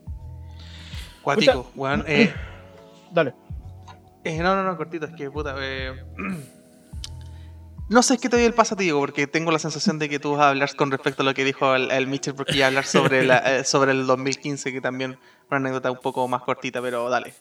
Cuático, 1.22 1.72
weón. 1.76 2.03
Eh, 2.07 2.34
Dale. 3.11 3.34
eh, 4.23 4.38
no, 4.40 4.56
no, 4.56 4.64
no, 4.64 4.78
cortito, 4.78 5.06
es 5.06 5.14
que 5.15 5.30
puta. 5.30 5.56
Eh, 5.60 5.94
no 7.90 8.02
sé, 8.02 8.14
es 8.15 8.22
que 8.22 8.30
te 8.30 8.38
doy 8.38 8.45
el 8.45 8.53
paso 8.53 8.73
a 8.76 8.78
ti, 8.78 8.86
Diego, 8.86 8.99
porque 9.02 9.28
tengo 9.28 9.52
la 9.52 9.60
sensación 9.60 9.99
de 9.99 10.07
que 10.10 10.18
tú 10.19 10.32
vas 10.32 10.41
a 10.41 10.49
hablar 10.49 10.73
con 10.76 10.90
respecto 10.91 11.22
a 11.23 11.26
lo 11.26 11.34
que 11.34 11.44
dijo 11.44 11.76
el, 11.76 11.91
el 11.91 12.07
Mitchell, 12.07 12.34
porque 12.36 12.56
iba 12.56 12.65
a 12.65 12.68
hablar 12.69 12.86
sobre, 12.86 13.23
la, 13.26 13.38
eh, 13.60 13.64
sobre 13.65 13.91
el 13.91 14.07
2015, 14.07 14.72
que 14.72 14.80
también 14.82 15.18
una 15.49 15.57
anécdota 15.57 15.91
un 15.91 15.99
poco 15.99 16.26
más 16.28 16.41
cortita, 16.44 16.82
pero 16.82 17.10
dale. 17.10 17.34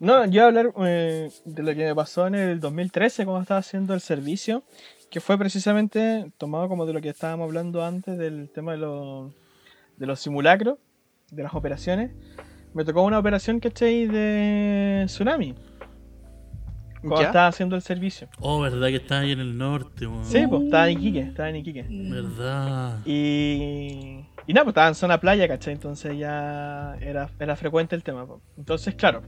No, 0.00 0.24
yo 0.24 0.30
voy 0.30 0.38
a 0.40 0.46
hablar 0.46 0.72
eh, 0.86 1.30
de 1.44 1.62
lo 1.62 1.74
que 1.74 1.84
me 1.84 1.94
pasó 1.94 2.26
en 2.26 2.34
el 2.34 2.58
2013 2.58 3.26
cuando 3.26 3.42
estaba 3.42 3.60
haciendo 3.60 3.92
el 3.92 4.00
servicio, 4.00 4.64
que 5.10 5.20
fue 5.20 5.36
precisamente 5.36 6.32
tomado 6.38 6.70
como 6.70 6.86
de 6.86 6.94
lo 6.94 7.02
que 7.02 7.10
estábamos 7.10 7.44
hablando 7.44 7.84
antes 7.84 8.16
del 8.16 8.48
tema 8.48 8.72
de, 8.72 8.78
los 8.78 9.30
de 9.98 10.06
los 10.06 10.18
simulacros, 10.18 10.78
de 11.30 11.42
las 11.42 11.52
operaciones. 11.52 12.12
Me 12.72 12.82
tocó 12.86 13.02
una 13.02 13.18
operación, 13.18 13.60
¿cachai? 13.60 14.06
De 14.06 15.02
tsunami. 15.04 15.54
Cuando 17.02 17.20
¿Ya? 17.20 17.26
estaba 17.26 17.46
haciendo 17.48 17.76
el 17.76 17.82
servicio. 17.82 18.28
Oh, 18.40 18.60
verdad 18.60 18.88
que 18.88 18.96
está 18.96 19.20
ahí 19.20 19.32
en 19.32 19.40
el 19.40 19.56
norte, 19.58 20.06
weón. 20.06 20.24
Sí, 20.24 20.46
pues 20.46 20.62
estaba 20.62 20.88
en 20.88 20.98
Iquique, 20.98 21.20
estaba 21.20 21.50
en 21.50 21.56
Iquique. 21.56 21.86
Verdad. 21.90 23.00
Y. 23.04 24.24
Y 24.46 24.52
nada, 24.52 24.64
pues 24.64 24.72
estaba 24.72 24.88
en 24.88 24.94
zona 24.94 25.20
playa, 25.20 25.46
¿cachai? 25.46 25.74
Entonces 25.74 26.18
ya 26.18 26.96
era, 27.00 27.30
era 27.38 27.56
frecuente 27.56 27.94
el 27.94 28.02
tema. 28.02 28.26
po. 28.26 28.40
Entonces, 28.56 28.94
claro. 28.94 29.22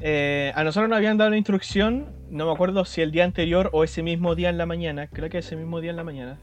Eh, 0.00 0.52
a 0.54 0.64
nosotros 0.64 0.88
nos 0.88 0.96
habían 0.96 1.18
dado 1.18 1.30
la 1.30 1.36
instrucción, 1.36 2.06
no 2.30 2.46
me 2.46 2.52
acuerdo 2.52 2.84
si 2.84 3.02
el 3.02 3.10
día 3.12 3.24
anterior 3.24 3.70
o 3.72 3.84
ese 3.84 4.02
mismo 4.02 4.34
día 4.34 4.48
en 4.48 4.58
la 4.58 4.66
mañana, 4.66 5.08
creo 5.08 5.28
que 5.28 5.38
ese 5.38 5.56
mismo 5.56 5.80
día 5.80 5.90
en 5.90 5.96
la 5.96 6.04
mañana, 6.04 6.38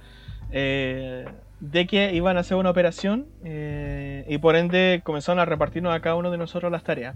eh, 0.51 1.25
de 1.59 1.87
que 1.87 2.13
iban 2.13 2.37
a 2.37 2.41
hacer 2.41 2.55
una 2.57 2.69
operación 2.69 3.27
eh, 3.43 4.25
y 4.27 4.37
por 4.37 4.55
ende 4.55 5.01
comenzaron 5.03 5.39
a 5.39 5.45
repartirnos 5.45 5.93
a 5.93 5.99
cada 6.01 6.15
uno 6.15 6.29
de 6.31 6.37
nosotros 6.37 6.71
las 6.71 6.83
tareas. 6.83 7.15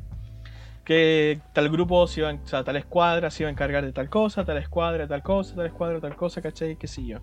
Que 0.84 1.39
tal 1.53 1.69
grupo, 1.69 2.07
se 2.07 2.22
iba, 2.22 2.34
o 2.34 2.47
sea, 2.47 2.63
tal 2.63 2.76
escuadra 2.76 3.30
se 3.30 3.43
iba 3.43 3.49
a 3.49 3.51
encargar 3.51 3.85
de 3.85 3.93
tal 3.93 4.09
cosa, 4.09 4.43
tal 4.45 4.57
escuadra 4.57 5.07
tal 5.07 5.22
cosa, 5.22 5.55
tal 5.55 5.68
escuadra 5.68 5.99
tal 5.99 6.15
cosa, 6.15 6.41
¿cachai? 6.41 6.76
¿Qué 6.76 6.88
sé 6.88 7.05
yo? 7.05 7.19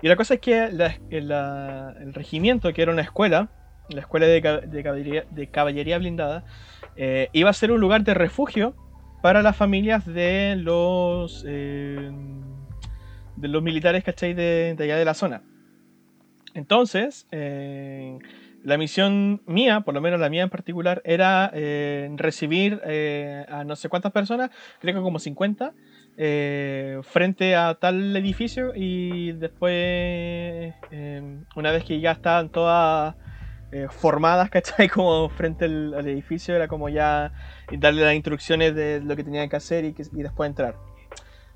Y 0.00 0.08
la 0.08 0.16
cosa 0.16 0.34
es 0.34 0.40
que 0.40 0.70
la- 0.72 0.96
la- 1.10 1.94
el 2.00 2.14
regimiento, 2.14 2.72
que 2.72 2.80
era 2.82 2.92
una 2.92 3.02
escuela, 3.02 3.50
la 3.88 4.00
escuela 4.00 4.26
de, 4.26 4.42
ca- 4.42 4.60
de 4.60 5.48
caballería, 5.50 5.98
blindada, 5.98 6.44
eh, 6.96 7.28
iba 7.32 7.50
a 7.50 7.52
ser 7.54 7.70
un 7.72 7.80
lugar 7.80 8.02
de 8.04 8.14
refugio 8.14 8.74
para 9.22 9.42
las 9.42 9.56
familias 9.56 10.04
de 10.06 10.56
los 10.56 11.44
eh, 11.46 12.10
de 13.36 13.48
los 13.48 13.62
militares, 13.62 14.02
¿cachai? 14.04 14.34
De, 14.34 14.74
de 14.76 14.84
allá 14.84 14.96
de 14.96 15.04
la 15.04 15.14
zona. 15.14 15.42
Entonces, 16.54 17.26
eh, 17.32 18.18
la 18.62 18.78
misión 18.78 19.42
mía, 19.46 19.80
por 19.82 19.94
lo 19.94 20.00
menos 20.00 20.18
la 20.18 20.30
mía 20.30 20.42
en 20.42 20.48
particular, 20.50 21.02
era 21.04 21.50
recibir 22.16 22.80
a 23.48 23.64
no 23.64 23.76
sé 23.76 23.88
cuántas 23.88 24.12
personas, 24.12 24.50
creo 24.80 24.94
que 24.94 25.02
como 25.02 25.18
50, 25.18 25.74
eh, 26.16 26.98
frente 27.02 27.54
a 27.56 27.74
tal 27.74 28.16
edificio 28.16 28.72
y 28.74 29.32
después, 29.32 30.74
una 31.54 31.70
vez 31.72 31.84
que 31.84 32.00
ya 32.00 32.12
estaban 32.12 32.48
todas 32.48 33.16
eh, 33.72 33.86
formadas, 33.90 34.48
¿cachai? 34.56 34.88
Como 34.88 35.28
frente 35.28 35.64
al, 35.66 35.94
al 35.94 36.06
edificio, 36.08 36.54
era 36.54 36.68
como 36.68 36.88
ya 36.88 37.32
darle 37.78 38.02
las 38.04 38.14
instrucciones 38.14 38.74
de 38.74 39.00
lo 39.00 39.16
que 39.16 39.24
tenían 39.24 39.48
que 39.48 39.56
hacer 39.56 39.84
y, 39.84 39.92
que- 39.92 40.04
y 40.12 40.22
después 40.22 40.48
entrar. 40.48 40.76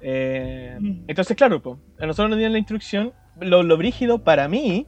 Eh, 0.00 0.76
Mm. 0.80 1.04
entonces, 1.08 1.36
claro, 1.36 1.60
po, 1.60 1.78
a 2.00 2.06
nosotros 2.06 2.30
nos 2.30 2.38
dieron 2.38 2.52
la 2.52 2.58
instrucción. 2.58 3.12
Lo, 3.40 3.62
lo 3.62 3.76
brígido 3.76 4.24
para 4.24 4.48
mí 4.48 4.86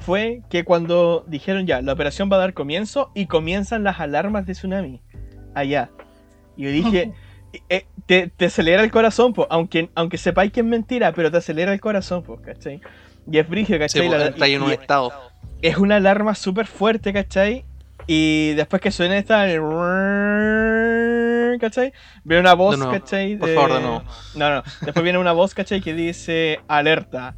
fue 0.00 0.42
que 0.50 0.64
cuando 0.64 1.24
dijeron 1.28 1.66
ya, 1.66 1.80
la 1.82 1.92
operación 1.92 2.30
va 2.30 2.36
a 2.36 2.40
dar 2.40 2.54
comienzo 2.54 3.10
y 3.14 3.26
comienzan 3.26 3.84
las 3.84 4.00
alarmas 4.00 4.46
de 4.46 4.52
tsunami 4.52 5.02
allá. 5.54 5.90
Y 6.56 6.64
yo 6.64 6.70
dije, 6.70 7.12
eh, 7.68 7.86
te, 8.06 8.28
te 8.28 8.46
acelera 8.46 8.82
el 8.82 8.90
corazón, 8.90 9.32
po, 9.32 9.46
aunque, 9.50 9.90
aunque 9.94 10.18
sepáis 10.18 10.52
que 10.52 10.60
es 10.60 10.66
mentira, 10.66 11.12
pero 11.12 11.30
te 11.30 11.38
acelera 11.38 11.72
el 11.72 11.80
corazón, 11.80 12.22
po, 12.22 12.36
¿cachai? 12.42 12.80
Y 13.30 13.38
es 13.38 13.46
Sí, 13.46 13.78
¿cachai? 13.78 14.06
pues, 14.08 14.20
La- 14.20 14.26
está 14.26 14.44
ahí 14.44 14.54
en 14.54 14.62
un 14.62 14.70
y- 14.70 14.74
estado. 14.74 15.12
es 15.62 15.76
una 15.78 15.96
alarma 15.96 16.34
súper 16.34 16.66
fuerte, 16.66 17.12
¿cachai? 17.12 17.64
Y 18.06 18.52
después 18.54 18.82
que 18.82 18.90
suena 18.90 19.16
esta... 19.16 19.46
¿Cachai? 21.60 21.92
Viene 22.24 22.40
una 22.40 22.54
voz, 22.54 22.72
De 22.72 22.78
nuevo, 22.78 22.92
¿cachai? 22.92 23.36
por 23.36 23.48
favor, 23.54 23.72
de 23.74 23.80
nuevo. 23.80 24.02
No, 24.34 24.50
no. 24.56 24.62
Después 24.82 25.02
viene 25.02 25.18
una 25.18 25.32
voz, 25.32 25.54
¿cachai? 25.54 25.80
Que 25.80 25.94
dice 25.94 26.60
alerta. 26.68 27.36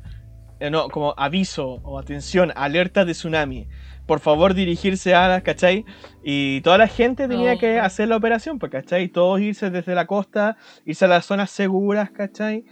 Eh, 0.58 0.70
no, 0.70 0.88
como 0.88 1.14
aviso 1.18 1.80
o 1.84 1.98
atención, 1.98 2.52
alerta 2.56 3.04
de 3.04 3.12
tsunami. 3.12 3.68
Por 4.06 4.20
favor, 4.20 4.54
dirigirse 4.54 5.14
a, 5.14 5.40
¿cachai? 5.42 5.84
Y 6.24 6.60
toda 6.62 6.78
la 6.78 6.88
gente 6.88 7.28
tenía 7.28 7.58
que 7.58 7.78
Oh. 7.78 7.82
hacer 7.84 8.08
la 8.08 8.16
operación, 8.16 8.58
pues, 8.58 8.72
¿cachai? 8.72 9.08
Todos 9.08 9.40
irse 9.40 9.68
desde 9.70 9.94
la 9.94 10.06
costa, 10.06 10.56
irse 10.86 11.04
a 11.04 11.08
las 11.08 11.26
zonas 11.26 11.50
seguras, 11.50 12.10
¿cachai? 12.10 12.64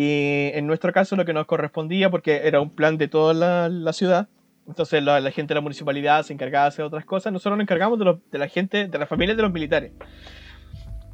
Y 0.00 0.52
en 0.54 0.68
nuestro 0.68 0.92
caso 0.92 1.16
lo 1.16 1.24
que 1.24 1.32
nos 1.32 1.46
correspondía, 1.46 2.08
porque 2.08 2.42
era 2.44 2.60
un 2.60 2.70
plan 2.70 2.98
de 2.98 3.08
toda 3.08 3.34
la, 3.34 3.68
la 3.68 3.92
ciudad, 3.92 4.28
entonces 4.68 5.02
la, 5.02 5.18
la 5.18 5.32
gente 5.32 5.48
de 5.48 5.54
la 5.56 5.60
municipalidad 5.60 6.22
se 6.22 6.32
encargaba 6.32 6.66
de 6.66 6.68
hacer 6.68 6.84
otras 6.84 7.04
cosas, 7.04 7.32
nosotros 7.32 7.56
nos 7.58 7.64
encargamos 7.64 7.98
de, 7.98 8.04
los- 8.04 8.18
de 8.30 8.38
la 8.38 8.46
gente, 8.46 8.86
de 8.86 8.96
las 8.98 9.08
familias 9.08 9.36
de 9.36 9.42
los 9.42 9.50
militares. 9.52 9.90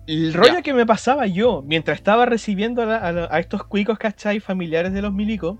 El 0.07 0.35
rollo 0.35 0.63
que 0.63 0.75
me 0.75 0.85
pasaba 0.85 1.27
yo, 1.27 1.63
mientras 1.63 1.97
estaba 1.97 2.27
recibiendo 2.27 2.83
a, 2.83 2.85
la- 2.85 2.97
a 2.99 3.35
a 3.37 3.39
estos 3.41 3.65
cuicos, 3.65 3.97
¿cachai? 3.99 4.39
Familiares 4.39 4.93
de 4.93 5.01
los 5.01 5.15
milicos, 5.15 5.57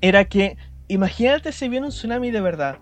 era 0.00 0.24
que, 0.24 0.56
imagínate 0.88 1.52
si 1.52 1.68
viene 1.68 1.86
un 1.86 1.92
tsunami 1.92 2.32
de 2.32 2.40
verdad, 2.40 2.78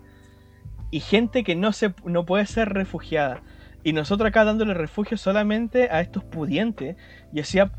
y 0.89 1.01
gente 1.01 1.43
que 1.43 1.55
no, 1.55 1.71
se, 1.71 1.93
no 2.03 2.25
puede 2.25 2.47
ser 2.47 2.69
refugiada, 2.69 3.43
y 3.83 3.93
nosotros 3.93 4.27
acá 4.27 4.43
dándole 4.43 4.73
refugio 4.73 5.17
solamente 5.17 5.87
a 5.91 6.01
estos 6.01 6.23
pudientes, 6.23 6.95
y 7.31 7.35
decía, 7.35 7.71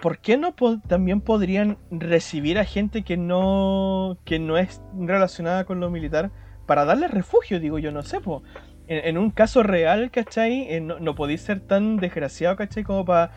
¿por 0.00 0.20
qué 0.20 0.36
no 0.36 0.56
po- 0.56 0.80
también 0.88 1.20
podrían 1.20 1.78
recibir 1.90 2.58
a 2.58 2.64
gente 2.64 3.04
que 3.04 3.16
no, 3.16 4.18
que 4.24 4.38
no 4.38 4.58
es 4.58 4.82
relacionada 4.92 5.64
con 5.64 5.80
lo 5.80 5.90
militar 5.90 6.32
para 6.66 6.84
darle 6.84 7.08
refugio? 7.08 7.60
Digo 7.60 7.78
yo, 7.78 7.92
no 7.92 8.02
sé, 8.02 8.20
po. 8.20 8.42
En, 8.86 9.06
en 9.06 9.18
un 9.18 9.30
caso 9.30 9.62
real, 9.62 10.10
¿cachai? 10.10 10.66
Eh, 10.72 10.80
no, 10.80 10.98
no 11.00 11.14
podéis 11.14 11.42
ser 11.42 11.60
tan 11.60 12.00
desgraciado, 12.00 12.56
¿cachai? 12.56 12.82
Como 12.84 13.04
para 13.04 13.30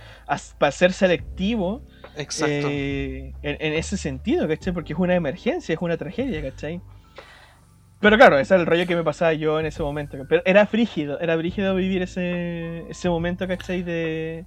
ser 0.72 0.94
selectivo 0.94 1.84
Exacto. 2.16 2.68
eh, 2.68 3.36
en, 3.42 3.58
en 3.60 3.74
ese 3.74 3.98
sentido, 3.98 4.48
¿cachai? 4.48 4.74
Porque 4.74 4.94
es 4.94 5.00
una 5.00 5.16
emergencia, 5.16 5.74
es 5.76 5.82
una 5.82 5.98
tragedia, 5.98 6.42
¿cachai? 6.42 6.82
Pero 8.00 8.18
claro, 8.18 8.38
ese 8.38 8.54
era 8.54 8.62
el 8.62 8.68
rollo 8.68 8.86
que 8.86 8.96
me 8.96 9.04
pasaba 9.04 9.34
yo 9.34 9.60
en 9.60 9.66
ese 9.66 9.82
momento. 9.82 10.18
Pero 10.28 10.42
era 10.46 10.66
frígido, 10.68 11.20
era 11.22 11.38
frígido 11.38 11.74
vivir 11.76 12.02
ese, 12.02 12.86
ese 12.90 13.10
momento, 13.10 13.48
¿cachai? 13.48 13.82
De... 13.84 14.46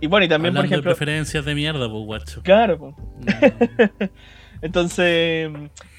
Y 0.00 0.06
bueno, 0.06 0.26
y 0.26 0.28
también, 0.28 0.50
Hablando 0.56 0.60
por 0.60 0.66
ejemplo... 0.66 0.90
de 0.90 0.96
preferencias 0.96 1.44
de 1.44 1.54
mierda, 1.54 1.90
pues, 1.90 2.04
guacho. 2.04 2.42
Claro, 2.42 2.78
po. 2.78 2.90
Mm. 2.92 4.04
Entonces, 4.62 5.50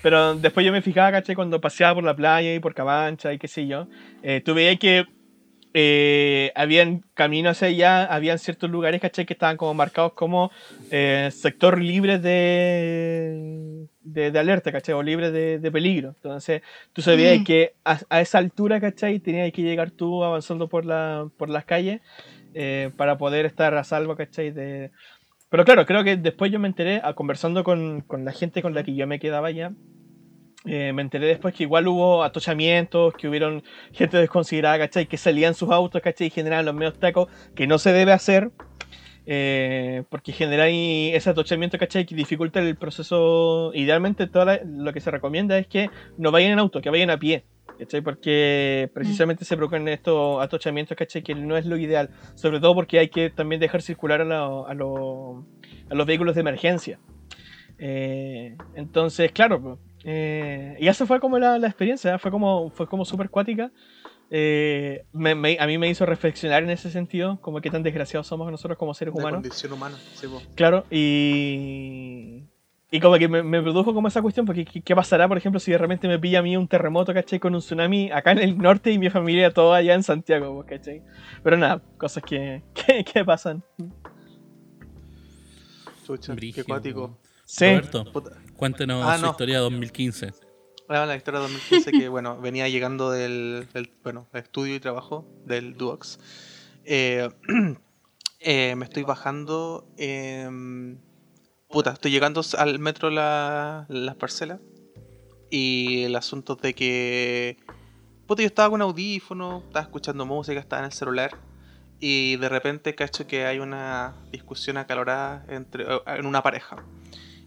pero 0.01 0.35
después 0.35 0.65
yo 0.65 0.71
me 0.71 0.81
fijaba, 0.81 1.11
¿cachai? 1.11 1.35
Cuando 1.35 1.61
paseaba 1.61 1.95
por 1.95 2.03
la 2.03 2.15
playa 2.15 2.53
y 2.53 2.59
por 2.59 2.73
Cabancha 2.73 3.31
y 3.33 3.37
qué 3.39 3.47
sé 3.47 3.67
yo, 3.67 3.87
eh, 4.21 4.41
tú 4.43 4.53
veías 4.53 4.77
que 4.77 5.05
eh, 5.73 6.51
habían 6.55 7.03
caminos 7.13 7.51
hacia 7.57 7.67
allá, 7.69 8.05
habían 8.13 8.37
ciertos 8.37 8.69
lugares, 8.69 8.99
¿cachai? 8.99 9.25
Que 9.25 9.33
estaban 9.33 9.55
como 9.55 9.73
marcados 9.73 10.11
como 10.13 10.51
eh, 10.91 11.29
sector 11.31 11.79
libre 11.79 12.19
de, 12.19 13.85
de, 14.01 14.31
de 14.31 14.39
alerta, 14.39 14.71
¿cachai? 14.73 14.93
O 14.95 15.03
libre 15.03 15.31
de, 15.31 15.59
de 15.59 15.71
peligro. 15.71 16.09
Entonces, 16.17 16.61
tú 16.91 17.01
sabías 17.01 17.39
Mm. 17.39 17.43
que 17.45 17.75
a, 17.85 17.99
a 18.09 18.19
esa 18.19 18.39
altura, 18.39 18.81
¿cachai? 18.81 19.19
Tenías 19.19 19.51
que 19.53 19.61
llegar 19.61 19.91
tú 19.91 20.21
avanzando 20.23 20.67
por, 20.67 20.85
la, 20.85 21.27
por 21.37 21.49
las 21.49 21.63
calles 21.65 22.01
eh, 22.53 22.91
para 22.97 23.17
poder 23.17 23.45
estar 23.45 23.73
a 23.75 23.83
salvo, 23.83 24.15
¿cachai? 24.15 24.51
De, 24.51 24.91
pero 25.49 25.65
claro, 25.65 25.85
creo 25.85 26.03
que 26.03 26.15
después 26.17 26.51
yo 26.51 26.59
me 26.59 26.67
enteré, 26.67 27.01
a- 27.03 27.13
conversando 27.13 27.63
con, 27.63 28.01
con 28.01 28.25
la 28.25 28.31
gente 28.31 28.61
con 28.61 28.73
la 28.73 28.83
que 28.83 28.95
yo 28.95 29.07
me 29.07 29.19
quedaba 29.19 29.47
allá, 29.47 29.71
eh, 30.65 30.91
me 30.93 31.01
enteré 31.01 31.27
después 31.27 31.53
que 31.55 31.63
igual 31.63 31.87
hubo 31.87 32.23
atochamientos, 32.23 33.13
que 33.13 33.27
hubieron 33.29 33.63
gente 33.93 34.17
desconsiderada, 34.17 34.77
¿cachai? 34.77 35.07
Que 35.07 35.17
salían 35.17 35.53
sus 35.53 35.71
autos, 35.71 36.01
¿cachai? 36.01 36.27
Y 36.27 36.29
generaban 36.31 36.65
los 36.65 36.75
medios 36.75 36.99
tacos, 36.99 37.29
que 37.55 37.65
no 37.65 37.77
se 37.79 37.93
debe 37.93 38.11
hacer, 38.11 38.51
eh, 39.25 40.03
porque 40.09 40.31
genera 40.33 40.63
ahí 40.63 41.11
ese 41.13 41.29
atochamiento, 41.29 41.77
¿cachai? 41.77 42.05
Que 42.05 42.15
dificulta 42.15 42.59
el 42.59 42.75
proceso. 42.75 43.71
Idealmente, 43.73 44.27
todo 44.27 44.45
lo 44.65 44.91
que 44.91 44.99
se 45.01 45.11
recomienda 45.11 45.57
es 45.57 45.67
que 45.67 45.89
no 46.17 46.31
vayan 46.31 46.51
en 46.51 46.59
auto, 46.59 46.81
que 46.81 46.89
vayan 46.89 47.09
a 47.09 47.17
pie. 47.17 47.45
¿Cachai? 47.79 48.01
Porque 48.01 48.89
precisamente 48.93 49.45
se 49.45 49.55
provocan 49.55 49.87
estos 49.87 50.43
atochamientos, 50.43 50.97
¿cachai? 50.97 51.23
Que 51.23 51.33
no 51.33 51.55
es 51.57 51.65
lo 51.65 51.77
ideal. 51.77 52.09
Sobre 52.35 52.59
todo 52.59 52.75
porque 52.75 52.99
hay 52.99 53.07
que 53.07 53.29
también 53.29 53.61
dejar 53.61 53.81
circular 53.81 54.19
a, 54.21 54.25
la- 54.25 54.63
a 54.67 54.73
lo- 54.73 55.45
a 55.89 55.95
los 55.95 56.05
vehículos 56.05 56.35
de 56.35 56.41
emergencia. 56.41 56.99
Eh, 57.77 58.57
entonces, 58.75 59.31
claro, 59.31 59.79
eh, 60.03 60.75
y 60.79 60.87
eso 60.89 61.05
fue 61.07 61.21
como 61.21 61.39
la, 61.39 61.57
la 61.57 61.67
experiencia, 61.67 62.15
¿eh? 62.15 62.19
fue 62.19 62.29
como, 62.31 62.69
fue 62.71 62.87
como 62.87 63.05
súper 63.05 63.29
cuática. 63.29 63.71
Eh, 64.29 65.05
me- 65.13 65.33
me- 65.33 65.57
a 65.59 65.65
mí 65.65 65.77
me 65.77 65.89
hizo 65.89 66.05
reflexionar 66.05 66.61
en 66.63 66.69
ese 66.71 66.91
sentido, 66.91 67.39
como 67.41 67.61
qué 67.61 67.69
tan 67.71 67.81
desgraciados 67.81 68.27
somos 68.27 68.51
nosotros 68.51 68.77
como 68.77 68.93
seres 68.93 69.13
de 69.13 69.21
humanos. 69.21 69.39
condición 69.41 69.71
humana. 69.73 69.97
Sí. 70.15 70.27
Claro, 70.55 70.85
y. 70.91 72.43
Y 72.91 72.99
como 72.99 73.17
que 73.19 73.27
me, 73.27 73.43
me 73.43 73.61
produjo 73.61 73.93
como 73.93 74.07
esa 74.07 74.21
cuestión, 74.21 74.45
porque 74.47 74.65
¿qué, 74.65 74.81
qué 74.81 74.95
pasará, 74.95 75.27
por 75.27 75.37
ejemplo, 75.37 75.59
si 75.59 75.71
de 75.71 75.77
repente 75.77 76.07
me 76.07 76.17
pilla 76.17 76.39
a 76.39 76.41
mí 76.41 76.57
un 76.57 76.67
terremoto, 76.67 77.13
¿cachai? 77.13 77.39
Con 77.39 77.53
un 77.53 77.61
tsunami 77.61 78.09
acá 78.11 78.31
en 78.31 78.39
el 78.39 78.57
norte 78.57 78.91
y 78.91 78.97
mi 78.97 79.09
familia 79.11 79.53
toda 79.53 79.77
allá 79.77 79.93
en 79.93 80.01
Santiago, 80.01 80.55
pues, 80.55 80.79
¿cachai? 80.79 81.03
Pero 81.43 81.55
nada, 81.57 81.81
cosas 81.97 82.23
que, 82.23 82.63
que, 82.73 83.03
que 83.03 83.23
pasan. 83.23 83.63
Chucha, 86.05 86.35
qué 86.35 86.63
cuático. 86.63 87.17
Sí, 87.45 87.65
Roberto, 87.65 88.05
cuéntenos 88.55 89.05
Ah, 89.05 89.17
su 89.17 89.25
no. 89.25 89.31
historia 89.31 89.59
2015. 89.59 90.31
Era 90.89 91.05
la 91.05 91.15
historia 91.15 91.39
de 91.41 91.43
2015 91.45 91.91
que, 91.91 92.09
bueno, 92.09 92.41
venía 92.41 92.67
llegando 92.67 93.11
del, 93.11 93.67
del, 93.73 93.91
bueno, 94.03 94.27
estudio 94.33 94.73
y 94.75 94.79
trabajo 94.79 95.27
del 95.45 95.75
Duox. 95.77 96.19
Eh, 96.85 97.29
eh, 98.39 98.75
me 98.75 98.85
estoy 98.85 99.03
bajando. 99.03 99.87
em, 99.97 100.97
puta, 101.69 101.91
estoy 101.91 102.11
llegando 102.11 102.41
al 102.57 102.79
metro 102.79 103.09
la, 103.09 103.85
las 103.89 104.15
parcelas. 104.15 104.59
Y 105.49 106.03
el 106.03 106.15
asunto 106.15 106.55
de 106.55 106.73
que 106.75 107.57
puta, 108.27 108.43
yo 108.43 108.47
estaba 108.47 108.69
con 108.69 108.81
audífono, 108.81 109.63
estaba 109.65 109.83
escuchando 109.83 110.25
música, 110.25 110.59
estaba 110.59 110.81
en 110.81 110.85
el 110.87 110.91
celular. 110.91 111.31
Y 111.99 112.37
de 112.37 112.49
repente 112.49 112.95
cacho 112.95 113.27
que 113.27 113.45
hay 113.45 113.59
una 113.59 114.15
discusión 114.31 114.77
acalorada 114.77 115.45
entre, 115.49 115.83
eh, 115.83 115.99
en 116.05 116.25
una 116.25 116.43
pareja. 116.43 116.77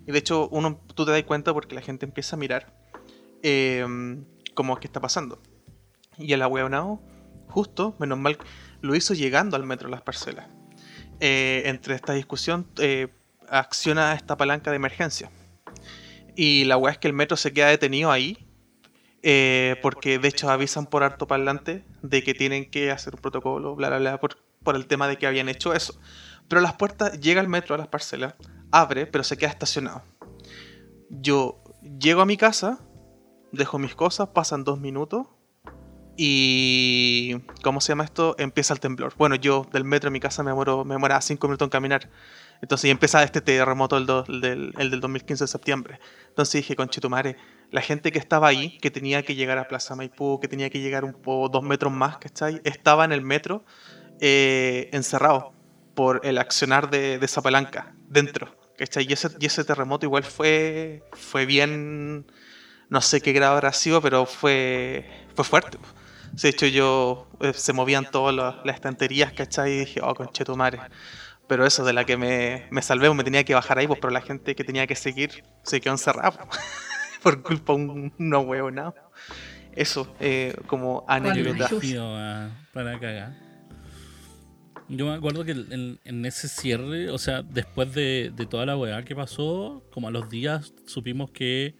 Y 0.07 0.13
de 0.13 0.19
hecho, 0.19 0.49
uno, 0.49 0.81
tú 0.95 1.05
te 1.05 1.13
das 1.13 1.23
cuenta 1.23 1.55
porque 1.55 1.75
la 1.75 1.81
gente 1.81 2.05
empieza 2.05 2.37
a 2.37 2.39
mirar 2.39 2.75
eh, 3.43 3.87
como 4.55 4.77
qué 4.79 4.87
está 4.87 5.01
pasando. 5.01 5.41
Y 6.19 6.33
el 6.33 6.43
ahueonado, 6.43 7.01
justo, 7.49 7.95
menos 7.99 8.19
mal, 8.19 8.37
lo 8.81 8.95
hizo 8.95 9.15
llegando 9.15 9.57
al 9.57 9.65
metro 9.65 9.89
Las 9.89 10.03
Parcelas. 10.03 10.49
Eh, 11.21 11.63
entre 11.67 11.95
esta 11.95 12.13
discusión, 12.13 12.67
eh, 12.79 13.09
acciona 13.49 14.15
esta 14.15 14.37
palanca 14.37 14.71
de 14.71 14.77
emergencia. 14.77 15.31
Y 16.37 16.65
la 16.65 16.77
weá 16.77 16.93
es 16.93 16.99
que 16.99 17.09
el 17.09 17.15
metro 17.15 17.37
se 17.37 17.53
queda 17.53 17.69
detenido 17.69 18.11
ahí. 18.11 18.47
eh, 19.25 19.77
porque 19.83 20.19
de 20.19 20.29
hecho 20.29 20.51
avisan 20.51 20.87
por 20.87 21.05
harto 21.05 21.29
parlante 21.29 21.85
de 22.03 22.25
que 22.25 22.35
tienen 22.35 22.69
que 22.69 22.91
hacer 22.91 23.15
un 23.15 23.21
protocolo, 23.21 23.77
bla 23.77 23.89
bla 23.89 23.99
bla, 23.99 24.19
por, 24.19 24.37
el 24.75 24.87
tema 24.87 25.07
de 25.07 25.17
que 25.17 25.29
habían 25.29 25.49
hecho 25.49 25.75
eso. 25.75 25.95
Pero 26.49 26.61
las 26.61 26.75
puertas 26.75 27.21
llega 27.21 27.41
el 27.41 27.49
metro 27.49 27.75
a 27.77 27.79
las 27.79 27.87
parcelas, 27.87 28.35
abre, 28.73 29.07
pero 29.07 29.23
se 29.23 29.37
queda 29.37 29.51
estacionado. 29.51 30.03
Yo 31.09 31.63
llego 32.01 32.21
a 32.21 32.27
mi 32.27 32.37
casa, 32.37 32.81
dejo 33.53 33.79
mis 33.79 33.95
cosas, 33.95 34.31
pasan 34.31 34.65
dos 34.65 34.81
minutos 34.81 35.29
y. 36.17 37.37
¿Cómo 37.63 37.81
se 37.81 37.93
llama 37.93 38.05
esto? 38.05 38.35
Empieza 38.39 38.75
el 38.75 38.81
temblor. 38.81 39.15
Bueno, 39.17 39.37
yo 39.37 39.67
del 39.73 39.85
metro 39.85 40.09
a 40.09 40.11
mi 40.11 40.21
casa 40.21 40.43
me 40.43 40.51
demoro, 40.51 40.85
me 40.85 40.95
demoraba 40.95 41.21
cinco 41.21 41.47
minutos 41.47 41.67
en 41.67 41.71
caminar. 41.71 42.11
Entonces 42.63 42.89
ya 42.89 42.93
empieza 42.93 43.23
este 43.25 43.41
terremoto 43.43 43.97
el, 43.99 44.07
do- 44.07 44.25
el 44.29 44.41
del, 44.41 44.75
el 44.79 44.91
del 44.91 45.01
2015 45.01 45.45
de 45.45 45.49
septiembre. 45.49 46.01
Entonces 46.29 46.55
dije, 46.63 46.77
conchetumare, 46.77 47.37
la 47.71 47.83
gente 47.83 48.13
que 48.13 48.19
estaba 48.19 48.49
ahí, 48.49 48.79
que 48.79 48.91
tenía 48.91 49.23
que 49.25 49.35
llegar 49.35 49.59
a 49.59 49.69
Plaza 49.69 49.97
Maipú, 49.97 50.41
que 50.41 50.49
tenía 50.49 50.71
que 50.71 50.81
llegar 50.81 51.05
un 51.05 51.13
poco 51.15 51.49
dos 51.51 51.63
metros 51.65 51.93
más, 51.93 52.19
¿cachai? 52.19 52.61
Estaba 52.65 53.05
en 53.05 53.13
el 53.13 53.23
metro 53.23 53.65
eh, 54.21 54.89
encerrado 54.93 55.53
por 55.95 56.21
el 56.25 56.39
accionar 56.39 56.91
de, 56.91 57.19
de 57.19 57.27
esa 57.27 57.43
palanca 57.43 57.95
dentro, 58.09 58.57
¿cachai? 58.79 59.07
Y 59.09 59.13
ese, 59.13 59.29
y 59.41 59.47
ese 59.47 59.65
terremoto 59.65 60.07
igual 60.07 60.25
fue, 60.25 61.03
fue 61.13 61.47
bien, 61.47 62.27
no 62.89 63.01
sé 63.01 63.21
qué 63.21 63.33
grado 63.33 63.55
habrá 63.55 63.73
sido, 63.73 64.01
pero 64.03 64.27
fue, 64.27 65.09
fue 65.35 65.45
fuerte. 65.45 65.79
De 66.33 66.49
hecho, 66.49 66.67
yo 66.67 67.29
eh, 67.41 67.53
se 67.55 67.73
movían 67.73 68.11
todas 68.11 68.35
las, 68.35 68.57
las 68.65 68.77
estanterías, 68.77 69.33
¿cachai? 69.33 69.73
Y 69.73 69.79
dije, 69.81 70.01
oh, 70.03 70.15
conchetumare. 70.15 70.81
Pero 71.53 71.67
eso, 71.67 71.85
de 71.85 71.93
la 71.93 72.07
que 72.07 72.17
me, 72.17 72.67
me 72.71 72.81
salvé, 72.81 73.13
me 73.13 73.25
tenía 73.25 73.45
que 73.45 73.53
bajar 73.53 73.77
ahí, 73.79 73.87
pues, 73.87 74.01
pero 74.01 74.11
la 74.11 74.23
gente 74.23 74.55
que 74.55 74.65
tenía 74.65 74.87
que 74.87 74.95
seguir 74.97 75.45
se 75.63 75.83
quedó 75.83 75.93
encerrada 75.93 76.31
pues, 76.31 76.59
por 77.23 77.43
culpa 77.43 77.75
de 77.75 77.79
un 77.79 78.13
no 78.17 78.41
huevo, 78.41 78.71
no. 78.71 78.95
Eso, 79.75 80.11
eh, 80.19 80.57
como 80.67 81.05
anécdota. 81.09 81.69
Para 82.73 82.99
cagar. 82.99 83.35
Yo 84.89 85.05
me 85.05 85.13
acuerdo 85.13 85.45
que 85.45 85.53
en, 85.53 86.01
en 86.05 86.25
ese 86.25 86.49
cierre, 86.49 87.11
o 87.11 87.19
sea, 87.19 87.43
después 87.43 87.93
de, 87.93 88.33
de 88.35 88.47
toda 88.47 88.65
la 88.65 88.75
weá 88.79 89.05
que 89.05 89.15
pasó, 89.15 89.85
como 89.93 90.09
a 90.09 90.11
los 90.11 90.31
días 90.31 90.73
supimos 90.87 91.33
que 91.33 91.75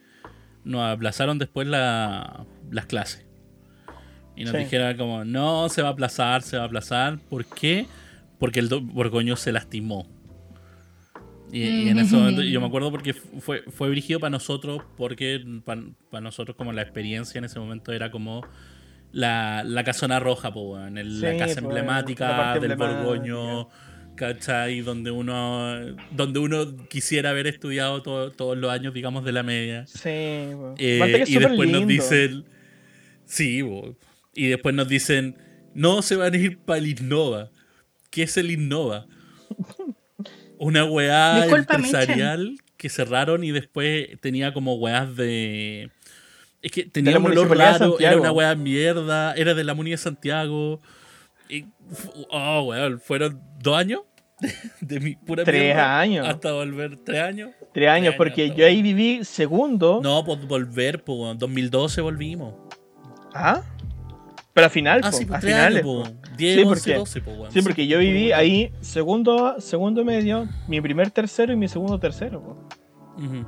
nos 0.63 0.83
aplazaron 0.87 1.39
después 1.39 1.67
la- 1.67 2.45
las 2.69 2.85
clases. 2.85 3.25
Y 4.35 4.43
nos 4.43 4.51
Sí. 4.51 4.59
dijera 4.59 4.95
como, 4.95 5.25
no, 5.25 5.67
se 5.69 5.81
va 5.81 5.87
a 5.87 5.91
aplazar, 5.93 6.43
se 6.43 6.57
va 6.57 6.63
a 6.63 6.65
aplazar. 6.67 7.17
¿Por 7.27 7.43
qué? 7.45 7.87
Porque 7.87 8.02
el 8.59 8.69
do- 8.69 8.81
Borgoño 8.81 9.35
se 9.35 9.51
lastimó. 9.51 10.07
Y, 11.51 11.61
y 11.63 11.89
en 11.89 11.99
ese 11.99 12.15
momento, 12.15 12.41
yo 12.41 12.59
me 12.59 12.65
acuerdo 12.67 12.89
porque 12.89 13.13
fue, 13.13 13.61
fue 13.69 13.87
brígido 13.89 14.19
para 14.19 14.31
nosotros, 14.31 14.81
porque 14.97 15.39
para 15.63 16.21
nosotros 16.21 16.57
como 16.57 16.73
la 16.73 16.81
experiencia 16.81 17.37
en 17.37 17.45
ese 17.45 17.59
momento 17.59 17.91
era 17.91 18.09
como 18.09 18.41
la, 19.11 19.63
la 19.63 19.83
casona 19.83 20.19
roja, 20.19 20.51
po, 20.51 20.79
el- 20.79 21.21
la 21.21 21.37
casa 21.37 21.61
po, 21.61 21.67
emblemática 21.67 22.27
la 22.29 22.53
del 22.59 22.71
emblemática. 22.71 23.03
Borgoño, 23.03 23.67
¿cachai? 24.15 24.81
Donde 24.81 25.11
uno, 25.11 25.75
donde 26.09 26.39
uno 26.39 26.75
quisiera 26.87 27.29
haber 27.29 27.45
estudiado 27.45 28.01
todo- 28.01 28.31
todos 28.31 28.57
los 28.57 28.71
años, 28.71 28.95
digamos, 28.95 29.23
de 29.23 29.31
la 29.31 29.43
media. 29.43 29.85
Sí, 29.85 30.47
po. 30.53 30.73
Eh, 30.79 30.97
Aparte 30.97 31.17
que 31.17 31.23
es 31.23 31.29
y 31.29 31.37
después 31.37 31.69
nos 31.69 31.85
dicen. 31.87 32.45
Sí, 33.25 33.61
bo. 33.61 33.95
y 34.33 34.47
después 34.47 34.73
nos 34.73 34.87
dicen. 34.87 35.37
No 35.75 36.01
se 36.01 36.15
van 36.15 36.33
a 36.33 36.37
ir 36.37 36.57
para 36.57 36.79
el 36.79 36.87
Innova. 36.87 37.49
¿Qué 38.13 38.21
es 38.21 38.37
el 38.37 38.51
Innova? 38.51 39.07
Una 40.59 40.85
weá 40.85 41.41
Disculpa, 41.41 41.73
empresarial 41.73 42.57
que 42.77 42.87
cerraron 42.87 43.43
y 43.43 43.49
después 43.49 44.07
tenía 44.21 44.53
como 44.53 44.75
weás 44.75 45.15
de. 45.15 45.89
Es 46.61 46.71
que 46.71 46.85
tenía 46.85 47.17
un 47.17 47.25
olor 47.25 47.57
raro, 47.57 47.99
era 47.99 48.15
una 48.15 48.31
weá 48.31 48.53
mierda, 48.53 49.33
era 49.33 49.55
de 49.55 49.63
la 49.63 49.73
Muni 49.73 49.91
de 49.91 49.97
Santiago. 49.97 50.79
Y, 51.49 51.65
oh, 52.29 52.65
weón, 52.67 52.99
fueron 52.99 53.41
dos 53.59 53.75
años 53.75 54.01
de 54.79 54.99
mi 54.99 55.15
pura 55.15 55.43
Tres 55.43 55.63
mierda 55.63 55.99
años. 55.99 56.27
Hasta 56.27 56.51
volver, 56.51 56.97
tres 56.97 57.19
años. 57.19 57.49
Tres 57.73 57.89
años, 57.89 58.09
años, 58.09 58.15
porque 58.15 58.51
yo 58.51 58.67
ahí 58.67 58.83
viví 58.83 59.25
segundo. 59.25 60.01
No, 60.03 60.23
pues 60.23 60.45
volver, 60.45 61.03
pues, 61.03 61.31
en 61.31 61.39
2012 61.39 62.01
volvimos. 62.01 62.53
¿Ah? 63.33 63.63
Pero 64.53 64.65
al 64.65 64.71
final, 64.71 65.01
Ah, 65.03 65.09
po, 65.11 65.17
sí, 65.17 65.25
pues 65.25 65.37
a 65.37 65.41
finales. 65.41 65.83
años, 65.83 65.83
po. 65.83 66.03
po. 66.03 66.27
10, 66.37 66.55
Sí, 66.55 66.61
11, 66.63 66.67
porque- 66.69 66.95
12, 66.99 67.21
po, 67.21 67.31
weón. 67.31 67.51
Sí, 67.51 67.61
porque 67.63 67.87
yo 67.87 67.99
viví 67.99 68.31
ahí 68.31 68.71
segundo, 68.81 69.59
segundo 69.59 70.05
medio, 70.05 70.47
mi 70.67 70.79
primer 70.79 71.09
tercero 71.11 71.53
y 71.53 71.55
mi 71.55 71.67
segundo 71.67 71.99
tercero. 71.99 72.41
po. 72.41 72.67
Ujú. 73.17 73.45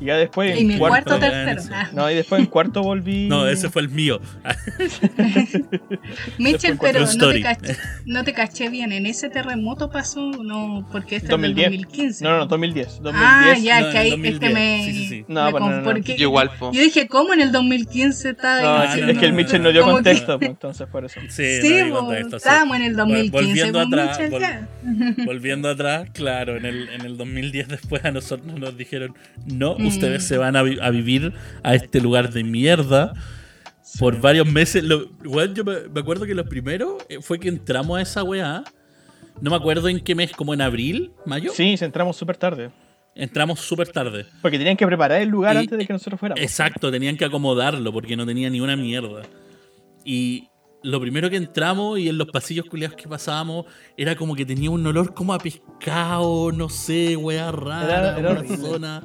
Y 0.00 0.04
ya 0.06 0.16
después 0.16 0.56
Y 0.56 0.60
en 0.62 0.66
mi 0.68 0.78
cuarto. 0.78 1.18
tercero. 1.18 1.62
Ah. 1.72 1.88
No, 1.92 2.10
y 2.10 2.14
después 2.14 2.40
en 2.40 2.46
cuarto 2.46 2.82
volví. 2.82 3.26
No, 3.28 3.46
ese 3.48 3.68
fue 3.68 3.82
el 3.82 3.88
mío. 3.88 4.20
Mitchell, 6.38 6.78
pero 6.80 7.00
no 7.00 7.30
te, 7.32 7.42
caché, 7.42 7.76
no 8.06 8.24
te 8.24 8.32
caché 8.32 8.68
bien. 8.70 8.92
¿En 8.92 9.06
ese 9.06 9.28
terremoto 9.28 9.90
pasó? 9.90 10.20
No, 10.42 10.86
porque 10.92 11.16
este 11.16 11.26
es 11.26 11.30
2010. 11.30 11.70
del 11.70 11.80
2015. 11.82 12.24
No, 12.24 12.38
no, 12.38 12.46
2010. 12.46 13.00
2010. 13.02 13.14
Ah, 13.16 13.56
ya, 13.60 13.80
No, 13.80 13.90
que 13.90 13.98
ahí 13.98 14.08
es 14.08 14.14
que 14.14 14.30
2010. 14.48 14.52
me. 14.54 14.84
Sí, 14.84 14.92
sí, 14.92 15.08
sí. 15.08 15.24
No, 15.28 15.50
me 15.50 15.60
no, 15.60 15.82
porque- 15.82 16.16
Yo 16.16 16.22
igual, 16.28 16.50
po. 16.58 16.72
Yo 16.72 16.80
dije, 16.80 17.06
¿cómo 17.08 17.34
en 17.34 17.40
el 17.40 17.52
2015 17.52 18.30
estaba 18.30 18.84
es, 18.94 19.02
es 19.08 19.18
que 19.18 19.26
el 19.26 19.32
Mitchell 19.32 19.62
no. 19.62 19.70
dio 19.72 19.82
Como 19.82 19.96
que- 19.98 20.02
contexto, 20.04 20.38
pues, 20.38 20.50
entonces 20.50 20.86
por 20.88 21.04
eso. 21.04 21.20
Sí, 21.28 21.60
contexto, 21.92 22.30
sí. 22.30 22.36
estábamos 22.36 22.76
en 22.76 22.82
el 22.84 22.96
2015. 22.96 23.30
Volviendo 23.46 23.72
pues, 23.84 23.86
atrás, 24.00 24.18
Mitchell, 24.20 24.32
vol- 24.32 24.40
ya. 24.40 24.68
Volviendo 25.24 25.68
atrás, 25.68 26.08
claro, 26.12 26.56
en 26.56 26.66
el, 26.66 26.88
en 26.90 27.00
el 27.02 27.16
2010 27.16 27.68
después 27.68 28.04
a 28.04 28.10
nosotros 28.10 28.58
nos 28.58 28.76
dijeron, 28.76 29.14
no. 29.46 29.76
Ustedes 29.88 30.26
se 30.26 30.36
van 30.38 30.56
a, 30.56 30.62
vi- 30.62 30.78
a 30.80 30.90
vivir 30.90 31.32
a 31.62 31.74
este 31.74 32.00
lugar 32.00 32.32
de 32.32 32.44
mierda 32.44 33.12
por 33.98 34.20
varios 34.20 34.46
meses. 34.46 34.84
Lo, 34.84 35.08
yo 35.54 35.64
me, 35.64 35.88
me 35.92 36.00
acuerdo 36.00 36.26
que 36.26 36.34
lo 36.34 36.44
primero 36.44 36.98
eh, 37.08 37.18
fue 37.20 37.38
que 37.40 37.48
entramos 37.48 37.98
a 37.98 38.02
esa 38.02 38.22
weá. 38.22 38.64
No 39.40 39.50
me 39.50 39.56
acuerdo 39.56 39.88
en 39.88 40.00
qué 40.00 40.14
mes, 40.14 40.32
como 40.32 40.52
en 40.54 40.60
abril, 40.60 41.12
mayo. 41.24 41.52
Sí, 41.54 41.76
entramos 41.80 42.16
súper 42.16 42.36
tarde. 42.36 42.70
Entramos 43.14 43.60
súper 43.60 43.88
tarde. 43.88 44.26
Porque 44.42 44.58
tenían 44.58 44.76
que 44.76 44.86
preparar 44.86 45.20
el 45.22 45.28
lugar 45.28 45.54
Y- 45.56 45.58
antes 45.60 45.78
de 45.78 45.86
que 45.86 45.92
nosotros 45.92 46.18
fuéramos. 46.20 46.42
Exacto, 46.42 46.90
tenían 46.90 47.16
que 47.16 47.24
acomodarlo 47.24 47.92
porque 47.92 48.16
no 48.16 48.24
tenía 48.26 48.48
ni 48.50 48.60
una 48.60 48.76
mierda. 48.76 49.22
Y 50.04 50.48
lo 50.82 51.00
primero 51.00 51.28
que 51.28 51.36
entramos 51.36 51.98
y 51.98 52.08
en 52.08 52.18
los 52.18 52.28
pasillos 52.28 52.66
culiados 52.66 52.96
que 52.96 53.08
pasábamos 53.08 53.66
era 53.96 54.14
como 54.16 54.36
que 54.36 54.44
tenía 54.46 54.70
un 54.70 54.86
olor 54.86 55.14
como 55.14 55.34
a 55.34 55.38
pescado, 55.38 56.52
no 56.52 56.68
sé, 56.68 57.16
weá 57.16 57.50
rara, 57.50 57.84
Era- 57.84 58.18
era 58.18 58.30
una 58.30 58.40
horrible. 58.40 58.56
zona. 58.56 59.02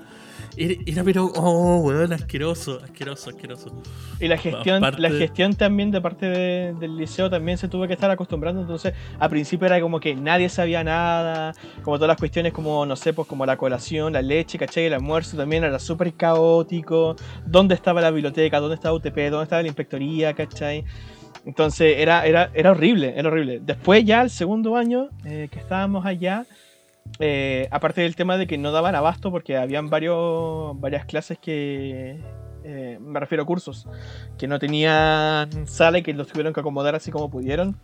Era, 0.55 0.75
era 0.85 1.03
pero, 1.03 1.25
oh, 1.35 1.79
weón, 1.79 2.13
asqueroso, 2.13 2.79
asqueroso, 2.83 3.29
asqueroso. 3.31 3.81
Y 4.19 4.27
la 4.27 4.37
gestión, 4.37 4.81
la 4.99 5.09
gestión 5.19 5.53
también 5.55 5.89
de 5.91 5.99
parte 6.01 6.27
de- 6.27 6.73
del 6.79 6.95
liceo 6.97 7.29
también 7.29 7.57
se 7.57 7.67
tuvo 7.67 7.87
que 7.87 7.93
estar 7.93 8.09
acostumbrando. 8.11 8.61
Entonces, 8.61 8.93
al 9.19 9.29
principio 9.29 9.65
era 9.65 9.81
como 9.81 9.99
que 9.99 10.15
nadie 10.15 10.49
sabía 10.49 10.83
nada. 10.83 11.53
Como 11.81 11.97
todas 11.97 12.09
las 12.09 12.17
cuestiones 12.17 12.53
como, 12.53 12.85
no 12.85 12.95
sé, 12.95 13.13
pues 13.13 13.27
como 13.27 13.45
la 13.45 13.57
colación, 13.57 14.13
la 14.13 14.21
leche, 14.21 14.57
¿cachai? 14.57 14.85
El 14.85 14.93
almuerzo 14.93 15.37
también 15.37 15.63
era 15.63 15.79
súper 15.79 16.13
caótico. 16.13 17.15
¿Dónde 17.45 17.75
estaba 17.75 18.01
la 18.01 18.11
biblioteca? 18.11 18.59
¿Dónde 18.59 18.75
estaba 18.75 18.95
UTP? 18.95 19.29
¿Dónde 19.29 19.43
estaba 19.43 19.61
la 19.61 19.67
inspectoría? 19.67 20.33
¿cachai? 20.33 20.83
Entonces 21.45 21.95
era, 21.97 22.25
era, 22.25 22.51
era 22.53 22.71
horrible, 22.71 23.13
era 23.17 23.27
horrible. 23.27 23.59
Después 23.61 24.05
ya 24.05 24.21
el 24.21 24.29
segundo 24.29 24.77
año 24.77 25.09
eh, 25.25 25.49
que 25.51 25.59
estábamos 25.59 26.05
allá, 26.05 26.45
eh, 27.19 27.67
aparte 27.71 28.01
del 28.01 28.15
tema 28.15 28.37
de 28.37 28.47
que 28.47 28.57
no 28.57 28.71
daban 28.71 28.95
abasto 28.95 29.31
porque 29.31 29.57
habían 29.57 29.89
varios, 29.89 30.79
varias 30.79 31.05
clases 31.05 31.37
que, 31.39 32.19
eh, 32.63 32.97
me 33.01 33.19
refiero 33.19 33.43
a 33.43 33.45
cursos, 33.45 33.87
que 34.37 34.47
no 34.47 34.59
tenían 34.59 35.67
sala 35.67 35.99
y 35.99 36.03
que 36.03 36.13
los 36.13 36.27
tuvieron 36.27 36.53
que 36.53 36.59
acomodar 36.59 36.95
así 36.95 37.11
como 37.11 37.29
pudieron. 37.29 37.77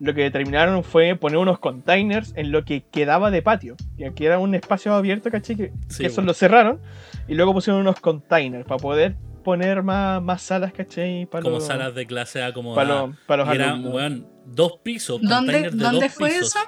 Lo 0.00 0.12
que 0.12 0.22
determinaron 0.22 0.82
fue 0.82 1.14
poner 1.14 1.38
unos 1.38 1.60
containers 1.60 2.32
en 2.36 2.50
lo 2.50 2.64
que 2.64 2.82
quedaba 2.82 3.30
de 3.30 3.42
patio. 3.42 3.76
Y 3.96 4.02
aquí 4.04 4.26
era 4.26 4.40
un 4.40 4.54
espacio 4.56 4.92
abierto, 4.92 5.30
¿cachai? 5.30 5.54
Que, 5.54 5.72
Sí, 5.88 5.98
que 6.02 6.06
eso 6.08 6.16
bueno. 6.16 6.28
lo 6.28 6.34
cerraron. 6.34 6.80
Y 7.28 7.34
luego 7.34 7.52
pusieron 7.54 7.80
unos 7.80 8.00
containers 8.00 8.66
para 8.66 8.78
poder 8.78 9.14
poner 9.44 9.84
más, 9.84 10.20
más 10.20 10.42
salas, 10.42 10.72
¿cachai? 10.72 11.26
Para 11.26 11.42
Como 11.44 11.56
los, 11.56 11.66
salas 11.66 11.94
de 11.94 12.06
clase 12.06 12.40
para 12.40 12.48
acomodadas. 12.50 13.08
los, 13.08 13.16
para 13.26 13.44
los 13.44 13.52
Y 13.52 13.56
era, 13.56 13.70
alumnos. 13.70 13.94
weón, 13.94 14.26
dos 14.46 14.72
pisos. 14.82 15.20
¿Dónde, 15.22 15.52
de 15.62 15.70
¿dónde 15.70 16.06
dos 16.06 16.14
fue 16.14 16.30
pisos. 16.30 16.48
eso? 16.56 16.58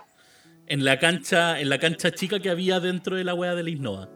En 0.67 0.85
la 0.85 0.99
cancha, 0.99 1.61
en 1.61 1.69
la 1.69 1.79
cancha 1.79 2.11
chica 2.11 2.41
que 2.41 2.51
había 2.51 2.81
dentro 2.81 3.17
de 3.17 3.25
la 3.25 3.35
weá 3.35 3.55
del 3.55 3.69
Innova. 3.69 4.09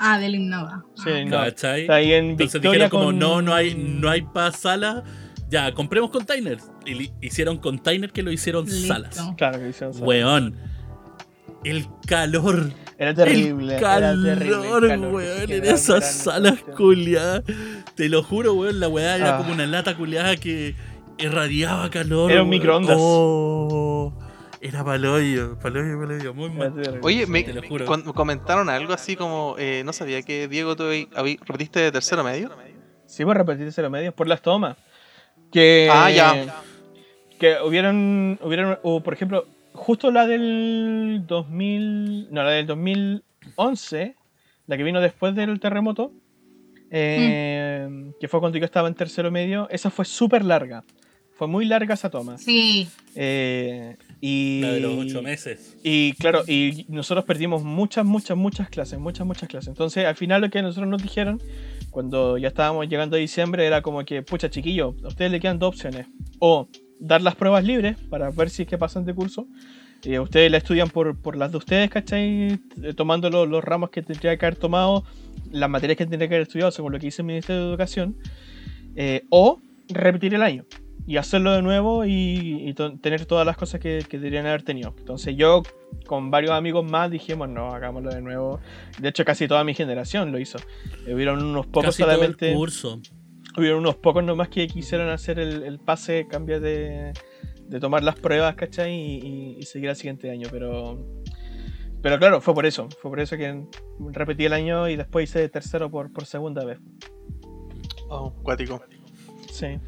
Ah, 0.00 0.18
del 0.18 0.36
Innova. 0.36 0.84
Sí, 0.94 1.10
Ah. 1.10 1.24
no. 1.24 1.30
¿Cachai? 1.38 1.80
Está 1.82 1.94
ahí 1.96 2.12
en 2.12 2.30
Entonces 2.30 2.54
Victoria 2.60 2.84
dijeron 2.84 2.90
como 2.90 3.04
con- 3.06 3.18
no, 3.18 3.42
no 3.42 3.54
hay, 3.54 3.74
no 3.74 4.08
hay 4.10 4.22
para 4.22 4.52
sala, 4.52 5.02
Ya, 5.50 5.72
compremos 5.72 6.10
containers. 6.10 6.70
Y 6.84 7.10
hicieron 7.26 7.56
containers 7.56 8.12
que 8.12 8.22
lo 8.22 8.30
hicieron 8.30 8.66
Listo. 8.66 8.86
salas. 8.86 9.18
Claro 9.38 9.58
que 9.58 9.70
hicieron 9.70 9.94
salas. 9.94 10.06
Weón. 10.06 10.54
El 11.64 11.86
calor. 12.06 12.70
Era 12.98 13.14
terrible. 13.14 13.74
el 13.76 13.80
era 13.80 13.80
calor, 13.80 14.38
terrible 14.38 15.08
weón, 15.08 15.50
en 15.50 15.64
esas 15.64 16.04
salas 16.12 16.58
culiadas. 16.76 17.44
Te 17.94 18.10
lo 18.10 18.22
juro, 18.22 18.52
weón, 18.54 18.78
la 18.78 18.88
weá 18.88 19.16
era 19.16 19.34
Ah. 19.36 19.38
como 19.38 19.52
una 19.54 19.66
lata 19.66 19.96
culiada 19.96 20.36
que 20.36 20.74
irradiaba 21.16 21.88
calor. 21.90 22.30
Era 22.30 22.42
un 22.42 22.50
weón. 22.50 22.60
microondas. 22.60 22.96
Oh, 23.00 23.87
era 24.60 24.84
paloyo, 24.84 25.58
paloyo, 25.58 25.98
paloyo, 26.00 26.34
muy 26.34 26.50
mal. 26.50 26.72
Oye, 27.02 27.26
me 27.26 27.42
Te 27.42 27.52
lo 27.52 27.62
juro. 27.62 27.84
con- 27.86 28.02
comentaron 28.12 28.68
algo 28.68 28.92
así 28.92 29.16
como, 29.16 29.54
eh, 29.58 29.82
no 29.84 29.92
sabía 29.92 30.22
que 30.22 30.48
Diego, 30.48 30.76
tú 30.76 30.84
repetiste 31.46 31.80
de 31.80 31.92
tercero 31.92 32.22
medio. 32.24 32.50
Sí, 33.06 33.24
pues 33.24 33.36
repetirse 33.36 33.80
los 33.82 33.90
medios 33.90 34.14
por 34.14 34.26
las 34.28 34.42
tomas. 34.42 34.76
Que, 35.52 35.88
Ah, 35.90 36.10
ya. 36.10 36.62
Que 37.38 37.56
hubieron, 37.64 38.38
hubieron 38.42 38.78
o, 38.82 39.00
por 39.02 39.14
ejemplo, 39.14 39.46
justo 39.72 40.10
la 40.10 40.26
del 40.26 41.22
2000, 41.26 42.28
no, 42.32 42.42
la 42.42 42.50
del 42.50 42.66
2011, 42.66 44.16
la 44.66 44.76
que 44.76 44.82
vino 44.82 45.00
después 45.00 45.34
del 45.34 45.58
terremoto, 45.60 46.12
eh, 46.90 48.12
que 48.20 48.28
fue 48.28 48.40
cuando 48.40 48.58
yo 48.58 48.64
estaba 48.64 48.88
en 48.88 48.94
tercero 48.94 49.30
medio, 49.30 49.68
esa 49.70 49.90
fue 49.90 50.04
súper 50.04 50.44
larga. 50.44 50.84
Fue 51.36 51.46
muy 51.46 51.64
larga 51.64 51.94
esa 51.94 52.10
toma. 52.10 52.36
Sí. 52.38 52.88
Eh, 53.14 53.96
y, 54.20 54.60
La 54.62 54.72
de 54.72 54.80
los 54.80 54.96
ocho 54.98 55.22
meses. 55.22 55.76
Y 55.82 56.12
claro, 56.14 56.42
y 56.46 56.86
nosotros 56.88 57.24
perdimos 57.24 57.62
muchas, 57.62 58.04
muchas, 58.04 58.36
muchas 58.36 58.68
clases, 58.68 58.98
muchas, 58.98 59.26
muchas 59.26 59.48
clases. 59.48 59.68
Entonces, 59.68 60.06
al 60.06 60.16
final 60.16 60.40
lo 60.40 60.50
que 60.50 60.60
nosotros 60.60 60.88
nos 60.88 61.02
dijeron, 61.02 61.40
cuando 61.90 62.38
ya 62.38 62.48
estábamos 62.48 62.88
llegando 62.88 63.16
a 63.16 63.18
diciembre, 63.18 63.64
era 63.64 63.82
como 63.82 64.04
que, 64.04 64.22
pucha, 64.22 64.50
chiquillo, 64.50 64.94
a 65.04 65.08
ustedes 65.08 65.30
le 65.30 65.40
quedan 65.40 65.58
dos 65.58 65.68
opciones. 65.68 66.06
O 66.40 66.68
dar 66.98 67.22
las 67.22 67.36
pruebas 67.36 67.64
libres 67.64 67.96
para 68.10 68.30
ver 68.30 68.50
si 68.50 68.62
es 68.62 68.68
que 68.68 68.78
pasan 68.78 69.04
de 69.04 69.14
curso. 69.14 69.46
Y 70.02 70.18
ustedes 70.18 70.50
la 70.50 70.58
estudian 70.58 70.90
por, 70.90 71.16
por 71.20 71.36
las 71.36 71.50
de 71.50 71.58
ustedes, 71.58 71.90
¿cachai? 71.90 72.60
Eh, 72.82 72.94
Tomando 72.96 73.30
los, 73.30 73.48
los 73.48 73.64
ramos 73.64 73.90
que 73.90 74.02
tendría 74.02 74.36
que 74.36 74.46
haber 74.46 74.56
tomado, 74.56 75.04
las 75.50 75.68
materias 75.68 75.96
que 75.96 76.06
tendría 76.06 76.28
que 76.28 76.34
haber 76.36 76.46
estudiado, 76.46 76.70
según 76.70 76.92
lo 76.92 76.98
que 76.98 77.06
dice 77.06 77.22
el 77.22 77.26
Ministerio 77.26 77.62
de 77.62 77.68
Educación. 77.68 78.16
Eh, 78.94 79.24
o 79.30 79.60
repetir 79.88 80.34
el 80.34 80.42
año 80.42 80.64
y 81.08 81.16
hacerlo 81.16 81.52
de 81.52 81.62
nuevo 81.62 82.04
y, 82.04 82.68
y 82.68 82.74
to- 82.74 82.98
tener 82.98 83.24
todas 83.24 83.46
las 83.46 83.56
cosas 83.56 83.80
que, 83.80 84.04
que 84.08 84.18
deberían 84.18 84.46
haber 84.46 84.62
tenido. 84.62 84.94
Entonces 84.98 85.34
yo 85.36 85.62
con 86.06 86.30
varios 86.30 86.52
amigos 86.52 86.84
más 86.88 87.10
dijimos, 87.10 87.48
no, 87.48 87.72
hagámoslo 87.72 88.10
de 88.10 88.20
nuevo. 88.20 88.60
De 89.00 89.08
hecho, 89.08 89.24
casi 89.24 89.48
toda 89.48 89.64
mi 89.64 89.72
generación 89.74 90.30
lo 90.32 90.38
hizo. 90.38 90.58
Hubieron 91.10 91.42
unos 91.42 91.66
pocos 91.66 91.86
Casi 91.96 92.02
todo 92.02 92.12
el 92.12 92.16
solamente. 92.18 92.54
curso. 92.54 93.00
Hubieron 93.56 93.80
unos 93.80 93.96
pocos 93.96 94.22
nomás 94.22 94.50
que 94.50 94.66
quisieron 94.68 95.08
hacer 95.08 95.38
el, 95.38 95.62
el 95.62 95.78
pase, 95.78 96.26
cambio 96.28 96.60
de, 96.60 97.12
de 97.62 97.80
tomar 97.80 98.04
las 98.04 98.14
pruebas, 98.16 98.54
¿cachai? 98.54 98.92
Y, 98.94 99.16
y- 99.16 99.56
y 99.58 99.62
seguir 99.62 99.88
al 99.88 99.96
siguiente 99.96 100.30
año. 100.30 100.48
Pero, 100.52 101.02
pero 102.02 102.18
claro, 102.18 102.40
fue 102.42 102.52
por 102.52 102.66
eso. 102.66 102.86
Fue 103.00 103.10
por 103.10 103.18
eso 103.20 103.36
que 103.38 103.64
repetí 104.12 104.44
el 104.44 104.52
año 104.52 104.88
y 104.88 104.96
después 104.96 105.30
hice 105.30 105.48
tercero 105.48 105.90
por, 105.90 106.12
por 106.12 106.26
segunda 106.26 106.64
vez. 106.66 106.78
Oh, 108.10 108.32
cuático. 108.42 108.82
Sí. 109.50 109.78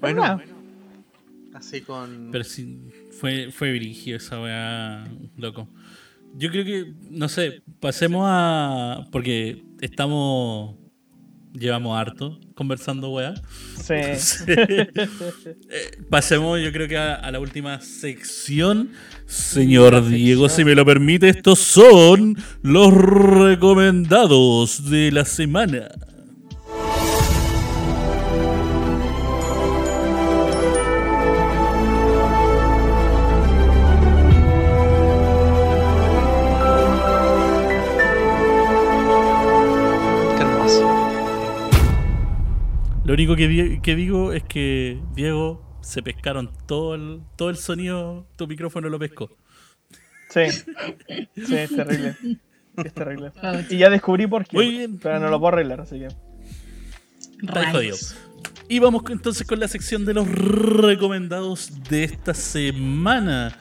Bueno, 0.00 0.40
así 1.54 1.80
con. 1.80 2.28
Pero 2.32 2.44
sí, 2.44 2.78
fue, 3.18 3.50
fue 3.50 3.72
brígido 3.72 4.16
esa 4.18 4.40
weá, 4.40 5.04
loco. 5.36 5.68
Yo 6.34 6.50
creo 6.50 6.64
que, 6.64 6.92
no 7.10 7.28
sé, 7.28 7.62
pasemos 7.80 8.24
a. 8.26 9.06
Porque 9.10 9.62
estamos. 9.80 10.76
Llevamos 11.52 11.98
harto 11.98 12.38
conversando, 12.54 13.10
weá. 13.10 13.34
Sí. 13.82 13.94
Eh, 14.46 14.90
pasemos, 16.10 16.60
yo 16.60 16.70
creo 16.70 16.86
que 16.86 16.98
a, 16.98 17.14
a 17.14 17.30
la 17.30 17.40
última 17.40 17.80
sección. 17.80 18.90
Señor 19.24 20.06
Diego, 20.06 20.50
si 20.50 20.64
me 20.64 20.74
lo 20.74 20.84
permite, 20.84 21.30
estos 21.30 21.58
son 21.58 22.36
los 22.62 22.92
recomendados 22.92 24.90
de 24.90 25.10
la 25.12 25.24
semana. 25.24 25.88
Lo 43.06 43.14
único 43.14 43.36
que, 43.36 43.48
di- 43.48 43.80
que 43.80 43.94
digo 43.96 44.32
es 44.32 44.42
que, 44.44 45.00
Diego, 45.14 45.78
se 45.80 46.02
pescaron 46.02 46.50
todo 46.66 46.94
el, 46.94 47.20
todo 47.36 47.50
el 47.50 47.56
sonido, 47.56 48.26
tu 48.36 48.46
micrófono 48.48 48.88
lo 48.88 48.98
pescó. 48.98 49.30
Sí, 50.30 50.40
sí, 50.50 51.54
es 51.56 51.74
terrible. 51.74 52.16
Es 52.84 52.92
terrible. 52.92 53.32
Ouch. 53.42 53.70
Y 53.70 53.78
ya 53.78 53.88
descubrí 53.90 54.26
por 54.26 54.44
qué. 54.46 54.56
Muy 54.56 54.70
bien. 54.70 54.98
Pero 54.98 55.20
no 55.20 55.28
lo 55.30 55.38
puedo 55.38 55.52
arreglar, 55.52 55.80
así 55.80 55.98
que. 56.00 56.08
Está 57.42 57.70
jodido. 57.70 57.96
Y 58.68 58.80
vamos 58.80 59.04
entonces 59.08 59.46
con 59.46 59.60
la 59.60 59.68
sección 59.68 60.04
de 60.04 60.12
los 60.14 60.28
recomendados 60.28 61.70
de 61.88 62.04
esta 62.04 62.34
semana. 62.34 63.56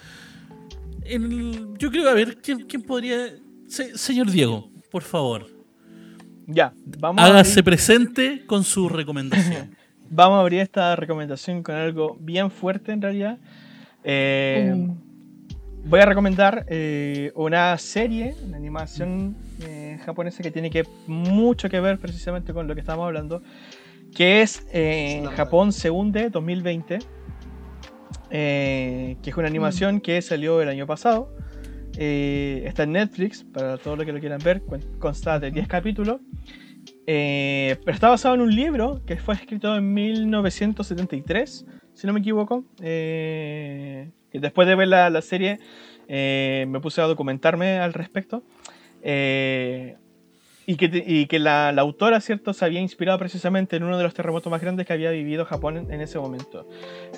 El- 1.04 1.70
yo 1.78 1.92
creo, 1.92 2.10
a 2.10 2.14
ver, 2.14 2.38
¿quién, 2.42 2.66
quién 2.66 2.82
podría...? 2.82 3.36
Se- 3.68 3.96
señor 3.98 4.32
Diego, 4.32 4.72
por 4.92 5.04
favor, 5.04 5.48
Ya, 6.48 6.74
vamos 7.00 7.22
a, 7.22 7.28
hágase 7.28 7.60
abrir, 7.60 7.64
presente 7.64 8.46
con 8.46 8.64
su 8.64 8.90
recomendación. 8.90 9.76
vamos 10.10 10.38
a 10.38 10.42
abrir 10.42 10.62
esta 10.62 10.96
recomendación 10.96 11.64
con 11.64 11.76
algo 11.76 12.18
bien 12.20 12.52
fuerte 12.52 12.92
en 12.92 13.02
realidad. 13.02 13.38
Eh, 14.04 14.74
Uh. 14.76 15.06
Voy 15.88 16.00
a 16.00 16.06
recomendar 16.08 16.66
eh, 16.68 17.32
una 17.36 17.78
serie, 17.78 18.36
una 18.44 18.58
animación 18.58 19.36
eh, 19.62 20.00
japonesa 20.04 20.42
que 20.42 20.50
tiene 20.50 20.72
que 20.72 20.84
mucho 21.06 21.70
que 21.70 21.80
ver 21.80 22.00
precisamente 22.00 22.54
con 22.54 22.68
lo 22.68 22.74
que 22.74 22.82
estamos 22.82 23.06
hablando, 23.06 23.44
que 24.16 24.42
es 24.42 24.66
eh, 24.74 25.24
Japón 25.36 25.72
se 25.72 25.92
hunde 25.92 26.32
2020, 26.32 27.00
eh, 28.32 29.18
que 29.22 29.30
es 29.30 29.38
una 29.38 29.48
animación 29.48 30.02
que 30.02 30.24
salió 30.24 30.60
el 30.60 30.70
año 30.70 30.88
pasado. 30.88 31.30
Eh, 31.98 32.64
está 32.66 32.84
en 32.84 32.94
Netflix, 32.94 33.44
para 33.44 33.78
todos 33.78 33.98
los 33.98 34.06
que 34.06 34.14
lo 34.14 34.20
quieran 34.20 34.42
ver, 34.44 34.62
consta 35.00 35.40
de 35.40 35.52
10 35.52 35.68
capítulos. 35.68 36.22
Eh, 37.08 37.78
pero 37.84 37.94
está 37.94 38.10
basado 38.10 38.36
en 38.36 38.42
un 38.42 38.56
libro 38.56 39.02
que 39.06 39.18
fue 39.18 39.36
escrito 39.36 39.76
en 39.76 39.94
1973, 39.94 41.66
si 41.94 42.08
no 42.08 42.14
me 42.14 42.20
equivoco. 42.20 42.66
Eh, 42.82 44.12
que 44.32 44.40
después 44.40 44.68
de 44.68 44.76
ver 44.76 44.88
la, 44.88 45.10
la 45.10 45.22
serie 45.22 45.60
me 46.08 46.80
puse 46.82 47.02
a 47.02 47.06
documentarme 47.06 47.80
al 47.80 47.94
respecto. 47.94 48.44
Y 50.68 50.78
que, 50.78 51.04
y 51.06 51.28
que 51.28 51.38
la, 51.38 51.72
la 51.72 51.84
autora, 51.84 52.20
¿cierto?, 52.22 52.52
se 52.52 52.66
había 52.66 52.80
inspirado 52.82 53.20
precisamente 53.20 53.76
en 53.76 53.84
uno 53.84 53.98
de 53.98 54.04
los 54.04 54.16
terremotos 54.16 54.50
más 54.50 54.62
grandes 54.62 54.88
que 54.88 54.94
había 54.94 55.12
vivido 55.12 55.46
Japón 55.46 55.78
en, 55.78 55.94
en 55.94 56.02
ese 56.02 56.18
momento. 56.18 56.68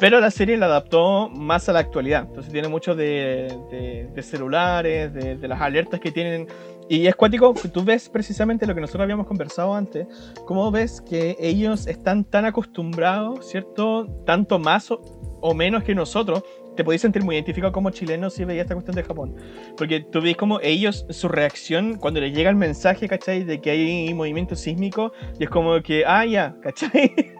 Pero 0.01 0.19
la 0.19 0.31
serie 0.31 0.57
la 0.57 0.65
adaptó 0.65 1.29
más 1.29 1.69
a 1.69 1.73
la 1.73 1.79
actualidad. 1.79 2.25
Entonces 2.27 2.51
tiene 2.51 2.67
mucho 2.67 2.93
de, 2.93 3.47
de- 3.71 4.09
de 4.13 4.21
celulares, 4.23 5.13
de, 5.13 5.37
de 5.37 5.47
las 5.47 5.61
alertas 5.61 6.01
que 6.01 6.11
tienen. 6.11 6.47
Y 6.89 7.07
es 7.07 7.15
cuático, 7.15 7.53
tú 7.73 7.83
ves 7.83 8.09
precisamente 8.09 8.65
lo 8.67 8.75
que 8.75 8.81
nosotros 8.81 9.03
habíamos 9.03 9.27
conversado 9.27 9.73
antes, 9.73 10.07
cómo 10.45 10.69
ves 10.71 11.01
que 11.01 11.37
ellos 11.39 11.87
están 11.87 12.25
tan 12.25 12.43
acostumbrados, 12.45 13.49
¿cierto? 13.49 14.07
Tanto 14.25 14.59
más 14.59 14.91
o, 14.91 15.01
o 15.41 15.53
menos 15.53 15.83
que 15.83 15.95
nosotros. 15.95 16.43
Te 16.77 16.83
podéis 16.83 17.01
sentir 17.01 17.23
muy 17.23 17.35
identificado 17.35 17.73
como 17.73 17.89
chileno 17.89 18.29
si 18.29 18.45
veías 18.45 18.65
esta 18.65 18.75
cuestión 18.75 18.95
de 18.95 19.03
Japón. 19.03 19.35
Porque 19.75 19.99
tú 19.99 20.21
ves 20.21 20.37
como 20.37 20.59
ellos, 20.61 21.07
su 21.09 21.27
reacción 21.27 21.95
cuando 21.95 22.21
les 22.21 22.33
llega 22.33 22.51
el 22.51 22.55
mensaje, 22.55 23.07
¿cachai? 23.07 23.43
De 23.43 23.59
que 23.59 23.71
hay 23.71 24.13
movimiento 24.13 24.55
sísmico, 24.55 25.11
y 25.39 25.45
es 25.45 25.49
como 25.49 25.81
que, 25.81 26.05
ah, 26.05 26.23
ya, 26.23 26.55
¿cachai? 26.61 27.33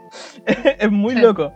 es 0.79 0.91
muy 0.91 1.15
loco. 1.15 1.53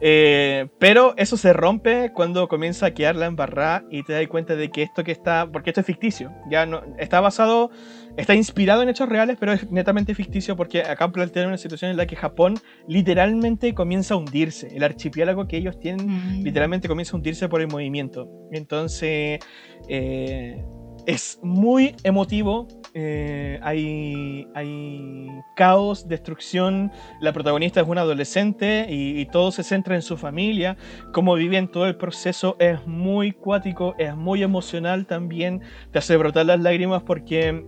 Eh, 0.00 0.68
pero 0.78 1.14
eso 1.16 1.36
se 1.36 1.52
rompe 1.52 2.12
cuando 2.12 2.48
comienza 2.48 2.86
a 2.86 2.90
quedar 2.92 3.16
la 3.16 3.26
embarrada 3.26 3.84
y 3.90 4.02
te 4.02 4.12
das 4.12 4.26
cuenta 4.28 4.54
de 4.54 4.70
que 4.70 4.82
esto 4.82 5.02
que 5.04 5.12
está, 5.12 5.48
porque 5.50 5.70
esto 5.70 5.80
es 5.80 5.86
ficticio, 5.86 6.32
ya 6.50 6.66
no 6.66 6.82
está 6.98 7.20
basado, 7.20 7.70
está 8.16 8.34
inspirado 8.34 8.82
en 8.82 8.88
hechos 8.88 9.08
reales, 9.08 9.36
pero 9.38 9.52
es 9.52 9.70
netamente 9.70 10.14
ficticio 10.14 10.56
porque 10.56 10.82
acá 10.82 11.10
plantean 11.10 11.48
una 11.48 11.58
situación 11.58 11.90
en 11.90 11.96
la 11.96 12.06
que 12.06 12.16
Japón 12.16 12.54
literalmente 12.88 13.74
comienza 13.74 14.14
a 14.14 14.16
hundirse, 14.16 14.74
el 14.74 14.82
archipiélago 14.82 15.46
que 15.46 15.56
ellos 15.58 15.78
tienen 15.78 16.06
Mm. 16.06 16.42
literalmente 16.44 16.88
comienza 16.88 17.12
a 17.12 17.16
hundirse 17.16 17.48
por 17.48 17.60
el 17.60 17.68
movimiento. 17.68 18.28
Entonces, 18.52 19.40
eh, 19.88 20.64
es 21.06 21.38
muy 21.42 21.94
emotivo. 22.02 22.66
eh, 22.98 23.58
hay, 23.62 24.46
hay 24.54 25.28
caos, 25.54 26.08
destrucción. 26.08 26.90
La 27.20 27.34
protagonista 27.34 27.82
es 27.82 27.86
una 27.86 28.00
adolescente 28.00 28.86
y, 28.88 29.20
y 29.20 29.26
todo 29.26 29.50
se 29.52 29.62
centra 29.62 29.94
en 29.94 30.00
su 30.00 30.16
familia. 30.16 30.78
Cómo 31.12 31.34
viven 31.34 31.68
todo 31.68 31.86
el 31.86 31.96
proceso 31.96 32.56
es 32.58 32.86
muy 32.86 33.32
cuático, 33.32 33.94
es 33.98 34.16
muy 34.16 34.42
emocional 34.42 35.06
también. 35.06 35.60
Te 35.92 35.98
hace 35.98 36.16
brotar 36.16 36.46
las 36.46 36.58
lágrimas 36.60 37.02
porque 37.02 37.66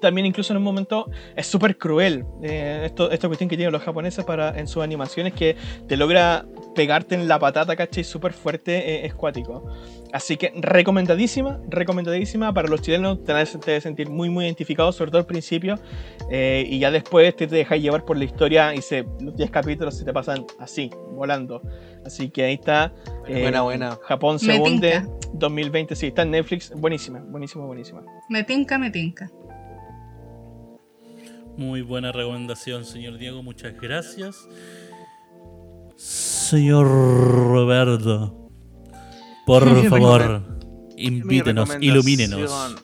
también 0.00 0.26
incluso 0.26 0.52
en 0.52 0.58
un 0.58 0.62
momento 0.62 1.10
es 1.36 1.46
súper 1.46 1.76
cruel. 1.78 2.24
Eh, 2.42 2.82
esto, 2.86 3.10
esta 3.10 3.26
cuestión 3.28 3.48
que 3.48 3.56
tienen 3.56 3.72
los 3.72 3.82
japoneses 3.82 4.24
para, 4.24 4.58
en 4.58 4.66
sus 4.66 4.82
animaciones 4.82 5.32
que 5.32 5.56
te 5.88 5.96
logra 5.96 6.46
pegarte 6.74 7.14
en 7.14 7.26
la 7.28 7.38
patata, 7.38 7.74
¿cachai? 7.76 8.04
Súper 8.04 8.32
fuerte, 8.32 8.76
eh, 8.76 9.06
es 9.06 9.14
cuático. 9.14 9.64
Así 10.12 10.36
que 10.36 10.52
recomendadísima, 10.56 11.60
recomendadísima. 11.68 12.52
Para 12.52 12.68
los 12.68 12.82
chilenos 12.82 13.22
te 13.24 13.32
vas 13.32 13.54
a 13.54 13.80
sentir 13.80 14.08
muy, 14.10 14.28
muy 14.28 14.44
identificado, 14.44 14.90
sobre 14.92 15.10
todo 15.10 15.20
al 15.20 15.26
principio. 15.26 15.76
eh, 16.30 16.64
y 16.68 16.78
ya 16.78 16.90
después 16.90 17.34
te, 17.36 17.46
te 17.46 17.56
dejas 17.56 17.80
llevar 17.80 18.04
por 18.04 18.16
la 18.16 18.24
historia 18.24 18.74
y 18.74 18.82
se, 18.82 19.04
los 19.20 19.36
10 19.36 19.50
capítulos 19.50 19.96
se 19.96 20.04
te 20.04 20.12
pasan 20.12 20.44
así, 20.58 20.90
volando. 21.12 21.62
Así 22.04 22.30
que 22.30 22.44
ahí 22.44 22.54
está. 22.54 22.92
eh, 23.28 23.42
Buena, 23.42 23.62
buena. 23.62 23.98
Japón 24.02 24.38
se 24.38 24.58
hunde 24.58 25.00
tinca. 25.00 25.16
2020. 25.34 25.94
Sí, 25.94 26.06
está 26.08 26.22
en 26.22 26.30
Netflix. 26.32 26.72
Buenísima, 26.74 27.20
buenísima, 27.20 27.64
buenísima. 27.66 28.02
Me 28.28 28.42
tinca, 28.42 28.78
me 28.78 28.90
tinca. 28.90 29.30
Muy 31.60 31.82
buena 31.82 32.10
recomendación, 32.10 32.86
señor 32.86 33.18
Diego. 33.18 33.42
Muchas 33.42 33.78
gracias. 33.78 34.48
Señor 35.94 36.86
Roberto, 36.86 38.50
por 39.44 39.86
favor, 39.90 40.42
invítenos, 40.96 41.76
Mi 41.76 41.88
ilumínenos. 41.88 42.76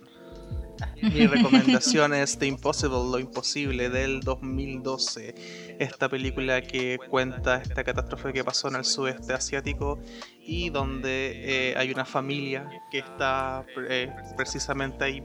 Mi 1.00 1.26
recomendación 1.26 2.12
es 2.12 2.38
The 2.38 2.48
Impossible, 2.48 2.98
Lo 3.10 3.18
Imposible 3.18 3.88
del 3.88 4.20
2012. 4.20 5.76
Esta 5.78 6.10
película 6.10 6.60
que 6.60 6.98
cuenta 7.08 7.62
esta 7.62 7.82
catástrofe 7.82 8.34
que 8.34 8.44
pasó 8.44 8.68
en 8.68 8.76
el 8.76 8.84
sudeste 8.84 9.32
asiático 9.32 9.98
y 10.46 10.68
donde 10.68 11.70
eh, 11.70 11.74
hay 11.78 11.92
una 11.92 12.04
familia 12.04 12.68
que 12.90 12.98
está 12.98 13.64
eh, 13.88 14.12
precisamente 14.36 15.02
ahí 15.02 15.22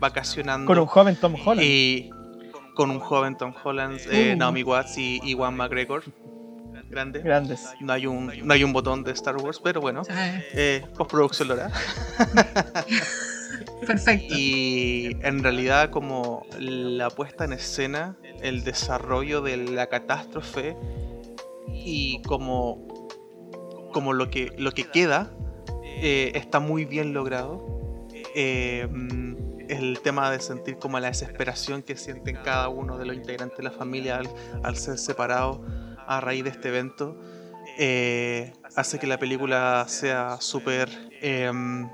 vacacionando. 0.00 0.66
Con 0.66 0.80
un 0.80 0.86
joven 0.86 1.14
Tom 1.14 1.36
Holland. 1.46 1.62
Y 1.62 2.10
con 2.74 2.90
un 2.90 3.00
joven 3.00 3.36
Tom 3.36 3.52
Holland, 3.62 4.00
eh, 4.10 4.32
Uh. 4.34 4.38
Naomi 4.38 4.62
Watts 4.62 4.98
y 4.98 5.20
Iwan 5.24 5.56
McGregor. 5.56 6.02
Grande. 6.88 7.20
Grandes. 7.20 7.68
No 7.80 7.92
hay 7.92 8.06
un, 8.06 8.32
no 8.44 8.52
hay 8.52 8.64
un 8.64 8.72
botón 8.72 9.04
de 9.04 9.12
Star 9.12 9.36
Wars, 9.36 9.60
pero 9.62 9.80
bueno. 9.80 10.04
Sea, 10.04 10.42
Eh, 10.54 10.84
postproducción 10.96 11.48
lo 11.48 11.54
hará. 11.54 11.70
perfecto. 13.86 14.34
Y 14.36 15.16
en 15.22 15.42
realidad 15.42 15.90
como 15.90 16.46
la 16.58 17.10
puesta 17.10 17.44
en 17.44 17.52
escena, 17.52 18.16
el 18.42 18.64
desarrollo 18.64 19.40
de 19.40 19.56
la 19.56 19.86
catástrofe 19.88 20.76
y 21.72 22.20
como, 22.22 23.08
como 23.92 24.12
lo, 24.12 24.30
que, 24.30 24.52
lo 24.58 24.72
que 24.72 24.84
queda 24.84 25.30
eh, 25.84 26.32
está 26.34 26.60
muy 26.60 26.84
bien 26.84 27.12
logrado. 27.12 27.64
Eh, 28.34 28.86
mm, 28.90 29.34
el 29.70 30.00
tema 30.00 30.30
de 30.30 30.40
sentir 30.40 30.76
como 30.76 30.98
la 31.00 31.08
desesperación 31.08 31.82
que 31.82 31.96
sienten 31.96 32.36
cada 32.44 32.68
uno 32.68 32.98
de 32.98 33.06
los 33.06 33.16
integrantes 33.16 33.58
de 33.58 33.64
la 33.64 33.70
familia 33.70 34.16
al, 34.16 34.28
al 34.62 34.76
ser 34.76 34.98
separados 34.98 35.60
a 36.06 36.20
raíz 36.20 36.44
de 36.44 36.50
este 36.50 36.68
evento 36.68 37.16
eh, 37.78 38.52
hace 38.76 38.98
que 38.98 39.06
la 39.06 39.18
película 39.18 39.86
sea 39.88 40.38
súper 40.40 40.90
em, 41.22 41.88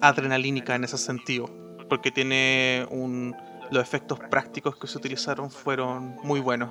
adrenalínica 0.00 0.74
en 0.74 0.84
ese 0.84 0.98
sentido, 0.98 1.48
porque 1.88 2.10
tiene 2.10 2.86
un, 2.90 3.36
los 3.70 3.82
efectos 3.82 4.18
prácticos 4.18 4.76
que 4.76 4.86
se 4.86 4.98
utilizaron 4.98 5.50
fueron 5.50 6.16
muy 6.24 6.40
buenos. 6.40 6.70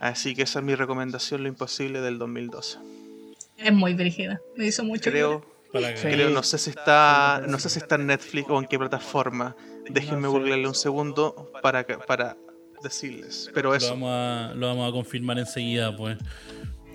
Así 0.00 0.34
que 0.34 0.42
esa 0.42 0.58
es 0.58 0.64
mi 0.64 0.74
recomendación, 0.74 1.42
Lo 1.42 1.48
Imposible 1.48 2.00
del 2.00 2.18
2012. 2.18 2.78
Es 3.58 3.72
muy 3.72 3.94
brígida. 3.94 4.40
Me 4.56 4.66
hizo 4.66 4.82
mucho. 4.82 5.08
Creo, 5.08 5.44
creo, 5.70 6.30
no 6.30 6.42
sé 6.42 6.58
si 6.58 6.70
está, 6.70 7.42
no 7.46 7.60
sé 7.60 7.68
si 7.68 7.78
está 7.78 7.94
en 7.94 8.08
Netflix 8.08 8.50
o 8.50 8.58
en 8.58 8.66
qué 8.66 8.78
plataforma. 8.78 9.54
Déjenme 9.90 10.28
googlearle 10.28 10.68
un 10.68 10.74
segundo 10.74 11.50
para, 11.62 11.84
para 12.06 12.36
decirles. 12.82 13.50
Pero 13.54 13.70
Lo 13.70 13.76
eso, 13.76 13.90
vamos, 13.90 14.10
a, 14.12 14.52
lo 14.54 14.66
vamos 14.68 14.88
a 14.88 14.92
confirmar 14.92 15.38
enseguida, 15.38 15.96
pues. 15.96 16.18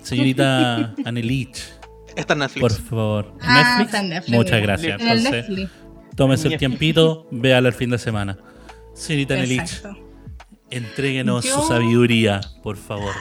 Señorita 0.02 0.94
Anelich, 1.04 1.58
está 2.16 2.32
en 2.34 2.38
Netflix. 2.40 2.60
por 2.60 2.72
favor. 2.72 3.32
¿En 3.40 3.48
Ah, 3.48 3.54
Netflix? 3.78 3.86
está 3.86 4.00
en 4.00 4.08
Netflix. 4.10 4.36
Muchas 4.36 4.62
gracias. 4.62 5.00
En 5.00 5.08
el 5.08 5.18
Entonces, 5.18 5.48
Netflix. 5.48 5.70
tómese 6.16 6.48
el 6.48 6.58
tiempito, 6.58 7.26
véala 7.30 7.68
el 7.68 7.74
fin 7.74 7.90
de 7.90 7.98
semana. 7.98 8.38
Señorita 8.94 9.34
Anelich, 9.34 9.82
entréguenos 10.70 11.44
Yo- 11.44 11.60
su 11.62 11.68
sabiduría, 11.68 12.40
por 12.62 12.76
favor. 12.76 13.12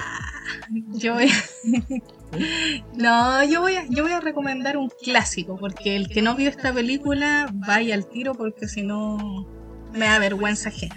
Yo 0.94 1.14
voy 1.14 1.30
No, 2.96 3.44
yo 3.46 3.62
voy, 3.62 3.76
a, 3.76 3.86
yo 3.90 4.04
voy 4.04 4.12
a 4.12 4.20
recomendar 4.20 4.76
un 4.78 4.90
clásico, 5.02 5.58
porque 5.58 5.96
el 5.96 6.10
que 6.10 6.22
no 6.22 6.36
vio 6.36 6.50
esta 6.50 6.74
película, 6.74 7.50
vaya 7.54 7.96
al 7.96 8.06
tiro, 8.08 8.34
porque 8.34 8.68
si 8.68 8.82
no 8.84 9.48
me 9.94 10.06
da 10.06 10.20
vergüenza 10.20 10.70
ajena. 10.70 10.96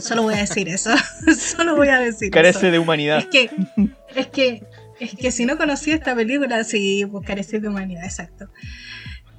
Solo 0.00 0.22
voy 0.22 0.34
a 0.34 0.38
decir 0.38 0.68
eso. 0.68 0.90
Solo 1.38 1.76
voy 1.76 1.88
a 1.88 1.98
decir 1.98 2.30
Carece 2.30 2.58
eso. 2.58 2.70
de 2.70 2.78
humanidad. 2.78 3.18
Es 3.18 3.26
que, 3.26 3.50
es 4.14 4.26
que, 4.28 4.62
es 5.00 5.14
que 5.14 5.30
si 5.30 5.46
no 5.46 5.56
conocía 5.56 5.94
esta 5.94 6.14
película, 6.14 6.62
sí, 6.64 7.04
pues 7.10 7.26
carece 7.26 7.60
de 7.60 7.68
humanidad, 7.68 8.04
exacto. 8.04 8.48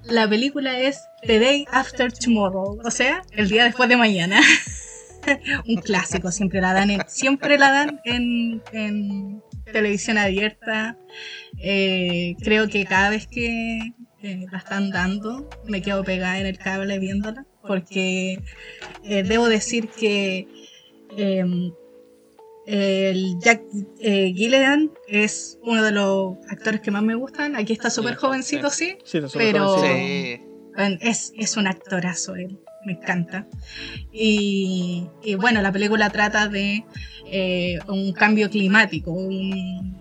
La 0.04 0.28
película 0.28 0.80
es 0.80 1.02
The 1.24 1.40
Day 1.40 1.66
After 1.72 2.12
Tomorrow, 2.14 2.80
o 2.84 2.92
sea, 2.92 3.24
el 3.32 3.50
día 3.50 3.66
después 3.66 3.90
de 3.90 3.98
mañana. 3.98 4.40
Un 5.68 5.76
clásico, 5.82 6.32
siempre 6.32 6.62
la 6.62 6.72
dan 6.72 6.90
en, 6.90 7.02
siempre 7.08 7.58
la 7.58 7.72
dan 7.72 8.00
en, 8.06 8.62
en 8.72 9.44
televisión 9.74 10.18
abierta. 10.18 10.98
Eh, 11.60 12.36
creo 12.42 12.70
que 12.70 12.86
cada 12.86 13.10
vez 13.10 13.28
que 13.28 13.94
eh, 14.24 14.46
la 14.52 14.58
están 14.58 14.90
dando, 14.90 15.50
me 15.66 15.82
quedo 15.82 16.04
pegada 16.04 16.40
en 16.40 16.46
el 16.46 16.58
cable 16.58 16.98
viéndola, 17.00 17.46
porque 17.68 18.40
eh, 19.04 19.24
debo 19.24 19.48
decir 19.50 19.90
que 19.90 20.48
em, 21.18 21.72
el 22.66 23.38
Jack 23.40 23.62
eh, 24.00 24.34
Gilligan 24.36 24.92
es 25.08 25.58
uno 25.64 25.84
de 25.84 25.92
los 25.92 26.38
actores 26.50 26.82
que 26.82 26.92
más 26.92 27.04
me 27.04 27.16
gustan. 27.16 27.56
Aquí 27.56 27.74
está 27.74 27.90
súper 27.90 28.14
Sí, 28.16 28.20
jovencito, 28.20 28.70
sí. 28.70 28.98
Sí, 29.04 29.20
suena 29.28 29.30
Pero- 29.38 29.68
jovencito. 29.78 30.44
Es, 31.02 31.34
es 31.36 31.58
un 31.58 31.66
actorazo 31.66 32.36
él, 32.36 32.60
me 32.86 32.94
encanta. 32.94 33.48
Y, 34.12 35.08
y 35.24 35.34
bueno, 35.34 35.62
la 35.64 35.72
película 35.72 36.10
trata 36.12 36.48
de 36.48 36.84
eh, 37.32 37.80
un 37.88 38.14
cambio 38.14 38.48
climático, 38.52 39.12
un, 39.12 39.98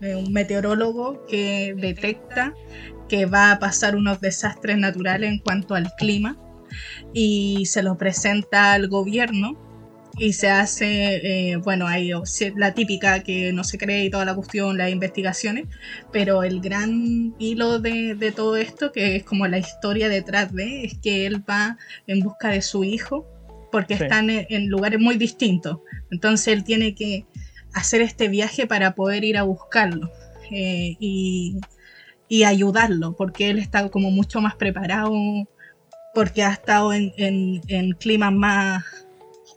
un 0.00 0.32
meteorólogo 0.32 1.26
que 1.26 1.74
detecta 1.76 2.54
que 3.06 3.26
va 3.26 3.50
a 3.50 3.58
pasar 3.58 3.96
unos 3.96 4.18
desastres 4.22 4.78
naturales 4.78 5.30
en 5.30 5.40
cuanto 5.40 5.74
al 5.74 5.92
clima 5.96 6.38
y 7.12 7.66
se 7.66 7.82
lo 7.82 7.96
presenta 7.96 8.72
al 8.72 8.88
gobierno 8.88 9.56
y 10.16 10.32
se 10.34 10.48
hace, 10.48 11.50
eh, 11.50 11.56
bueno, 11.56 11.88
hay 11.88 12.12
la 12.56 12.72
típica 12.72 13.24
que 13.24 13.52
no 13.52 13.64
se 13.64 13.78
cree 13.78 14.04
y 14.04 14.10
toda 14.10 14.24
la 14.24 14.34
cuestión, 14.34 14.78
las 14.78 14.90
investigaciones, 14.90 15.66
pero 16.12 16.44
el 16.44 16.60
gran 16.60 17.34
hilo 17.40 17.80
de, 17.80 18.14
de 18.14 18.30
todo 18.30 18.56
esto, 18.56 18.92
que 18.92 19.16
es 19.16 19.24
como 19.24 19.48
la 19.48 19.58
historia 19.58 20.08
detrás 20.08 20.52
de, 20.54 20.84
es 20.84 20.98
que 20.98 21.26
él 21.26 21.42
va 21.48 21.78
en 22.06 22.20
busca 22.20 22.50
de 22.50 22.62
su 22.62 22.84
hijo, 22.84 23.26
porque 23.72 23.96
Sí. 23.96 24.04
están 24.04 24.30
en, 24.30 24.46
en 24.50 24.68
lugares 24.68 25.00
muy 25.00 25.16
distintos. 25.16 25.78
Entonces 26.12 26.46
él 26.48 26.62
tiene 26.62 26.94
que 26.94 27.26
hacer 27.72 28.00
este 28.00 28.28
viaje 28.28 28.68
para 28.68 28.94
poder 28.94 29.24
ir 29.24 29.36
a 29.36 29.42
buscarlo 29.42 30.12
eh, 30.52 30.94
y, 31.00 31.56
y 32.28 32.44
ayudarlo, 32.44 33.16
porque 33.16 33.50
él 33.50 33.58
está 33.58 33.88
como 33.88 34.12
mucho 34.12 34.40
más 34.40 34.54
preparado, 34.54 35.12
porque 36.14 36.42
ha 36.42 36.52
estado 36.52 36.92
en, 36.92 37.12
en- 37.16 37.60
en 37.68 37.92
climas 37.92 38.32
más 38.32 38.84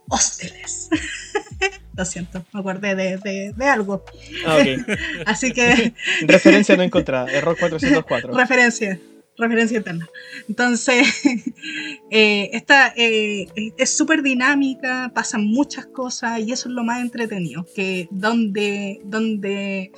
hostiles. 0.08 0.88
Lo 1.96 2.04
siento, 2.04 2.44
me 2.52 2.60
acordé 2.60 2.94
de, 2.94 3.16
de- 3.18 3.52
de 3.56 3.64
algo. 3.66 4.04
Ah, 4.46 4.58
ok. 4.60 4.96
Así 5.26 5.52
que 5.52 5.92
Referencia 6.22 6.76
no 6.76 6.82
encontrada. 6.82 7.30
Error 7.32 7.56
404. 7.58 8.32
referencia, 8.34 9.00
referencia 9.36 9.78
interna. 9.78 10.08
Entonces, 10.48 11.06
eh, 12.10 12.50
esta 12.52 12.92
eh, 12.96 13.46
es 13.76 13.96
súper 13.96 14.22
dinámica, 14.22 15.10
pasan 15.14 15.44
muchas 15.46 15.86
cosas 15.86 16.38
y 16.40 16.52
eso 16.52 16.68
es 16.68 16.74
lo 16.74 16.84
más 16.84 17.00
entretenido, 17.00 17.66
que 17.74 18.06
donde, 18.12 19.00
donde 19.04 19.90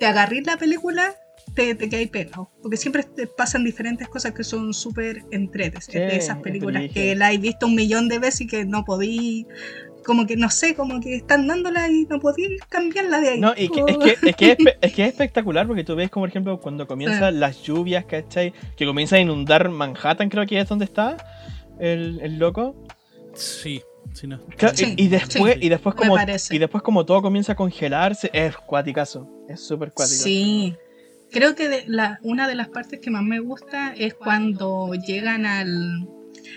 te 0.00 0.06
agarrís 0.06 0.44
la 0.46 0.56
película, 0.56 1.14
te, 1.54 1.74
te 1.74 1.88
quedáis 1.88 2.10
pegado, 2.10 2.50
porque 2.62 2.76
siempre 2.76 3.02
te 3.02 3.26
pasan 3.26 3.64
diferentes 3.64 4.08
cosas 4.08 4.32
que 4.32 4.44
son 4.44 4.72
súper 4.74 5.22
entretes, 5.30 5.86
Sí, 5.86 5.98
de 5.98 6.16
esas 6.16 6.38
películas 6.38 6.90
que 6.92 7.14
la 7.14 7.28
has 7.28 7.40
visto 7.40 7.66
un 7.66 7.74
millón 7.74 8.08
de 8.08 8.18
veces 8.18 8.42
y 8.42 8.46
que 8.46 8.64
no 8.64 8.84
podí, 8.84 9.46
como 10.04 10.26
que 10.26 10.36
no 10.36 10.50
sé, 10.50 10.74
como 10.74 11.00
que 11.00 11.16
están 11.16 11.46
dándola 11.46 11.88
y 11.88 12.06
no 12.08 12.18
podí 12.20 12.56
cambiarla 12.68 13.20
de 13.20 13.28
ahí. 13.30 13.40
No, 13.40 13.52
y 13.56 13.68
que, 13.68 13.84
es, 13.86 13.96
que, 13.98 14.28
es, 14.28 14.36
que 14.36 14.50
es, 14.52 14.58
es 14.80 14.92
que 14.92 15.02
es 15.04 15.08
espectacular 15.08 15.66
porque 15.66 15.84
tú 15.84 15.94
ves 15.96 16.10
como 16.10 16.22
por 16.22 16.30
ejemplo 16.30 16.60
cuando 16.60 16.86
comienzan 16.86 17.40
las 17.40 17.62
lluvias, 17.62 18.04
¿cachai? 18.04 18.52
Que 18.76 18.86
comienza 18.86 19.16
a 19.16 19.20
inundar 19.20 19.68
Manhattan, 19.68 20.28
creo 20.28 20.46
que 20.46 20.58
es 20.60 20.68
donde 20.68 20.84
está 20.84 21.16
el, 21.78 22.20
el 22.22 22.38
loco. 22.38 22.74
Sí, 23.34 23.82
sí, 24.12 24.26
no. 24.26 24.40
Claro, 24.56 24.76
Sí, 24.76 24.94
y, 24.96 25.04
y 25.04 25.08
después, 25.08 25.54
sí. 25.54 25.66
y 25.66 25.68
después 25.68 25.94
como 25.94 26.16
y 26.50 26.58
después 26.58 26.82
como 26.82 27.04
todo 27.06 27.22
comienza 27.22 27.52
a 27.52 27.56
congelarse, 27.56 28.30
es 28.32 28.56
cuaticazo. 28.56 29.28
Es 29.48 29.60
súper 29.60 29.92
cuático. 29.92 30.22
Sí. 30.22 30.74
Creo 31.30 31.54
que 31.54 31.68
de 31.68 31.84
la, 31.86 32.18
una 32.22 32.48
de 32.48 32.54
las 32.54 32.68
partes 32.68 33.00
que 33.00 33.10
más 33.10 33.22
me 33.22 33.38
gusta 33.40 33.92
es 33.96 34.14
cuando 34.14 34.92
llegan 34.94 35.44
al, 35.46 36.08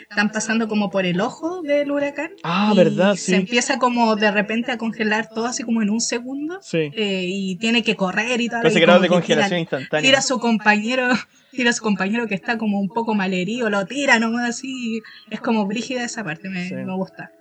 están 0.10 0.32
pasando 0.32 0.68
como 0.70 0.90
por 0.90 1.06
el 1.06 1.20
ojo 1.20 1.62
del 1.62 1.92
huracán. 1.92 2.32
Ah, 2.44 2.72
y 2.74 2.78
verdad, 2.78 3.16
Se 3.16 3.22
sí. 3.32 3.34
empieza 3.34 3.80
como 3.80 4.16
de 4.16 4.32
repente 4.32 4.72
a 4.72 4.78
congelar 4.78 5.28
todo 5.30 5.46
así 5.48 5.64
como 5.64 5.82
en 5.82 5.90
un 5.90 6.00
segundo. 6.02 6.60
Sí. 6.62 6.90
eh, 6.94 7.26
y 7.28 7.58
tiene 7.58 7.84
que 7.84 7.96
correr 7.96 8.40
y 8.40 8.48
tal. 8.50 8.66
Ese 8.66 8.80
grado 8.80 9.00
como 9.00 9.04
de 9.04 9.10
congelación 9.10 9.50
tira- 9.50 9.60
instantánea. 9.60 10.02
Tira 10.10 10.20
a 10.20 10.22
su 10.22 10.40
compañero, 10.40 11.10
tira 11.52 11.72
a 11.72 11.74
su 11.74 11.84
compañero 11.84 12.28
que 12.28 12.36
está 12.36 12.58
como 12.58 12.80
un 12.80 12.88
poco 12.90 13.14
malherido, 13.14 13.70
lo 13.70 13.86
tira 13.86 14.20
nomás 14.20 14.50
así. 14.50 15.02
Es 15.30 15.42
como 15.42 15.66
brígida 15.68 16.04
esa 16.06 16.24
parte, 16.24 16.48
me, 16.50 16.68
Sí. 16.70 16.76
me 16.76 16.94
gusta. 16.96 17.32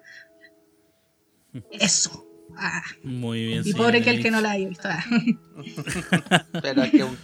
Eso. 1.72 2.26
Ah, 2.62 2.82
Muy 3.04 3.46
bien. 3.46 3.62
y 3.64 3.72
pobre 3.72 4.02
que 4.02 4.10
el 4.10 4.22
que 4.22 4.30
no 4.30 4.40
la 4.42 4.50
haya 4.50 4.68
visto. 4.68 4.86
Ah. 4.88 5.02
Pero 6.62 6.82
es 6.82 6.90
que 6.90 7.04
un- 7.04 7.16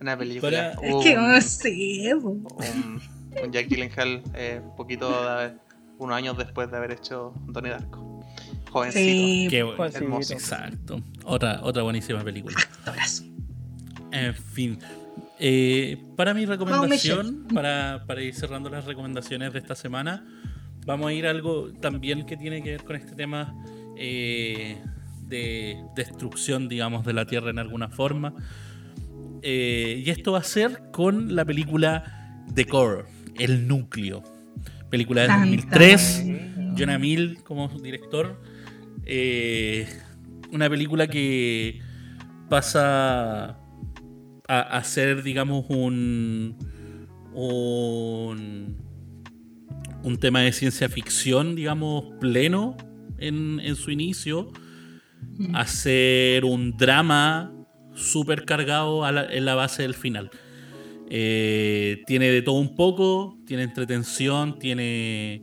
una 0.00 0.18
película. 0.18 0.72
Para- 0.74 0.86
Es 0.88 1.04
que 1.04 1.16
un- 1.16 1.32
no 1.32 1.40
sé. 1.40 2.12
po. 2.20 2.28
un, 2.30 3.00
un 3.44 3.52
Jack 3.52 3.68
Gyllenhaal 3.68 4.22
eh, 4.34 4.60
un 4.62 4.76
poquito 4.76 5.08
de- 5.38 5.54
unos 5.98 6.16
años 6.16 6.36
después 6.36 6.70
de 6.70 6.76
haber 6.76 6.90
hecho 6.92 7.32
Donnie 7.46 7.70
Darko. 7.70 8.20
Jovencito. 8.70 9.04
Sí, 9.04 9.46
Qué 9.50 9.64
bu- 9.64 9.76
Juancito. 9.76 10.04
hermoso. 10.04 10.32
Exacto. 10.34 11.00
Otra, 11.24 11.60
otra 11.62 11.82
buenísima 11.82 12.22
película. 12.24 12.56
actorazo. 12.58 13.24
En 14.10 14.34
fin. 14.34 14.78
Eh, 15.38 15.98
para 16.16 16.34
mi 16.34 16.44
recomendación, 16.46 17.46
para, 17.52 18.04
para 18.06 18.22
ir 18.22 18.34
cerrando 18.34 18.68
las 18.70 18.84
recomendaciones 18.84 19.52
de 19.52 19.58
esta 19.58 19.74
semana, 19.74 20.24
vamos 20.86 21.08
a 21.08 21.12
ir 21.12 21.26
a 21.26 21.30
algo 21.30 21.72
también 21.80 22.24
que 22.26 22.36
tiene 22.36 22.62
que 22.62 22.70
ver 22.72 22.84
con 22.84 22.96
este 22.96 23.14
tema 23.14 23.54
eh, 23.96 24.78
de 25.28 25.82
destrucción, 25.94 26.68
digamos, 26.68 27.04
de 27.04 27.12
la 27.12 27.26
Tierra 27.26 27.50
en 27.50 27.58
alguna 27.58 27.88
forma. 27.88 28.34
Eh, 29.42 30.02
y 30.04 30.10
esto 30.10 30.32
va 30.32 30.38
a 30.38 30.44
ser 30.44 30.82
con 30.92 31.34
la 31.34 31.44
película 31.44 32.44
The 32.54 32.66
Core, 32.66 33.04
El 33.38 33.66
Núcleo. 33.66 34.22
Película 34.90 35.22
de 35.22 35.28
Tan, 35.28 35.40
2003. 35.40 36.24
tan. 36.24 36.76
Jonah 36.76 36.98
Mill 36.98 37.42
como 37.42 37.68
director. 37.68 38.40
Eh, 39.04 39.86
una 40.52 40.68
película 40.68 41.06
que 41.06 41.80
pasa 42.48 43.58
a, 44.46 44.60
a 44.60 44.84
ser, 44.84 45.22
digamos, 45.22 45.64
un, 45.70 46.56
un, 47.32 48.76
un 50.02 50.18
tema 50.18 50.40
de 50.40 50.52
ciencia 50.52 50.88
ficción, 50.88 51.54
digamos, 51.54 52.04
pleno 52.20 52.76
en, 53.26 53.76
su 53.76 53.90
inicio, 53.90 54.52
a 55.54 55.66
ser 55.66 56.44
un 56.44 56.76
drama 56.76 57.52
súper 57.94 58.44
cargado 58.44 59.06
en 59.08 59.44
la 59.44 59.54
base 59.54 59.82
del 59.82 59.94
final. 59.94 60.30
Eh, 61.08 62.02
tiene 62.06 62.30
de 62.30 62.42
todo 62.42 62.54
un 62.54 62.74
poco, 62.74 63.38
tiene 63.46 63.64
entretención, 63.64 64.58
tiene 64.58 65.42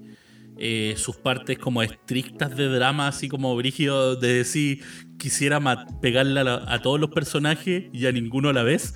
eh, 0.57 0.95
sus 0.97 1.15
partes 1.15 1.59
como 1.59 1.83
estrictas 1.83 2.57
de 2.57 2.67
drama, 2.67 3.07
así 3.07 3.29
como 3.29 3.55
brígido 3.55 4.15
de 4.15 4.33
decir 4.33 4.83
quisiera 5.19 5.59
pegarle 6.01 6.39
a 6.39 6.81
todos 6.81 6.99
los 6.99 7.11
personajes 7.11 7.85
y 7.93 8.07
a 8.07 8.11
ninguno 8.11 8.49
a 8.49 8.53
la 8.53 8.63
vez. 8.63 8.95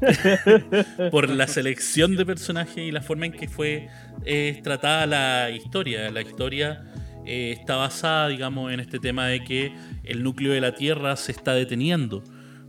Por 1.10 1.30
la 1.30 1.46
selección 1.46 2.16
de 2.16 2.26
personajes 2.26 2.78
y 2.78 2.90
la 2.90 3.00
forma 3.00 3.26
en 3.26 3.32
que 3.32 3.48
fue 3.48 3.88
eh, 4.24 4.60
tratada 4.64 5.06
la 5.06 5.50
historia. 5.50 6.10
La 6.10 6.22
historia 6.22 6.84
eh, 7.28 7.52
está 7.52 7.76
basada, 7.76 8.28
digamos, 8.28 8.72
en 8.72 8.80
este 8.80 8.98
tema 8.98 9.26
de 9.26 9.44
que 9.44 9.74
el 10.02 10.22
núcleo 10.22 10.50
de 10.54 10.62
la 10.62 10.74
Tierra 10.74 11.14
se 11.14 11.30
está 11.32 11.52
deteniendo. 11.52 12.24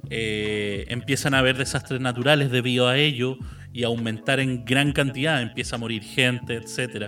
Eh, 0.09 0.83
empiezan 0.89 1.33
a 1.33 1.39
haber 1.39 1.57
desastres 1.57 2.01
naturales 2.01 2.51
debido 2.51 2.89
a 2.89 2.97
ello 2.97 3.37
y 3.71 3.83
aumentar 3.83 4.41
en 4.41 4.65
gran 4.65 4.91
cantidad, 4.91 5.41
empieza 5.41 5.77
a 5.77 5.79
morir 5.79 6.03
gente, 6.03 6.55
etcétera. 6.55 7.07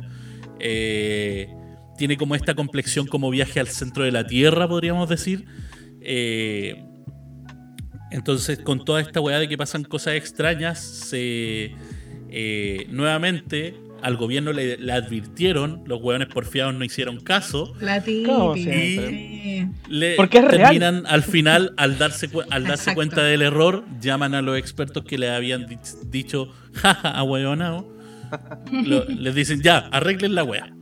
Eh, 0.59 1.49
tiene 1.97 2.15
como 2.15 2.35
esta 2.35 2.55
complexión 2.55 3.05
como 3.05 3.29
viaje 3.29 3.59
al 3.59 3.67
centro 3.67 4.05
de 4.05 4.13
la 4.13 4.25
Tierra, 4.25 4.65
podríamos 4.69 5.09
decir. 5.09 5.45
Entonces, 8.11 8.59
con 8.59 8.85
toda 8.85 9.01
esta 9.01 9.19
weá 9.19 9.39
de 9.39 9.49
que 9.49 9.57
pasan 9.57 9.83
cosas 9.83 10.13
extrañas, 10.15 10.79
se 10.79 11.75
nuevamente 12.87 13.75
al 14.01 14.17
gobierno 14.17 14.53
le, 14.53 14.77
le 14.77 14.91
advirtieron, 14.93 15.83
los 15.85 16.01
weones 16.01 16.27
porfiados 16.27 16.73
no 16.73 16.83
hicieron 16.83 17.19
caso. 17.19 17.73
La 17.79 18.01
típica. 18.03 18.33
Sí. 18.55 19.67
Le 19.89 20.15
Porque 20.15 20.39
es 20.39 20.45
real. 20.45 20.61
terminan 20.63 21.05
al 21.07 21.23
final, 21.23 21.73
al 21.77 21.97
darse, 21.97 22.29
al 22.49 22.63
darse 22.63 22.73
Exacto. 22.83 22.95
cuenta 22.95 23.23
del 23.23 23.41
error, 23.41 23.83
llaman 23.99 24.33
a 24.35 24.41
los 24.41 24.57
expertos 24.57 25.03
que 25.05 25.17
le 25.17 25.29
habían 25.29 25.65
di- 25.67 25.77
dicho, 26.07 26.49
jaja, 26.73 27.09
ahueonao. 27.11 27.87
Lo- 28.71 29.05
les 29.09 29.35
dicen, 29.35 29.61
ya, 29.61 29.77
arreglen 29.91 30.35
la 30.35 30.43
wea. 30.43 30.73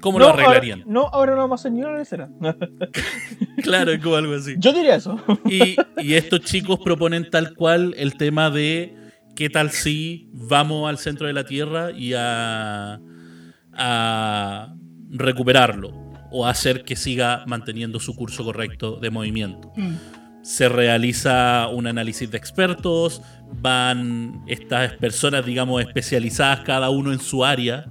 ¿Cómo 0.00 0.18
lo 0.18 0.28
arreglarían? 0.28 0.80
Ahora, 0.80 0.92
no, 0.92 1.00
ahora 1.06 1.32
no 1.34 1.38
vamos 1.38 1.60
a 1.64 1.68
hacer 1.68 1.72
ni 1.72 1.82
una. 1.82 2.56
Claro, 3.62 3.92
es 3.92 4.00
como 4.00 4.16
algo 4.16 4.34
así. 4.34 4.54
Yo 4.58 4.72
diría 4.74 4.96
eso. 4.96 5.18
Y, 5.48 5.76
y 6.02 6.14
estos 6.14 6.40
chicos 6.42 6.78
proponen 6.84 7.30
tal 7.30 7.54
cual 7.54 7.94
el 7.96 8.14
tema 8.18 8.50
de 8.50 8.94
qué 9.34 9.50
tal 9.50 9.70
si 9.70 10.28
vamos 10.32 10.88
al 10.88 10.98
centro 10.98 11.26
de 11.26 11.32
la 11.32 11.44
Tierra 11.44 11.90
y 11.92 12.12
a, 12.16 13.00
a 13.72 14.74
recuperarlo 15.10 15.92
o 16.30 16.46
hacer 16.46 16.84
que 16.84 16.96
siga 16.96 17.44
manteniendo 17.46 18.00
su 18.00 18.14
curso 18.16 18.44
correcto 18.44 18.96
de 18.96 19.10
movimiento. 19.10 19.72
Mm. 19.76 19.94
Se 20.42 20.68
realiza 20.68 21.68
un 21.68 21.86
análisis 21.86 22.30
de 22.30 22.36
expertos, 22.36 23.22
van 23.52 24.42
estas 24.46 24.92
personas, 24.94 25.46
digamos, 25.46 25.80
especializadas 25.82 26.60
cada 26.60 26.90
uno 26.90 27.12
en 27.12 27.20
su 27.20 27.44
área, 27.44 27.86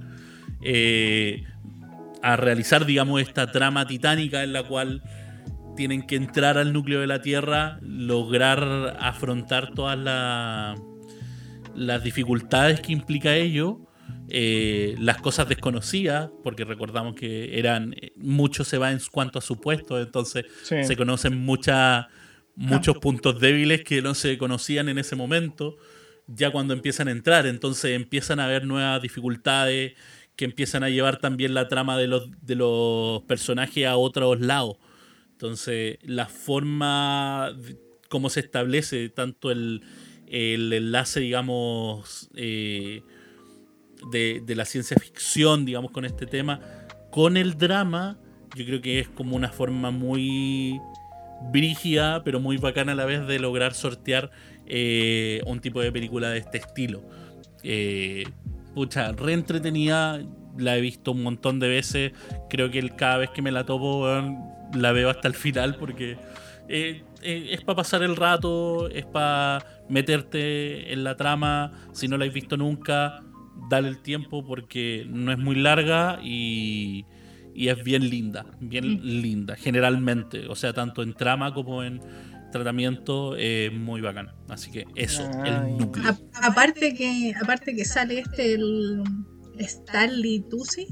eh, 0.62 1.42
a 2.22 2.36
realizar, 2.36 2.86
digamos, 2.86 3.20
esta 3.20 3.50
trama 3.50 3.86
titánica 3.86 4.42
en 4.44 4.52
la 4.52 4.62
cual 4.62 5.02
tienen 5.76 6.06
que 6.06 6.14
entrar 6.16 6.56
al 6.58 6.72
núcleo 6.72 7.00
de 7.00 7.06
la 7.08 7.20
Tierra, 7.22 7.78
lograr 7.82 8.96
afrontar 9.00 9.72
todas 9.74 9.98
la- 9.98 10.74
las 11.74 12.02
dificultades 12.02 12.80
que 12.80 12.92
implica 12.92 13.34
ello, 13.36 13.80
eh, 14.28 14.94
las 14.98 15.18
cosas 15.18 15.48
desconocidas, 15.48 16.30
porque 16.42 16.64
recordamos 16.64 17.14
que 17.14 17.58
eran 17.58 17.94
mucho 18.16 18.64
se 18.64 18.78
va 18.78 18.90
en 18.92 18.98
cuanto 19.10 19.38
a 19.38 19.42
supuestos, 19.42 20.04
entonces 20.04 20.44
Sí. 20.62 20.84
se 20.84 20.96
conocen 20.96 21.38
muchas 21.44 22.06
muchos 22.56 22.98
puntos 22.98 23.40
débiles 23.40 23.82
que 23.82 24.00
no 24.00 24.14
se 24.14 24.38
conocían 24.38 24.88
en 24.88 24.98
ese 24.98 25.16
momento, 25.16 25.76
ya 26.28 26.52
cuando 26.52 26.72
empiezan 26.72 27.08
a 27.08 27.10
entrar, 27.10 27.46
entonces 27.46 27.96
empiezan 27.96 28.38
a 28.38 28.44
haber 28.44 28.64
nuevas 28.64 29.02
dificultades 29.02 29.94
que 30.36 30.44
empiezan 30.44 30.84
a 30.84 30.88
llevar 30.88 31.18
también 31.18 31.52
la 31.52 31.66
trama 31.68 31.98
de 31.98 32.06
los, 32.06 32.28
de 32.42 32.54
los 32.54 33.22
personajes 33.24 33.86
a 33.86 33.96
otros 33.96 34.40
lados. 34.40 34.76
Entonces, 35.32 35.98
la 36.02 36.26
forma 36.26 37.56
como 38.08 38.30
se 38.30 38.40
establece 38.40 39.08
tanto 39.08 39.50
el, 39.50 39.82
el 40.28 40.72
enlace, 40.72 41.20
digamos, 41.20 42.30
eh, 42.34 43.02
de, 44.10 44.42
de 44.44 44.54
la 44.54 44.64
ciencia 44.64 44.96
ficción, 45.00 45.64
digamos, 45.64 45.90
con 45.90 46.04
este 46.04 46.26
tema, 46.26 46.60
con 47.10 47.36
el 47.36 47.56
drama, 47.56 48.18
yo 48.54 48.64
creo 48.64 48.80
que 48.80 49.00
es 49.00 49.08
como 49.08 49.36
una 49.36 49.50
forma 49.50 49.90
muy 49.90 50.80
brígida, 51.52 52.22
pero 52.24 52.40
muy 52.40 52.56
bacana 52.56 52.92
a 52.92 52.94
la 52.94 53.04
vez 53.04 53.26
de 53.26 53.38
lograr 53.38 53.74
sortear 53.74 54.30
eh, 54.66 55.42
un 55.46 55.60
tipo 55.60 55.80
de 55.80 55.92
película 55.92 56.30
de 56.30 56.38
este 56.38 56.58
estilo. 56.58 57.02
Eh, 57.62 58.24
pucha, 58.74 59.12
re 59.12 59.32
entretenida, 59.32 60.20
la 60.58 60.76
he 60.76 60.80
visto 60.80 61.12
un 61.12 61.22
montón 61.22 61.60
de 61.60 61.68
veces. 61.68 62.12
Creo 62.48 62.70
que 62.70 62.88
cada 62.90 63.18
vez 63.18 63.30
que 63.30 63.42
me 63.42 63.52
la 63.52 63.64
topo, 63.64 64.06
la 64.74 64.92
veo 64.92 65.10
hasta 65.10 65.28
el 65.28 65.34
final 65.34 65.76
porque 65.76 66.16
eh, 66.68 67.02
eh, 67.24 67.48
es 67.52 67.62
para 67.62 67.76
pasar 67.76 68.02
el 68.02 68.16
rato, 68.16 68.88
es 68.88 69.04
para 69.06 69.64
meterte 69.88 70.92
en 70.92 71.04
la 71.04 71.16
trama. 71.16 71.72
Si 71.92 72.06
no 72.08 72.16
la 72.16 72.24
has 72.26 72.32
visto 72.32 72.56
nunca, 72.56 73.22
dale 73.70 73.88
el 73.88 74.00
tiempo 74.02 74.44
porque 74.44 75.06
no 75.08 75.32
es 75.32 75.38
muy 75.38 75.56
larga 75.56 76.18
y, 76.22 77.04
y 77.54 77.68
es 77.68 77.82
bien 77.82 78.08
linda, 78.10 78.46
bien 78.60 79.22
linda, 79.22 79.56
generalmente. 79.56 80.46
O 80.48 80.54
sea, 80.54 80.72
tanto 80.72 81.02
en 81.02 81.14
trama 81.14 81.52
como 81.54 81.82
en 81.82 82.00
tratamiento, 82.52 83.34
es 83.36 83.72
muy 83.72 84.00
bacana. 84.00 84.34
Así 84.48 84.70
que 84.70 84.84
eso, 84.94 85.28
Ay. 85.42 85.50
el 85.50 85.76
núcleo. 85.76 86.06
A- 86.34 86.46
aparte 86.46 86.94
que 86.94 87.34
aparte 87.42 87.74
que 87.74 87.84
sale 87.84 88.20
este 88.20 88.54
el 88.54 89.02
Stanley 89.58 90.44
Tucci, 90.48 90.86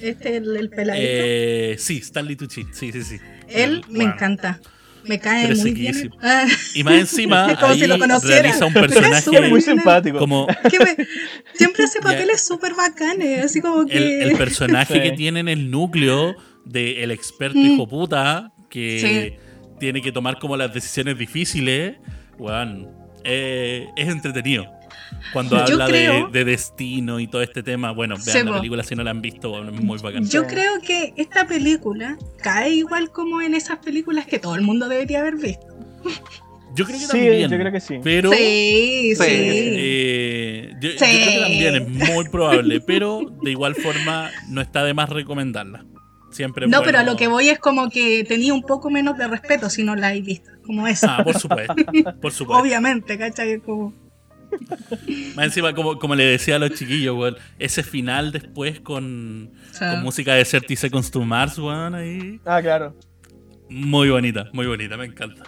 este 0.00 0.36
el, 0.38 0.56
el 0.56 0.70
peladito. 0.70 1.06
Eh, 1.08 1.76
sí, 1.78 1.98
Stanley 1.98 2.34
Tucci, 2.36 2.64
sí, 2.72 2.90
sí, 2.90 3.02
sí. 3.02 3.16
Él 3.48 3.82
me 3.88 3.98
Bueno. 3.98 4.14
encanta. 4.14 4.60
Me 5.04 5.18
cae 5.18 5.48
Pero 5.48 5.60
muy 5.60 5.72
bien. 5.72 6.10
Ah, 6.22 6.46
Y 6.74 6.84
más 6.84 6.94
encima, 6.94 7.50
Es 7.52 7.58
como 7.58 7.72
ahí 7.72 7.80
si 7.80 7.86
lo 7.86 7.98
conociera. 7.98 8.42
realiza 8.42 8.66
un 8.66 8.72
personaje 8.74 9.40
Muy 9.48 9.60
simpático. 9.60 10.18
como 10.18 10.46
que 10.46 10.78
me- 10.78 11.06
siempre 11.54 11.84
hace 11.84 12.00
papeles 12.02 12.40
súper 12.46 12.74
bacanes, 12.74 13.44
así 13.46 13.60
como 13.60 13.84
que 13.86 14.22
el 14.22 14.36
personaje 14.36 14.94
Sí. 14.94 15.00
que 15.00 15.12
tiene 15.12 15.40
en 15.40 15.48
el 15.48 15.70
núcleo 15.70 16.36
de 16.64 17.02
el 17.02 17.10
experto 17.10 17.58
Mm. 17.58 17.66
hijo 17.66 17.88
puta 17.88 18.52
que 18.70 19.38
tiene 19.80 20.00
que 20.00 20.12
tomar 20.12 20.38
como 20.38 20.56
las 20.56 20.72
decisiones 20.72 21.18
difíciles, 21.18 21.96
weón, 22.38 22.88
eh, 23.24 23.86
es 23.96 24.08
entretenido. 24.08 24.66
Cuando 25.32 25.56
habla 25.56 25.86
de, 25.86 25.92
creo- 25.92 26.28
de 26.28 26.44
destino 26.44 27.20
y 27.20 27.26
todo 27.26 27.42
este 27.42 27.62
tema, 27.62 27.90
bueno, 27.92 28.16
vean 28.24 28.46
la 28.46 28.56
película 28.56 28.82
si 28.82 28.94
no 28.94 29.02
la 29.02 29.10
han 29.12 29.22
visto, 29.22 29.62
es 29.64 29.72
muy 29.80 29.98
bacán. 29.98 30.28
Yo 30.28 30.46
creo 30.46 30.80
que 30.80 31.14
esta 31.16 31.46
película 31.46 32.16
cae 32.42 32.70
igual 32.74 33.10
como 33.10 33.40
en 33.40 33.54
esas 33.54 33.78
películas 33.78 34.26
que 34.26 34.38
todo 34.38 34.54
el 34.56 34.62
mundo 34.62 34.88
debería 34.88 35.20
haber 35.20 35.36
visto. 35.36 35.66
Yo 36.74 36.86
creo 36.86 36.98
que 36.98 37.04
Sí, 37.04 37.10
también. 37.12 37.50
yo 37.50 37.58
creo 37.58 37.72
que 37.72 37.80
sí. 37.80 37.98
Pero 38.02 38.30
sí, 38.32 39.14
Sí. 39.14 39.22
sí. 39.22 39.22
eh, 39.28 40.70
yo, 40.80 40.90
creo 40.96 40.98
que 40.98 41.40
también 41.40 41.74
es 41.76 41.88
muy 42.14 42.28
probable, 42.28 42.80
pero 42.80 43.20
de 43.42 43.50
igual 43.50 43.74
forma 43.74 44.30
no 44.48 44.60
está 44.60 44.82
de 44.84 44.94
más 44.94 45.08
recomendarla. 45.10 45.84
Siempre 46.30 46.66
No, 46.66 46.82
pero 46.82 46.98
a 47.00 47.02
lo 47.02 47.14
que 47.16 47.28
voy 47.28 47.50
es 47.50 47.58
como 47.58 47.90
que 47.90 48.24
tenía 48.24 48.54
un 48.54 48.62
poco 48.62 48.88
menos 48.90 49.18
de 49.18 49.28
respeto 49.28 49.68
si 49.68 49.82
no 49.82 49.94
la 49.96 50.08
habéis 50.08 50.24
visto. 50.24 50.50
Como 50.64 50.86
eso. 50.86 51.06
Ah, 51.10 51.22
por 51.22 51.38
supuesto. 51.38 51.74
Por 52.22 52.32
supuesto. 52.32 52.62
Obviamente, 52.62 53.18
¿cachai? 53.18 53.58
Como... 53.60 53.92
Más 55.34 55.46
encima, 55.46 55.74
como, 55.74 55.98
como 55.98 56.14
le 56.14 56.24
decía 56.24 56.56
a 56.56 56.58
los 56.58 56.72
chiquillos, 56.72 57.16
weón, 57.16 57.36
ese 57.58 57.82
final 57.82 58.32
después 58.32 58.80
con, 58.80 59.52
o 59.70 59.74
sea, 59.74 59.92
con 59.92 60.02
música 60.02 60.34
de 60.34 60.44
30 60.44 60.76
Seconds 60.76 61.10
to 61.10 61.20
Mars, 61.22 61.58
weón, 61.58 61.94
ahí. 61.94 62.40
Ah, 62.44 62.60
claro. 62.60 62.94
Muy 63.68 64.10
bonita, 64.10 64.48
muy 64.52 64.66
bonita, 64.66 64.96
me 64.96 65.06
encanta. 65.06 65.44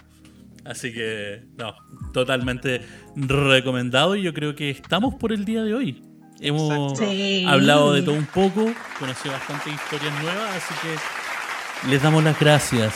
Así 0.65 0.91
que, 0.91 1.43
no, 1.57 1.75
totalmente 2.11 2.81
recomendado 3.15 4.15
y 4.15 4.23
yo 4.23 4.33
creo 4.33 4.55
que 4.55 4.71
estamos 4.71 5.13
por 5.15 5.31
el 5.31 5.45
día 5.45 5.63
de 5.63 5.75
hoy. 5.75 6.01
Hemos. 6.39 6.97
Sí. 6.97 7.45
hablado 7.47 7.93
de 7.93 8.01
todo 8.01 8.15
un 8.15 8.25
poco, 8.25 8.65
conocí 8.99 9.29
bastantes 9.29 9.73
historias 9.73 10.13
nuevas, 10.21 10.55
así 10.55 10.73
que 10.81 11.89
les 11.89 12.01
damos 12.01 12.23
las 12.23 12.37
gracias 12.39 12.93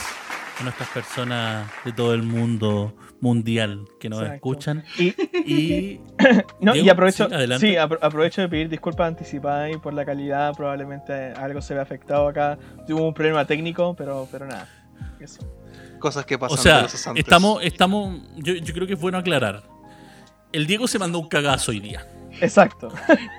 a 0.58 0.64
nuestras 0.64 0.88
personas 0.90 1.70
de 1.84 1.92
todo 1.92 2.12
el 2.12 2.22
mundo 2.22 2.94
mundial 3.20 3.84
que 3.98 4.08
nos 4.08 4.20
Exacto. 4.20 4.34
escuchan. 4.36 4.84
Y, 4.98 5.14
Y 5.46 6.00
no, 6.60 6.72
y 6.74 6.80
Diego, 6.82 6.92
aprovecho, 6.92 7.28
sí, 7.58 7.76
aprovecho 7.76 8.40
de 8.42 8.48
pedir 8.48 8.68
disculpas 8.68 9.08
anticipadas 9.08 9.72
y 9.74 9.78
por 9.78 9.92
la 9.94 10.04
calidad. 10.04 10.54
Probablemente 10.54 11.12
algo 11.32 11.60
se 11.62 11.74
ve 11.74 11.80
afectado 11.80 12.28
acá. 12.28 12.58
Tuvo 12.86 13.06
un 13.08 13.14
problema 13.14 13.44
técnico, 13.44 13.94
pero, 13.94 14.26
pero 14.30 14.46
nada. 14.46 14.68
Eso. 15.20 15.40
Cosas 15.98 16.24
que 16.24 16.38
pasan 16.38 16.58
O 16.58 16.62
sea, 16.62 16.86
estamos, 17.14 17.62
estamos, 17.62 18.20
yo, 18.36 18.54
yo 18.54 18.72
creo 18.72 18.86
que 18.86 18.94
es 18.94 19.00
bueno 19.00 19.18
aclarar. 19.18 19.62
El 20.52 20.66
Diego 20.66 20.88
se 20.88 20.98
mandó 20.98 21.18
un 21.18 21.28
cagazo 21.28 21.70
hoy 21.72 21.80
día. 21.80 22.06
Exacto. 22.40 22.88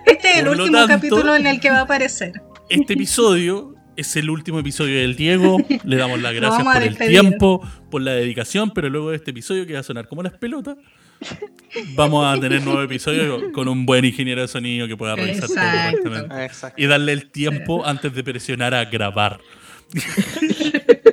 Este 0.05 0.31
es 0.31 0.37
el 0.39 0.47
último 0.47 0.77
tanto- 0.77 0.87
capítulo 0.93 1.35
en 1.35 1.47
el 1.47 1.59
que 1.59 1.69
va 1.71 1.79
a 1.79 1.81
aparecer. 1.81 2.33
Este 2.69 2.93
episodio 2.93 3.73
es 4.01 4.15
el 4.15 4.29
último 4.29 4.59
episodio 4.59 4.99
del 4.99 5.15
Diego. 5.15 5.57
Le 5.83 5.95
damos 5.95 6.21
las 6.21 6.33
gracias 6.33 6.63
por 6.63 6.83
el 6.83 6.97
tiempo, 6.97 7.67
por 7.89 8.01
la 8.01 8.11
dedicación, 8.13 8.71
pero 8.71 8.89
luego 8.89 9.09
de 9.11 9.15
este 9.17 9.31
episodio 9.31 9.65
que 9.65 9.73
va 9.73 9.79
a 9.79 9.83
sonar 9.83 10.07
como 10.07 10.21
las 10.23 10.33
pelotas, 10.33 10.77
vamos 11.95 12.25
a 12.25 12.39
tener 12.39 12.61
nuevo 12.63 12.81
episodio 12.81 13.51
con 13.51 13.67
un 13.67 13.85
buen 13.85 14.03
ingeniero 14.05 14.41
de 14.41 14.47
sonido 14.47 14.87
que 14.87 14.97
pueda 14.97 15.15
revisar 15.15 15.47
todo 15.47 15.53
Exacto. 15.57 15.97
correctamente. 16.03 16.35
Ah, 16.35 16.45
Exacto. 16.45 16.81
Y 16.81 16.85
darle 16.87 17.13
el 17.13 17.29
tiempo 17.31 17.85
antes 17.85 18.13
de 18.13 18.23
presionar 18.23 18.73
a 18.73 18.85
grabar. 18.85 19.39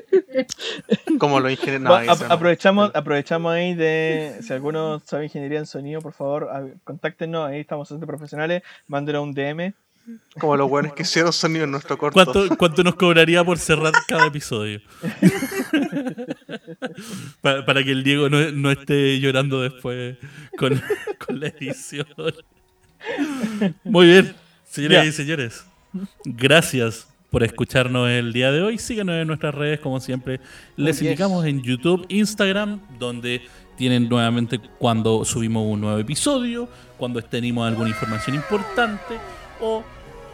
Como 1.18 1.40
los 1.40 1.50
ingenieros. 1.50 1.82
No, 1.82 1.94
ap- 1.94 2.20
no. 2.20 2.32
aprovechamos, 2.32 2.90
aprovechamos 2.94 3.52
ahí 3.52 3.74
de. 3.74 4.36
Si 4.40 4.52
alguno 4.52 5.00
sabe 5.00 5.24
ingeniería 5.24 5.58
en 5.58 5.66
sonido, 5.66 6.00
por 6.00 6.12
favor, 6.12 6.48
contáctenos. 6.84 7.48
Ahí 7.48 7.60
estamos 7.60 7.82
bastante 7.88 8.06
profesionales. 8.06 8.62
Mándenos 8.86 9.24
un 9.24 9.34
DM. 9.34 9.74
Como 10.38 10.56
los 10.56 10.68
buenos 10.70 10.92
que 10.94 11.02
hicieron 11.02 11.32
sonido 11.32 11.64
en 11.64 11.70
nuestro 11.70 11.98
corto. 11.98 12.14
¿Cuánto, 12.14 12.56
¿Cuánto 12.56 12.84
nos 12.84 12.94
cobraría 12.94 13.44
por 13.44 13.58
cerrar 13.58 13.92
cada 14.06 14.26
episodio? 14.26 14.80
para, 17.40 17.64
para 17.64 17.84
que 17.84 17.92
el 17.92 18.04
Diego 18.04 18.28
no, 18.28 18.50
no 18.52 18.70
esté 18.70 19.18
llorando 19.20 19.62
después 19.62 20.16
con, 20.56 20.80
con 21.26 21.40
la 21.40 21.48
edición. 21.48 22.06
Muy 23.84 24.06
bien, 24.06 24.34
señoras 24.64 25.04
Ya. 25.04 25.08
y 25.08 25.12
señores. 25.12 25.64
Gracias 26.24 27.08
por 27.30 27.42
escucharnos 27.42 28.08
el 28.08 28.32
día 28.32 28.52
de 28.52 28.62
hoy. 28.62 28.78
Síganos 28.78 29.16
en 29.16 29.26
nuestras 29.26 29.54
redes, 29.54 29.80
como 29.80 30.00
siempre. 30.00 30.40
Les 30.76 31.00
indicamos 31.02 31.44
en 31.46 31.62
YouTube, 31.62 32.06
Instagram, 32.08 32.80
donde 32.98 33.42
tienen 33.76 34.08
nuevamente 34.08 34.58
cuando 34.78 35.24
subimos 35.24 35.64
un 35.66 35.80
nuevo 35.80 35.98
episodio, 35.98 36.68
cuando 36.96 37.22
tenemos 37.22 37.66
alguna 37.66 37.90
información 37.90 38.36
importante 38.36 39.18
o 39.60 39.84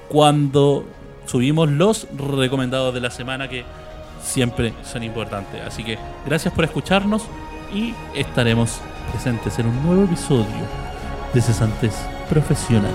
cuando 0.09 0.85
subimos 1.27 1.71
los 1.71 2.07
recomendados 2.19 2.95
de 2.95 3.01
la 3.01 3.11
semana 3.11 3.49
que 3.49 3.65
siempre 4.23 4.73
son 4.85 5.03
importantes. 5.03 5.61
Así 5.67 5.85
que 5.85 5.99
gracias 6.27 6.53
por 6.55 6.65
escucharnos 6.65 7.23
y 7.73 7.95
estaremos 8.15 8.81
presentes 9.13 9.59
en 9.59 9.67
un 9.67 9.87
nuevo 9.87 10.05
episodio 10.05 10.47
de 11.33 11.41
Cesantes 11.41 11.95
Profesionales. 12.29 12.95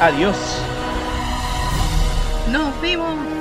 Adiós. 0.00 0.36
Nos 2.50 2.80
vemos. 2.80 3.39